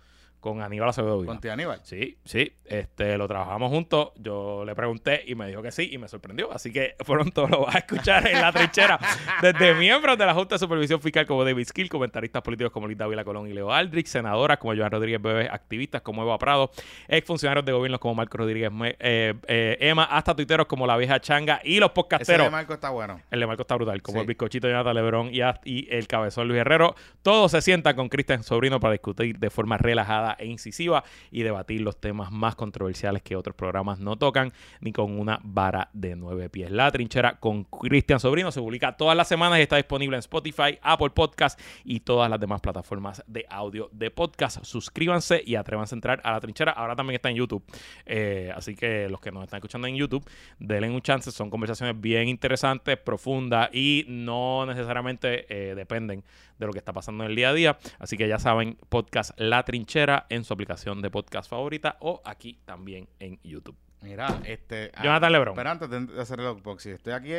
con 0.44 0.60
Aníbal 0.60 0.90
Acevedo 0.90 1.20
Vila. 1.20 1.32
Contigo, 1.32 1.54
Aníbal. 1.54 1.80
Sí, 1.84 2.18
sí, 2.22 2.52
este, 2.66 3.16
lo 3.16 3.26
trabajamos 3.26 3.70
juntos. 3.70 4.10
Yo 4.16 4.62
le 4.66 4.74
pregunté 4.74 5.22
y 5.26 5.34
me 5.34 5.48
dijo 5.48 5.62
que 5.62 5.72
sí 5.72 5.88
y 5.90 5.96
me 5.96 6.06
sorprendió. 6.06 6.52
Así 6.52 6.70
que 6.70 6.96
pronto 7.06 7.48
lo 7.48 7.62
vas 7.62 7.76
a 7.76 7.78
escuchar 7.78 8.28
en 8.28 8.42
la 8.42 8.52
trinchera 8.52 8.98
desde 9.40 9.74
miembros 9.74 10.18
de 10.18 10.26
la 10.26 10.34
Junta 10.34 10.56
de 10.56 10.58
Supervisión 10.58 11.00
Fiscal 11.00 11.24
como 11.24 11.46
David 11.46 11.66
Skill, 11.66 11.88
comentaristas 11.88 12.42
políticos 12.42 12.70
como 12.74 12.86
Lita 12.86 13.06
Vila 13.06 13.24
Colón 13.24 13.48
y 13.48 13.54
Leo 13.54 13.72
Aldrich, 13.72 14.06
senadoras 14.06 14.58
como 14.58 14.76
Joan 14.76 14.90
Rodríguez 14.90 15.22
Bebé, 15.22 15.48
activistas 15.50 16.02
como 16.02 16.22
Eva 16.22 16.36
Prado, 16.36 16.70
exfuncionarios 17.08 17.64
de 17.64 17.72
gobiernos 17.72 17.98
como 17.98 18.14
Marco 18.14 18.36
Rodríguez 18.36 18.70
eh, 18.98 19.32
eh, 19.48 19.78
Emma, 19.80 20.04
hasta 20.04 20.36
tuiteros 20.36 20.66
como 20.66 20.86
La 20.86 20.98
Vieja 20.98 21.18
Changa 21.20 21.62
y 21.64 21.80
los 21.80 21.92
podcasteros. 21.92 22.48
de 22.48 22.50
Marco 22.50 22.74
está 22.74 22.90
bueno. 22.90 23.18
El 23.30 23.40
de 23.40 23.46
Marco 23.46 23.62
está 23.62 23.76
brutal, 23.76 24.02
como 24.02 24.18
Sí. 24.18 24.20
el 24.20 24.26
bizcochito 24.26 24.66
de 24.66 24.74
Jonathan 24.74 24.94
Lebrón 24.94 25.30
y, 25.32 25.40
y 25.64 25.88
el 25.90 26.06
cabezón 26.06 26.48
Luis 26.48 26.60
Herrero. 26.60 26.94
Todos 27.22 27.52
se 27.52 27.62
sientan 27.62 27.96
con 27.96 28.10
Cristian 28.10 28.42
Sobrino 28.42 28.78
para 28.78 28.92
discutir 28.92 29.38
de 29.38 29.48
forma 29.48 29.78
relajada 29.78 30.33
e 30.38 30.46
incisiva 30.46 31.04
y 31.30 31.42
debatir 31.42 31.80
los 31.80 32.00
temas 32.00 32.30
más 32.30 32.54
controversiales 32.54 33.22
que 33.22 33.36
otros 33.36 33.54
programas 33.56 33.98
no 33.98 34.16
tocan, 34.16 34.52
ni 34.80 34.92
con 34.92 35.18
una 35.18 35.40
vara 35.42 35.90
de 35.92 36.16
nueve 36.16 36.48
pies. 36.48 36.70
La 36.70 36.90
trinchera 36.90 37.38
con 37.38 37.64
Cristian 37.64 38.20
Sobrino 38.20 38.52
se 38.52 38.60
publica 38.60 38.96
todas 38.96 39.16
las 39.16 39.28
semanas 39.28 39.58
y 39.58 39.62
está 39.62 39.76
disponible 39.76 40.16
en 40.16 40.20
Spotify, 40.20 40.78
Apple 40.82 41.10
Podcast 41.10 41.60
y 41.84 42.00
todas 42.00 42.30
las 42.30 42.40
demás 42.40 42.60
plataformas 42.60 43.22
de 43.26 43.46
audio 43.48 43.88
de 43.92 44.10
podcast. 44.10 44.64
Suscríbanse 44.64 45.42
y 45.44 45.56
atrévanse 45.56 45.94
a 45.94 45.96
entrar 45.96 46.20
a 46.24 46.32
la 46.32 46.40
trinchera. 46.40 46.72
Ahora 46.72 46.96
también 46.96 47.16
está 47.16 47.30
en 47.30 47.36
YouTube. 47.36 47.64
Eh, 48.06 48.52
así 48.54 48.74
que 48.74 49.08
los 49.08 49.20
que 49.20 49.30
nos 49.30 49.44
están 49.44 49.58
escuchando 49.58 49.86
en 49.86 49.96
YouTube, 49.96 50.24
denle 50.58 50.90
un 50.90 51.00
chance. 51.00 51.30
Son 51.30 51.50
conversaciones 51.50 52.00
bien 52.00 52.28
interesantes, 52.28 52.96
profundas 52.98 53.70
y 53.72 54.04
no 54.08 54.66
necesariamente 54.66 55.46
eh, 55.48 55.74
dependen 55.74 56.24
de 56.58 56.66
lo 56.66 56.72
que 56.72 56.78
está 56.78 56.92
pasando 56.92 57.24
en 57.24 57.30
el 57.30 57.36
día 57.36 57.50
a 57.50 57.52
día. 57.52 57.78
Así 57.98 58.16
que 58.16 58.28
ya 58.28 58.38
saben, 58.38 58.78
podcast 58.88 59.32
La 59.38 59.64
Trinchera 59.64 60.26
en 60.28 60.44
su 60.44 60.52
aplicación 60.54 61.02
de 61.02 61.10
podcast 61.10 61.48
favorita 61.50 61.96
o 62.00 62.22
aquí 62.24 62.58
también 62.64 63.08
en 63.18 63.40
YouTube. 63.42 63.76
Mira, 64.02 64.40
este. 64.44 64.90
ah, 64.94 65.02
Jonathan 65.02 65.32
Lebron. 65.32 65.54
Pero 65.54 65.70
antes 65.70 65.88
de 65.90 66.20
hacer 66.20 66.40
el 66.40 66.46
unboxing, 66.46 66.92
estoy 66.92 67.12
aquí. 67.12 67.32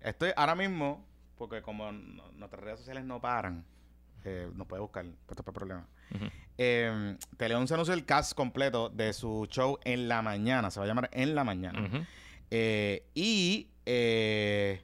Estoy 0.00 0.30
ahora 0.36 0.54
mismo 0.54 1.06
porque 1.36 1.62
como 1.62 1.90
nuestras 1.92 2.62
redes 2.62 2.80
sociales 2.80 3.04
no 3.04 3.20
paran, 3.20 3.64
eh, 4.24 4.50
nos 4.54 4.66
puede 4.66 4.82
buscar, 4.82 5.04
esto 5.06 5.44
es 5.46 5.54
problema. 5.54 5.86
Ujú. 6.14 6.24
Eh, 6.58 7.16
Teleón 7.36 7.68
se 7.68 7.74
anunció 7.74 7.94
el 7.94 8.04
cast 8.04 8.34
completo 8.34 8.88
de 8.88 9.12
su 9.12 9.46
show 9.48 9.78
en 9.84 10.08
la 10.08 10.22
mañana, 10.22 10.70
se 10.70 10.80
va 10.80 10.84
a 10.84 10.88
llamar 10.88 11.08
En 11.12 11.34
la 11.36 11.44
Mañana. 11.44 12.06
Eh, 12.50 13.06
y 13.14 13.68
eh, 13.86 14.82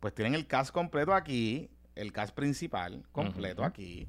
pues 0.00 0.14
tienen 0.14 0.34
el 0.34 0.46
cast 0.46 0.72
completo 0.72 1.14
aquí, 1.14 1.70
el 2.02 2.12
cast 2.12 2.34
principal 2.34 3.02
completo 3.12 3.64
aquí. 3.64 4.06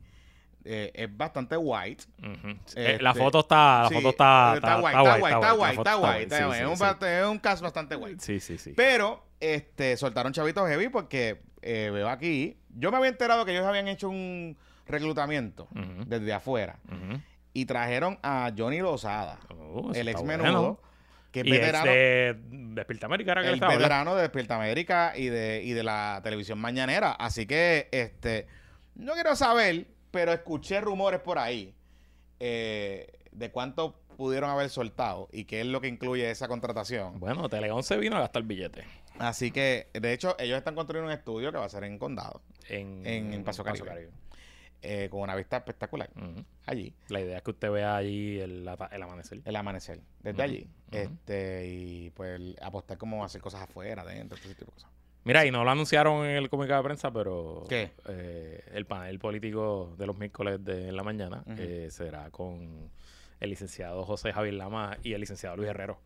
Eh, 0.66 0.92
es 0.94 1.18
bastante 1.18 1.58
white. 1.58 2.06
Ujú. 2.20 2.50
Este, 2.66 2.96
Eh, 2.96 3.00
la 3.02 3.14
foto 3.14 3.42
está, 3.42 3.84
la 3.84 3.90
foto 3.90 4.10
está, 4.10 4.54
está 4.56 4.76
guay, 4.80 4.96
está 4.96 5.18
guay, 5.18 5.34
está 5.34 5.50
foto 5.76 6.14
está 6.14 6.38
sí, 6.38 6.62
Es 6.62 6.68
un 6.68 6.78
sí. 6.78 6.84
bast- 6.84 7.06
es 7.22 7.26
un 7.28 7.40
cast 7.40 7.62
bastante 7.62 7.96
guay. 7.96 8.16
Sí, 8.20 8.40
sí, 8.40 8.58
sí. 8.58 8.74
Pero 8.76 9.26
este 9.42 9.98
soltaron 9.98 10.32
chavitos 10.32 10.68
heavy 10.70 10.88
porque 10.90 11.42
eh, 11.62 11.90
veo 11.94 12.08
aquí. 12.10 12.58
Yo 12.70 12.92
me 12.92 12.98
había 12.98 13.10
enterado 13.10 13.44
que 13.46 13.52
ellos 13.52 13.66
habían 13.66 13.88
hecho 13.90 14.08
un 14.10 14.58
reclutamiento 14.88 15.68
desde 16.08 16.34
afuera 16.34 16.78
y 17.54 17.66
trajeron 17.66 18.18
a 18.24 18.52
Johnny 18.58 18.80
Lozada, 18.80 19.40
Oh, 19.50 19.92
el 19.94 20.08
ex 20.08 20.22
bueno. 20.22 20.80
Que 21.34 21.42
es 21.42 21.48
Y 21.48 21.52
es 21.52 21.60
veterano, 21.60 21.92
de 21.92 22.36
Despierta 22.76 23.08
América, 23.08 23.32
era 23.34 23.42
que 23.42 23.48
el 23.50 23.54
estaba, 23.56 23.76
veterano 23.76 24.16
de 24.16 24.22
Despierta 24.22 24.56
América 24.56 25.14
y 25.18 25.26
de, 25.26 25.62
y 25.64 25.74
de 25.74 25.84
la 25.84 26.22
televisión 26.24 26.60
mañanera. 26.60 27.12
Así 27.12 27.46
que 27.46 27.90
este 27.92 28.48
no 28.96 29.14
quiero 29.14 29.36
saber, 29.36 29.88
pero 30.12 30.32
escuché 30.32 30.80
rumores 30.80 31.20
por 31.20 31.40
ahí 31.40 31.74
eh, 32.40 33.08
de 33.32 33.52
cuánto 33.52 34.00
pudieron 34.16 34.52
haber 34.52 34.70
soltado 34.70 35.28
y 35.32 35.46
qué 35.46 35.62
es 35.62 35.66
lo 35.66 35.82
que 35.82 35.88
incluye 35.88 36.30
esa 36.30 36.48
contratación. 36.48 37.20
Bueno, 37.20 37.50
Teleón 37.50 37.84
se 37.84 37.98
vino 37.98 38.16
a 38.16 38.20
gastar 38.20 38.44
billete 38.44 38.84
Así 39.18 39.52
que, 39.52 39.90
de 39.94 40.14
hecho, 40.14 40.36
ellos 40.40 40.58
están 40.58 40.76
construyendo 40.76 41.08
un 41.08 41.18
estudio 41.18 41.52
que 41.52 41.58
va 41.58 41.66
a 41.66 41.70
ser 41.70 41.84
en 41.84 41.98
Condado, 41.98 42.42
en, 42.70 43.06
En 43.06 43.44
Paso 43.44 43.64
Caribe. 43.64 44.10
Eh, 44.84 45.08
con 45.10 45.22
una 45.22 45.36
vista 45.36 45.58
espectacular 45.58 46.10
allí, 46.66 46.94
La 47.08 47.22
idea 47.22 47.38
es 47.38 47.44
que 47.44 47.52
usted 47.52 47.72
vea 47.72 47.96
allí 47.96 48.40
el, 48.40 48.68
amanecer. 48.68 49.42
el 49.46 49.56
amanecer, 49.56 50.00
desde 50.22 50.44
allí. 50.44 50.68
este 50.92 51.68
Y 51.68 52.10
pues 52.12 52.40
apostar 52.62 52.98
como 52.98 53.24
hacer 53.24 53.42
cosas 53.42 53.62
afuera, 53.62 54.02
adentro, 54.04 54.38
todo 54.38 54.46
ese 54.50 54.56
tipo 54.56 54.72
de 54.72 54.76
cosas. 54.76 54.92
Mira, 55.26 55.46
y 55.46 55.52
no 55.52 55.64
lo 55.64 55.72
anunciaron 55.72 56.26
en 56.26 56.36
el 56.36 56.50
comunicado 56.50 56.82
de 56.84 56.86
prensa, 56.86 57.10
pero 57.12 57.64
¿Qué? 57.70 57.92
eh, 58.10 58.62
el 58.74 58.86
panel 58.86 59.20
político 59.20 59.96
de 59.98 60.06
los 60.06 60.18
miércoles 60.18 60.64
de 60.66 60.90
en 60.90 60.96
la 60.98 61.04
mañana 61.04 61.44
eh, 61.58 61.88
será 61.90 62.30
con 62.30 62.92
el 63.40 63.50
licenciado 63.50 64.04
José 64.04 64.34
Javier 64.34 64.56
Lama 64.56 64.98
y 65.02 65.14
el 65.14 65.22
licenciado 65.22 65.56
Luis 65.56 65.70
Herrero. 65.70 65.98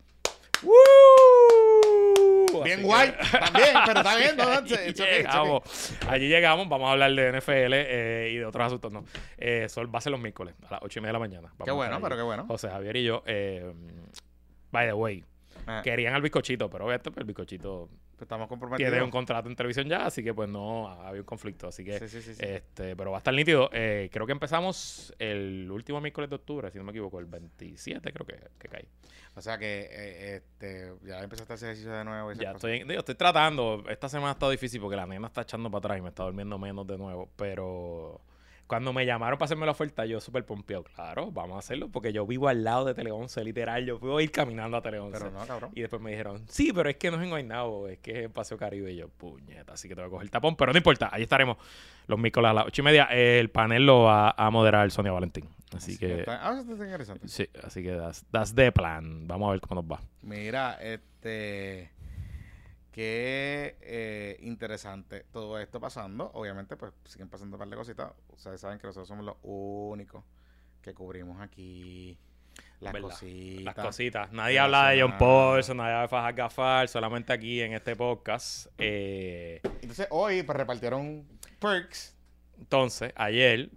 Bien 2.64 2.82
guay, 2.82 3.12
que- 3.12 3.38
también, 3.38 3.68
pero 3.86 4.00
está 4.00 4.16
bien, 4.16 4.36
no, 4.36 4.42
Allí 4.44 4.64
it's 4.64 4.72
okay, 4.72 4.90
it's 4.90 5.00
okay. 5.00 5.16
llegamos. 5.18 5.92
Allí 6.08 6.28
llegamos, 6.28 6.68
vamos 6.68 6.88
a 6.88 6.92
hablar 6.92 7.12
de 7.14 7.32
NFL 7.38 7.72
eh, 7.74 8.30
y 8.32 8.36
de 8.36 8.46
otros 8.46 8.66
asuntos. 8.66 8.92
No. 8.92 9.04
Eh, 9.36 9.68
Sol 9.68 9.92
va 9.94 9.98
a 9.98 10.02
ser 10.02 10.12
los 10.12 10.20
miércoles 10.20 10.54
a 10.68 10.72
las 10.74 10.82
ocho 10.82 10.98
y 10.98 11.02
media 11.02 11.10
de 11.10 11.12
la 11.14 11.18
mañana. 11.18 11.48
Vamos 11.52 11.64
Qué 11.64 11.70
bueno, 11.72 11.96
pero 12.00 12.14
allí. 12.14 12.16
qué 12.20 12.22
bueno. 12.24 12.44
José 12.46 12.68
Javier 12.68 12.96
y 12.96 13.04
yo, 13.04 13.22
eh, 13.26 13.72
by 14.70 14.86
the 14.86 14.92
way, 14.92 15.24
Ah, 15.68 15.82
querían 15.82 16.14
al 16.14 16.22
bizcochito, 16.22 16.68
pero 16.70 16.84
obviamente 16.86 17.10
pues, 17.10 17.18
el 17.20 17.24
bizcochito 17.26 17.88
pues 18.12 18.22
estamos 18.22 18.48
comprometidos. 18.48 18.90
tiene 18.90 19.04
un 19.04 19.10
contrato 19.10 19.48
en 19.48 19.54
televisión 19.56 19.86
ya, 19.88 20.06
así 20.06 20.22
que 20.24 20.32
pues 20.34 20.48
no 20.48 20.88
había 20.88 21.20
un 21.20 21.26
conflicto. 21.26 21.68
Así 21.68 21.84
que, 21.84 21.98
Sí, 21.98 22.08
sí, 22.08 22.22
sí, 22.22 22.34
sí. 22.34 22.42
este, 22.44 22.96
pero 22.96 23.10
va 23.10 23.18
a 23.18 23.20
estar 23.20 23.34
nítido. 23.34 23.70
Eh, 23.72 24.08
creo 24.12 24.26
que 24.26 24.32
empezamos 24.32 25.14
el 25.18 25.70
último 25.70 26.00
miércoles 26.00 26.30
de 26.30 26.36
octubre, 26.36 26.70
si 26.70 26.78
no 26.78 26.84
me 26.84 26.90
equivoco, 26.90 27.18
el 27.18 27.26
27 27.26 28.12
creo 28.12 28.26
que, 28.26 28.38
que 28.58 28.68
cae. 28.68 28.88
O 29.34 29.40
sea 29.40 29.56
que 29.56 29.88
eh, 29.90 30.36
este, 30.36 30.92
ya 31.04 31.20
empezaste 31.22 31.52
a 31.52 31.54
hacer 31.54 31.68
ejercicio 31.68 31.92
de 31.92 32.04
nuevo. 32.04 32.32
Ya 32.32 32.52
cosas. 32.52 32.54
estoy, 32.56 32.78
digo, 32.88 32.98
estoy 32.98 33.14
tratando. 33.14 33.84
Esta 33.88 34.08
semana 34.08 34.30
ha 34.30 34.32
estado 34.32 34.50
difícil 34.50 34.80
porque 34.80 34.96
la 34.96 35.06
nena 35.06 35.28
está 35.28 35.42
echando 35.42 35.70
para 35.70 35.78
atrás 35.78 35.98
y 35.98 36.02
me 36.02 36.08
está 36.08 36.24
durmiendo 36.24 36.58
menos 36.58 36.86
de 36.88 36.98
nuevo. 36.98 37.28
Pero 37.36 38.20
cuando 38.68 38.92
me 38.92 39.04
llamaron 39.04 39.36
para 39.38 39.46
hacerme 39.46 39.66
la 39.66 39.72
oferta, 39.72 40.06
yo 40.06 40.20
súper 40.20 40.44
pompeado. 40.44 40.84
Claro, 40.84 41.32
vamos 41.32 41.56
a 41.56 41.58
hacerlo 41.58 41.88
porque 41.88 42.12
yo 42.12 42.24
vivo 42.26 42.46
al 42.48 42.62
lado 42.62 42.84
de 42.84 42.94
Tele 42.94 43.10
11, 43.10 43.42
literal. 43.42 43.84
Yo 43.84 43.98
puedo 43.98 44.20
ir 44.20 44.30
caminando 44.30 44.76
a 44.76 44.82
Tele 44.82 45.00
11. 45.00 45.18
Pero 45.18 45.30
no, 45.32 45.44
cabrón. 45.46 45.70
Y 45.74 45.80
después 45.80 46.00
me 46.00 46.10
dijeron, 46.10 46.44
sí, 46.48 46.72
pero 46.72 46.88
es 46.88 46.96
que 46.96 47.10
no 47.10 47.16
es 47.16 47.24
en 47.24 47.30
Guaynabo, 47.30 47.88
es 47.88 47.98
que 47.98 48.10
es 48.12 48.24
en 48.26 48.32
Paseo 48.32 48.56
Caribe. 48.58 48.92
Y 48.92 48.96
yo, 48.96 49.08
puñeta, 49.08 49.72
así 49.72 49.88
que 49.88 49.94
te 49.96 50.02
voy 50.02 50.08
a 50.08 50.10
coger 50.10 50.24
el 50.26 50.30
tapón. 50.30 50.54
Pero 50.54 50.70
no 50.72 50.78
importa, 50.78 51.08
ahí 51.10 51.22
estaremos 51.22 51.56
los 52.06 52.18
miércoles 52.18 52.50
a 52.50 52.54
las 52.54 52.66
ocho 52.66 52.82
y 52.82 52.84
media. 52.84 53.04
El 53.06 53.50
panel 53.50 53.86
lo 53.86 54.02
va 54.04 54.30
a 54.36 54.50
moderar 54.50 54.88
Sonia 54.90 55.10
Valentín. 55.12 55.48
Así, 55.74 55.98
que, 55.98 56.20
está- 56.20 56.46
ah, 56.48 56.58
eso 56.60 56.72
está 56.72 56.84
interesante. 56.84 57.28
sí, 57.28 57.46
así 57.62 57.82
que 57.82 57.92
that's, 57.94 58.24
that's 58.30 58.54
the 58.54 58.70
plan. 58.72 59.26
Vamos 59.26 59.48
a 59.48 59.52
ver 59.52 59.60
cómo 59.60 59.82
nos 59.82 59.90
va. 59.90 60.00
Mira, 60.22 60.78
este. 60.82 61.90
Qué 62.98 63.76
eh, 63.82 64.38
interesante 64.40 65.24
todo 65.30 65.56
esto 65.60 65.78
pasando. 65.78 66.32
Obviamente, 66.34 66.76
pues 66.76 66.92
siguen 67.04 67.28
pasando 67.28 67.54
un 67.54 67.60
par 67.60 67.68
de 67.68 67.76
cositas. 67.76 68.12
Ustedes 68.26 68.60
saben 68.60 68.80
que 68.80 68.88
nosotros 68.88 69.06
somos 69.06 69.24
los 69.24 69.36
únicos 69.42 70.24
que 70.82 70.92
cubrimos 70.94 71.40
aquí 71.40 72.18
las 72.80 72.92
¿Verdad? 72.92 73.10
cositas. 73.10 73.64
Las 73.64 73.74
cositas. 73.76 74.32
Nadie 74.32 74.58
habla 74.58 74.88
de 74.88 75.00
John. 75.00 75.16
Paulson, 75.16 75.76
nadie 75.76 75.92
habla 75.92 76.02
de 76.02 76.08
Fajal 76.08 76.34
Gafar, 76.34 76.88
solamente 76.88 77.32
aquí 77.32 77.60
en 77.60 77.74
este 77.74 77.94
podcast. 77.94 78.66
Eh, 78.78 79.60
Entonces, 79.80 80.08
hoy 80.10 80.42
pues 80.42 80.58
repartieron 80.58 81.24
perks. 81.60 82.16
entonces, 82.58 83.12
ayer, 83.14 83.70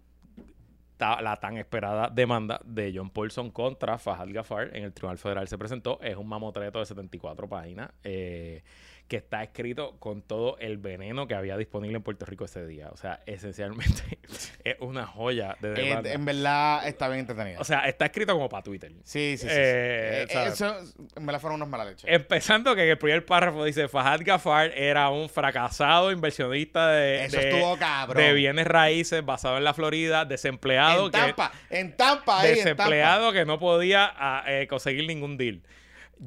la 0.97 1.39
tan 1.39 1.57
esperada 1.57 2.09
demanda 2.09 2.59
de 2.63 2.91
John 2.95 3.11
Paulson 3.11 3.51
contra 3.51 3.99
Fajal 3.99 4.33
Gafar 4.33 4.75
en 4.75 4.83
el 4.83 4.93
Tribunal 4.93 5.19
Federal 5.19 5.47
se 5.47 5.59
presentó. 5.59 5.99
Es 6.01 6.17
un 6.17 6.27
mamotreto 6.27 6.79
de 6.79 6.87
74 6.87 7.47
páginas 7.47 7.91
eh, 8.03 8.63
que 9.11 9.17
está 9.17 9.43
escrito 9.43 9.97
con 9.99 10.21
todo 10.21 10.57
el 10.59 10.77
veneno 10.77 11.27
que 11.27 11.35
había 11.35 11.57
disponible 11.57 11.97
en 11.97 12.01
Puerto 12.01 12.25
Rico 12.25 12.45
ese 12.45 12.65
día. 12.65 12.87
O 12.93 12.95
sea, 12.95 13.19
esencialmente 13.25 14.19
es 14.63 14.77
una 14.79 15.05
joya 15.05 15.57
de 15.59 15.71
demanda. 15.71 16.13
en 16.13 16.23
verdad 16.23 16.87
está 16.87 17.09
bien 17.09 17.19
entretenida. 17.19 17.59
o 17.59 17.65
sea, 17.65 17.89
está 17.89 18.05
escrito 18.05 18.31
como 18.31 18.47
para 18.47 18.63
Twitter. 18.63 18.89
sí, 19.03 19.35
sí, 19.37 19.39
sí. 19.39 19.47
sí. 19.49 19.53
eh, 19.53 20.27
eso 20.47 20.77
me 21.19 21.33
la 21.33 21.41
fueron 21.41 21.57
unos 21.57 21.67
mala 21.67 21.83
leche. 21.83 22.07
Empezando 22.09 22.73
que 22.73 22.85
en 22.85 22.89
el 22.91 22.97
primer 22.97 23.25
párrafo 23.25 23.65
dice 23.65 23.89
Fahad 23.89 24.21
Gafar 24.23 24.71
era 24.77 25.09
un 25.09 25.27
fracasado 25.27 26.13
inversionista 26.13 26.91
de, 26.91 27.25
Eso 27.25 27.35
de- 27.35 27.49
estuvo 27.49 27.77
cabrón. 27.77 28.15
de 28.23 28.31
bienes 28.31 28.65
raíces 28.65 29.25
basado 29.25 29.57
en 29.57 29.65
la 29.65 29.73
Florida, 29.73 30.23
desempleado 30.23 31.07
en 31.07 31.11
que 31.11 31.17
Tampa, 31.17 31.51
en 31.69 31.97
Tampa, 31.97 32.39
ahí, 32.39 32.51
en 32.51 32.55
Tampa. 32.55 32.85
desempleado 32.87 33.33
que 33.33 33.43
no 33.43 33.59
podía 33.59 34.09
ah, 34.15 34.45
eh, 34.47 34.67
conseguir 34.69 35.05
ningún 35.05 35.35
deal. 35.35 35.63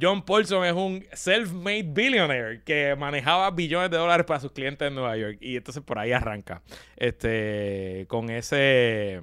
John 0.01 0.25
Paulson 0.25 0.65
es 0.65 0.73
un 0.73 1.05
self-made 1.13 1.85
billionaire 1.85 2.63
que 2.65 2.97
manejaba 2.97 3.51
billones 3.51 3.91
de 3.91 3.97
dólares 3.97 4.27
para 4.27 4.41
sus 4.41 4.53
clientes 4.53 4.89
en 4.89 4.95
Nueva 4.95 5.17
York. 5.17 5.39
Y 5.41 5.57
entonces 5.57 5.83
por 5.83 5.99
ahí 5.99 6.13
arranca. 6.13 6.63
Este, 6.97 8.07
con 8.09 8.31
ese. 8.31 9.21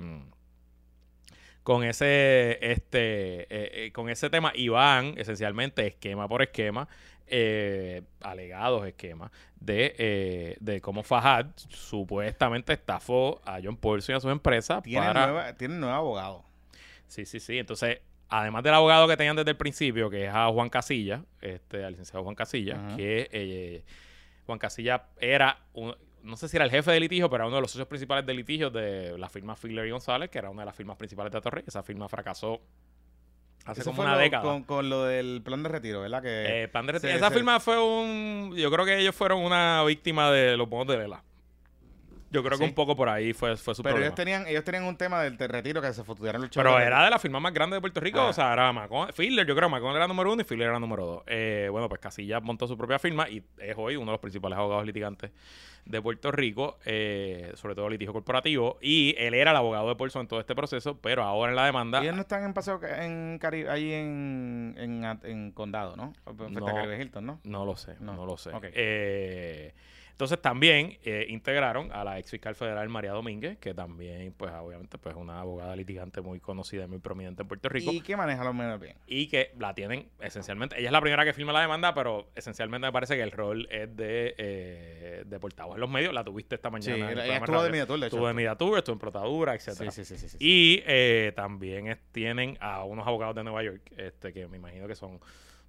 Con 1.64 1.84
ese. 1.84 2.57
Este. 2.62 3.41
eh, 3.43 3.47
eh, 3.86 3.91
con 3.93 4.09
ese 4.09 4.30
tema. 4.30 4.51
Y 4.55 4.70
van, 4.70 5.14
esencialmente, 5.18 5.86
esquema 5.88 6.28
por 6.28 6.41
esquema. 6.41 6.88
eh, 7.32 8.01
alegados 8.22 8.86
esquemas 8.86 9.32
de, 9.59 9.95
eh, 9.97 10.57
de 10.59 10.82
cómo 10.82 11.01
Fajad 11.01 11.47
supuestamente 11.55 12.74
estafó 12.74 13.41
a 13.45 13.59
John 13.64 13.78
Paulson 13.78 14.14
y 14.14 14.18
a 14.18 14.20
sus 14.20 14.32
empresas 14.32 14.84
Tienen, 14.84 15.14
para 15.14 15.28
nueva, 15.28 15.53
tienen 15.53 15.80
nuevo 15.80 15.95
abogado. 15.95 16.43
Sí, 17.07 17.26
sí, 17.26 17.39
sí. 17.39 17.57
Entonces, 17.57 17.99
además 18.32 18.64
del 18.64 18.74
abogado 18.74 19.08
que 19.08 19.16
tenían 19.18 19.36
desde 19.36 19.52
el 19.52 19.58
principio, 19.58 20.10
que 20.10 20.26
es 20.26 20.32
a 20.34 20.48
Juan 20.50 20.70
Casilla, 20.70 21.24
este, 21.42 21.84
al 21.86 21.92
licenciado 21.92 22.24
Juan 22.24 22.34
Casilla, 22.36 22.76
Ajá. 22.88 22.96
que 22.98 23.30
eh, 23.32 23.84
Juan 24.48 24.58
Casilla 24.58 25.04
era, 25.20 25.60
un- 25.74 25.96
no 26.24 26.36
sé 26.38 26.48
si 26.48 26.58
era 26.58 26.66
el 26.66 26.72
jefe 26.72 26.92
de 26.92 27.00
litigio, 27.00 27.30
pero 27.30 27.44
era 27.44 27.48
uno 27.48 27.58
de 27.58 27.62
los 27.62 27.72
socios 27.72 27.88
principales 27.88 28.26
de 28.26 28.34
litigio 28.34 28.70
de 28.72 29.18
la 29.18 29.30
firma 29.30 29.56
Figler 29.56 29.86
y 29.86 29.92
González, 29.92 30.30
que 30.30 30.38
era 30.40 30.50
una 30.50 30.62
de 30.64 30.66
las 30.68 30.76
firmas 30.76 30.98
principales 30.98 31.32
de 31.32 31.42
Torre. 31.42 31.64
Esa 31.68 31.84
firma 31.84 32.08
fracasó 32.10 32.62
hace 33.66 33.82
Eso 33.82 33.92
como 33.92 34.02
una 34.04 34.14
lo- 34.16 34.20
década. 34.22 34.44
Con, 34.44 34.64
con 34.64 34.90
lo 34.90 35.04
del 35.06 35.42
plan 35.44 35.62
de 35.64 35.70
retiro, 35.70 36.02
¿verdad? 36.02 36.22
Que 36.24 36.64
Eh, 36.64 36.68
plan 36.68 36.86
de 36.88 36.94
se- 36.94 37.00
retiro- 37.08 37.16
esa 37.18 37.28
se- 37.30 37.34
firma 37.36 37.60
fue 37.60 37.78
un. 37.80 38.54
Yo 38.56 38.72
creo 38.72 38.86
que 38.86 38.98
ellos 39.00 39.16
fueron 39.16 39.40
una 39.44 39.84
víctima 39.84 40.32
de 40.32 40.58
los 40.58 40.68
bonos 40.70 40.88
de 40.88 40.98
vela. 40.98 41.24
Yo 42.32 42.44
creo 42.44 42.58
que 42.58 42.64
un 42.64 42.74
poco 42.74 42.96
por 42.96 43.10
ahí 43.10 43.34
fue, 43.34 43.58
fue 43.58 43.76
su 43.76 43.84
Pero 43.84 43.96
problema. 43.96 44.08
ellos 44.08 44.16
tenían, 44.16 44.48
ellos 44.48 44.64
tenían 44.64 44.86
un 44.86 44.96
tema 44.96 45.22
del, 45.22 45.38
retiro 45.38 45.82
que 45.82 45.92
se 45.94 46.04
futuraron 46.04 46.42
los 46.42 46.50
Pero 46.50 46.80
era 46.80 47.04
de 47.04 47.10
la 47.10 47.20
firma 47.20 47.40
más 47.40 47.54
grande 47.54 47.76
de 47.76 47.82
Puerto 47.82 48.00
Rico. 48.00 48.20
Ah. 48.20 48.30
O 48.30 48.34
sea, 48.34 48.54
era 48.54 48.72
Macon. 48.72 49.12
Fiedler, 49.14 49.46
yo 49.46 49.56
creo 49.56 49.68
que 49.68 49.72
Macon 49.74 49.96
era 49.96 50.08
número 50.08 50.32
uno 50.32 50.42
y 50.42 50.46
Fiedler 50.46 50.70
era 50.70 50.80
número 50.80 51.06
dos. 51.06 51.24
Eh, 51.28 51.68
bueno, 51.72 51.90
pues 51.90 52.00
Casilla 52.00 52.40
montó 52.40 52.68
su 52.68 52.78
propia 52.78 53.00
firma 53.00 53.30
y 53.30 53.44
es 53.60 53.76
hoy 53.78 53.96
uno 53.98 54.06
de 54.08 54.12
los 54.14 54.22
principales 54.22 54.58
abogados 54.58 54.86
litigantes 54.86 55.32
de 55.84 56.02
Puerto 56.02 56.32
Rico, 56.32 56.78
eh, 56.86 57.52
sobre 57.56 57.76
todo 57.76 57.90
litigio 57.90 58.14
corporativo. 58.14 58.78
Y 58.82 59.16
él 59.18 59.34
era 59.34 59.52
el 59.52 59.58
abogado 59.58 59.90
de 59.90 59.96
Paulson 59.96 60.22
en 60.22 60.28
todo 60.28 60.40
este 60.40 60.56
proceso, 60.56 60.98
pero 61.02 61.24
ahora 61.24 61.52
en 61.52 61.56
la 61.56 61.66
demanda. 61.66 62.02
Ellos 62.02 62.16
no 62.16 62.22
están 62.22 62.44
en 62.44 62.54
paseo 62.54 62.80
en 62.84 63.40
Caribe, 63.40 63.70
ahí 63.70 63.92
en, 63.92 64.76
en, 64.78 65.20
en 65.24 65.52
Condado, 65.52 65.96
¿no? 65.98 66.14
Frente 66.38 66.60
No. 66.60 66.68
a 66.68 66.74
Caribe 66.74 67.02
Hilton, 67.02 67.26
¿no? 67.26 67.40
No 67.44 67.66
lo 67.66 67.76
sé, 67.76 67.96
no, 68.00 68.14
No. 68.14 68.26
lo 68.26 68.38
sé. 68.38 68.52
Ok. 68.52 68.66
Eh, 68.74 69.74
Entonces 70.22 70.40
también 70.40 71.00
eh, 71.04 71.26
integraron 71.30 71.92
a 71.92 72.04
la 72.04 72.20
ex 72.20 72.30
fiscal 72.30 72.54
federal 72.54 72.88
María 72.90 73.12
Domínguez, 73.12 73.58
que 73.58 73.74
también, 73.74 74.32
pues 74.38 74.52
obviamente, 74.54 75.00
pues 75.00 75.16
una 75.16 75.40
abogada 75.42 75.76
litigante 75.76 76.22
muy 76.22 76.40
conocida 76.40 76.84
y 76.84 76.88
muy 76.88 77.00
prominente 77.00 77.42
en 77.42 77.48
Puerto 77.48 77.70
Rico. 77.70 77.92
¿Y 77.92 78.02
qué 78.02 78.16
maneja 78.16 78.44
los 78.44 78.54
medios 78.54 78.80
bien? 78.80 78.96
Y 79.08 79.26
que 79.30 79.52
la 79.58 79.74
tienen 79.74 80.10
esencialmente. 80.20 80.78
Ella 80.78 80.90
es 80.90 80.92
la 80.92 81.02
primera 81.02 81.26
que 81.26 81.34
firma 81.34 81.52
la 81.54 81.62
demanda, 81.62 81.96
pero 81.96 82.30
esencialmente 82.36 82.86
me 82.86 82.92
parece 82.92 83.16
que 83.16 83.24
el 83.24 83.32
rol 83.32 83.68
es 83.72 83.96
de, 83.98 84.36
eh, 84.38 85.24
de 85.26 85.40
portavoz 85.40 85.74
en 85.74 85.82
los 85.82 85.90
medios. 85.90 86.14
La 86.14 86.24
tuviste 86.24 86.54
esta 86.54 86.70
mañana. 86.70 86.96
Sí, 86.96 87.02
ella 87.02 87.38
estuvo 87.38 87.64
de. 87.64 87.72
Mediatur, 87.72 88.00
de 88.00 88.06
hecho. 88.06 88.16
Estuvo 88.18 88.28
de 88.28 88.34
Mediatur, 88.36 88.78
estuvo 88.78 88.94
en 88.94 89.00
Protadura, 89.00 89.56
etcétera. 89.56 89.90
Sí, 89.90 90.06
sí, 90.06 90.16
sí, 90.18 90.30
sí, 90.30 90.38
sí. 90.38 90.38
Y 90.40 90.84
eh, 90.86 91.34
también 91.36 91.88
es- 91.88 91.98
tienen 92.12 92.60
a 92.62 92.84
unos 92.84 93.08
abogados 93.08 93.36
de 93.36 93.44
Nueva 93.44 93.64
York, 93.64 93.82
este 93.98 94.32
que 94.34 94.48
me 94.48 94.58
imagino 94.58 94.88
que 94.88 94.94
son 94.94 95.20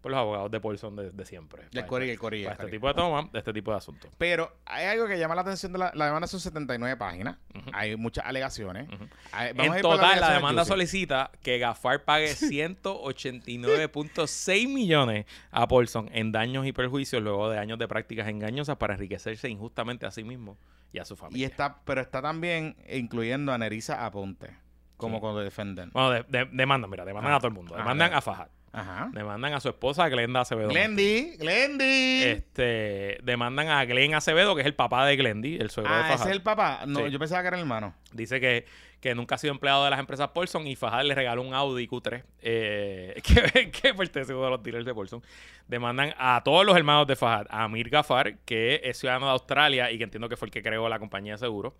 pues, 0.02 0.10
los 0.10 0.18
abogados 0.18 0.50
de 0.50 0.60
Paulson 0.60 0.96
de, 0.96 1.10
de 1.12 1.24
siempre. 1.24 1.62
Del 1.62 1.70
para 1.70 1.86
Corillo, 1.86 2.10
este- 2.10 2.12
el 2.12 2.18
Corillo, 2.18 2.48
Para 2.48 2.62
el 2.62 2.66
este 2.66 2.76
tipo 2.76 2.88
de 2.88 2.94
toma, 2.94 3.28
de 3.32 3.38
este 3.38 3.52
tipo 3.52 3.70
de 3.70 3.76
asuntos. 3.78 4.10
Pero 4.18 4.56
hay 4.66 4.86
algo 4.86 5.06
que 5.06 5.18
llama 5.18 5.34
la 5.34 5.42
atención 5.42 5.72
de 5.72 5.78
la, 5.78 5.92
la 5.94 6.06
demanda 6.06 6.26
son 6.26 6.40
79 6.40 6.96
páginas. 6.96 7.36
Hay 7.72 7.96
muchas 7.96 8.24
alegaciones. 8.26 8.88
Ujú. 8.88 9.04
Hay- 9.32 9.52
vamos 9.54 9.72
a 9.72 9.72
en 9.72 9.76
ir 9.78 9.82
por 9.82 9.96
total, 9.96 10.20
la 10.20 10.32
demanda 10.34 10.64
solicita 10.64 11.30
que 11.42 11.58
Gafar 11.58 12.04
pague 12.04 12.26
189.6 12.34 14.68
millones 14.68 15.26
a 15.50 15.66
Paulson 15.68 16.08
en 16.12 16.32
daños 16.32 16.66
y 16.66 16.72
perjuicios 16.72 17.22
luego 17.22 17.50
de 17.50 17.58
años 17.58 17.78
de 17.78 17.88
prácticas 17.88 18.28
engañosas 18.28 18.76
para 18.76 18.94
enriquecerse 18.94 19.48
injustamente 19.48 20.06
a 20.06 20.10
sí 20.10 20.24
mismo 20.24 20.58
y 20.92 20.98
a 20.98 21.04
su 21.04 21.14
Y 21.14 21.16
familia. 21.16 21.46
está, 21.46 21.78
pero 21.84 22.00
está 22.00 22.20
también 22.20 22.76
incluyendo 22.92 23.52
a 23.52 23.58
Nerissa 23.58 24.04
Aponte 24.04 24.50
como 24.96 25.16
Sí. 25.16 25.20
cuando 25.20 25.40
defenden. 25.40 25.90
Bueno, 25.92 26.10
de- 26.10 26.24
de- 26.28 26.48
demandan, 26.52 26.90
mira, 26.90 27.04
demandan 27.04 27.32
Ah. 27.32 27.36
a 27.36 27.38
todo 27.38 27.48
el 27.48 27.54
mundo. 27.54 27.74
Ah, 27.74 27.78
Demandan 27.78 28.12
a 28.14 28.20
Fajad. 28.20 28.48
Ajá. 28.72 29.10
Demandan 29.12 29.52
a 29.52 29.60
su 29.60 29.68
esposa 29.68 30.08
Glenda 30.08 30.40
Acevedo. 30.40 30.68
Glendy, 30.70 31.36
Glendy. 31.38 32.22
Este, 32.24 33.18
demandan 33.22 33.68
a 33.68 33.84
Glenn 33.84 34.14
Acevedo, 34.14 34.54
que 34.54 34.62
es 34.62 34.66
el 34.66 34.74
papá 34.74 35.04
de 35.06 35.16
Glendy, 35.16 35.56
el 35.56 35.70
suegro 35.70 35.92
de 35.92 35.98
ah, 36.00 36.04
ese 36.06 36.12
Fajad. 36.18 36.28
es 36.28 36.32
el 36.36 36.42
papá. 36.42 36.80
No, 36.86 37.04
Sí. 37.04 37.10
yo 37.10 37.18
pensaba 37.18 37.42
que 37.42 37.48
era 37.48 37.56
el 37.56 37.62
hermano. 37.62 37.94
Dice 38.12 38.40
que, 38.40 38.64
que 39.00 39.14
nunca 39.14 39.34
ha 39.34 39.38
sido 39.38 39.52
empleado 39.52 39.84
de 39.84 39.90
las 39.90 40.00
empresas 40.00 40.28
Paulson 40.28 40.66
y 40.66 40.74
Fajad 40.76 41.04
le 41.04 41.14
regaló 41.14 41.42
un 41.42 41.52
Audi 41.52 41.86
Q3 41.86 42.22
eh, 42.40 43.20
que, 43.52 43.70
que 43.70 43.92
pertenece 43.94 44.32
a 44.32 44.36
uno 44.36 44.44
de 44.46 44.50
los 44.52 44.62
dealers 44.62 44.86
de 44.86 44.94
Paulson. 44.94 45.22
Demandan 45.68 46.14
a 46.16 46.40
todos 46.42 46.64
los 46.64 46.74
hermanos 46.76 47.06
de 47.06 47.16
Fajad, 47.16 47.46
a 47.50 47.64
Amir 47.64 47.90
Gafar, 47.90 48.38
que 48.46 48.80
es 48.84 48.98
ciudadano 48.98 49.26
de 49.26 49.32
Australia 49.32 49.90
y 49.90 49.98
que 49.98 50.04
entiendo 50.04 50.28
que 50.30 50.36
fue 50.36 50.46
el 50.46 50.52
que 50.52 50.62
creó 50.62 50.88
la 50.88 50.98
compañía 50.98 51.32
de 51.34 51.38
seguros, 51.38 51.74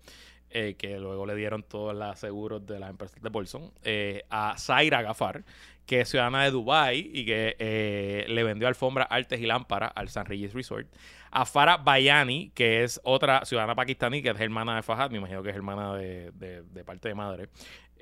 eh, 0.53 0.75
que 0.77 0.99
luego 0.99 1.25
le 1.25 1.35
dieron 1.35 1.63
todos 1.63 1.95
los 1.95 2.19
seguros 2.19 2.65
de 2.65 2.79
las 2.79 2.89
empresas 2.89 3.21
de 3.21 3.31
Paulson, 3.31 3.71
eh, 3.83 4.23
a 4.29 4.55
Zaira 4.57 5.01
Gafar, 5.01 5.43
que 5.85 6.01
es 6.01 6.09
ciudadana 6.09 6.43
de 6.43 6.51
Dubai 6.51 7.09
y 7.13 7.25
que 7.25 7.55
eh, 7.59 8.25
le 8.27 8.43
vendió 8.43 8.67
alfombras, 8.67 9.07
artes 9.09 9.41
y 9.41 9.45
lámparas 9.45 9.91
al 9.95 10.09
San 10.09 10.25
Regis 10.25 10.53
Resort. 10.53 10.87
A 11.31 11.45
Farah 11.45 11.77
Bayani, 11.77 12.51
que 12.53 12.83
es 12.83 13.01
otra 13.03 13.43
ciudadana 13.45 13.73
pakistaní, 13.73 14.21
que 14.21 14.29
es 14.29 14.39
hermana 14.39 14.75
de 14.75 14.83
Fahad, 14.83 15.09
me 15.09 15.17
imagino 15.17 15.41
que 15.41 15.49
es 15.49 15.55
hermana 15.55 15.95
de 15.95 16.83
parte 16.85 17.09
de 17.09 17.15
madre, 17.15 17.49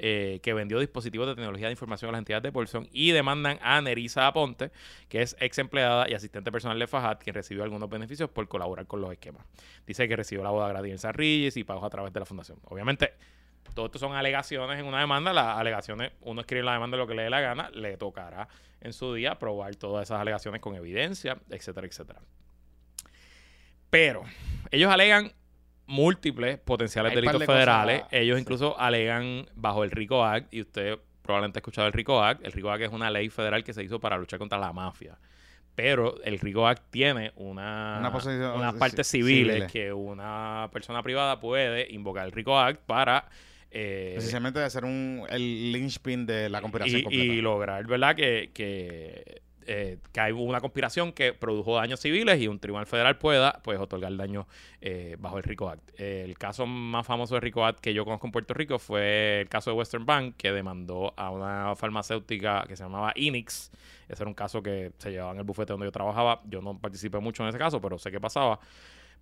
eh, 0.04 0.40
que 0.42 0.56
vendió 0.56 0.80
dispositivos 0.80 1.28
de 1.28 1.36
tecnología 1.36 1.68
de 1.68 1.74
información 1.74 2.10
a 2.10 2.14
las 2.14 2.20
entidades 2.20 2.42
de 2.42 2.52
Paulson 2.52 2.90
y 2.92 3.12
demandan 3.12 3.60
a 3.62 3.80
Nerissa 3.82 4.26
Aponte, 4.26 4.72
que 5.08 5.22
es 5.22 5.38
ex 5.40 5.60
empleada 5.60 6.10
y 6.10 6.16
asistente 6.16 6.52
personal 6.52 6.80
de 6.80 6.88
Fajad, 6.88 7.20
quien 7.20 7.36
recibió 7.36 7.64
algunos 7.64 7.88
beneficios 7.88 8.28
por 8.28 8.48
colaborar 8.48 8.88
con 8.88 9.00
los 9.00 9.12
esquemas. 9.12 9.46
Dice 9.86 10.08
que 10.08 10.16
recibió 10.16 10.44
la 10.44 10.50
boda 10.50 10.70
gratis 10.70 10.92
en 10.92 10.98
San 10.98 11.14
Regis 11.14 11.56
y 11.56 11.64
pagos 11.64 11.84
a 11.84 11.90
través 11.92 12.12
de 12.12 12.20
la 12.20 12.26
fundación. 12.26 12.58
Obviamente, 12.64 13.14
todo 13.76 13.86
esto 13.86 14.00
son 14.00 14.14
alegaciones 14.14 14.80
en 14.80 14.88
una 14.88 15.02
demanda. 15.02 15.34
Las 15.34 15.60
alegaciones, 15.60 16.14
uno 16.22 16.42
escribe 16.42 16.64
la 16.64 16.74
demanda 16.74 16.98
lo 16.98 17.06
que 17.06 17.14
le 17.14 17.22
dé 17.22 17.30
la 17.30 17.42
gana, 17.42 17.70
le 17.70 17.96
tocará 17.98 18.48
en 18.80 18.94
su 18.94 19.14
día 19.14 19.38
probar 19.38 19.76
todas 19.76 20.08
esas 20.08 20.20
alegaciones 20.20 20.62
con 20.62 20.74
evidencia, 20.74 21.38
etcétera, 21.52 21.86
etcétera. 21.86 22.22
Pero 23.92 24.24
ellos 24.72 24.92
alegan 24.92 25.32
múltiples 25.92 26.58
potenciales 26.60 27.12
Hay 27.12 27.16
delitos 27.16 27.40
de 27.40 27.46
cosas, 27.46 27.56
federales. 27.60 28.04
ellos 28.12 28.38
sí. 28.38 28.42
incluso 28.42 28.80
alegan 28.80 29.46
bajo 29.56 29.84
el 29.84 29.92
RICO 29.92 30.24
Act, 30.26 30.54
y 30.54 30.62
usted 30.62 30.98
probablemente 31.22 31.60
ha 31.60 31.62
escuchado 31.62 31.88
el 31.88 31.94
RICO 31.94 32.24
Act. 32.24 32.46
El 32.46 32.52
RICO 32.52 32.72
Act 32.72 32.84
es 32.84 32.92
una 32.92 33.10
ley 33.12 33.30
federal 33.30 33.64
que 33.64 33.74
se 33.74 33.84
hizo 33.84 34.00
para 34.00 34.18
luchar 34.18 34.40
contra 34.40 34.58
la 34.58 34.74
mafia. 34.74 35.18
Pero 35.76 36.22
el 36.24 36.38
RICO 36.40 36.68
Act 36.68 36.84
tiene 36.90 37.32
una, 37.36 37.98
Una 38.00 38.12
posición- 38.12 38.56
unas 38.56 38.74
partes 38.76 39.08
civiles, 39.08 39.54
civiles. 39.54 39.72
que 39.72 39.94
una 39.94 40.70
persona 40.74 41.02
privada 41.02 41.40
puede 41.40 41.92
invocar 41.94 42.26
el 42.26 42.32
RICO 42.32 42.60
Act 42.60 42.82
para 42.86 43.30
eh, 43.74 44.12
Precisamente 44.16 44.60
de 44.60 44.66
hacer 44.66 44.84
un, 44.84 45.26
el 45.30 45.72
linchpin 45.72 46.26
de 46.26 46.50
la 46.50 46.60
conspiración 46.60 47.00
y, 47.00 47.04
completa. 47.04 47.26
y 47.26 47.42
lograr, 47.42 47.88
¿verdad? 47.88 48.16
Que, 48.18 48.52
que, 48.54 49.42
eh, 49.68 49.98
que 50.12 50.20
hay 50.20 50.32
una 50.32 50.60
conspiración 50.60 51.12
que 51.12 51.34
produjo 51.34 51.76
daños 51.76 52.00
civiles 52.00 52.40
y 52.40 52.48
un 52.48 52.60
tribunal 52.60 52.86
federal 52.86 53.18
pueda 53.18 53.60
pues 53.64 53.80
otorgar 53.80 54.16
daños 54.16 54.46
eh, 54.82 55.16
bajo 55.20 55.38
el 55.38 55.44
RICO 55.44 55.70
Act. 55.70 56.00
El 56.00 56.38
caso 56.38 56.66
más 56.66 57.06
famoso 57.06 57.36
de 57.36 57.42
RICO 57.42 57.66
Act 57.66 57.80
que 57.80 57.94
yo 57.94 58.06
conozco 58.06 58.28
en 58.28 58.32
Puerto 58.32 58.54
Rico 58.54 58.80
fue 58.80 59.42
el 59.42 59.50
caso 59.50 59.72
de 59.72 59.78
Western 59.78 60.06
Bank, 60.06 60.36
que 60.38 60.52
demandó 60.52 61.14
a 61.16 61.30
una 61.30 61.76
farmacéutica 61.76 62.66
que 62.68 62.76
se 62.76 62.84
llamaba 62.84 63.14
Inix. 63.16 63.72
Ese 64.08 64.24
era 64.24 64.28
un 64.28 64.34
caso 64.34 64.62
que 64.62 64.92
se 64.98 65.12
llevaba 65.12 65.32
en 65.32 65.38
el 65.40 65.44
bufete 65.44 65.74
donde 65.74 65.88
yo 65.88 65.92
trabajaba. 65.92 66.42
Yo 66.46 66.62
no 66.62 66.78
participé 66.78 67.20
mucho 67.20 67.44
en 67.44 67.50
ese 67.50 67.58
caso, 67.58 67.80
pero 67.80 67.98
sé 67.98 68.12
qué 68.12 68.20
pasaba. 68.20 68.60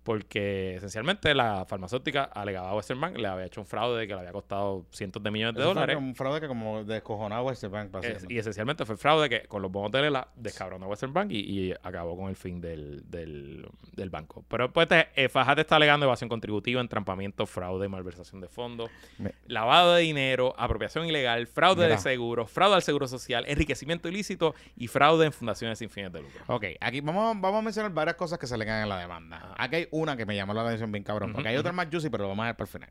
Porque 0.02 0.76
esencialmente 0.76 1.34
la 1.34 1.66
farmacéutica 1.66 2.24
alegaba 2.24 2.70
a 2.70 2.74
Western 2.74 2.98
Bank, 3.00 3.18
le 3.18 3.28
había 3.28 3.44
hecho 3.44 3.60
un 3.60 3.66
fraude 3.66 4.06
que 4.06 4.14
le 4.14 4.20
había 4.20 4.32
costado 4.32 4.86
cientos 4.90 5.22
de 5.22 5.30
millones 5.30 5.54
de 5.56 5.60
Eso 5.60 5.74
dólares. 5.74 5.96
un 5.98 6.14
fraude 6.14 6.40
que 6.40 6.48
como 6.48 6.84
descojonaba 6.84 7.42
Western 7.42 7.72
Bank. 7.72 7.96
Es- 8.04 8.24
y 8.28 8.38
esencialmente 8.38 8.86
fue 8.86 8.96
fraude 8.96 9.28
que 9.28 9.42
con 9.42 9.60
los 9.60 9.70
bonos 9.70 9.92
de 9.92 10.00
Lela 10.00 10.28
descabronó 10.36 10.86
a 10.86 10.88
Western 10.88 11.12
Bank 11.12 11.30
y, 11.32 11.40
y 11.68 11.72
acabó 11.82 12.16
con 12.16 12.30
el 12.30 12.36
fin 12.36 12.62
del, 12.62 13.02
del, 13.10 13.68
del 13.92 14.08
banco. 14.08 14.42
Pero 14.48 14.72
pues 14.72 14.88
eh, 14.90 15.28
Fajat 15.28 15.58
está 15.58 15.76
alegando 15.76 16.06
evasión 16.06 16.30
contributiva, 16.30 16.80
entrampamiento, 16.80 17.44
fraude, 17.46 17.86
malversación 17.88 18.40
de 18.40 18.48
fondos, 18.48 18.90
Me- 19.18 19.34
lavado 19.48 19.94
de 19.96 20.02
dinero, 20.02 20.54
apropiación 20.56 21.04
ilegal, 21.06 21.46
fraude 21.46 21.82
Mira. 21.84 21.96
de 21.96 21.98
seguros, 22.00 22.50
fraude 22.50 22.76
al 22.76 22.82
seguro 22.82 23.06
social, 23.06 23.44
enriquecimiento 23.46 24.08
ilícito 24.08 24.54
y 24.76 24.86
fraude 24.88 25.26
en 25.26 25.32
fundaciones 25.32 25.78
sin 25.78 25.90
fines 25.90 26.10
de 26.10 26.22
lucro. 26.22 26.42
Ok, 26.46 26.64
aquí 26.80 27.02
vamos, 27.02 27.38
vamos 27.38 27.58
a 27.58 27.62
mencionar 27.62 27.92
varias 27.92 28.16
cosas 28.16 28.38
que 28.38 28.46
se 28.46 28.56
le 28.56 28.70
en 28.70 28.88
la 28.88 28.98
demanda. 29.00 29.54
Aquí 29.58 29.76
hay 29.76 29.88
una 29.90 30.16
que 30.16 30.26
me 30.26 30.34
llamó 30.36 30.54
la 30.54 30.62
atención 30.62 30.90
bien 30.92 31.04
cabrón, 31.04 31.32
porque 31.32 31.48
hay 31.48 31.56
otras 31.56 31.74
más 31.74 31.88
juicy, 31.90 32.10
pero 32.10 32.24
lo 32.24 32.28
vamos 32.30 32.44
a 32.44 32.46
ver 32.46 32.56
para 32.56 32.66
el 32.66 32.72
final. 32.72 32.90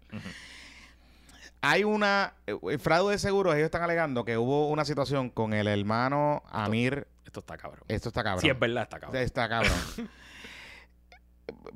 Hay 1.61 1.83
una, 1.83 2.33
eh, 2.47 2.57
el 2.69 2.79
fraude 2.79 3.11
de 3.13 3.19
seguros, 3.19 3.53
ellos 3.53 3.65
están 3.65 3.81
alegando 3.83 4.23
que 4.23 4.37
hubo 4.37 4.69
una 4.69 4.85
situación 4.85 5.29
con 5.29 5.53
el 5.53 5.67
hermano 5.67 6.41
Amir, 6.49 7.07
Esto 7.25 7.41
está 7.41 7.57
cabrón. 7.57 7.83
esto 7.89 8.09
está 8.09 8.23
cabrón. 8.23 8.41
Si 8.41 8.49
es 8.49 8.57
verdad, 8.57 8.83
está 8.83 8.99
cabrón. 8.99 9.21
Está 9.21 9.49
cabrón. 9.49 9.73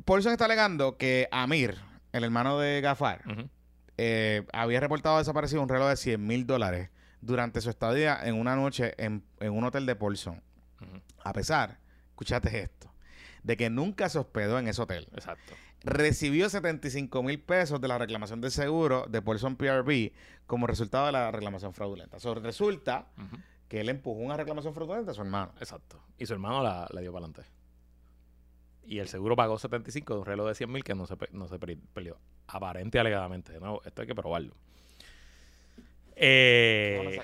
Paulson 0.05 0.31
está 0.31 0.45
alegando 0.45 0.97
que 0.97 1.27
Amir, 1.31 1.77
el 2.11 2.23
hermano 2.23 2.59
de 2.59 2.79
Gafar, 2.81 3.23
eh, 3.97 4.45
había 4.53 4.79
reportado 4.79 5.17
desaparecido 5.17 5.61
un 5.61 5.69
reloj 5.69 5.89
de 5.89 5.97
100 5.97 6.25
mil 6.25 6.45
dólares 6.45 6.89
durante 7.21 7.59
su 7.61 7.69
estadía 7.69 8.19
en 8.23 8.35
una 8.35 8.55
noche 8.55 8.93
en, 8.97 9.23
en 9.39 9.51
un 9.53 9.63
hotel 9.63 9.85
de 9.85 9.95
Paulson. 9.95 10.41
A 11.23 11.33
pesar, 11.33 11.77
escúchate 12.09 12.59
esto, 12.61 12.92
de 13.43 13.57
que 13.57 13.69
nunca 13.69 14.09
se 14.09 14.19
hospedó 14.19 14.57
en 14.59 14.67
ese 14.67 14.81
hotel. 14.81 15.07
Exacto. 15.13 15.53
Recibió 15.83 16.49
75 16.49 17.23
mil 17.23 17.39
pesos 17.41 17.81
de 17.81 17.87
la 17.89 17.97
reclamación 17.97 18.39
de 18.41 18.49
seguro 18.51 19.05
de 19.09 19.21
Paulson 19.21 19.57
PRB 19.57 20.13
como 20.47 20.65
resultado 20.67 21.07
de 21.07 21.11
la 21.11 21.29
reclamación 21.31 21.73
fraudulenta. 21.73 22.19
So, 22.19 22.35
resulta 22.35 23.07
que 23.67 23.81
él 23.81 23.89
empujó 23.89 24.19
una 24.19 24.37
reclamación 24.37 24.73
fraudulenta 24.73 25.11
a 25.11 25.13
su 25.13 25.21
hermano. 25.21 25.53
Exacto. 25.59 26.01
Y 26.17 26.25
su 26.25 26.33
hermano 26.33 26.63
la, 26.63 26.87
la 26.91 27.01
dio 27.01 27.11
para 27.11 27.25
adelante. 27.25 27.49
Y 28.85 28.99
el 28.99 29.07
seguro 29.07 29.35
pagó 29.35 29.57
75 29.57 30.13
de 30.13 30.19
un 30.19 30.25
reloj 30.25 30.47
de 30.49 30.55
100 30.55 30.71
mil 30.71 30.83
que 30.83 30.93
no 30.95 31.05
se, 31.05 31.15
no 31.31 31.47
se 31.47 31.57
per- 31.59 31.77
perdió. 31.93 32.17
Aparente 32.47 32.97
y 32.97 33.01
alegadamente. 33.01 33.59
No, 33.59 33.79
esto 33.85 34.01
hay 34.01 34.07
que 34.07 34.15
probarlo. 34.15 34.53
Eh, 36.15 37.19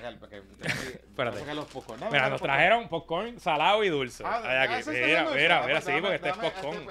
Espérate. 1.10 1.54
los 1.54 1.66
popcorn. 1.66 2.00
mira, 2.10 2.28
nos 2.30 2.40
trajeron 2.40 2.88
popcorn 2.88 3.38
salado 3.40 3.84
y 3.84 3.88
dulce. 3.88 4.24
Ah, 4.26 4.40
Ay, 4.44 4.78
aquí. 4.80 4.90
Mira, 4.90 5.28
mira, 5.34 5.62
mira, 5.66 5.80
sí, 5.80 5.92
porque 6.00 6.14
este 6.16 6.28
es 6.30 6.36
popcorn. 6.36 6.86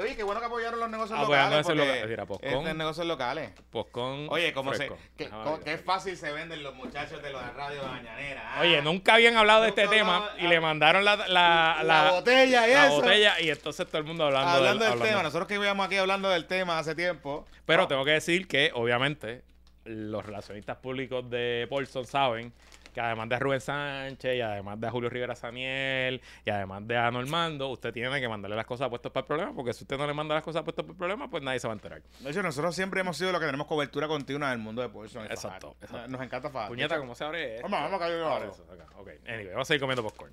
Oye, 0.00 0.16
qué 0.16 0.22
bueno 0.22 0.40
que 0.40 0.46
apoyaron 0.46 0.78
los 0.80 0.88
negocios 0.88 1.18
Apoyando 1.18 1.56
locales. 1.58 1.66
ese 1.66 1.74
porque 1.76 1.92
local- 1.92 2.08
mira, 2.08 2.26
popcorn. 2.26 2.54
este 2.56 2.70
es 2.70 2.76
negocios 2.76 3.06
locales. 3.06 3.50
Popcorn 3.70 4.26
Oye, 4.30 4.52
como 4.52 4.70
se, 4.72 4.76
fresco. 4.86 4.98
que, 5.16 5.24
Déjame 5.24 5.44
co- 5.44 5.60
qué 5.64 5.78
fácil 5.78 6.16
se 6.16 6.30
venden 6.32 6.62
los 6.62 6.74
muchachos 6.76 7.20
de 7.22 7.30
la 7.32 7.50
radio 7.50 7.82
mañanera. 7.84 8.42
ah. 8.54 8.60
Oye, 8.62 8.80
nunca 8.80 9.14
habían 9.14 9.36
hablado 9.36 9.62
de 9.62 9.68
este 9.70 9.86
tema 9.88 10.30
y 10.38 10.46
le 10.46 10.60
mandaron 10.60 11.04
la, 11.04 11.16
la, 11.16 11.26
la, 11.28 11.82
la, 11.82 12.10
botella 12.12 12.68
y 12.68 12.72
la 12.72 12.86
eso. 12.86 12.96
botella 12.96 13.40
y 13.40 13.50
entonces 13.50 13.86
todo 13.86 13.98
el 13.98 14.04
mundo 14.04 14.24
hablando, 14.24 14.50
hablando 14.50 14.84
del, 14.84 14.92
hablando. 14.92 15.10
tema. 15.10 15.22
Nosotros 15.24 15.48
que 15.48 15.54
íbamos 15.54 15.84
aquí 15.86 15.96
hablando 15.96 16.30
del 16.30 16.46
tema 16.46 16.78
hace 16.78 16.94
tiempo. 16.94 17.44
Pero 17.66 17.82
No, 17.82 17.88
tengo 17.88 18.04
que 18.04 18.12
decir 18.12 18.46
que, 18.48 18.70
obviamente, 18.74 19.42
los 19.88 20.24
relacionistas 20.24 20.76
públicos 20.78 21.28
de 21.30 21.66
Paulson 21.68 22.06
saben 22.06 22.52
que 22.98 23.04
además 23.04 23.28
de 23.28 23.38
Rubén 23.38 23.60
Sánchez 23.60 24.36
y 24.36 24.40
además 24.40 24.80
de 24.80 24.90
Julio 24.90 25.08
Rivera 25.08 25.36
Saniel 25.36 26.20
y 26.44 26.50
además 26.50 26.84
de 26.86 26.96
a 26.96 27.10
Normando, 27.12 27.68
usted 27.68 27.92
tiene 27.92 28.20
que 28.20 28.28
mandarle 28.28 28.56
las 28.56 28.66
cosas 28.66 28.86
a 28.86 28.90
puestos 28.90 29.12
para 29.12 29.22
el 29.22 29.26
problema, 29.28 29.54
porque 29.54 29.72
si 29.72 29.84
usted 29.84 29.96
no 29.96 30.04
le 30.04 30.14
manda 30.14 30.34
las 30.34 30.42
cosas 30.42 30.62
a 30.62 30.64
puestos 30.64 30.84
para 30.84 30.94
el 30.94 30.98
problema, 30.98 31.30
pues 31.30 31.44
nadie 31.44 31.60
se 31.60 31.68
va 31.68 31.74
a 31.74 31.76
enterar. 31.76 32.02
De 32.18 32.30
hecho, 32.30 32.42
nosotros 32.42 32.74
siempre 32.74 33.00
hemos 33.00 33.16
sido 33.16 33.30
los 33.30 33.40
que 33.40 33.46
tenemos 33.46 33.68
cobertura 33.68 34.08
continua 34.08 34.50
del 34.50 34.58
mundo 34.58 34.82
de 34.82 34.88
Poison. 34.88 35.24
Exacto. 35.26 35.76
Nos 36.08 36.20
encanta 36.20 36.50
Fajar. 36.50 36.68
Puñeta, 36.68 36.98
¿cómo 36.98 37.14
se 37.14 37.22
abre 37.22 37.56
esto? 37.56 37.68
Vamos, 37.68 37.90
vamos 37.90 38.00
a 38.00 38.04
caer 38.04 38.24
acá. 38.24 38.86
Ok, 38.96 39.10
anyway, 39.28 39.50
vamos 39.50 39.62
a 39.62 39.64
seguir 39.66 39.80
comiendo 39.80 40.02
popcorn. 40.02 40.32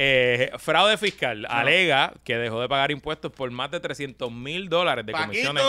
Eh, 0.00 0.52
fraude 0.58 0.96
fiscal. 0.96 1.44
Alega 1.50 2.12
que 2.22 2.36
dejó 2.38 2.60
de 2.60 2.68
pagar 2.68 2.92
impuestos 2.92 3.32
por 3.32 3.50
más 3.50 3.72
de 3.72 3.80
300 3.80 4.30
mil 4.30 4.68
dólares 4.68 5.04
de 5.04 5.12
comisiones 5.12 5.64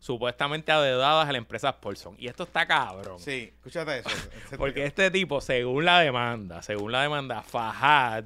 supuestamente 0.00 0.72
adeudadas 0.72 1.28
a 1.28 1.32
la 1.32 1.38
empresa 1.38 1.80
Paulson. 1.80 2.16
Y 2.18 2.26
esto 2.26 2.42
está 2.42 2.66
cabrón. 2.66 3.20
Sí, 3.20 3.52
escúchate 3.54 4.00
eso. 4.00 4.10
Porque 4.58 4.84
este 4.84 5.12
tipo, 5.12 5.40
según 5.40 5.77
la 5.84 6.00
demanda, 6.00 6.62
según 6.62 6.92
la 6.92 7.02
demanda, 7.02 7.42
Fajad 7.42 8.24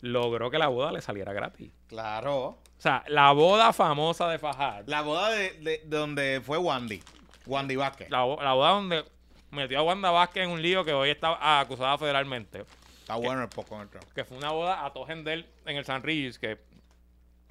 logró 0.00 0.50
que 0.50 0.58
la 0.58 0.68
boda 0.68 0.92
le 0.92 1.00
saliera 1.02 1.32
gratis. 1.32 1.70
Claro. 1.88 2.36
O 2.46 2.58
sea, 2.78 3.04
la 3.08 3.32
boda 3.32 3.72
famosa 3.72 4.28
de 4.28 4.38
Fajad, 4.38 4.84
La 4.86 5.02
boda 5.02 5.30
de, 5.30 5.50
de- 5.60 5.82
de 5.84 5.96
donde 5.96 6.40
fue 6.44 6.56
Wandy. 6.58 7.02
Wandy 7.46 7.76
Vázquez. 7.76 8.08
la, 8.10 8.22
bo- 8.22 8.40
la 8.42 8.52
boda 8.54 8.70
donde 8.70 9.04
metió 9.50 9.78
a 9.78 9.82
Wanda 9.82 10.10
Vázquez 10.10 10.44
en 10.44 10.50
un 10.50 10.62
lío 10.62 10.84
que 10.84 10.92
hoy 10.92 11.10
está 11.10 11.60
acusada 11.60 11.98
federalmente, 11.98 12.64
Está 13.00 13.16
bueno 13.16 13.42
el 13.42 13.48
poco 13.48 13.76
que 14.14 14.24
fue 14.24 14.36
una 14.36 14.52
boda 14.52 14.86
a 14.86 14.92
Tojendel 14.92 15.46
en 15.66 15.76
el 15.76 15.84
San 15.84 16.02
Regis 16.02 16.38
que 16.38 16.60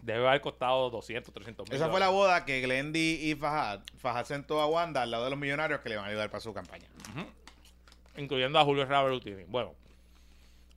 debe 0.02 0.26
haber 0.26 0.39
costado 0.39 0.89
200, 0.89 1.34
300 1.34 1.68
mil. 1.68 1.76
Esa 1.76 1.89
fue 1.89 2.00
la 2.00 2.08
boda 2.08 2.45
que 2.45 2.62
Glendy 2.62 3.20
y 3.30 3.36
Fajad. 3.36 3.82
Fajad 3.97 4.24
sentó 4.24 4.62
a 4.62 4.68
Wanda 4.68 5.02
al 5.02 5.12
lado 5.12 5.26
de 5.26 5.32
los 5.32 5.38
millonarios 5.39 5.82
que 5.82 5.89
le 5.89 5.97
van 5.97 6.06
a 6.06 6.08
ayudar 6.08 6.30
para 6.30 6.39
su 6.39 6.54
campaña. 6.54 6.88
Incluyendo 8.20 8.60
a 8.60 8.64
Julio 8.64 8.86
Raberutini. 8.86 9.44
Bueno, 9.48 9.74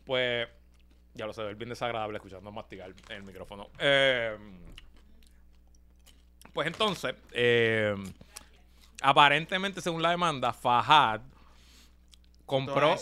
pues 0.04 0.48
ya 1.14 1.26
lo 1.26 1.32
sé, 1.32 1.50
es 1.50 1.56
bien 1.58 1.68
desagradable 1.68 2.16
escuchando 2.16 2.50
mastigar 2.50 2.94
en 3.08 3.16
el 3.16 3.22
micrófono. 3.22 3.68
Eh, 3.78 4.36
pues 6.52 6.66
entonces, 6.66 7.14
eh, 7.32 7.94
aparentemente, 9.02 9.80
según 9.80 10.02
la 10.02 10.10
demanda, 10.10 10.52
Fajad 10.52 11.20
compró, 12.46 12.96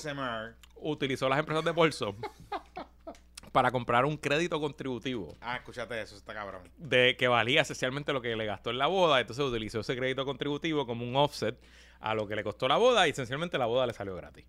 utilizó 0.77 1.29
las 1.29 1.39
empresas 1.39 1.65
de 1.65 1.71
bolso 1.73 2.17
para 3.53 3.71
comprar 3.73 4.05
un 4.05 4.17
crédito 4.17 4.61
contributivo 4.61 5.35
Ah, 5.41 5.57
escúchate 5.57 6.01
eso, 6.01 6.17
está 6.17 6.33
cabrón. 6.33 6.63
de 6.77 7.17
que 7.17 7.27
valía 7.27 7.63
esencialmente 7.63 8.13
lo 8.13 8.21
que 8.23 8.37
le 8.37 8.47
gastó 8.47 8.71
en 8.71 8.79
la 8.79 8.87
boda. 8.87 9.21
Entonces 9.21 9.45
utilizó 9.45 9.81
ese 9.81 9.97
crédito 9.97 10.25
contributivo 10.25 10.87
como 10.87 11.05
un 11.05 11.17
offset 11.17 11.59
a 12.01 12.15
lo 12.15 12.27
que 12.27 12.35
le 12.37 12.43
costó 12.45 12.67
la 12.69 12.77
boda 12.77 13.07
y 13.07 13.11
esencialmente 13.11 13.59
la 13.59 13.67
boda 13.67 13.87
le 13.87 13.93
salió 13.93 14.15
gratis. 14.17 14.45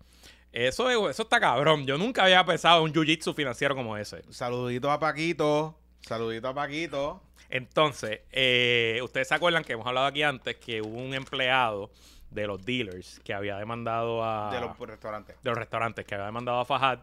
Eso, 0.52 0.90
es- 0.90 1.10
eso 1.12 1.22
está 1.22 1.40
cabrón. 1.40 1.86
Yo 1.86 1.96
nunca 1.98 2.24
había 2.24 2.44
pensado 2.44 2.78
en 2.78 2.84
un 2.84 2.92
jiu-jitsu 2.92 3.34
financiero 3.34 3.74
como 3.74 3.96
ese. 3.96 4.22
Saludito 4.30 4.90
a 4.90 4.98
Paquito. 4.98 5.78
Saludito 6.00 6.48
a 6.48 6.54
Paquito. 6.54 7.22
Entonces, 7.48 8.20
eh, 8.32 8.98
ustedes 9.02 9.28
se 9.28 9.34
acuerdan 9.34 9.62
que 9.64 9.74
hemos 9.74 9.86
hablado 9.86 10.06
aquí 10.06 10.22
antes 10.22 10.56
que 10.56 10.80
hubo 10.82 10.98
un 10.98 11.14
empleado 11.14 11.90
de 12.30 12.46
los 12.46 12.64
dealers 12.64 13.20
que 13.24 13.34
había 13.34 13.56
demandado 13.58 14.24
a... 14.24 14.50
De 14.52 14.60
los 14.60 14.78
restaurantes. 14.78 15.36
de 15.42 15.50
los 15.50 15.58
restaurantes 15.58 16.06
que 16.06 16.14
había 16.14 16.26
demandado 16.26 16.60
a 16.60 16.64
Fajad 16.64 17.00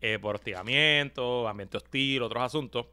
eh, 0.00 0.18
por 0.18 0.36
hostigamiento, 0.36 1.46
ambiente 1.46 1.76
hostil, 1.76 2.22
otros 2.22 2.42
asuntos. 2.42 2.86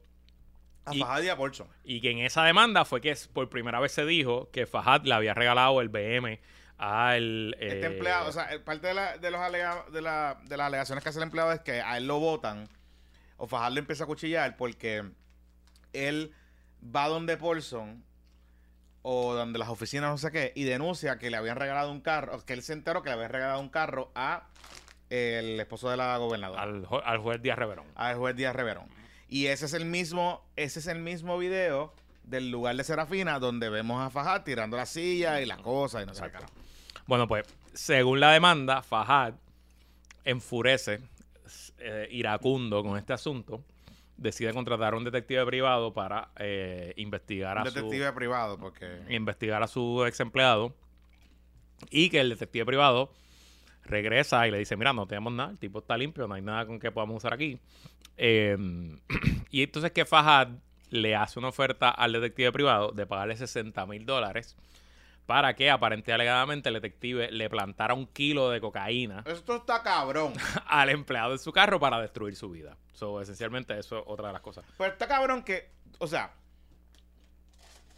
A 0.85 0.93
Y- 0.95 0.99
Fajad 0.99 1.21
y 1.21 1.29
a 1.29 1.37
Paulson. 1.37 1.67
Y 1.85 2.01
que 2.01 2.11
en 2.11 2.19
esa 2.19 2.43
demanda 2.43 2.83
fue 2.85 2.99
que 3.01 3.15
por 3.33 3.49
primera 3.49 3.79
vez 3.79 3.91
se 3.93 4.05
dijo 4.05 4.49
que 4.51 4.65
Fajad 4.65 5.03
le 5.03 5.13
había 5.13 5.33
regalado 5.33 5.79
el 5.81 5.87
BM 5.89 6.39
al... 6.77 7.55
Este 7.59 7.81
eh, 7.81 7.85
empleado, 7.85 8.29
o 8.29 8.31
sea, 8.31 8.45
el- 8.45 8.61
parte 8.61 8.87
de, 8.87 8.93
la- 8.93 9.17
de 9.17 9.31
los 9.31 9.39
alega- 9.41 9.85
de, 9.91 10.01
la- 10.01 10.39
de 10.43 10.57
las 10.57 10.67
alegaciones 10.67 11.03
que 11.03 11.09
hace 11.09 11.19
el 11.19 11.23
empleado 11.23 11.51
es 11.51 11.59
que 11.61 11.81
a 11.81 11.97
él 11.97 12.07
lo 12.07 12.19
votan 12.19 12.67
o 13.37 13.47
Fajad 13.47 13.71
lo 13.73 13.79
empieza 13.79 14.03
a 14.03 14.07
cuchillar 14.07 14.57
porque 14.57 15.03
él 15.93 16.33
va 16.83 17.07
donde 17.07 17.37
Paulson 17.37 18.03
o 19.01 19.33
donde 19.33 19.57
las 19.59 19.69
oficinas, 19.69 20.09
no 20.09 20.17
sé 20.17 20.31
qué, 20.31 20.51
y 20.55 20.63
denuncia 20.65 21.17
que 21.17 21.29
le 21.31 21.37
habían 21.37 21.55
regalado 21.55 21.91
un 21.91 22.01
carro, 22.01 22.43
que 22.45 22.53
él 22.53 22.61
se 22.61 22.73
enteró 22.73 23.01
que 23.03 23.09
le 23.09 23.13
habían 23.15 23.31
regalado 23.31 23.59
un 23.59 23.69
carro 23.69 24.11
a 24.15 24.47
el 25.09 25.57
esposo 25.59 25.89
de 25.89 25.95
la 25.97 26.17
gobernadora, 26.17 26.61
al, 26.63 26.69
al, 26.75 26.85
ju- 26.85 27.01
al 27.05 27.17
juez 27.19 27.41
Díaz 27.41 27.57
Reverón. 27.57 27.85
juez 28.17 28.35
Díaz 28.35 28.53
Reverón. 28.55 28.87
Y 29.29 29.47
ese 29.47 29.65
es 29.65 29.73
el 29.73 29.85
mismo, 29.85 30.45
ese 30.57 30.79
es 30.79 30.87
el 30.87 30.99
mismo 30.99 31.37
video 31.37 31.93
del 32.23 32.51
lugar 32.51 32.75
de 32.75 32.83
Serafina 32.83 33.39
donde 33.39 33.69
vemos 33.69 34.01
a 34.05 34.09
Fajad 34.09 34.43
tirando 34.43 34.75
la 34.75 34.85
silla 34.85 35.39
y 35.41 35.45
las 35.45 35.59
cosas 35.59 36.03
y 36.03 36.05
no 36.05 36.13
sé 36.13 36.23
qué. 36.29 36.37
Bueno, 37.07 37.27
pues, 37.27 37.45
según 37.73 38.19
la 38.19 38.33
demanda, 38.33 38.83
Fajad 38.83 39.33
enfurece, 40.25 40.99
eh, 41.79 42.07
iracundo 42.11 42.83
con 42.83 42.97
este 42.97 43.13
asunto, 43.13 43.63
decide 44.17 44.53
contratar 44.53 44.93
a 44.93 44.97
un 44.97 45.05
detective 45.05 45.45
privado 45.45 45.93
para 45.93 46.29
eh, 46.37 46.93
investigar 46.97 47.57
a 47.57 47.65
su... 47.65 47.73
detective 47.73 48.11
privado, 48.11 48.57
porque 48.57 49.03
investigar 49.09 49.63
a 49.63 49.67
su 49.67 50.03
ex 50.05 50.19
empleado. 50.19 50.75
Y 51.89 52.09
que 52.09 52.19
el 52.19 52.29
detective 52.29 52.65
privado 52.65 53.13
regresa 53.83 54.45
y 54.47 54.51
le 54.51 54.57
dice, 54.57 54.75
mira, 54.75 54.91
no 54.91 55.07
tenemos 55.07 55.31
nada, 55.31 55.51
el 55.51 55.59
tipo 55.59 55.79
está 55.79 55.95
limpio, 55.95 56.27
no 56.27 56.33
hay 56.33 56.41
nada 56.41 56.65
con 56.65 56.79
que 56.79 56.91
podamos 56.91 57.17
usar 57.17 57.33
aquí. 57.33 57.59
Eh, 58.17 58.57
y 59.49 59.63
entonces 59.63 59.91
que 59.91 60.03
Fajad 60.03 60.49
le 60.89 61.15
hace 61.15 61.39
una 61.39 61.49
oferta 61.49 61.89
al 61.89 62.11
detective 62.13 62.51
privado 62.51 62.91
de 62.91 63.05
pagarle 63.05 63.37
60 63.37 63.85
mil 63.85 64.05
dólares 64.05 64.57
para 65.27 65.53
que 65.55 65.69
aparentemente 65.69 66.13
alegadamente 66.13 66.69
el 66.69 66.75
detective 66.75 67.29
le 67.31 67.49
plantara 67.49 67.93
un 67.93 68.07
kilo 68.07 68.49
de 68.49 68.61
cocaína 68.61 69.23
esto 69.25 69.57
está 69.57 69.83
cabrón. 69.83 70.33
al 70.67 70.89
empleado 70.89 71.33
de 71.33 71.37
su 71.37 71.51
carro 71.51 71.79
para 71.79 71.99
destruir 72.01 72.35
su 72.35 72.49
vida. 72.49 72.77
So, 72.93 73.21
esencialmente 73.21 73.77
eso 73.77 73.99
es 73.99 74.03
otra 74.07 74.27
de 74.27 74.33
las 74.33 74.41
cosas. 74.41 74.65
Pero 74.77 74.91
está 74.91 75.07
cabrón 75.07 75.43
que, 75.43 75.69
o 75.99 76.07
sea, 76.07 76.31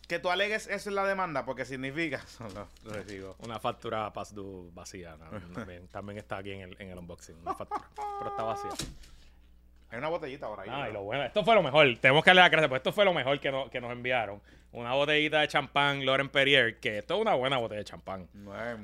que 0.07 0.19
tú 0.19 0.29
alegues 0.29 0.67
eso 0.67 0.89
en 0.89 0.95
la 0.95 1.05
demanda 1.05 1.45
porque 1.45 1.65
significa, 1.65 2.23
lo, 2.53 2.67
lo 2.91 3.03
digo, 3.03 3.35
Una 3.39 3.59
factura 3.59 4.11
past 4.11 4.33
due 4.33 4.69
vacía. 4.73 5.15
¿no? 5.17 5.29
También, 5.53 5.87
también 5.89 6.17
está 6.17 6.37
aquí 6.37 6.51
en 6.51 6.61
el, 6.61 6.75
en 6.79 6.89
el 6.89 6.97
unboxing. 6.97 7.37
Una 7.41 7.55
factura. 7.55 7.87
Pero 7.95 8.29
está 8.31 8.43
vacía. 8.43 8.71
Hay 9.91 9.97
una 9.97 10.09
botellita 10.09 10.47
por 10.47 10.59
ahí. 10.59 10.69
Ah, 10.71 10.87
lo 10.89 11.03
bueno. 11.03 11.23
Esto 11.23 11.43
fue 11.43 11.55
lo 11.55 11.63
mejor. 11.63 11.85
Tenemos 11.99 12.23
que 12.23 12.29
darle 12.29 12.41
la 12.43 12.49
gracias. 12.49 12.69
Pues 12.69 12.79
esto 12.79 12.93
fue 12.93 13.05
lo 13.05 13.13
mejor 13.13 13.39
que, 13.39 13.51
no- 13.51 13.69
que 13.69 13.81
nos 13.81 13.91
enviaron. 13.91 14.41
Una 14.71 14.93
botellita 14.93 15.41
de 15.41 15.47
champán 15.47 16.05
Loren 16.05 16.29
Perrier. 16.29 16.79
Que 16.79 16.99
esto 16.99 17.15
es 17.15 17.21
una 17.21 17.33
buena 17.33 17.57
botella 17.57 17.79
de 17.79 17.85
champán. 17.85 18.27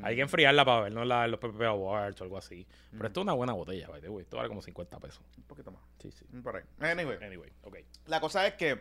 Hay 0.03 0.15
que 0.15 0.21
enfriarla 0.23 0.65
para 0.65 0.81
vernos 0.81 1.05
la, 1.05 1.27
los 1.27 1.39
PPP 1.39 1.61
Awards 1.61 2.19
o 2.21 2.23
algo 2.23 2.37
así. 2.39 2.65
Pero 2.91 3.05
esto 3.07 3.19
es 3.19 3.23
una 3.23 3.33
buena 3.33 3.53
botella, 3.53 3.87
by 3.87 4.01
the 4.01 4.09
way. 4.09 4.23
Esto 4.23 4.37
vale 4.37 4.49
como 4.49 4.61
50 4.63 4.99
pesos. 4.99 5.21
un 5.37 5.43
poquito 5.43 5.69
más. 5.71 5.81
Sí, 5.99 6.11
sí. 6.11 6.25
Por 6.43 6.55
ahí. 6.55 6.63
Anyway, 6.79 7.17
Anyway, 7.23 7.51
ok. 7.63 7.77
la 8.07 8.19
cosa 8.19 8.47
es 8.47 8.53
que 8.55 8.79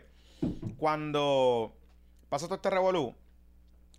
cuando 0.77 1.73
pasa 2.29 2.45
todo 2.47 2.55
este 2.55 2.69
revolú, 2.69 3.15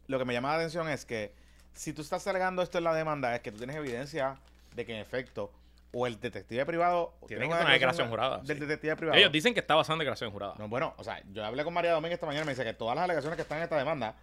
lo 0.08 0.18
que 0.18 0.24
me 0.24 0.32
llama 0.32 0.48
la 0.50 0.56
atención 0.56 0.88
es 0.88 1.04
que 1.04 1.32
si 1.74 1.92
tú 1.92 2.02
estás 2.02 2.26
alegando 2.26 2.62
esto 2.62 2.78
en 2.78 2.84
la 2.84 2.94
demanda, 2.94 3.34
es 3.34 3.40
que 3.40 3.52
tú 3.52 3.58
tienes 3.58 3.76
evidencia 3.76 4.38
de 4.74 4.84
que 4.86 4.92
en 4.94 5.00
efecto, 5.00 5.52
o 5.98 6.06
el 6.06 6.20
detective 6.20 6.66
privado 6.66 7.14
Tiene 7.26 7.46
una 7.46 7.56
que 7.56 7.60
tener 7.60 7.72
declaración 7.72 8.10
jurada, 8.10 8.38
del 8.38 8.58
sí. 8.58 8.64
detective 8.66 8.96
privado. 8.96 9.18
Ellos 9.18 9.32
dicen 9.32 9.54
que 9.54 9.60
está 9.60 9.74
basada 9.74 9.94
en 9.94 10.00
declaración 10.00 10.30
jurada. 10.30 10.54
No, 10.58 10.68
bueno, 10.68 10.94
o 10.98 11.04
sea, 11.04 11.22
yo 11.32 11.42
hablé 11.42 11.64
con 11.64 11.72
María 11.72 11.92
Domínguez 11.92 12.16
esta 12.16 12.26
mañana 12.26 12.44
y 12.44 12.46
me 12.46 12.52
dice 12.52 12.64
que 12.64 12.74
todas 12.74 12.94
las 12.94 13.04
alegaciones 13.04 13.36
que 13.36 13.42
están 13.42 13.58
en 13.58 13.64
esta 13.64 13.78
demanda 13.78 14.14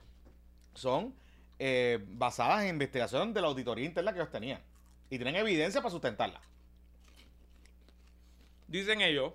son 0.76 1.16
eh, 1.58 2.00
basadas 2.10 2.62
en 2.62 2.70
investigación 2.70 3.34
de 3.34 3.42
la 3.42 3.48
auditoría 3.48 3.86
interna 3.86 4.14
que 4.14 4.20
ellos 4.20 4.30
tenían. 4.30 4.62
Y 5.10 5.18
tienen 5.18 5.36
evidencia 5.36 5.82
para 5.82 5.90
sustentarla. 5.90 6.42
Dicen 8.68 9.02
ellos 9.02 9.34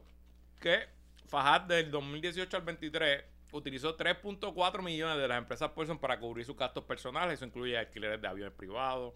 que 0.61 0.86
Fajad 1.26 1.62
del 1.62 1.91
2018 1.91 2.57
al 2.57 2.62
23 2.62 3.24
utilizó 3.51 3.97
3.4 3.97 4.80
millones 4.80 5.18
de 5.18 5.26
las 5.26 5.39
empresas 5.39 5.72
Paulson 5.72 5.99
para 5.99 6.20
cubrir 6.20 6.47
sus 6.47 6.57
gastos 6.57 6.84
personales. 6.84 7.34
Eso 7.34 7.47
incluye 7.47 7.76
alquileres 7.76 8.22
de 8.22 8.28
aviones 8.28 8.55
privados, 8.55 9.14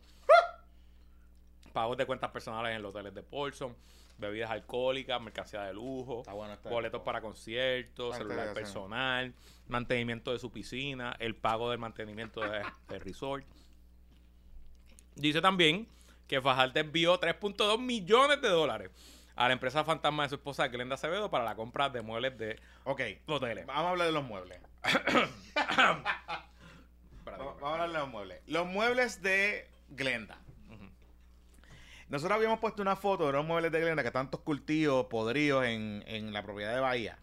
pagos 1.72 1.96
de 1.96 2.06
cuentas 2.06 2.30
personales 2.30 2.76
en 2.76 2.82
los 2.82 2.90
hoteles 2.90 3.14
de 3.14 3.22
Paulson, 3.22 3.74
bebidas 4.18 4.50
alcohólicas, 4.50 5.20
mercancía 5.20 5.62
de 5.62 5.74
lujo, 5.74 6.22
bueno 6.32 6.56
boletos 6.64 7.02
para 7.02 7.20
conciertos, 7.20 8.16
celular 8.16 8.52
personal, 8.54 9.34
mantenimiento 9.68 10.32
de 10.32 10.38
su 10.38 10.52
piscina, 10.52 11.16
el 11.18 11.34
pago 11.34 11.70
del 11.70 11.78
mantenimiento 11.80 12.40
de- 12.40 12.62
del 12.88 13.00
resort. 13.00 13.44
Dice 15.16 15.40
también 15.40 15.88
que 16.28 16.40
Fajal 16.40 16.72
envió 16.74 17.18
3.2 17.18 17.78
millones 17.80 18.40
de 18.40 18.48
dólares 18.48 18.90
a 19.34 19.46
la 19.48 19.54
empresa 19.54 19.82
fantasma 19.84 20.22
de 20.24 20.28
su 20.30 20.34
esposa 20.36 20.68
Glenda 20.68 20.94
Acevedo 20.94 21.30
para 21.30 21.44
la 21.44 21.54
compra 21.56 21.88
de 21.90 22.02
muebles 22.02 22.36
de 22.38 22.58
Ok, 22.84 23.00
hoteles. 23.26 23.66
vamos 23.66 23.84
a 23.84 23.90
hablar 23.90 24.06
de 24.06 24.12
los 24.12 24.24
muebles. 24.24 24.60
Espérate. 24.84 25.32
Vamos 27.24 27.62
a 27.62 27.72
hablar 27.72 27.88
de 27.92 27.98
los 27.98 28.08
muebles. 28.08 28.40
Los 28.46 28.66
muebles 28.66 29.22
de 29.22 29.66
Glenda. 29.90 30.38
Nosotros 32.08 32.36
habíamos 32.36 32.58
puesto 32.60 32.82
una 32.82 32.96
foto 32.96 33.26
de 33.26 33.32
los 33.32 33.44
muebles 33.46 33.72
de 33.72 33.80
Glenda 33.80 34.02
que 34.02 34.08
están 34.08 34.30
todos 34.30 34.44
cultivos, 34.44 35.06
podridos 35.06 35.64
en, 35.66 36.04
en 36.06 36.32
la 36.32 36.42
propiedad 36.42 36.74
de 36.74 36.80
Bahía. 36.80 37.18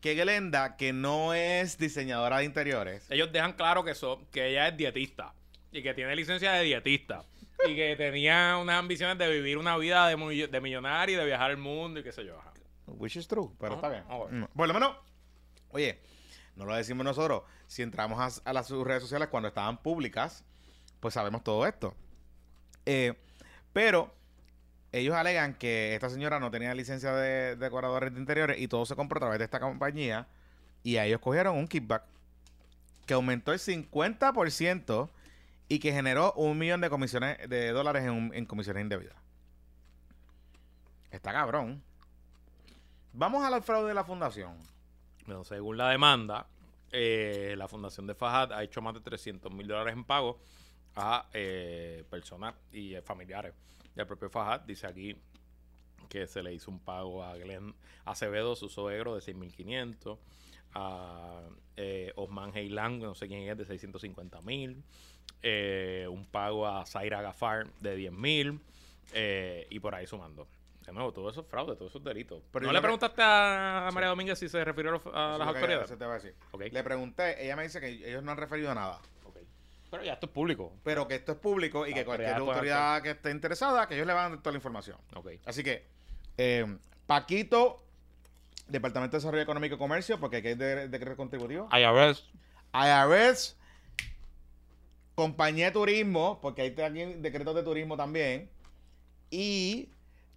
Que 0.00 0.14
Glenda, 0.14 0.76
que 0.76 0.92
no 0.92 1.34
es 1.34 1.78
diseñadora 1.78 2.38
de 2.38 2.44
interiores, 2.44 3.10
Ellos 3.10 3.32
dejan 3.32 3.54
claro 3.54 3.84
que, 3.84 3.94
so- 3.94 4.22
que 4.30 4.48
ella 4.50 4.68
es 4.68 4.76
dietista 4.76 5.34
y 5.72 5.82
que 5.82 5.94
tiene 5.94 6.14
licencia 6.16 6.52
de 6.52 6.62
dietista. 6.64 7.24
y 7.66 7.74
que 7.74 7.96
tenía 7.98 8.56
unas 8.60 8.76
ambiciones 8.78 9.18
de 9.18 9.28
vivir 9.30 9.58
una 9.58 9.76
vida 9.76 10.06
de, 10.08 10.16
muy- 10.16 10.46
de 10.46 10.60
millonario 10.60 11.16
y 11.16 11.18
de 11.18 11.26
viajar 11.26 11.50
al 11.50 11.56
mundo 11.56 12.00
y 12.00 12.02
qué 12.02 12.12
sé 12.12 12.24
yo. 12.24 12.38
ajá. 12.38 12.52
Which 12.86 13.16
is 13.16 13.26
true, 13.26 13.50
pero 13.58 13.74
está 13.74 13.88
bien. 13.88 14.04
Ah, 14.08 14.16
bueno. 14.16 14.46
Mm. 14.46 14.56
Por 14.56 14.68
lo 14.68 14.74
menos, 14.74 14.96
oye, 15.70 15.98
no 16.54 16.64
lo 16.66 16.74
decimos 16.76 17.04
nosotros. 17.04 17.42
Si 17.66 17.82
entramos 17.82 18.40
a, 18.44 18.48
a 18.48 18.52
las 18.52 18.68
sus 18.68 18.86
redes 18.86 19.02
sociales 19.02 19.26
cuando 19.28 19.48
estaban 19.48 19.78
públicas, 19.82 20.44
pues 21.00 21.14
sabemos 21.14 21.42
todo 21.42 21.66
esto. 21.66 21.96
Eh, 22.84 23.14
pero 23.76 24.10
ellos 24.90 25.14
alegan 25.14 25.52
que 25.52 25.94
esta 25.94 26.08
señora 26.08 26.40
no 26.40 26.50
tenía 26.50 26.74
licencia 26.74 27.12
de 27.12 27.56
decoradores 27.56 28.14
de 28.14 28.18
interiores 28.18 28.58
y 28.58 28.68
todo 28.68 28.86
se 28.86 28.96
compró 28.96 29.18
a 29.18 29.20
través 29.20 29.38
de 29.38 29.44
esta 29.44 29.60
compañía 29.60 30.26
y 30.82 30.96
a 30.96 31.04
ellos 31.04 31.20
cogieron 31.20 31.58
un 31.58 31.68
kickback 31.68 32.02
que 33.04 33.12
aumentó 33.12 33.52
el 33.52 33.58
50% 33.58 35.10
y 35.68 35.78
que 35.78 35.92
generó 35.92 36.32
un 36.36 36.56
millón 36.56 36.80
de 36.80 36.88
comisiones 36.88 37.36
de 37.50 37.70
dólares 37.72 38.04
en, 38.04 38.46
comisiones 38.46 38.80
indebidas. 38.80 39.16
Está 41.10 41.34
cabrón. 41.34 41.82
Vamos 43.12 43.44
al 43.44 43.62
fraude 43.62 43.88
de 43.88 43.94
la 43.94 44.04
fundación. 44.04 44.56
Según 45.44 45.76
la 45.76 45.90
demanda, 45.90 46.46
eh, 46.92 47.54
la 47.58 47.68
fundación 47.68 48.06
de 48.06 48.14
Fajad 48.14 48.54
ha 48.54 48.62
hecho 48.62 48.80
más 48.80 48.94
de 48.94 49.00
300 49.00 49.52
mil 49.52 49.68
dólares 49.68 49.92
en 49.92 50.04
pago 50.04 50.38
a 50.96 51.28
eh, 51.32 52.04
personas 52.10 52.54
y 52.72 52.94
eh, 52.94 53.02
familiares 53.02 53.54
del 53.94 54.06
propio 54.06 54.30
Fajad. 54.30 54.62
Dice 54.62 54.86
aquí 54.86 55.16
que 56.08 56.26
se 56.26 56.42
le 56.42 56.54
hizo 56.54 56.70
un 56.70 56.80
pago 56.80 57.22
a 57.22 57.36
Glenn 57.36 57.74
Acevedo, 58.04 58.56
su 58.56 58.68
suegro, 58.68 59.14
de 59.14 59.20
6.500. 59.20 60.18
A 60.78 61.40
eh, 61.76 62.12
Osman 62.16 62.54
Heilan, 62.54 62.98
no 62.98 63.14
sé 63.14 63.28
quién 63.28 63.48
es, 63.48 63.56
de 63.56 63.64
650 63.64 64.40
mil. 64.42 64.82
un 66.08 66.26
pago 66.26 66.66
a 66.66 66.84
Zaira 66.84 67.22
Gafar 67.22 67.70
de 67.80 67.96
10 67.96 68.12
mil. 68.12 68.60
y 69.70 69.78
por 69.80 69.94
ahí 69.94 70.06
sumando. 70.06 70.46
De 70.86 70.92
nuevo, 70.92 71.12
todo 71.12 71.28
eso 71.30 71.40
es 71.40 71.46
fraude, 71.48 71.74
todo 71.74 71.88
eso 71.88 71.98
es 71.98 72.04
delito. 72.04 72.42
Pero 72.52 72.66
¿No 72.66 72.72
le 72.72 72.80
preguntaste 72.80 73.20
a 73.20 73.88
Sí. 73.88 73.94
María 73.94 74.08
Domínguez 74.10 74.38
si 74.38 74.48
se 74.48 74.64
refirió 74.64 75.02
a, 75.12 75.36
las 75.36 75.48
autoridades? 75.48 75.86
eso 75.86 75.98
te 75.98 76.04
voy 76.04 76.12
a 76.12 76.14
decir. 76.14 76.34
Ok. 76.52 76.62
Le 76.70 76.84
pregunté, 76.84 77.44
ella 77.44 77.56
me 77.56 77.64
dice 77.64 77.80
que 77.80 77.88
ellos 77.88 78.22
no 78.22 78.30
han 78.30 78.36
referido 78.36 78.70
a 78.70 78.74
nada. 78.76 79.00
Pero 79.96 80.04
ya 80.06 80.12
esto 80.14 80.26
es 80.26 80.32
público. 80.32 80.72
Pero 80.84 81.06
que 81.08 81.14
esto 81.16 81.32
es 81.32 81.38
público 81.38 81.86
y 81.86 81.90
La 81.90 81.96
que 81.96 82.04
cualquier 82.04 82.34
autoridad 82.34 83.02
que 83.02 83.10
esté 83.10 83.30
interesada, 83.30 83.86
que 83.88 83.94
ellos 83.94 84.06
le 84.06 84.12
van 84.12 84.26
a 84.26 84.28
dar 84.30 84.38
toda 84.38 84.52
la 84.52 84.58
información. 84.58 84.98
Ok. 85.14 85.28
Así 85.44 85.62
que, 85.62 85.84
eh, 86.38 86.76
Paquito, 87.06 87.82
Departamento 88.68 89.16
de 89.16 89.18
Desarrollo 89.20 89.42
Económico 89.42 89.76
y 89.76 89.78
Comercio, 89.78 90.18
porque 90.18 90.38
aquí 90.38 90.48
hay 90.48 90.54
de- 90.54 90.88
decreto 90.88 91.16
contributivo. 91.16 91.68
IRS. 91.72 92.24
IRS, 92.74 93.56
Compañía 95.14 95.66
de 95.66 95.72
Turismo, 95.72 96.38
porque 96.42 96.62
hay 96.62 96.70
también 96.72 97.22
decretos 97.22 97.54
de 97.54 97.62
turismo 97.62 97.96
también. 97.96 98.50
Y 99.30 99.88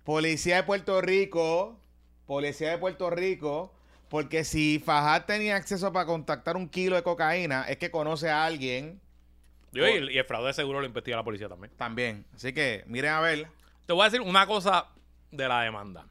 Policía 0.06 0.58
de 0.58 0.64
Puerto 0.64 1.02
Rico, 1.02 1.78
Policía 2.26 2.72
de 2.72 2.78
Puerto 2.78 3.10
Rico, 3.10 3.74
porque 4.08 4.44
si 4.46 4.80
Fajad 4.80 5.26
tenía 5.26 5.56
acceso 5.58 5.92
para 5.92 6.06
contactar 6.06 6.56
un 6.56 6.70
kilo 6.70 6.96
de 6.96 7.04
cocaína, 7.04 7.64
es 7.68 7.78
que 7.78 7.92
conoce 7.92 8.30
a 8.30 8.46
alguien 8.46 9.02
Y, 9.74 9.80
y 10.14 10.18
el 10.18 10.26
fraude 10.26 10.48
de 10.48 10.54
seguro 10.54 10.80
lo 10.80 10.86
investiga 10.86 11.18
la 11.18 11.24
policía 11.24 11.48
también. 11.50 11.72
también. 11.78 12.26
Así 12.34 12.54
que 12.54 12.84
miren 12.88 13.12
a 13.12 13.20
ver. 13.22 13.48
Te 13.86 13.94
voy 13.94 14.02
a 14.02 14.06
decir 14.06 14.22
una 14.22 14.46
cosa 14.48 14.88
de 15.32 15.48
la 15.48 15.62
demanda. 15.62 16.06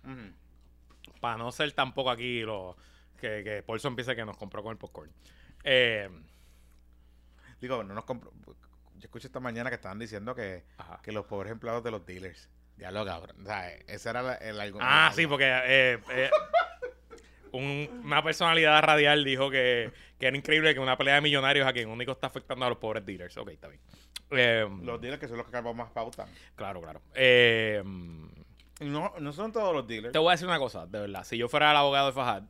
Para 1.20 1.36
no 1.36 1.50
ser 1.52 1.72
tampoco 1.72 2.10
aquí 2.10 2.40
lo 2.42 2.76
que, 3.20 3.42
que 3.42 3.62
Paulson 3.64 3.96
piense 3.96 4.14
que 4.14 4.24
nos 4.24 4.36
compró 4.36 4.62
con 4.62 4.72
el 4.72 4.78
popcorn. 4.78 5.10
Eh, 5.64 6.08
Digo, 7.60 7.82
no 7.82 7.94
nos 7.94 8.04
compro. 8.04 8.32
Yo 8.46 9.04
escuché 9.06 9.26
esta 9.26 9.40
mañana 9.40 9.68
que 9.70 9.76
estaban 9.76 9.98
diciendo 9.98 10.34
que, 10.34 10.64
que 11.02 11.12
los 11.12 11.26
pobres 11.26 11.50
empleados 11.52 11.82
de 11.82 11.90
los 11.90 12.04
dealers. 12.06 12.48
Ya 12.76 12.92
lo 12.92 13.04
cabrón. 13.04 13.36
O 13.42 13.44
sea, 13.46 13.68
ese 13.72 14.08
era 14.10 14.22
la- 14.22 14.34
el 14.36 14.60
argumento. 14.60 14.88
Ah, 14.88 15.10
sí, 15.14 15.26
porque 15.26 15.44
eh, 15.46 15.98
eh, 16.12 16.30
un- 17.52 18.02
una 18.04 18.22
personalidad 18.22 18.82
radial 18.82 19.24
dijo 19.24 19.50
que, 19.50 19.90
que 20.18 20.26
era 20.26 20.36
increíble 20.36 20.74
que 20.74 20.80
una 20.80 20.96
pelea 20.96 21.16
de 21.16 21.20
millonarios 21.20 21.66
a 21.66 21.72
quien 21.72 21.88
único 21.88 22.12
está 22.12 22.26
afectando 22.28 22.64
a 22.66 22.68
los 22.68 22.78
pobres 22.78 23.04
dealers. 23.04 23.36
Ok, 23.36 23.48
está 23.50 23.68
bien. 23.68 23.80
Eh, 24.30 24.66
Los 24.82 25.00
dealers 25.00 25.20
que 25.20 25.28
son 25.28 25.38
los 25.38 25.46
que 25.48 25.60
más 25.62 25.90
pautan. 25.90 26.28
claro, 26.54 26.80
claro. 26.82 27.00
Eh, 27.14 27.82
Y 28.80 28.84
No, 28.84 29.12
no 29.18 29.32
son 29.32 29.50
todos 29.52 29.74
los 29.74 29.86
dealers. 29.88 30.12
te 30.12 30.18
voy 30.18 30.28
a 30.28 30.32
decir 30.32 30.46
una 30.46 30.58
cosa, 30.58 30.86
de 30.86 31.00
verdad. 31.00 31.24
Si 31.24 31.36
yo 31.36 31.48
fuera 31.48 31.70
el 31.72 31.76
abogado 31.76 32.06
de 32.08 32.12
Fajad, 32.12 32.44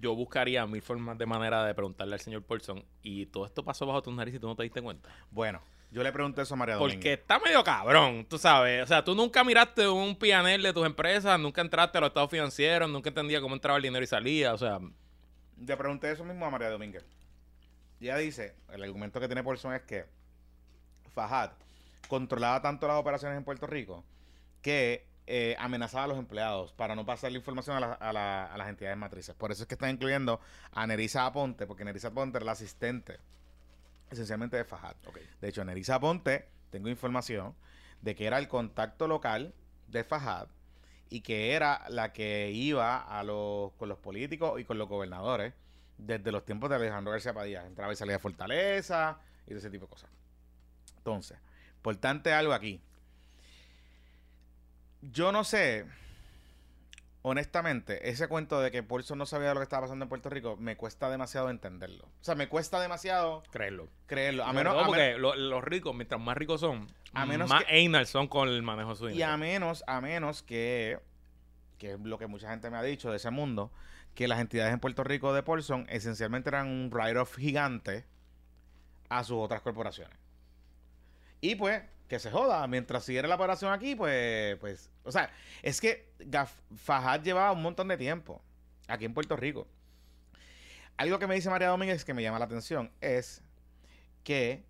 yo 0.00 0.14
buscaría 0.14 0.66
mil 0.66 0.82
formas 0.82 1.16
de 1.18 1.26
manera 1.26 1.64
de 1.64 1.74
preguntarle 1.74 2.14
al 2.14 2.20
señor 2.20 2.42
Paulson 2.42 2.84
y 3.02 3.26
todo 3.26 3.46
esto 3.46 3.64
pasó 3.64 3.84
bajo 3.86 4.02
tus 4.02 4.14
narices 4.14 4.38
y 4.38 4.40
tú 4.40 4.46
no 4.48 4.56
te 4.56 4.62
diste 4.64 4.80
cuenta. 4.82 5.10
Bueno, 5.30 5.60
yo 5.90 6.02
le 6.02 6.12
pregunté 6.12 6.42
eso 6.42 6.54
a 6.54 6.56
María 6.56 6.76
Porque 6.78 6.94
Domínguez. 6.96 7.18
está 7.20 7.38
medio 7.38 7.64
cabrón, 7.64 8.26
tú 8.28 8.38
sabes. 8.38 8.82
O 8.82 8.86
sea, 8.86 9.04
tú 9.04 9.14
nunca 9.14 9.42
miraste 9.44 9.88
un 9.88 10.16
pianel 10.16 10.62
de 10.62 10.72
tus 10.72 10.84
empresas, 10.86 11.38
nunca 11.40 11.60
entraste 11.62 11.98
a 11.98 12.00
los 12.02 12.08
estados 12.08 12.30
financieros, 12.30 12.88
nunca 12.90 13.08
entendías 13.08 13.40
cómo 13.40 13.54
entraba 13.54 13.76
el 13.78 13.82
dinero 13.82 14.04
y 14.04 14.06
salía. 14.06 14.52
O 14.54 14.58
sea, 14.58 14.78
Le 15.64 15.76
pregunté 15.76 16.10
eso 16.12 16.24
mismo 16.24 16.44
a 16.46 16.50
María 16.50 16.68
Domínguez. 16.70 17.04
Ella 18.00 18.16
dice, 18.18 18.54
el 18.72 18.82
argumento 18.84 19.18
que 19.18 19.26
tiene 19.26 19.42
Paulson 19.42 19.74
es 19.74 19.82
que 19.82 20.04
Fajad 21.14 21.50
controlaba 22.08 22.62
tanto 22.62 22.86
las 22.86 22.96
operaciones 22.96 23.36
en 23.36 23.44
Puerto 23.44 23.66
Rico 23.66 24.04
que 24.62 25.06
eh, 25.26 25.56
amenazaba 25.58 26.04
a 26.04 26.06
los 26.06 26.18
empleados 26.18 26.72
para 26.72 26.94
no 26.94 27.04
pasar 27.04 27.30
la 27.32 27.38
información 27.38 27.76
a, 27.76 27.80
la- 27.80 27.92
a 27.94 28.12
la- 28.12 28.46
a 28.46 28.56
las 28.56 28.68
entidades 28.68 28.96
matrices. 28.96 29.34
Por 29.34 29.52
eso 29.52 29.62
es 29.62 29.68
que 29.68 29.74
están 29.74 29.90
incluyendo 29.90 30.40
a 30.72 30.86
Nerissa 30.86 31.26
Aponte, 31.26 31.66
porque 31.66 31.84
Nerissa 31.84 32.08
Aponte 32.08 32.38
era 32.38 32.46
la 32.46 32.52
asistente 32.52 33.18
esencialmente 34.10 34.56
de 34.56 34.64
Fajad. 34.64 34.96
De 35.40 35.48
hecho, 35.48 35.64
Nerissa 35.64 35.96
Aponte, 35.96 36.48
tengo 36.70 36.88
información 36.88 37.54
de 38.02 38.14
que 38.14 38.26
era 38.26 38.38
el 38.38 38.48
contacto 38.48 39.08
local 39.08 39.54
de 39.88 40.04
Fajad 40.04 40.48
y 41.10 41.20
que 41.22 41.54
era 41.54 41.84
la 41.88 42.12
que 42.12 42.50
iba 42.50 42.98
a 42.98 43.22
los, 43.22 43.72
con 43.72 43.88
los 43.88 43.98
políticos 43.98 44.60
y 44.60 44.64
con 44.64 44.78
los 44.78 44.88
gobernadores 44.88 45.54
desde 45.96 46.30
los 46.30 46.44
tiempos 46.44 46.70
de 46.70 46.76
Alejandro 46.76 47.12
García 47.12 47.34
Padilla. 47.34 47.66
Entraba 47.66 47.92
y 47.92 47.96
salía 47.96 48.14
de 48.14 48.18
Fortaleza 48.18 49.18
y 49.46 49.52
de 49.52 49.58
ese 49.58 49.70
tipo 49.70 49.86
de 49.86 49.90
cosas. 49.90 50.10
Entonces, 50.98 51.38
importante 51.76 52.32
algo 52.32 52.52
aquí. 52.52 52.80
Yo 55.00 55.32
no 55.32 55.44
sé, 55.44 55.86
honestamente, 57.28 58.08
ese 58.10 58.28
cuento 58.28 58.60
de 58.60 58.70
que 58.70 58.82
Paulson 58.82 59.18
no 59.18 59.26
sabía 59.26 59.54
lo 59.54 59.60
que 59.60 59.64
estaba 59.64 59.82
pasando 59.82 60.04
en 60.04 60.08
Puerto 60.08 60.28
Rico, 60.30 60.56
me 60.56 60.76
cuesta 60.76 61.08
demasiado 61.10 61.50
entenderlo. 61.50 62.04
O 62.04 62.24
sea, 62.24 62.34
me 62.34 62.48
cuesta 62.48 62.80
demasiado 62.80 63.42
créelo. 63.50 63.88
creerlo. 64.06 64.44
A 64.44 64.52
menos, 64.52 64.72
todo 64.74 64.80
a 64.80 64.84
men- 64.84 64.90
porque 64.90 65.18
lo- 65.18 65.34
los 65.34 65.64
ricos, 65.64 65.94
mientras 65.94 66.20
más 66.20 66.36
ricos 66.36 66.60
son, 66.60 66.86
A 67.14 67.24
menos 67.26 67.48
más 67.48 67.64
anal 67.70 68.06
son 68.06 68.28
con 68.28 68.48
el 68.48 68.62
manejo 68.62 68.90
de 68.90 68.96
su 68.96 69.10
Y 69.10 69.22
a 69.22 69.36
menos, 69.36 69.84
a 69.86 70.00
menos 70.00 70.42
que, 70.42 70.98
que 71.78 71.92
es 71.94 72.00
lo 72.00 72.18
que 72.18 72.26
mucha 72.26 72.50
gente 72.50 72.70
me 72.70 72.76
ha 72.76 72.82
dicho 72.82 73.10
de 73.10 73.16
ese 73.16 73.30
mundo, 73.30 73.70
que 74.14 74.26
las 74.28 74.40
entidades 74.40 74.72
en 74.74 74.80
Puerto 74.80 75.04
Rico 75.04 75.32
de 75.32 75.42
Paulson 75.42 75.86
esencialmente 75.88 76.48
eran 76.50 76.66
un 76.66 76.90
write-off 76.92 77.36
gigante 77.36 78.04
a 79.08 79.24
sus 79.24 79.38
otras 79.38 79.60
corporaciones. 79.62 80.18
Y 81.40 81.54
pues, 81.54 81.82
que 82.08 82.18
se 82.18 82.30
joda, 82.30 82.66
mientras 82.66 83.04
siguiera 83.04 83.28
la 83.28 83.34
operación 83.36 83.72
aquí, 83.72 83.94
pues, 83.94 84.56
pues, 84.58 84.90
o 85.04 85.12
sea, 85.12 85.30
es 85.62 85.80
que 85.80 86.08
Gaf- 86.20 86.60
Fajad 86.76 87.22
llevaba 87.22 87.52
un 87.52 87.62
montón 87.62 87.88
de 87.88 87.96
tiempo 87.96 88.42
aquí 88.88 89.04
en 89.04 89.14
Puerto 89.14 89.36
Rico. 89.36 89.66
Algo 90.96 91.18
que 91.18 91.26
me 91.26 91.34
dice 91.34 91.48
María 91.50 91.68
Domínguez 91.68 92.04
que 92.04 92.14
me 92.14 92.22
llama 92.22 92.38
la 92.38 92.46
atención 92.46 92.90
es 93.00 93.40
que 94.24 94.64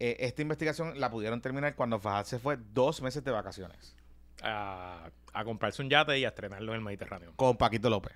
eh, 0.00 0.16
esta 0.20 0.42
investigación 0.42 0.98
la 0.98 1.10
pudieron 1.10 1.40
terminar 1.40 1.74
cuando 1.76 2.00
Fajad 2.00 2.24
se 2.24 2.38
fue 2.38 2.56
dos 2.72 3.02
meses 3.02 3.22
de 3.22 3.30
vacaciones. 3.30 3.94
A, 4.42 5.10
a 5.34 5.44
comprarse 5.44 5.82
un 5.82 5.90
yate 5.90 6.18
y 6.18 6.24
a 6.24 6.28
estrenarlo 6.28 6.72
en 6.72 6.78
el 6.78 6.84
Mediterráneo. 6.84 7.34
Con 7.36 7.56
Paquito 7.58 7.90
López. 7.90 8.14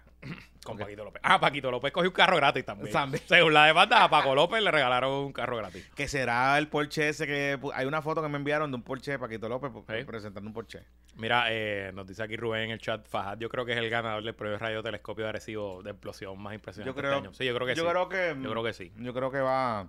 Con. 0.64 0.78
Paquito 0.78 1.04
López. 1.04 1.20
Ah, 1.24 1.38
Paquito 1.38 1.70
López 1.70 1.92
cogió 1.92 2.08
un 2.10 2.14
carro 2.14 2.36
gratis 2.36 2.64
también. 2.64 2.90
También. 2.92 3.22
Según 3.26 3.52
la 3.54 3.66
demanda, 3.66 4.02
a 4.02 4.08
Paco 4.10 4.34
López 4.34 4.62
le 4.62 4.70
regalaron 4.70 5.12
un 5.26 5.32
carro 5.32 5.56
gratis. 5.56 5.88
Que 5.94 6.08
será 6.08 6.58
el 6.58 6.68
Porsche 6.68 7.08
ese 7.10 7.26
que... 7.26 7.58
Hay 7.74 7.86
una 7.86 8.02
foto 8.02 8.20
que 8.22 8.28
me 8.28 8.36
enviaron 8.38 8.70
de 8.70 8.76
un 8.76 8.82
Porsche 8.82 9.12
de 9.12 9.18
Paquito 9.18 9.48
López 9.48 9.70
pu- 9.70 9.84
Sí. 9.98 10.04
presentando 10.04 10.48
un 10.48 10.54
Porsche. 10.54 10.82
Mira, 11.16 11.44
eh, 11.50 11.92
nos 11.94 12.06
dice 12.06 12.22
aquí 12.22 12.36
Rubén 12.36 12.62
en 12.62 12.70
el 12.72 12.78
chat, 12.80 13.06
Fajad, 13.06 13.38
yo 13.38 13.48
creo 13.48 13.64
que 13.64 13.72
es 13.72 13.78
el 13.78 13.88
ganador 13.88 14.24
del 14.24 14.34
premio 14.34 14.58
radiotelescopio 14.58 15.24
de 15.24 15.28
Arecibo 15.28 15.82
de 15.82 15.90
explosión 15.92 16.40
más 16.40 16.54
impresionante 16.54 16.90
Yo 16.90 17.00
creo- 17.00 17.12
este 17.14 17.26
año. 17.28 17.34
Sí, 17.34 17.44
yo 17.44 17.54
creo 17.54 17.66
que 17.66 17.74
yo 17.74 17.82
sí. 17.84 17.88
creo 17.90 18.08
que... 18.08 18.36
Yo 18.42 18.50
creo 18.50 18.62
que 18.64 18.72
sí. 18.72 18.92
Yo 18.96 19.14
creo 19.14 19.30
que 19.30 19.40
va... 19.40 19.88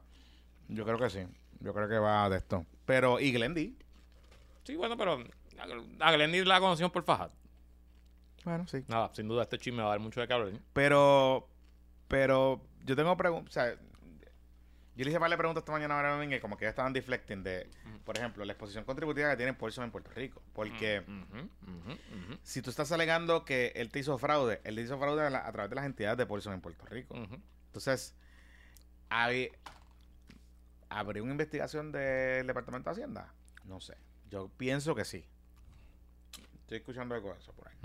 Yo 0.68 0.84
creo 0.86 1.00
que 1.00 1.10
sí. 1.10 1.26
Yo 1.62 1.74
creo 1.74 1.88
que 1.88 1.98
va 1.98 2.30
de 2.30 2.38
esto. 2.38 2.66
Pero, 2.86 3.20
¿y 3.20 3.32
Glendy? 3.32 3.76
Sí, 4.64 4.76
bueno, 4.76 4.98
pero 4.98 5.24
a 6.00 6.12
Glendy 6.12 6.44
la 6.44 6.60
conoció 6.60 6.92
por 6.92 7.04
Fajad. 7.04 7.30
Bueno, 8.46 8.66
sí. 8.68 8.86
Nada, 8.88 9.12
sin 9.14 9.28
duda 9.28 9.44
este 9.44 9.58
chisme 9.58 9.82
va 9.82 9.90
a 9.90 9.92
dar 9.92 10.00
mucho 10.00 10.22
de 10.22 10.28
calor. 10.28 10.54
Pero... 10.74 11.50
Pero 12.08 12.62
yo 12.86 12.96
tengo 12.96 13.18
preguntas... 13.18 13.50
O 13.50 13.52
sea, 13.54 13.74
yo 14.96 15.04
le 15.04 15.10
hice 15.10 15.18
varias 15.18 15.38
preguntas 15.38 15.62
esta 15.64 15.74
mañana 15.74 15.96
a 15.96 15.98
María 15.98 16.12
Domínguez 16.14 16.40
como 16.40 16.56
que 16.56 16.64
ya 16.66 16.70
estaban 16.70 16.94
deflecting 16.94 17.44
de, 17.44 17.70
por 18.06 18.16
ejemplo, 18.18 18.46
la 18.46 18.54
exposición 18.54 18.86
contributiva 18.86 19.30
que 19.32 19.36
tiene 19.38 19.54
Paulson 19.54 19.84
en 19.86 19.92
Puerto 19.92 20.10
Rico. 20.12 20.42
Porque... 20.54 21.04
Si 22.44 22.62
tú 22.62 22.70
estás 22.70 22.92
alegando 22.94 23.44
que 23.44 23.74
él 23.76 23.90
te 23.92 24.00
hizo 24.00 24.18
fraude, 24.18 24.62
él 24.64 24.76
te 24.76 24.82
hizo 24.84 24.98
fraude 24.98 25.24
a, 25.26 25.30
la- 25.30 25.46
a 25.46 25.52
través 25.52 25.70
de 25.70 25.76
las 25.76 25.86
entidades 25.86 26.18
de 26.18 26.26
Paulson 26.26 26.54
en 26.54 26.62
Puerto 26.62 26.86
Rico. 26.86 27.16
Entonces, 27.68 28.16
hay, 29.10 29.50
¿habría 30.90 31.24
una 31.24 31.32
investigación 31.34 31.92
del 31.92 32.48
Departamento 32.48 32.90
de 32.90 32.94
Hacienda? 32.94 33.34
No 33.66 33.82
sé. 33.82 33.98
Yo 34.30 34.50
pienso 34.56 34.96
que 34.96 35.04
sí. 35.04 35.26
Estoy 36.62 36.78
escuchando 36.78 37.16
algo 37.16 37.34
de 37.34 37.40
eso 37.40 37.52
por 37.54 37.68
ahí. 37.68 37.76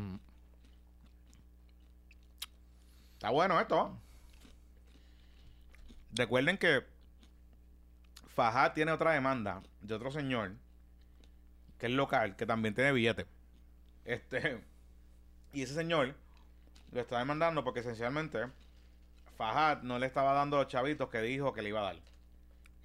Está 3.21 3.29
bueno 3.29 3.61
esto. 3.61 3.95
Recuerden 6.15 6.57
que 6.57 6.83
Fajad 8.35 8.73
tiene 8.73 8.93
otra 8.93 9.13
demanda 9.13 9.61
de 9.83 9.93
otro 9.93 10.11
señor 10.11 10.53
que 11.79 11.85
es 11.85 11.93
local, 11.93 12.35
que 12.37 12.47
también 12.47 12.75
tiene 12.75 12.93
billete. 12.93 13.27
Este, 14.07 14.65
y 15.53 15.61
ese 15.61 15.75
señor 15.75 16.15
lo 16.93 17.01
está 17.03 17.19
demandando 17.19 17.63
porque 17.63 17.81
esencialmente 17.81 18.47
Fajad 19.37 19.83
no 19.83 19.99
le 19.99 20.07
estaba 20.07 20.33
dando 20.33 20.57
los 20.57 20.69
chavitos 20.69 21.11
que 21.11 21.21
dijo 21.21 21.53
que 21.53 21.61
le 21.61 21.69
iba 21.69 21.81
a 21.81 21.93
dar 21.93 21.97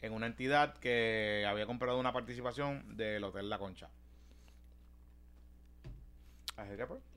en 0.02 0.12
una 0.12 0.26
entidad 0.26 0.76
que 0.80 1.46
había 1.48 1.66
comprado 1.66 1.98
una 1.98 2.12
participación 2.12 2.98
del 2.98 3.24
Hotel 3.24 3.50
La 3.50 3.58
Concha. 3.58 3.90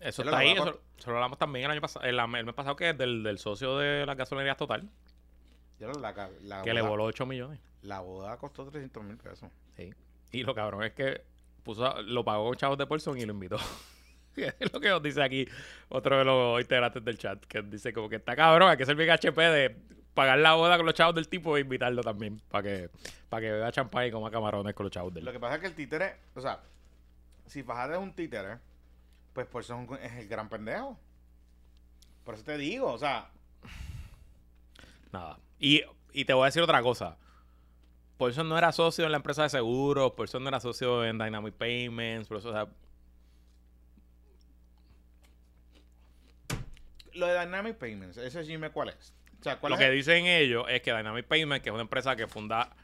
Eso 0.00 0.22
está 0.22 0.38
ahí, 0.38 0.50
eso, 0.50 0.80
eso 0.98 1.10
lo 1.10 1.16
hablamos 1.16 1.38
también 1.38 1.66
el 1.66 1.70
año 1.70 1.80
pasado, 1.80 2.04
el, 2.04 2.18
el 2.18 2.44
mes 2.44 2.54
pasado 2.54 2.74
que 2.76 2.90
es 2.90 2.98
del, 2.98 3.22
del 3.22 3.38
socio 3.38 3.78
de 3.78 4.04
las 4.04 4.16
gasolinerías 4.16 4.56
total, 4.56 4.88
Ya 5.78 5.86
la, 5.86 6.12
la, 6.12 6.30
la 6.42 6.62
que 6.62 6.74
le 6.74 6.82
voló 6.82 7.04
8 7.04 7.24
millones. 7.26 7.60
La 7.82 8.00
boda 8.00 8.36
costó 8.36 8.66
300 8.66 9.04
mil 9.04 9.16
pesos. 9.16 9.50
Sí. 9.76 9.94
Y 10.32 10.42
lo 10.42 10.54
cabrón 10.54 10.82
es 10.82 10.92
que 10.92 11.22
puso, 11.62 12.02
lo 12.02 12.24
pagó 12.24 12.54
chavos 12.54 12.76
de 12.78 12.86
Paulson 12.86 13.18
y 13.18 13.24
lo 13.26 13.32
invitó. 13.32 13.58
es 14.36 14.72
lo 14.72 14.80
que 14.80 14.88
nos 14.88 15.02
dice 15.02 15.22
aquí 15.22 15.46
otro 15.88 16.18
de 16.18 16.24
los 16.24 16.60
integrantes 16.60 17.04
del 17.04 17.18
chat, 17.18 17.44
que 17.44 17.62
dice 17.62 17.92
como 17.92 18.08
que 18.08 18.16
está 18.16 18.34
cabrón, 18.34 18.70
hay 18.70 18.76
que 18.76 18.86
ser 18.86 18.96
bien 18.96 19.10
HP 19.10 19.40
de 19.40 19.76
pagar 20.14 20.38
la 20.38 20.54
boda 20.54 20.76
con 20.76 20.84
los 20.84 20.94
chavos 20.94 21.14
del 21.14 21.28
tipo 21.28 21.56
e 21.56 21.60
invitarlo 21.60 22.02
también 22.02 22.40
para 22.48 22.62
que, 22.64 22.90
para 23.28 23.40
que 23.40 23.52
beba 23.52 23.70
champán 23.70 24.06
y 24.06 24.10
coma 24.10 24.30
camarones 24.30 24.74
con 24.74 24.84
los 24.84 24.92
chavos 24.92 25.14
del 25.14 25.24
Lo 25.24 25.32
que 25.32 25.38
pasa 25.38 25.54
es 25.56 25.60
que 25.60 25.66
el 25.68 25.74
títere, 25.74 26.16
o 26.34 26.40
sea, 26.40 26.60
si 27.46 27.62
Fajad 27.62 27.92
es 27.92 27.98
un 27.98 28.12
títere, 28.12 28.58
pues 29.38 29.46
por 29.46 29.62
eso 29.62 29.98
es, 30.02 30.12
el 30.14 30.26
gran 30.26 30.48
pendejo. 30.48 30.98
Por 32.24 32.34
eso 32.34 32.42
te 32.42 32.58
digo, 32.58 32.92
o 32.92 32.98
sea, 32.98 33.30
Nada. 35.12 35.38
Y, 35.60 35.82
y 36.12 36.24
te 36.24 36.32
voy 36.32 36.42
a 36.42 36.46
decir 36.46 36.60
otra 36.60 36.82
cosa. 36.82 37.16
Por 38.16 38.32
eso 38.32 38.42
no 38.42 38.58
era 38.58 38.72
socio 38.72 39.04
en 39.04 39.12
la 39.12 39.18
empresa 39.18 39.44
de 39.44 39.48
seguros, 39.48 40.12
por 40.14 40.24
eso 40.26 40.40
no 40.40 40.48
era 40.48 40.58
socio 40.58 41.04
en 41.04 41.18
Dynamic 41.18 41.54
Payments, 41.54 42.26
por 42.26 42.38
eso, 42.38 42.48
o 42.48 42.52
sea, 42.52 42.66
lo 47.12 47.26
de 47.28 47.38
Dynamic 47.38 47.76
Payments, 47.76 48.16
ese 48.16 48.42
Gmail, 48.42 48.72
¿cuál 48.72 48.88
es? 48.88 49.14
O 49.38 49.44
sea, 49.44 49.60
¿cuál 49.60 49.70
lo 49.70 49.76
es? 49.76 49.84
que 49.84 49.90
dicen 49.92 50.26
ellos 50.26 50.66
es 50.68 50.82
que 50.82 50.92
Dynamic 50.92 51.26
Payments, 51.26 51.62
que 51.62 51.68
es 51.68 51.72
una 51.72 51.82
empresa 51.82 52.16
que 52.16 52.26
funda 52.26 52.74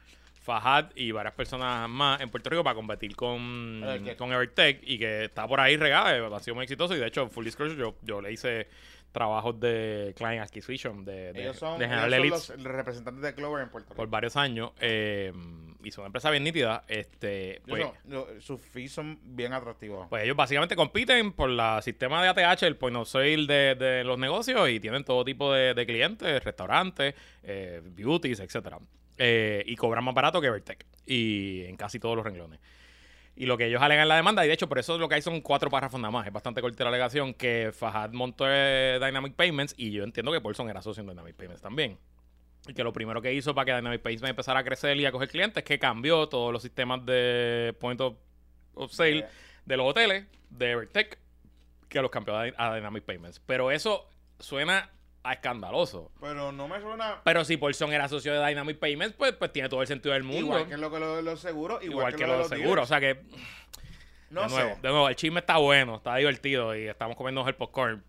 Fajad 0.45 0.91
y 0.95 1.11
varias 1.11 1.33
personas 1.33 1.89
más 1.89 2.21
en 2.21 2.29
Puerto 2.29 2.51
Rico 2.51 2.63
para 2.63 2.75
competir 2.75 3.15
con, 3.15 3.81
Evertech. 3.83 4.15
con 4.15 4.31
Evertech 4.31 4.79
y 4.83 4.99
que 4.99 5.25
está 5.25 5.47
por 5.47 5.59
ahí 5.59 5.75
regada, 5.75 6.15
eh, 6.15 6.29
ha 6.31 6.39
sido 6.39 6.53
muy 6.53 6.63
exitoso 6.63 6.95
y 6.95 6.99
de 6.99 7.07
hecho, 7.07 7.27
full 7.29 7.43
disclosure, 7.43 7.79
yo, 7.79 7.95
yo 8.03 8.21
le 8.21 8.31
hice 8.31 8.67
trabajos 9.11 9.59
de 9.59 10.13
client 10.15 10.43
acquisition 10.43 11.03
de, 11.03 11.33
de, 11.33 11.41
ellos 11.41 11.57
son, 11.57 11.79
de 11.79 11.87
General 11.87 12.13
ellos 12.13 12.43
son 12.43 12.53
Elites 12.53 12.63
los 12.63 12.75
representantes 12.75 13.23
de 13.23 13.33
Clover 13.33 13.63
en 13.63 13.69
Puerto 13.69 13.95
por 13.95 14.05
Rico. 14.05 14.11
varios 14.11 14.35
años 14.35 14.71
eh, 14.81 15.33
y 15.83 15.91
son 15.91 16.03
una 16.03 16.07
empresa 16.07 16.29
bien 16.29 16.43
nítida. 16.43 16.83
Este, 16.87 17.61
pues, 17.65 17.87
sus 18.39 18.61
fees 18.61 18.91
son 18.91 19.17
bien 19.23 19.53
atractivos. 19.53 20.07
Pues 20.09 20.25
ellos 20.25 20.35
básicamente 20.35 20.75
compiten 20.75 21.31
por 21.31 21.49
la 21.49 21.81
sistema 21.81 22.21
de 22.21 22.29
ATH, 22.29 22.63
el 22.63 22.75
point 22.75 22.97
of 22.97 23.07
sale 23.07 23.47
de, 23.47 23.75
de 23.75 24.03
los 24.03 24.19
negocios 24.19 24.69
y 24.69 24.79
tienen 24.79 25.03
todo 25.03 25.23
tipo 25.23 25.53
de, 25.53 25.73
de 25.73 25.85
clientes, 25.85 26.43
restaurantes, 26.43 27.15
eh, 27.41 27.81
beauties, 27.83 28.39
etcétera. 28.41 28.79
Eh, 29.17 29.63
y 29.65 29.75
cobran 29.75 30.03
más 30.03 30.13
barato 30.13 30.41
que 30.41 30.49
Vertec 30.49 30.85
y 31.05 31.63
en 31.65 31.77
casi 31.77 31.99
todos 31.99 32.15
los 32.15 32.25
renglones. 32.25 32.59
Y 33.37 33.45
lo 33.45 33.57
que 33.57 33.65
ellos 33.65 33.81
alegan 33.81 34.03
en 34.03 34.09
la 34.09 34.15
demanda, 34.15 34.45
y 34.45 34.47
de 34.47 34.53
hecho 34.53 34.67
por 34.67 34.79
eso 34.79 34.97
lo 34.97 35.09
que 35.09 35.15
hay 35.15 35.21
son 35.21 35.41
cuatro 35.41 35.69
párrafos 35.69 35.99
nada 35.99 36.11
más, 36.11 36.25
es 36.25 36.33
bastante 36.33 36.61
corta 36.61 36.83
la 36.83 36.89
alegación, 36.89 37.33
que 37.33 37.71
Fajad 37.73 38.11
montó 38.11 38.45
eh, 38.47 38.97
Dynamic 39.01 39.33
Payments 39.35 39.73
y 39.77 39.91
yo 39.91 40.03
entiendo 40.03 40.31
que 40.31 40.39
Paulson 40.39 40.69
era 40.69 40.81
socio 40.81 41.01
en 41.01 41.07
Dynamic 41.07 41.35
Payments 41.35 41.61
también. 41.61 41.97
Y 42.67 42.73
que 42.73 42.83
lo 42.83 42.93
primero 42.93 43.21
que 43.21 43.33
hizo 43.33 43.53
para 43.53 43.65
que 43.65 43.75
Dynamic 43.75 44.01
Payments 44.01 44.29
empezara 44.29 44.61
a 44.61 44.63
crecer 44.63 44.97
y 44.97 45.05
a 45.05 45.11
coger 45.11 45.29
clientes 45.29 45.57
es 45.57 45.63
que 45.63 45.77
cambió 45.77 46.27
todos 46.27 46.51
los 46.51 46.61
sistemas 46.61 47.05
de 47.05 47.75
point 47.79 47.99
of, 48.01 48.15
of 48.73 48.91
sale 48.91 49.27
de 49.65 49.77
los 49.77 49.85
hoteles 49.85 50.25
de 50.49 50.71
Evertech 50.71 51.19
que 51.89 52.01
los 52.01 52.09
cambió 52.09 52.35
a 52.37 52.75
Dynamic 52.75 53.03
Payments. 53.03 53.39
Pero 53.45 53.69
eso 53.69 54.09
suena 54.39 54.89
a 55.25 55.33
escandaloso. 55.33 56.11
pero 56.21 56.51
no 56.51 56.67
me 56.67 56.79
suena 56.81 57.21
Pero 57.23 57.43
si 57.45 57.57
Paulson 57.57 57.91
era 57.93 58.07
socio 58.07 58.33
de 58.39 58.47
Dynamic 58.47 58.77
Payments, 58.79 59.15
pues, 59.17 59.33
pues 59.33 59.51
tiene 59.51 59.67
todo 59.69 59.81
el 59.81 59.87
sentido 59.87 60.13
del 60.13 60.23
mundo. 60.23 60.39
igual 60.41 60.67
que 60.67 60.77
lo 60.77 60.91
que 60.91 60.99
lo 60.99 61.15
de 61.15 61.21
los 61.23 61.39
seguros, 61.39 61.83
igual, 61.83 61.97
Igual 62.13 62.15
que 62.15 62.25
lo 62.27 62.33
de 62.33 62.39
los 62.39 62.47
seguros. 62.49 62.83
O 62.83 62.87
sea 62.87 62.99
que, 62.99 63.21
No 64.29 64.41
de, 64.41 64.47
nuevo, 64.49 64.75
sé. 64.75 64.81
de 64.81 64.89
nuevo, 64.89 65.09
el 65.09 65.15
chisme 65.15 65.39
está 65.39 65.57
bueno, 65.57 65.95
está 65.97 66.15
divertido 66.15 66.75
y 66.75 66.87
estamos 66.87 67.15
comiendo 67.15 67.47
el 67.47 67.55
popcorn. 67.55 68.03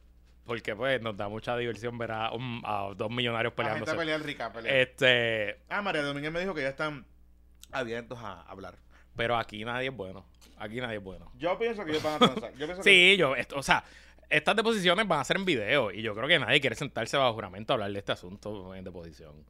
Porque 0.45 0.77
pues 0.77 1.03
nos 1.03 1.17
da 1.17 1.29
mucha 1.29 1.57
diversión 1.57 1.99
ver 1.99 2.13
a, 2.13 2.31
un- 2.31 2.63
a 2.65 2.93
dos 2.97 3.11
millonarios 3.11 3.53
La 3.57 3.65
gente 3.65 3.85
peleándose. 3.85 3.97
pelea 3.97 4.19
rica, 4.19 4.53
pelea. 4.53 4.81
Este, 4.81 5.59
Ah, 5.69 5.83
María 5.83 6.03
Domínguez 6.03 6.31
me 6.31 6.39
dijo 6.41 6.55
que 6.55 6.63
ya 6.63 6.69
están 6.69 7.05
abiertos 7.73 8.19
a 8.21 8.43
hablar. 8.43 8.77
pero 9.17 9.37
aquí 9.37 9.65
nadie 9.65 9.89
es 9.89 9.95
bueno. 9.97 10.25
Aquí 10.59 10.81
nadie 10.81 10.99
es 10.99 11.03
bueno. 11.03 11.33
Yo 11.37 11.59
pienso 11.59 11.85
que 11.85 11.91
ellos 11.91 12.03
van 12.03 12.15
a 12.15 12.19
transar. 12.19 12.53
Yo 12.53 12.67
pienso 12.67 12.77
que 12.77 12.91
Sí, 12.91 13.17
yo, 13.17 13.35
esto- 13.35 13.57
o 13.59 13.63
sea, 13.63 13.83
estas 14.29 14.57
deposiciones 14.57 15.07
van 15.07 15.21
a 15.21 15.25
ser 15.25 15.37
en 15.37 15.45
video 15.45 15.91
y 15.91 16.03
yo 16.03 16.15
creo 16.15 16.29
que 16.29 16.39
nadie 16.39 16.61
quiere 16.61 16.77
sentarse 16.77 17.17
bajo 17.17 17.35
juramento 17.35 17.73
a 17.73 17.75
hablar 17.75 17.93
de 17.93 17.99
este 17.99 18.13
asunto 18.13 18.75
en 18.75 18.85
deposición. 18.85 19.45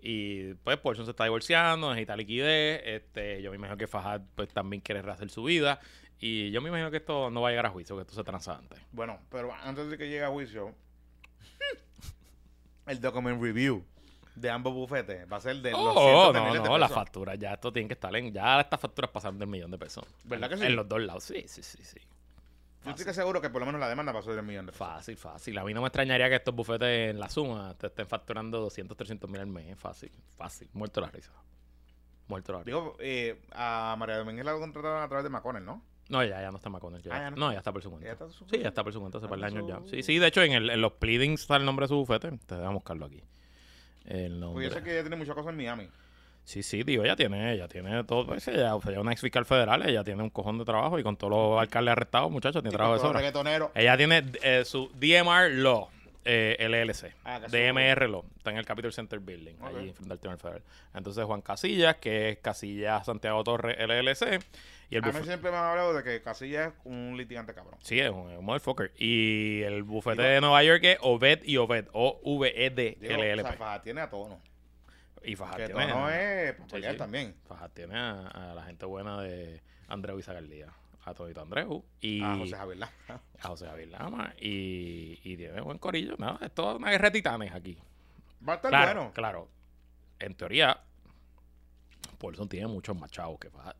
Y 0.00 0.54
pues 0.54 0.78
Paulson 0.78 1.04
se 1.04 1.12
está 1.12 1.24
divorciando, 1.24 1.90
necesita 1.90 2.16
liquidez, 2.16 2.82
este, 2.84 3.40
yo 3.40 3.50
me 3.50 3.56
imagino 3.56 3.76
que 3.76 3.86
Fajad 3.86 4.20
pues 4.34 4.48
también 4.48 4.82
quiere 4.82 5.00
rehacer 5.00 5.30
su 5.30 5.44
vida 5.44 5.78
y 6.18 6.50
yo 6.50 6.60
me 6.60 6.68
imagino 6.68 6.90
que 6.90 6.98
esto 6.98 7.30
no 7.30 7.40
va 7.40 7.48
a 7.48 7.50
llegar 7.52 7.66
a 7.66 7.70
juicio, 7.70 7.96
que 7.96 8.02
esto 8.02 8.14
se 8.14 8.24
transa 8.24 8.56
antes. 8.56 8.80
Bueno, 8.90 9.18
pero 9.30 9.52
antes 9.62 9.88
de 9.88 9.96
que 9.96 10.08
llegue 10.08 10.24
a 10.24 10.28
juicio, 10.28 10.74
el 12.86 13.00
document 13.00 13.40
review 13.40 13.84
de 14.34 14.50
ambos 14.50 14.72
bufetes 14.72 15.30
va 15.30 15.36
a 15.36 15.40
ser 15.40 15.56
de 15.56 15.70
los 15.70 15.80
Oh, 15.80 16.32
cientos 16.32 16.52
de 16.52 16.58
no, 16.60 16.64
no, 16.64 16.78
las 16.78 16.90
facturas, 16.90 17.38
ya 17.38 17.52
esto 17.54 17.72
tiene 17.72 17.88
que 17.88 17.94
estar 17.94 18.14
en, 18.16 18.32
ya 18.32 18.60
estas 18.60 18.80
facturas 18.80 19.10
pasan 19.10 19.38
del 19.38 19.48
millón 19.48 19.70
de 19.70 19.78
pesos. 19.78 20.04
¿Verdad 20.24 20.48
que 20.48 20.56
sí? 20.56 20.64
En 20.64 20.76
los 20.76 20.88
dos 20.88 21.00
lados, 21.00 21.24
sí, 21.24 21.44
sí, 21.46 21.62
sí, 21.62 21.78
sí. 21.82 21.98
Yo 22.84 22.90
estoy 22.90 23.14
seguro 23.14 23.40
que 23.40 23.48
por 23.50 23.60
lo 23.60 23.66
menos 23.66 23.80
la 23.80 23.88
demanda 23.88 24.12
pasó 24.12 24.34
de 24.34 24.42
pesos. 24.42 24.74
Fácil, 24.74 25.16
fácil. 25.16 25.56
A 25.58 25.64
mí 25.64 25.72
no 25.72 25.80
me 25.82 25.86
extrañaría 25.88 26.28
que 26.28 26.36
estos 26.36 26.54
bufetes 26.54 27.10
en 27.10 27.20
la 27.20 27.28
suma 27.28 27.74
te 27.78 27.86
estén 27.86 28.06
facturando 28.06 28.60
200, 28.60 28.96
300 28.96 29.30
mil 29.30 29.40
al 29.40 29.46
mes. 29.46 29.78
Fácil, 29.78 30.10
fácil. 30.36 30.68
Muerto 30.72 31.00
la 31.00 31.08
risa. 31.10 31.32
Muerto 32.28 32.52
la 32.52 32.58
risa. 32.58 32.66
Digo, 32.66 32.96
eh, 32.98 33.40
a 33.52 33.94
María 33.98 34.16
Domínguez 34.18 34.44
la 34.44 34.52
contrataron 34.54 35.02
a 35.02 35.06
través 35.08 35.22
de 35.24 35.30
McConnell, 35.30 35.64
¿no? 35.64 35.82
No, 36.08 36.24
ya, 36.24 36.40
ya 36.42 36.50
no 36.50 36.56
está 36.56 36.68
McConnell. 36.70 37.02
ya- 37.02 37.14
Ah, 37.14 37.18
ya 37.20 37.30
no 37.30 37.52
ya 37.52 37.58
está 37.58 37.72
por 37.72 37.82
su 37.82 37.88
cuenta. 37.90 38.06
¿Ya 38.06 38.12
está 38.12 38.28
su 38.28 38.44
Sí, 38.48 38.58
ya 38.58 38.68
está 38.68 38.82
por 38.82 38.92
su 38.92 38.98
cuenta 39.00 39.18
hace 39.18 39.28
par 39.28 39.38
de 39.38 39.46
años 39.46 39.64
ya. 39.66 39.80
Sí, 39.88 40.02
sí, 40.02 40.18
de 40.18 40.26
hecho, 40.26 40.42
en, 40.42 40.52
el- 40.52 40.70
en 40.70 40.80
los 40.80 40.92
pleadings 40.94 41.42
está 41.42 41.56
el 41.56 41.64
nombre 41.64 41.84
de 41.84 41.88
su 41.88 41.96
bufete. 41.96 42.32
Te 42.46 42.56
voy 42.56 42.64
a 42.64 42.68
buscarlo 42.70 43.06
aquí. 43.06 43.22
El 44.04 44.40
nombre. 44.40 44.64
Porque 44.64 44.68
yo 44.68 44.74
sé 44.80 44.82
que 44.84 44.92
ella 44.94 45.02
tiene 45.02 45.16
muchas 45.16 45.34
cosas 45.36 45.50
en 45.50 45.56
Miami. 45.56 45.88
Sí, 46.44 46.62
sí, 46.62 46.84
tío, 46.84 47.04
ella 47.04 47.14
tiene, 47.16 47.52
ella 47.54 47.68
tiene 47.68 48.02
todo. 48.04 48.26
Pues, 48.26 48.46
ella, 48.48 48.74
es 48.76 48.96
una 48.98 49.12
ex 49.12 49.20
fiscal 49.20 49.44
federal, 49.46 49.88
ella 49.88 50.02
tiene 50.04 50.22
un 50.22 50.30
cojón 50.30 50.58
de 50.58 50.64
trabajo 50.64 50.98
y 50.98 51.02
con 51.02 51.16
todos 51.16 51.30
los 51.32 51.60
alcaldes 51.60 51.92
arrestados, 51.92 52.30
muchachos, 52.30 52.62
tiene 52.62 52.76
trabajo 52.76 52.94
de 52.94 53.00
sobra. 53.00 53.70
Ella 53.74 53.96
tiene 53.96 54.24
eh, 54.42 54.64
su 54.64 54.90
DMR 54.94 55.50
Law, 55.52 55.88
eh, 56.24 56.56
LLC. 56.58 57.14
Ah, 57.24 57.38
DMR 57.40 58.08
Law. 58.10 58.24
Está 58.36 58.50
en 58.50 58.56
el 58.58 58.66
Capitol 58.66 58.92
Center 58.92 59.20
Building, 59.20 59.54
Ok. 59.60 59.68
allí 59.68 59.92
frente 59.92 60.12
al 60.12 60.18
Tribunal 60.18 60.38
Federal. 60.38 60.62
Entonces, 60.94 61.24
Juan 61.24 61.42
Casillas, 61.42 61.96
que 61.96 62.30
es 62.30 62.38
Casillas 62.38 63.06
Santiago 63.06 63.42
Torres 63.44 63.76
LLC. 63.78 64.40
Y 64.90 64.96
el 64.96 65.04
A 65.04 65.12
mí 65.12 65.24
siempre 65.24 65.50
me 65.50 65.56
han 65.56 65.64
hablado 65.64 65.94
de 65.94 66.02
que 66.02 66.20
Casilla 66.20 66.66
es 66.66 66.72
un 66.84 67.14
litigante 67.16 67.54
cabrón. 67.54 67.78
Sí, 67.82 67.98
es 67.98 68.10
un, 68.10 68.26
un 68.36 68.44
motherfucker. 68.44 68.92
Y 68.98 69.62
el 69.62 69.84
bufete 69.84 70.20
de 70.20 70.40
Nueva 70.42 70.62
York 70.64 70.82
es 70.84 70.98
Obed 71.00 71.44
y 71.44 71.56
Obed. 71.56 71.86
O-V-E-D 71.92 72.98
Digo, 73.00 73.14
LLP. 73.14 73.40
o 73.40 73.48
sea, 73.48 73.52
Faja 73.56 73.82
tiene 73.82 74.00
a 74.02 74.10
tono. 74.10 74.38
Y 75.24 75.36
Fajar 75.36 75.56
Que 75.58 75.66
tiene. 75.66 75.86
tono 75.92 76.10
es 76.10 76.56
Sí, 76.56 76.62
pelear 76.70 76.92
sí. 76.92 76.98
también. 76.98 77.34
Fajar 77.46 77.70
tiene 77.70 77.98
a, 77.98 78.26
a 78.28 78.54
la 78.54 78.62
gente 78.64 78.86
buena 78.86 79.20
de 79.20 79.60
Andreu 79.88 80.18
y 80.18 80.22
Zagaldía. 80.22 80.68
A 81.04 81.14
Todito 81.14 81.40
Andreu. 81.42 81.84
Y 82.00 82.22
A 82.22 82.36
José 82.36 82.56
Javier 82.56 82.78
Lara. 82.78 83.20
a 83.40 83.48
José 83.48 83.66
Javier 83.66 83.88
Lama. 83.88 84.34
Y, 84.40 85.18
y 85.24 85.36
tiene 85.36 85.60
buen 85.60 85.78
corillo. 85.78 86.14
No, 86.18 86.38
es 86.40 86.52
toda 86.52 86.76
una 86.76 86.90
guerra 86.90 87.06
de 87.10 87.18
titanes 87.18 87.52
aquí. 87.52 87.76
Va 88.48 88.52
a 88.52 88.56
estar 88.56 88.70
Claro, 88.70 89.00
bueno. 89.00 89.12
claro. 89.12 89.48
En 90.20 90.34
teoría, 90.34 90.78
Paulson 92.18 92.48
tiene 92.48 92.66
muchos 92.68 92.96
más 92.96 93.10
chavos 93.10 93.38
que 93.40 93.50
Fajar. 93.50 93.74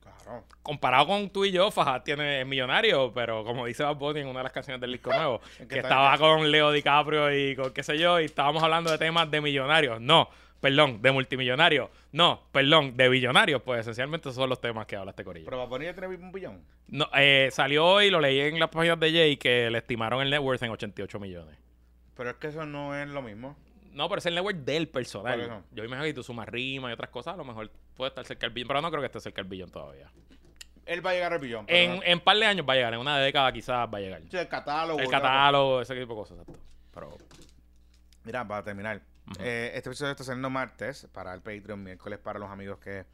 Claro. 0.00 0.44
Comparado 0.62 1.06
con 1.08 1.28
tú 1.30 1.44
y 1.44 1.52
yo, 1.52 1.70
Fajar 1.70 2.02
tiene 2.04 2.40
es 2.40 2.46
millonario, 2.46 3.12
pero 3.12 3.44
como 3.44 3.66
dice 3.66 3.82
Bad 3.82 3.96
Bunny 3.96 4.20
en 4.20 4.28
una 4.28 4.40
de 4.40 4.44
las 4.44 4.52
canciones 4.52 4.80
del 4.80 4.92
disco 4.92 5.10
nuevo, 5.14 5.40
¿En 5.58 5.68
que 5.68 5.78
estaba 5.80 6.16
con 6.18 6.50
Leo 6.50 6.70
DiCaprio 6.72 7.34
y 7.36 7.54
con 7.56 7.72
qué 7.72 7.82
sé 7.82 7.98
yo, 7.98 8.18
y 8.20 8.24
estábamos 8.24 8.62
hablando 8.62 8.90
de 8.90 8.98
temas 8.98 9.30
de 9.30 9.40
millonarios. 9.40 10.00
No, 10.00 10.28
perdón, 10.62 11.02
de 11.02 11.12
multimillonarios. 11.12 11.90
No, 12.12 12.44
perdón, 12.52 12.96
de 12.96 13.08
billonarios. 13.10 13.60
Pues 13.62 13.80
esencialmente 13.80 14.28
esos 14.30 14.36
son 14.36 14.48
los 14.48 14.60
temas 14.60 14.86
que 14.86 14.96
habla 14.96 15.10
este 15.10 15.24
corillo. 15.24 15.44
Pero 15.50 15.68
Bad 15.68 15.80
ya 15.82 15.92
tiene 15.92 16.06
un 16.16 16.32
billón. 16.32 16.64
No, 16.88 17.06
eh, 17.14 17.50
salió 17.52 17.84
hoy, 17.84 18.08
lo 18.10 18.20
leí 18.20 18.40
en 18.40 18.58
las 18.58 18.70
páginas 18.70 18.98
de 19.00 19.12
Jay, 19.12 19.36
que 19.36 19.68
le 19.70 19.78
estimaron 19.78 20.22
el 20.22 20.30
net 20.30 20.38
worth 20.40 20.62
en 20.62 20.70
88 20.70 21.20
millones. 21.20 21.58
Pero 22.16 22.30
es 22.30 22.36
que 22.36 22.46
eso 22.46 22.64
no 22.64 22.94
es 22.96 23.08
lo 23.08 23.20
mismo. 23.20 23.56
No, 23.92 24.08
pero 24.08 24.20
es 24.20 24.26
el 24.26 24.34
network 24.34 24.56
del 24.58 24.88
personal. 24.88 25.62
Yo 25.72 25.84
imagino 25.84 26.04
que 26.04 26.14
tú 26.14 26.22
sumas 26.22 26.48
rima 26.48 26.88
y 26.88 26.92
otras 26.94 27.10
cosas, 27.10 27.34
a 27.34 27.36
lo 27.36 27.44
mejor 27.44 27.70
puede 27.94 28.08
estar 28.08 28.24
cerca 28.24 28.46
del 28.46 28.54
billón, 28.54 28.68
pero 28.68 28.80
no 28.80 28.88
creo 28.90 29.02
que 29.02 29.06
esté 29.06 29.20
cerca 29.20 29.42
del 29.42 29.50
billón 29.50 29.70
todavía. 29.70 30.10
Él 30.86 31.04
va 31.04 31.10
a 31.10 31.14
llegar 31.14 31.32
al 31.34 31.38
billón. 31.40 31.64
En, 31.68 31.96
no- 31.96 32.02
en 32.02 32.20
par 32.20 32.36
de 32.36 32.46
años 32.46 32.66
va 32.68 32.72
a 32.72 32.76
llegar, 32.76 32.94
en 32.94 33.00
una 33.00 33.18
década 33.18 33.52
quizás 33.52 33.88
va 33.92 33.98
a 33.98 34.00
llegar. 34.00 34.22
Sí, 34.30 34.36
el 34.36 34.48
catálogo. 34.48 34.98
El 35.00 35.08
catálogo, 35.10 35.80
ese 35.82 35.94
tipo 35.94 36.14
de 36.14 36.20
cosas, 36.20 36.38
exacto. 36.38 36.58
Pero, 36.94 37.16
Mira, 38.24 38.46
para 38.46 38.62
terminar. 38.62 39.00
Eh, 39.38 39.72
este 39.74 39.88
episodio 39.88 40.10
está 40.12 40.24
saliendo 40.24 40.50
martes 40.50 41.08
para 41.12 41.32
el 41.34 41.40
Patreon, 41.40 41.82
miércoles 41.82 42.18
para 42.18 42.38
los 42.38 42.50
amigos 42.50 42.78
que 42.78 43.04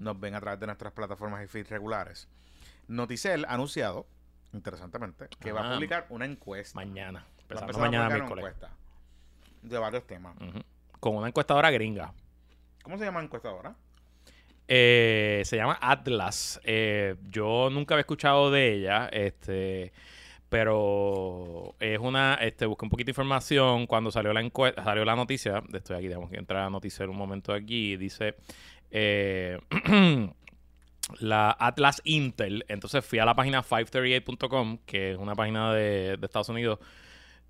nos 0.00 0.18
ven 0.18 0.34
a 0.34 0.40
través 0.40 0.60
de 0.60 0.66
nuestras 0.66 0.92
plataformas 0.92 1.44
y 1.44 1.48
feeds 1.48 1.68
regulares. 1.70 2.28
Noticel 2.88 3.44
ha 3.46 3.54
anunciado, 3.54 4.06
interesantemente, 4.52 5.28
que 5.40 5.52
va 5.52 5.60
a 5.62 5.70
Ah. 5.70 5.74
publicar 5.74 6.06
una 6.10 6.24
encuesta. 6.24 6.78
mañana. 6.78 7.20
A 7.20 7.42
Empezando 7.42 7.76
a 7.76 7.80
mañana 7.80 8.04
publicar 8.06 8.26
una 8.32 8.40
encuesta 8.40 8.70
de 9.62 9.78
varios 9.78 10.06
temas. 10.06 10.36
Con 11.00 11.16
una 11.16 11.28
encuestadora 11.28 11.70
gringa. 11.70 12.12
¿Cómo 12.82 12.96
se 12.98 13.04
llama 13.04 13.18
la 13.20 13.24
encuestadora? 13.26 13.74
Eh, 14.68 15.42
se 15.44 15.56
llama 15.56 15.78
Atlas. 15.80 16.60
Eh, 16.64 17.16
yo 17.28 17.68
nunca 17.70 17.94
había 17.94 18.00
escuchado 18.00 18.50
de 18.50 18.72
ella, 18.72 19.06
este, 19.12 19.92
pero 20.48 21.74
es 21.80 21.98
una, 21.98 22.34
este, 22.34 22.66
busqué 22.66 22.84
un 22.84 22.90
poquito 22.90 23.06
de 23.06 23.12
información 23.12 23.86
cuando 23.86 24.10
salió 24.10 24.32
la 24.32 24.40
encuesta, 24.40 24.84
salió 24.84 25.04
la 25.04 25.16
noticia, 25.16 25.62
estoy 25.72 25.96
aquí, 25.96 26.08
tenemos 26.08 26.30
que 26.30 26.36
entrar 26.36 26.60
a 26.60 26.64
la 26.64 26.70
noticia 26.70 27.04
en 27.04 27.10
un 27.10 27.16
momento 27.16 27.52
aquí, 27.52 27.96
dice 27.96 28.36
eh, 28.90 29.58
la 31.20 31.56
Atlas 31.58 32.00
Intel. 32.04 32.64
Entonces 32.68 33.04
fui 33.04 33.18
a 33.18 33.24
la 33.24 33.34
página 33.34 33.62
538.com, 33.62 34.78
que 34.86 35.12
es 35.12 35.18
una 35.18 35.34
página 35.34 35.72
de, 35.74 36.16
de 36.16 36.26
Estados 36.26 36.48
Unidos 36.48 36.78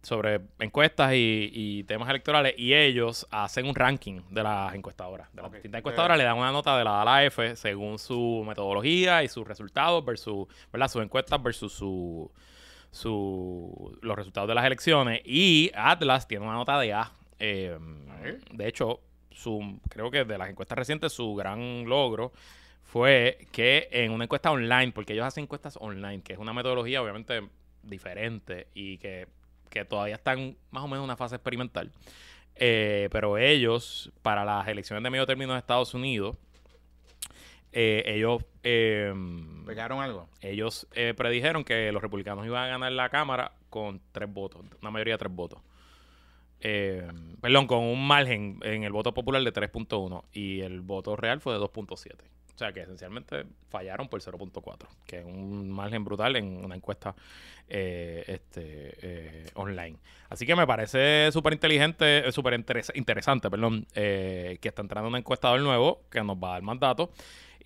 sobre 0.02 0.40
encuestas 0.60 1.14
y, 1.14 1.50
y 1.52 1.82
temas 1.84 2.08
electorales 2.08 2.54
y 2.56 2.74
ellos 2.74 3.26
hacen 3.30 3.66
un 3.66 3.74
ranking 3.74 4.20
de 4.30 4.42
las 4.42 4.72
encuestadoras. 4.72 5.34
De 5.34 5.42
las 5.42 5.50
distintas 5.50 5.80
encuestadoras 5.80 6.16
le 6.16 6.22
dan 6.22 6.38
una 6.38 6.52
nota 6.52 6.78
de 6.78 6.84
la 6.84 6.98
A 6.98 7.02
a 7.02 7.04
la 7.04 7.24
F 7.24 7.56
según 7.56 7.98
su 7.98 8.44
metodología 8.46 9.24
y 9.24 9.28
sus 9.28 9.46
resultados 9.46 10.04
versus, 10.04 10.46
¿verdad? 10.72 10.88
Sus 10.88 11.02
encuestas 11.02 11.42
versus 11.42 11.72
su, 11.72 12.30
su, 12.96 13.96
los 14.02 14.16
resultados 14.16 14.48
de 14.48 14.54
las 14.54 14.64
elecciones. 14.64 15.20
Y 15.24 15.70
Atlas 15.74 16.26
tiene 16.26 16.44
una 16.44 16.54
nota 16.54 16.78
de 16.80 16.92
A. 16.92 17.12
Eh, 17.38 17.78
de 18.52 18.68
hecho, 18.68 19.00
su, 19.30 19.78
creo 19.88 20.10
que 20.10 20.24
de 20.24 20.38
las 20.38 20.48
encuestas 20.48 20.78
recientes, 20.78 21.12
su 21.12 21.34
gran 21.34 21.84
logro 21.84 22.32
fue 22.82 23.46
que 23.52 23.88
en 23.90 24.12
una 24.12 24.24
encuesta 24.24 24.50
online, 24.50 24.92
porque 24.92 25.12
ellos 25.12 25.26
hacen 25.26 25.44
encuestas 25.44 25.76
online, 25.80 26.22
que 26.22 26.32
es 26.32 26.38
una 26.38 26.52
metodología 26.52 27.02
obviamente 27.02 27.48
diferente 27.82 28.68
y 28.74 28.98
que, 28.98 29.28
que 29.68 29.84
todavía 29.84 30.14
están 30.14 30.56
más 30.70 30.82
o 30.82 30.88
menos 30.88 31.00
en 31.00 31.04
una 31.04 31.16
fase 31.16 31.36
experimental. 31.36 31.92
Eh, 32.54 33.08
pero 33.12 33.36
ellos, 33.36 34.10
para 34.22 34.44
las 34.44 34.66
elecciones 34.66 35.02
de 35.04 35.10
medio 35.10 35.26
término 35.26 35.52
de 35.52 35.58
Estados 35.58 35.92
Unidos, 35.92 36.36
eh, 37.78 38.02
ellos, 38.06 38.42
eh, 38.62 39.12
¿Pegaron 39.66 40.00
algo? 40.00 40.28
ellos 40.40 40.86
eh, 40.94 41.12
predijeron 41.14 41.62
que 41.62 41.92
los 41.92 42.00
republicanos 42.00 42.46
iban 42.46 42.64
a 42.64 42.68
ganar 42.68 42.90
la 42.92 43.10
Cámara 43.10 43.52
con 43.68 44.00
tres 44.12 44.32
votos, 44.32 44.64
una 44.80 44.90
mayoría 44.90 45.14
de 45.14 45.18
tres 45.18 45.32
votos. 45.32 45.60
Eh, 46.60 47.06
perdón, 47.42 47.66
con 47.66 47.80
un 47.84 48.06
margen 48.06 48.58
en 48.62 48.82
el 48.84 48.92
voto 48.92 49.12
popular 49.12 49.42
de 49.42 49.52
3.1 49.52 50.24
y 50.32 50.60
el 50.62 50.80
voto 50.80 51.14
real 51.14 51.40
fue 51.40 51.52
de 51.52 51.60
2.7. 51.60 52.14
O 52.54 52.58
sea 52.58 52.72
que 52.72 52.80
esencialmente 52.80 53.44
fallaron 53.68 54.08
por 54.08 54.18
0.4, 54.22 54.88
que 55.06 55.18
es 55.18 55.24
un 55.26 55.70
margen 55.70 56.02
brutal 56.04 56.36
en 56.36 56.64
una 56.64 56.74
encuesta 56.74 57.14
eh, 57.68 58.24
este, 58.26 58.94
eh, 59.02 59.46
online. 59.54 59.98
Así 60.30 60.46
que 60.46 60.56
me 60.56 60.66
parece 60.66 61.30
súper 61.30 61.52
inteligente, 61.52 62.26
eh, 62.26 62.32
súper 62.32 62.54
interes- 62.54 62.90
interesante, 62.94 63.50
perdón, 63.50 63.86
eh, 63.94 64.56
que 64.62 64.68
está 64.68 64.80
entrando 64.80 65.10
un 65.10 65.16
encuestador 65.16 65.60
nuevo 65.60 66.00
que 66.10 66.24
nos 66.24 66.36
va 66.38 66.48
a 66.48 66.52
dar 66.52 66.62
más 66.62 66.80
datos 66.80 67.10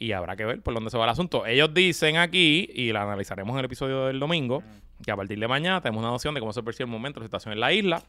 y 0.00 0.10
habrá 0.12 0.34
que 0.34 0.44
ver 0.44 0.60
por 0.62 0.74
dónde 0.74 0.90
se 0.90 0.98
va 0.98 1.04
el 1.04 1.10
asunto. 1.10 1.46
Ellos 1.46 1.72
dicen 1.72 2.16
aquí, 2.16 2.68
y 2.74 2.90
la 2.92 3.02
analizaremos 3.02 3.52
en 3.52 3.60
el 3.60 3.64
episodio 3.66 4.06
del 4.06 4.18
domingo, 4.18 4.64
que 5.04 5.12
a 5.12 5.16
partir 5.16 5.38
de 5.38 5.46
mañana 5.46 5.80
tenemos 5.80 6.00
una 6.02 6.10
noción 6.10 6.34
de 6.34 6.40
cómo 6.40 6.52
se 6.52 6.62
percibe 6.64 6.86
el 6.86 6.90
momento, 6.90 7.20
la 7.20 7.26
situación 7.26 7.52
en 7.52 7.60
la 7.60 7.72
isla, 7.72 8.02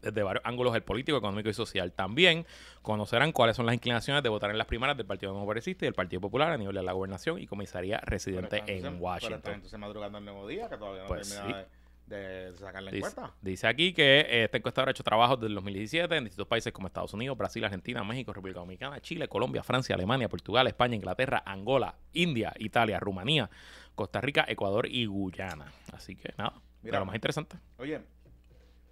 desde 0.00 0.22
varios 0.22 0.44
ángulos 0.46 0.74
el 0.74 0.82
político, 0.82 1.18
económico 1.18 1.48
y 1.50 1.52
social. 1.52 1.92
También 1.92 2.46
conocerán 2.80 3.32
cuáles 3.32 3.56
son 3.56 3.66
las 3.66 3.74
inclinaciones 3.74 4.22
de 4.22 4.28
votar 4.28 4.50
en 4.50 4.56
las 4.56 4.66
primarias 4.66 4.96
del 4.96 5.06
Partido 5.06 5.34
No 5.34 5.44
Progresista 5.44 5.84
y 5.84 5.88
del 5.88 5.94
Partido 5.94 6.20
Popular 6.20 6.52
a 6.52 6.56
nivel 6.56 6.74
de 6.74 6.82
la 6.82 6.92
gobernación 6.92 7.38
y 7.38 7.46
comisaría 7.46 7.98
residente 7.98 8.48
Pero 8.48 8.64
en 8.64 8.70
entonces- 8.76 8.90
Pero 8.92 9.04
Washington. 9.04 9.36
están 9.38 9.54
entonces 9.54 9.78
madrugando 9.78 10.18
el 10.18 10.24
nuevo 10.24 10.46
día, 10.48 10.68
que 10.70 10.76
todavía 10.76 11.02
no 11.02 11.08
Pues 11.08 11.28
termina 11.36 11.58
de, 11.58 11.66
de 12.10 12.52
sacar 12.56 12.82
la 12.82 12.90
Dice, 12.90 13.06
encuesta. 13.08 13.34
dice 13.40 13.66
aquí 13.68 13.92
que 13.94 14.20
eh, 14.20 14.44
esta 14.44 14.56
encuestadora 14.58 14.90
ha 14.90 14.92
hecho 14.92 15.04
trabajos 15.04 15.38
desde 15.38 15.48
el 15.48 15.54
2017 15.54 16.16
en 16.16 16.24
distintos 16.24 16.48
países 16.48 16.72
como 16.72 16.88
Estados 16.88 17.14
Unidos, 17.14 17.38
Brasil, 17.38 17.64
Argentina, 17.64 18.02
México, 18.04 18.32
República 18.32 18.60
Dominicana, 18.60 19.00
Chile, 19.00 19.28
Colombia, 19.28 19.62
Francia, 19.62 19.94
Alemania, 19.94 20.28
Portugal, 20.28 20.66
España, 20.66 20.96
Inglaterra, 20.96 21.42
Angola, 21.46 21.94
India, 22.12 22.52
Italia, 22.58 22.98
Rumanía, 23.00 23.48
Costa 23.94 24.20
Rica, 24.20 24.44
Ecuador 24.48 24.86
y 24.90 25.06
Guyana. 25.06 25.72
Así 25.92 26.16
que 26.16 26.34
nada, 26.36 26.54
Mira. 26.82 26.98
lo 26.98 27.04
más 27.06 27.14
interesante. 27.14 27.56
Oye, 27.78 28.00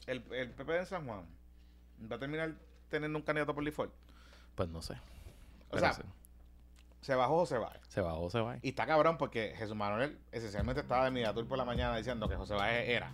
el, 0.06 0.22
el 0.32 0.50
PP 0.52 0.72
de 0.72 0.86
San 0.86 1.04
Juan 1.06 1.26
va 2.10 2.16
a 2.16 2.18
terminar 2.18 2.54
teniendo 2.88 3.18
un 3.18 3.24
candidato 3.24 3.54
por 3.54 3.64
default. 3.64 3.92
Pues 4.54 4.68
no 4.68 4.80
sé. 4.80 4.94
O 5.70 5.78
sea, 5.78 5.92
¿Se 7.00 7.14
bajó 7.14 7.36
o 7.42 7.46
se 7.46 7.58
va? 7.58 7.72
se 7.88 8.00
va 8.00 8.14
o 8.14 8.28
se 8.28 8.40
va. 8.40 8.56
Y 8.62 8.70
está 8.70 8.86
cabrón 8.86 9.16
porque 9.18 9.54
Jesús 9.56 9.74
Manuel 9.76 10.18
esencialmente 10.32 10.82
estaba 10.82 11.04
de 11.04 11.10
Miniatur 11.10 11.46
por 11.46 11.56
la 11.58 11.64
mañana 11.64 11.96
diciendo 11.96 12.28
que 12.28 12.36
José 12.36 12.54
Báez 12.54 12.88
era. 12.88 13.10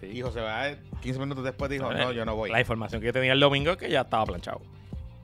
Sí. 0.00 0.06
Y 0.06 0.22
José 0.22 0.40
Báez 0.40 0.78
15 1.00 1.18
minutos 1.20 1.44
después 1.44 1.70
dijo, 1.70 1.92
no, 1.92 2.12
yo 2.12 2.24
no 2.24 2.36
voy. 2.36 2.50
La 2.50 2.60
información 2.60 3.00
que 3.00 3.06
yo 3.08 3.12
tenía 3.12 3.32
el 3.32 3.40
domingo 3.40 3.72
es 3.72 3.76
que 3.78 3.90
ya 3.90 4.02
estaba 4.02 4.24
planchado. 4.26 4.60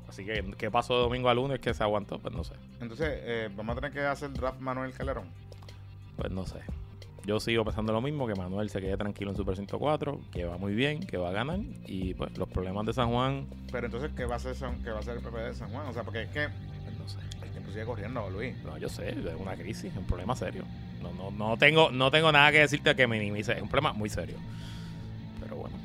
Así 0.09 0.25
que, 0.25 0.43
¿qué 0.57 0.71
pasó 0.71 0.95
de 0.97 1.01
domingo 1.03 1.29
a 1.29 1.35
lunes 1.35 1.61
que 1.61 1.75
se 1.75 1.83
aguantó? 1.83 2.19
Pues 2.19 2.35
no 2.35 2.43
sé. 2.45 2.55
Entonces, 2.81 3.09
eh, 3.11 3.51
vamos 3.55 3.77
a 3.77 3.81
tener 3.81 3.93
que 3.93 4.01
hacer 4.01 4.33
draft 4.33 4.59
Manuel 4.59 4.93
Calderón. 4.93 5.29
Pues 6.17 6.31
no 6.33 6.47
sé. 6.47 6.61
Yo 7.27 7.39
sigo 7.41 7.63
pensando 7.65 7.93
lo 7.93 8.01
mismo, 8.01 8.27
que 8.27 8.35
Manuel 8.35 8.71
se 8.71 8.81
quede 8.81 8.97
tranquilo 8.97 9.31
en 9.33 9.37
Super 9.37 9.55
104, 9.55 10.19
que 10.33 10.47
va 10.47 10.57
muy 10.57 10.75
bien, 10.75 11.01
que 11.01 11.19
va 11.19 11.29
a 11.29 11.33
ganar. 11.33 11.59
Y 11.87 12.15
pues 12.15 12.37
los 12.39 12.49
problemas 12.49 12.87
de 12.87 12.95
San 12.95 13.11
Juan, 13.11 13.47
Pero 13.71 13.85
entonces, 13.87 14.11
¿qué 14.17 14.25
va 14.25 14.35
a 14.35 14.37
hacer, 14.39 14.55
San- 14.55 14.83
qué 14.83 14.91
va 14.91 14.97
a 14.97 15.01
hacer 15.01 15.19
el 15.19 15.23
PP 15.23 15.37
de 15.39 15.55
San 15.55 15.71
Juan? 15.71 15.87
O 15.89 15.93
sea, 15.93 16.05
porque 16.05 16.23
es 16.23 16.31
que 16.31 16.49
el 17.69 17.75
sigue 17.75 17.85
corriendo, 17.85 18.29
Luis. 18.31 18.57
No, 18.65 18.77
yo 18.79 18.89
sé, 18.89 19.11
es 19.11 19.35
una 19.39 19.55
crisis, 19.55 19.87
es 19.87 19.97
un 19.97 20.05
problema 20.05 20.35
serio. 20.35 20.65
No, 21.03 21.13
no, 21.13 21.31
no, 21.31 21.57
tengo, 21.57 21.91
no 21.91 22.11
tengo 22.11 22.33
nada 22.33 22.51
que 22.51 22.61
decirte 22.61 22.95
que 22.97 23.07
minimice, 23.07 23.53
es 23.53 23.63
un 23.63 23.69
problema 23.69 23.93
muy 23.93 24.09
serio. 24.09 24.37
Pero 25.41 25.57
bueno, 25.57 25.77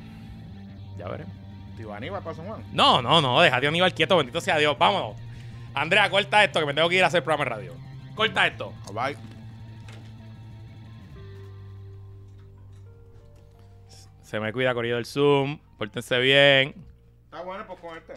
ya 0.98 1.08
veremos. 1.08 1.32
Tío 1.76 1.92
Aníbal 1.92 2.22
para 2.22 2.36
San 2.36 2.46
Juan. 2.46 2.62
No, 2.72 3.02
no, 3.02 3.20
no, 3.20 3.40
déjate 3.40 3.66
a 3.66 3.68
Aníbal 3.68 3.94
quieto, 3.94 4.16
bendito 4.16 4.40
sea 4.40 4.58
Dios, 4.58 4.76
vámonos. 4.78 5.16
Andrea, 5.74 6.08
corta 6.08 6.44
esto, 6.44 6.60
que 6.60 6.66
me 6.66 6.74
tengo 6.74 6.88
que 6.88 6.96
ir 6.96 7.04
a 7.04 7.08
hacer 7.08 7.22
programa 7.22 7.44
de 7.44 7.50
radio. 7.50 7.74
Corta 8.14 8.46
esto. 8.46 8.72
Bye. 8.92 9.16
Se 14.22 14.38
me 14.40 14.52
cuida, 14.52 14.72
corrido 14.72 14.96
del 14.96 15.06
Zoom. 15.06 15.58
Pórtense 15.78 16.18
bien. 16.18 16.74
Está 17.24 17.42
bueno, 17.42 17.66
pues 17.66 17.80
con 17.80 17.96
este. 17.96 18.14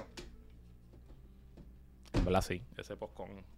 En 2.13 2.25
verdad, 2.25 2.41
sí. 2.41 2.63
Ese 2.77 2.95
postcón 2.95 3.56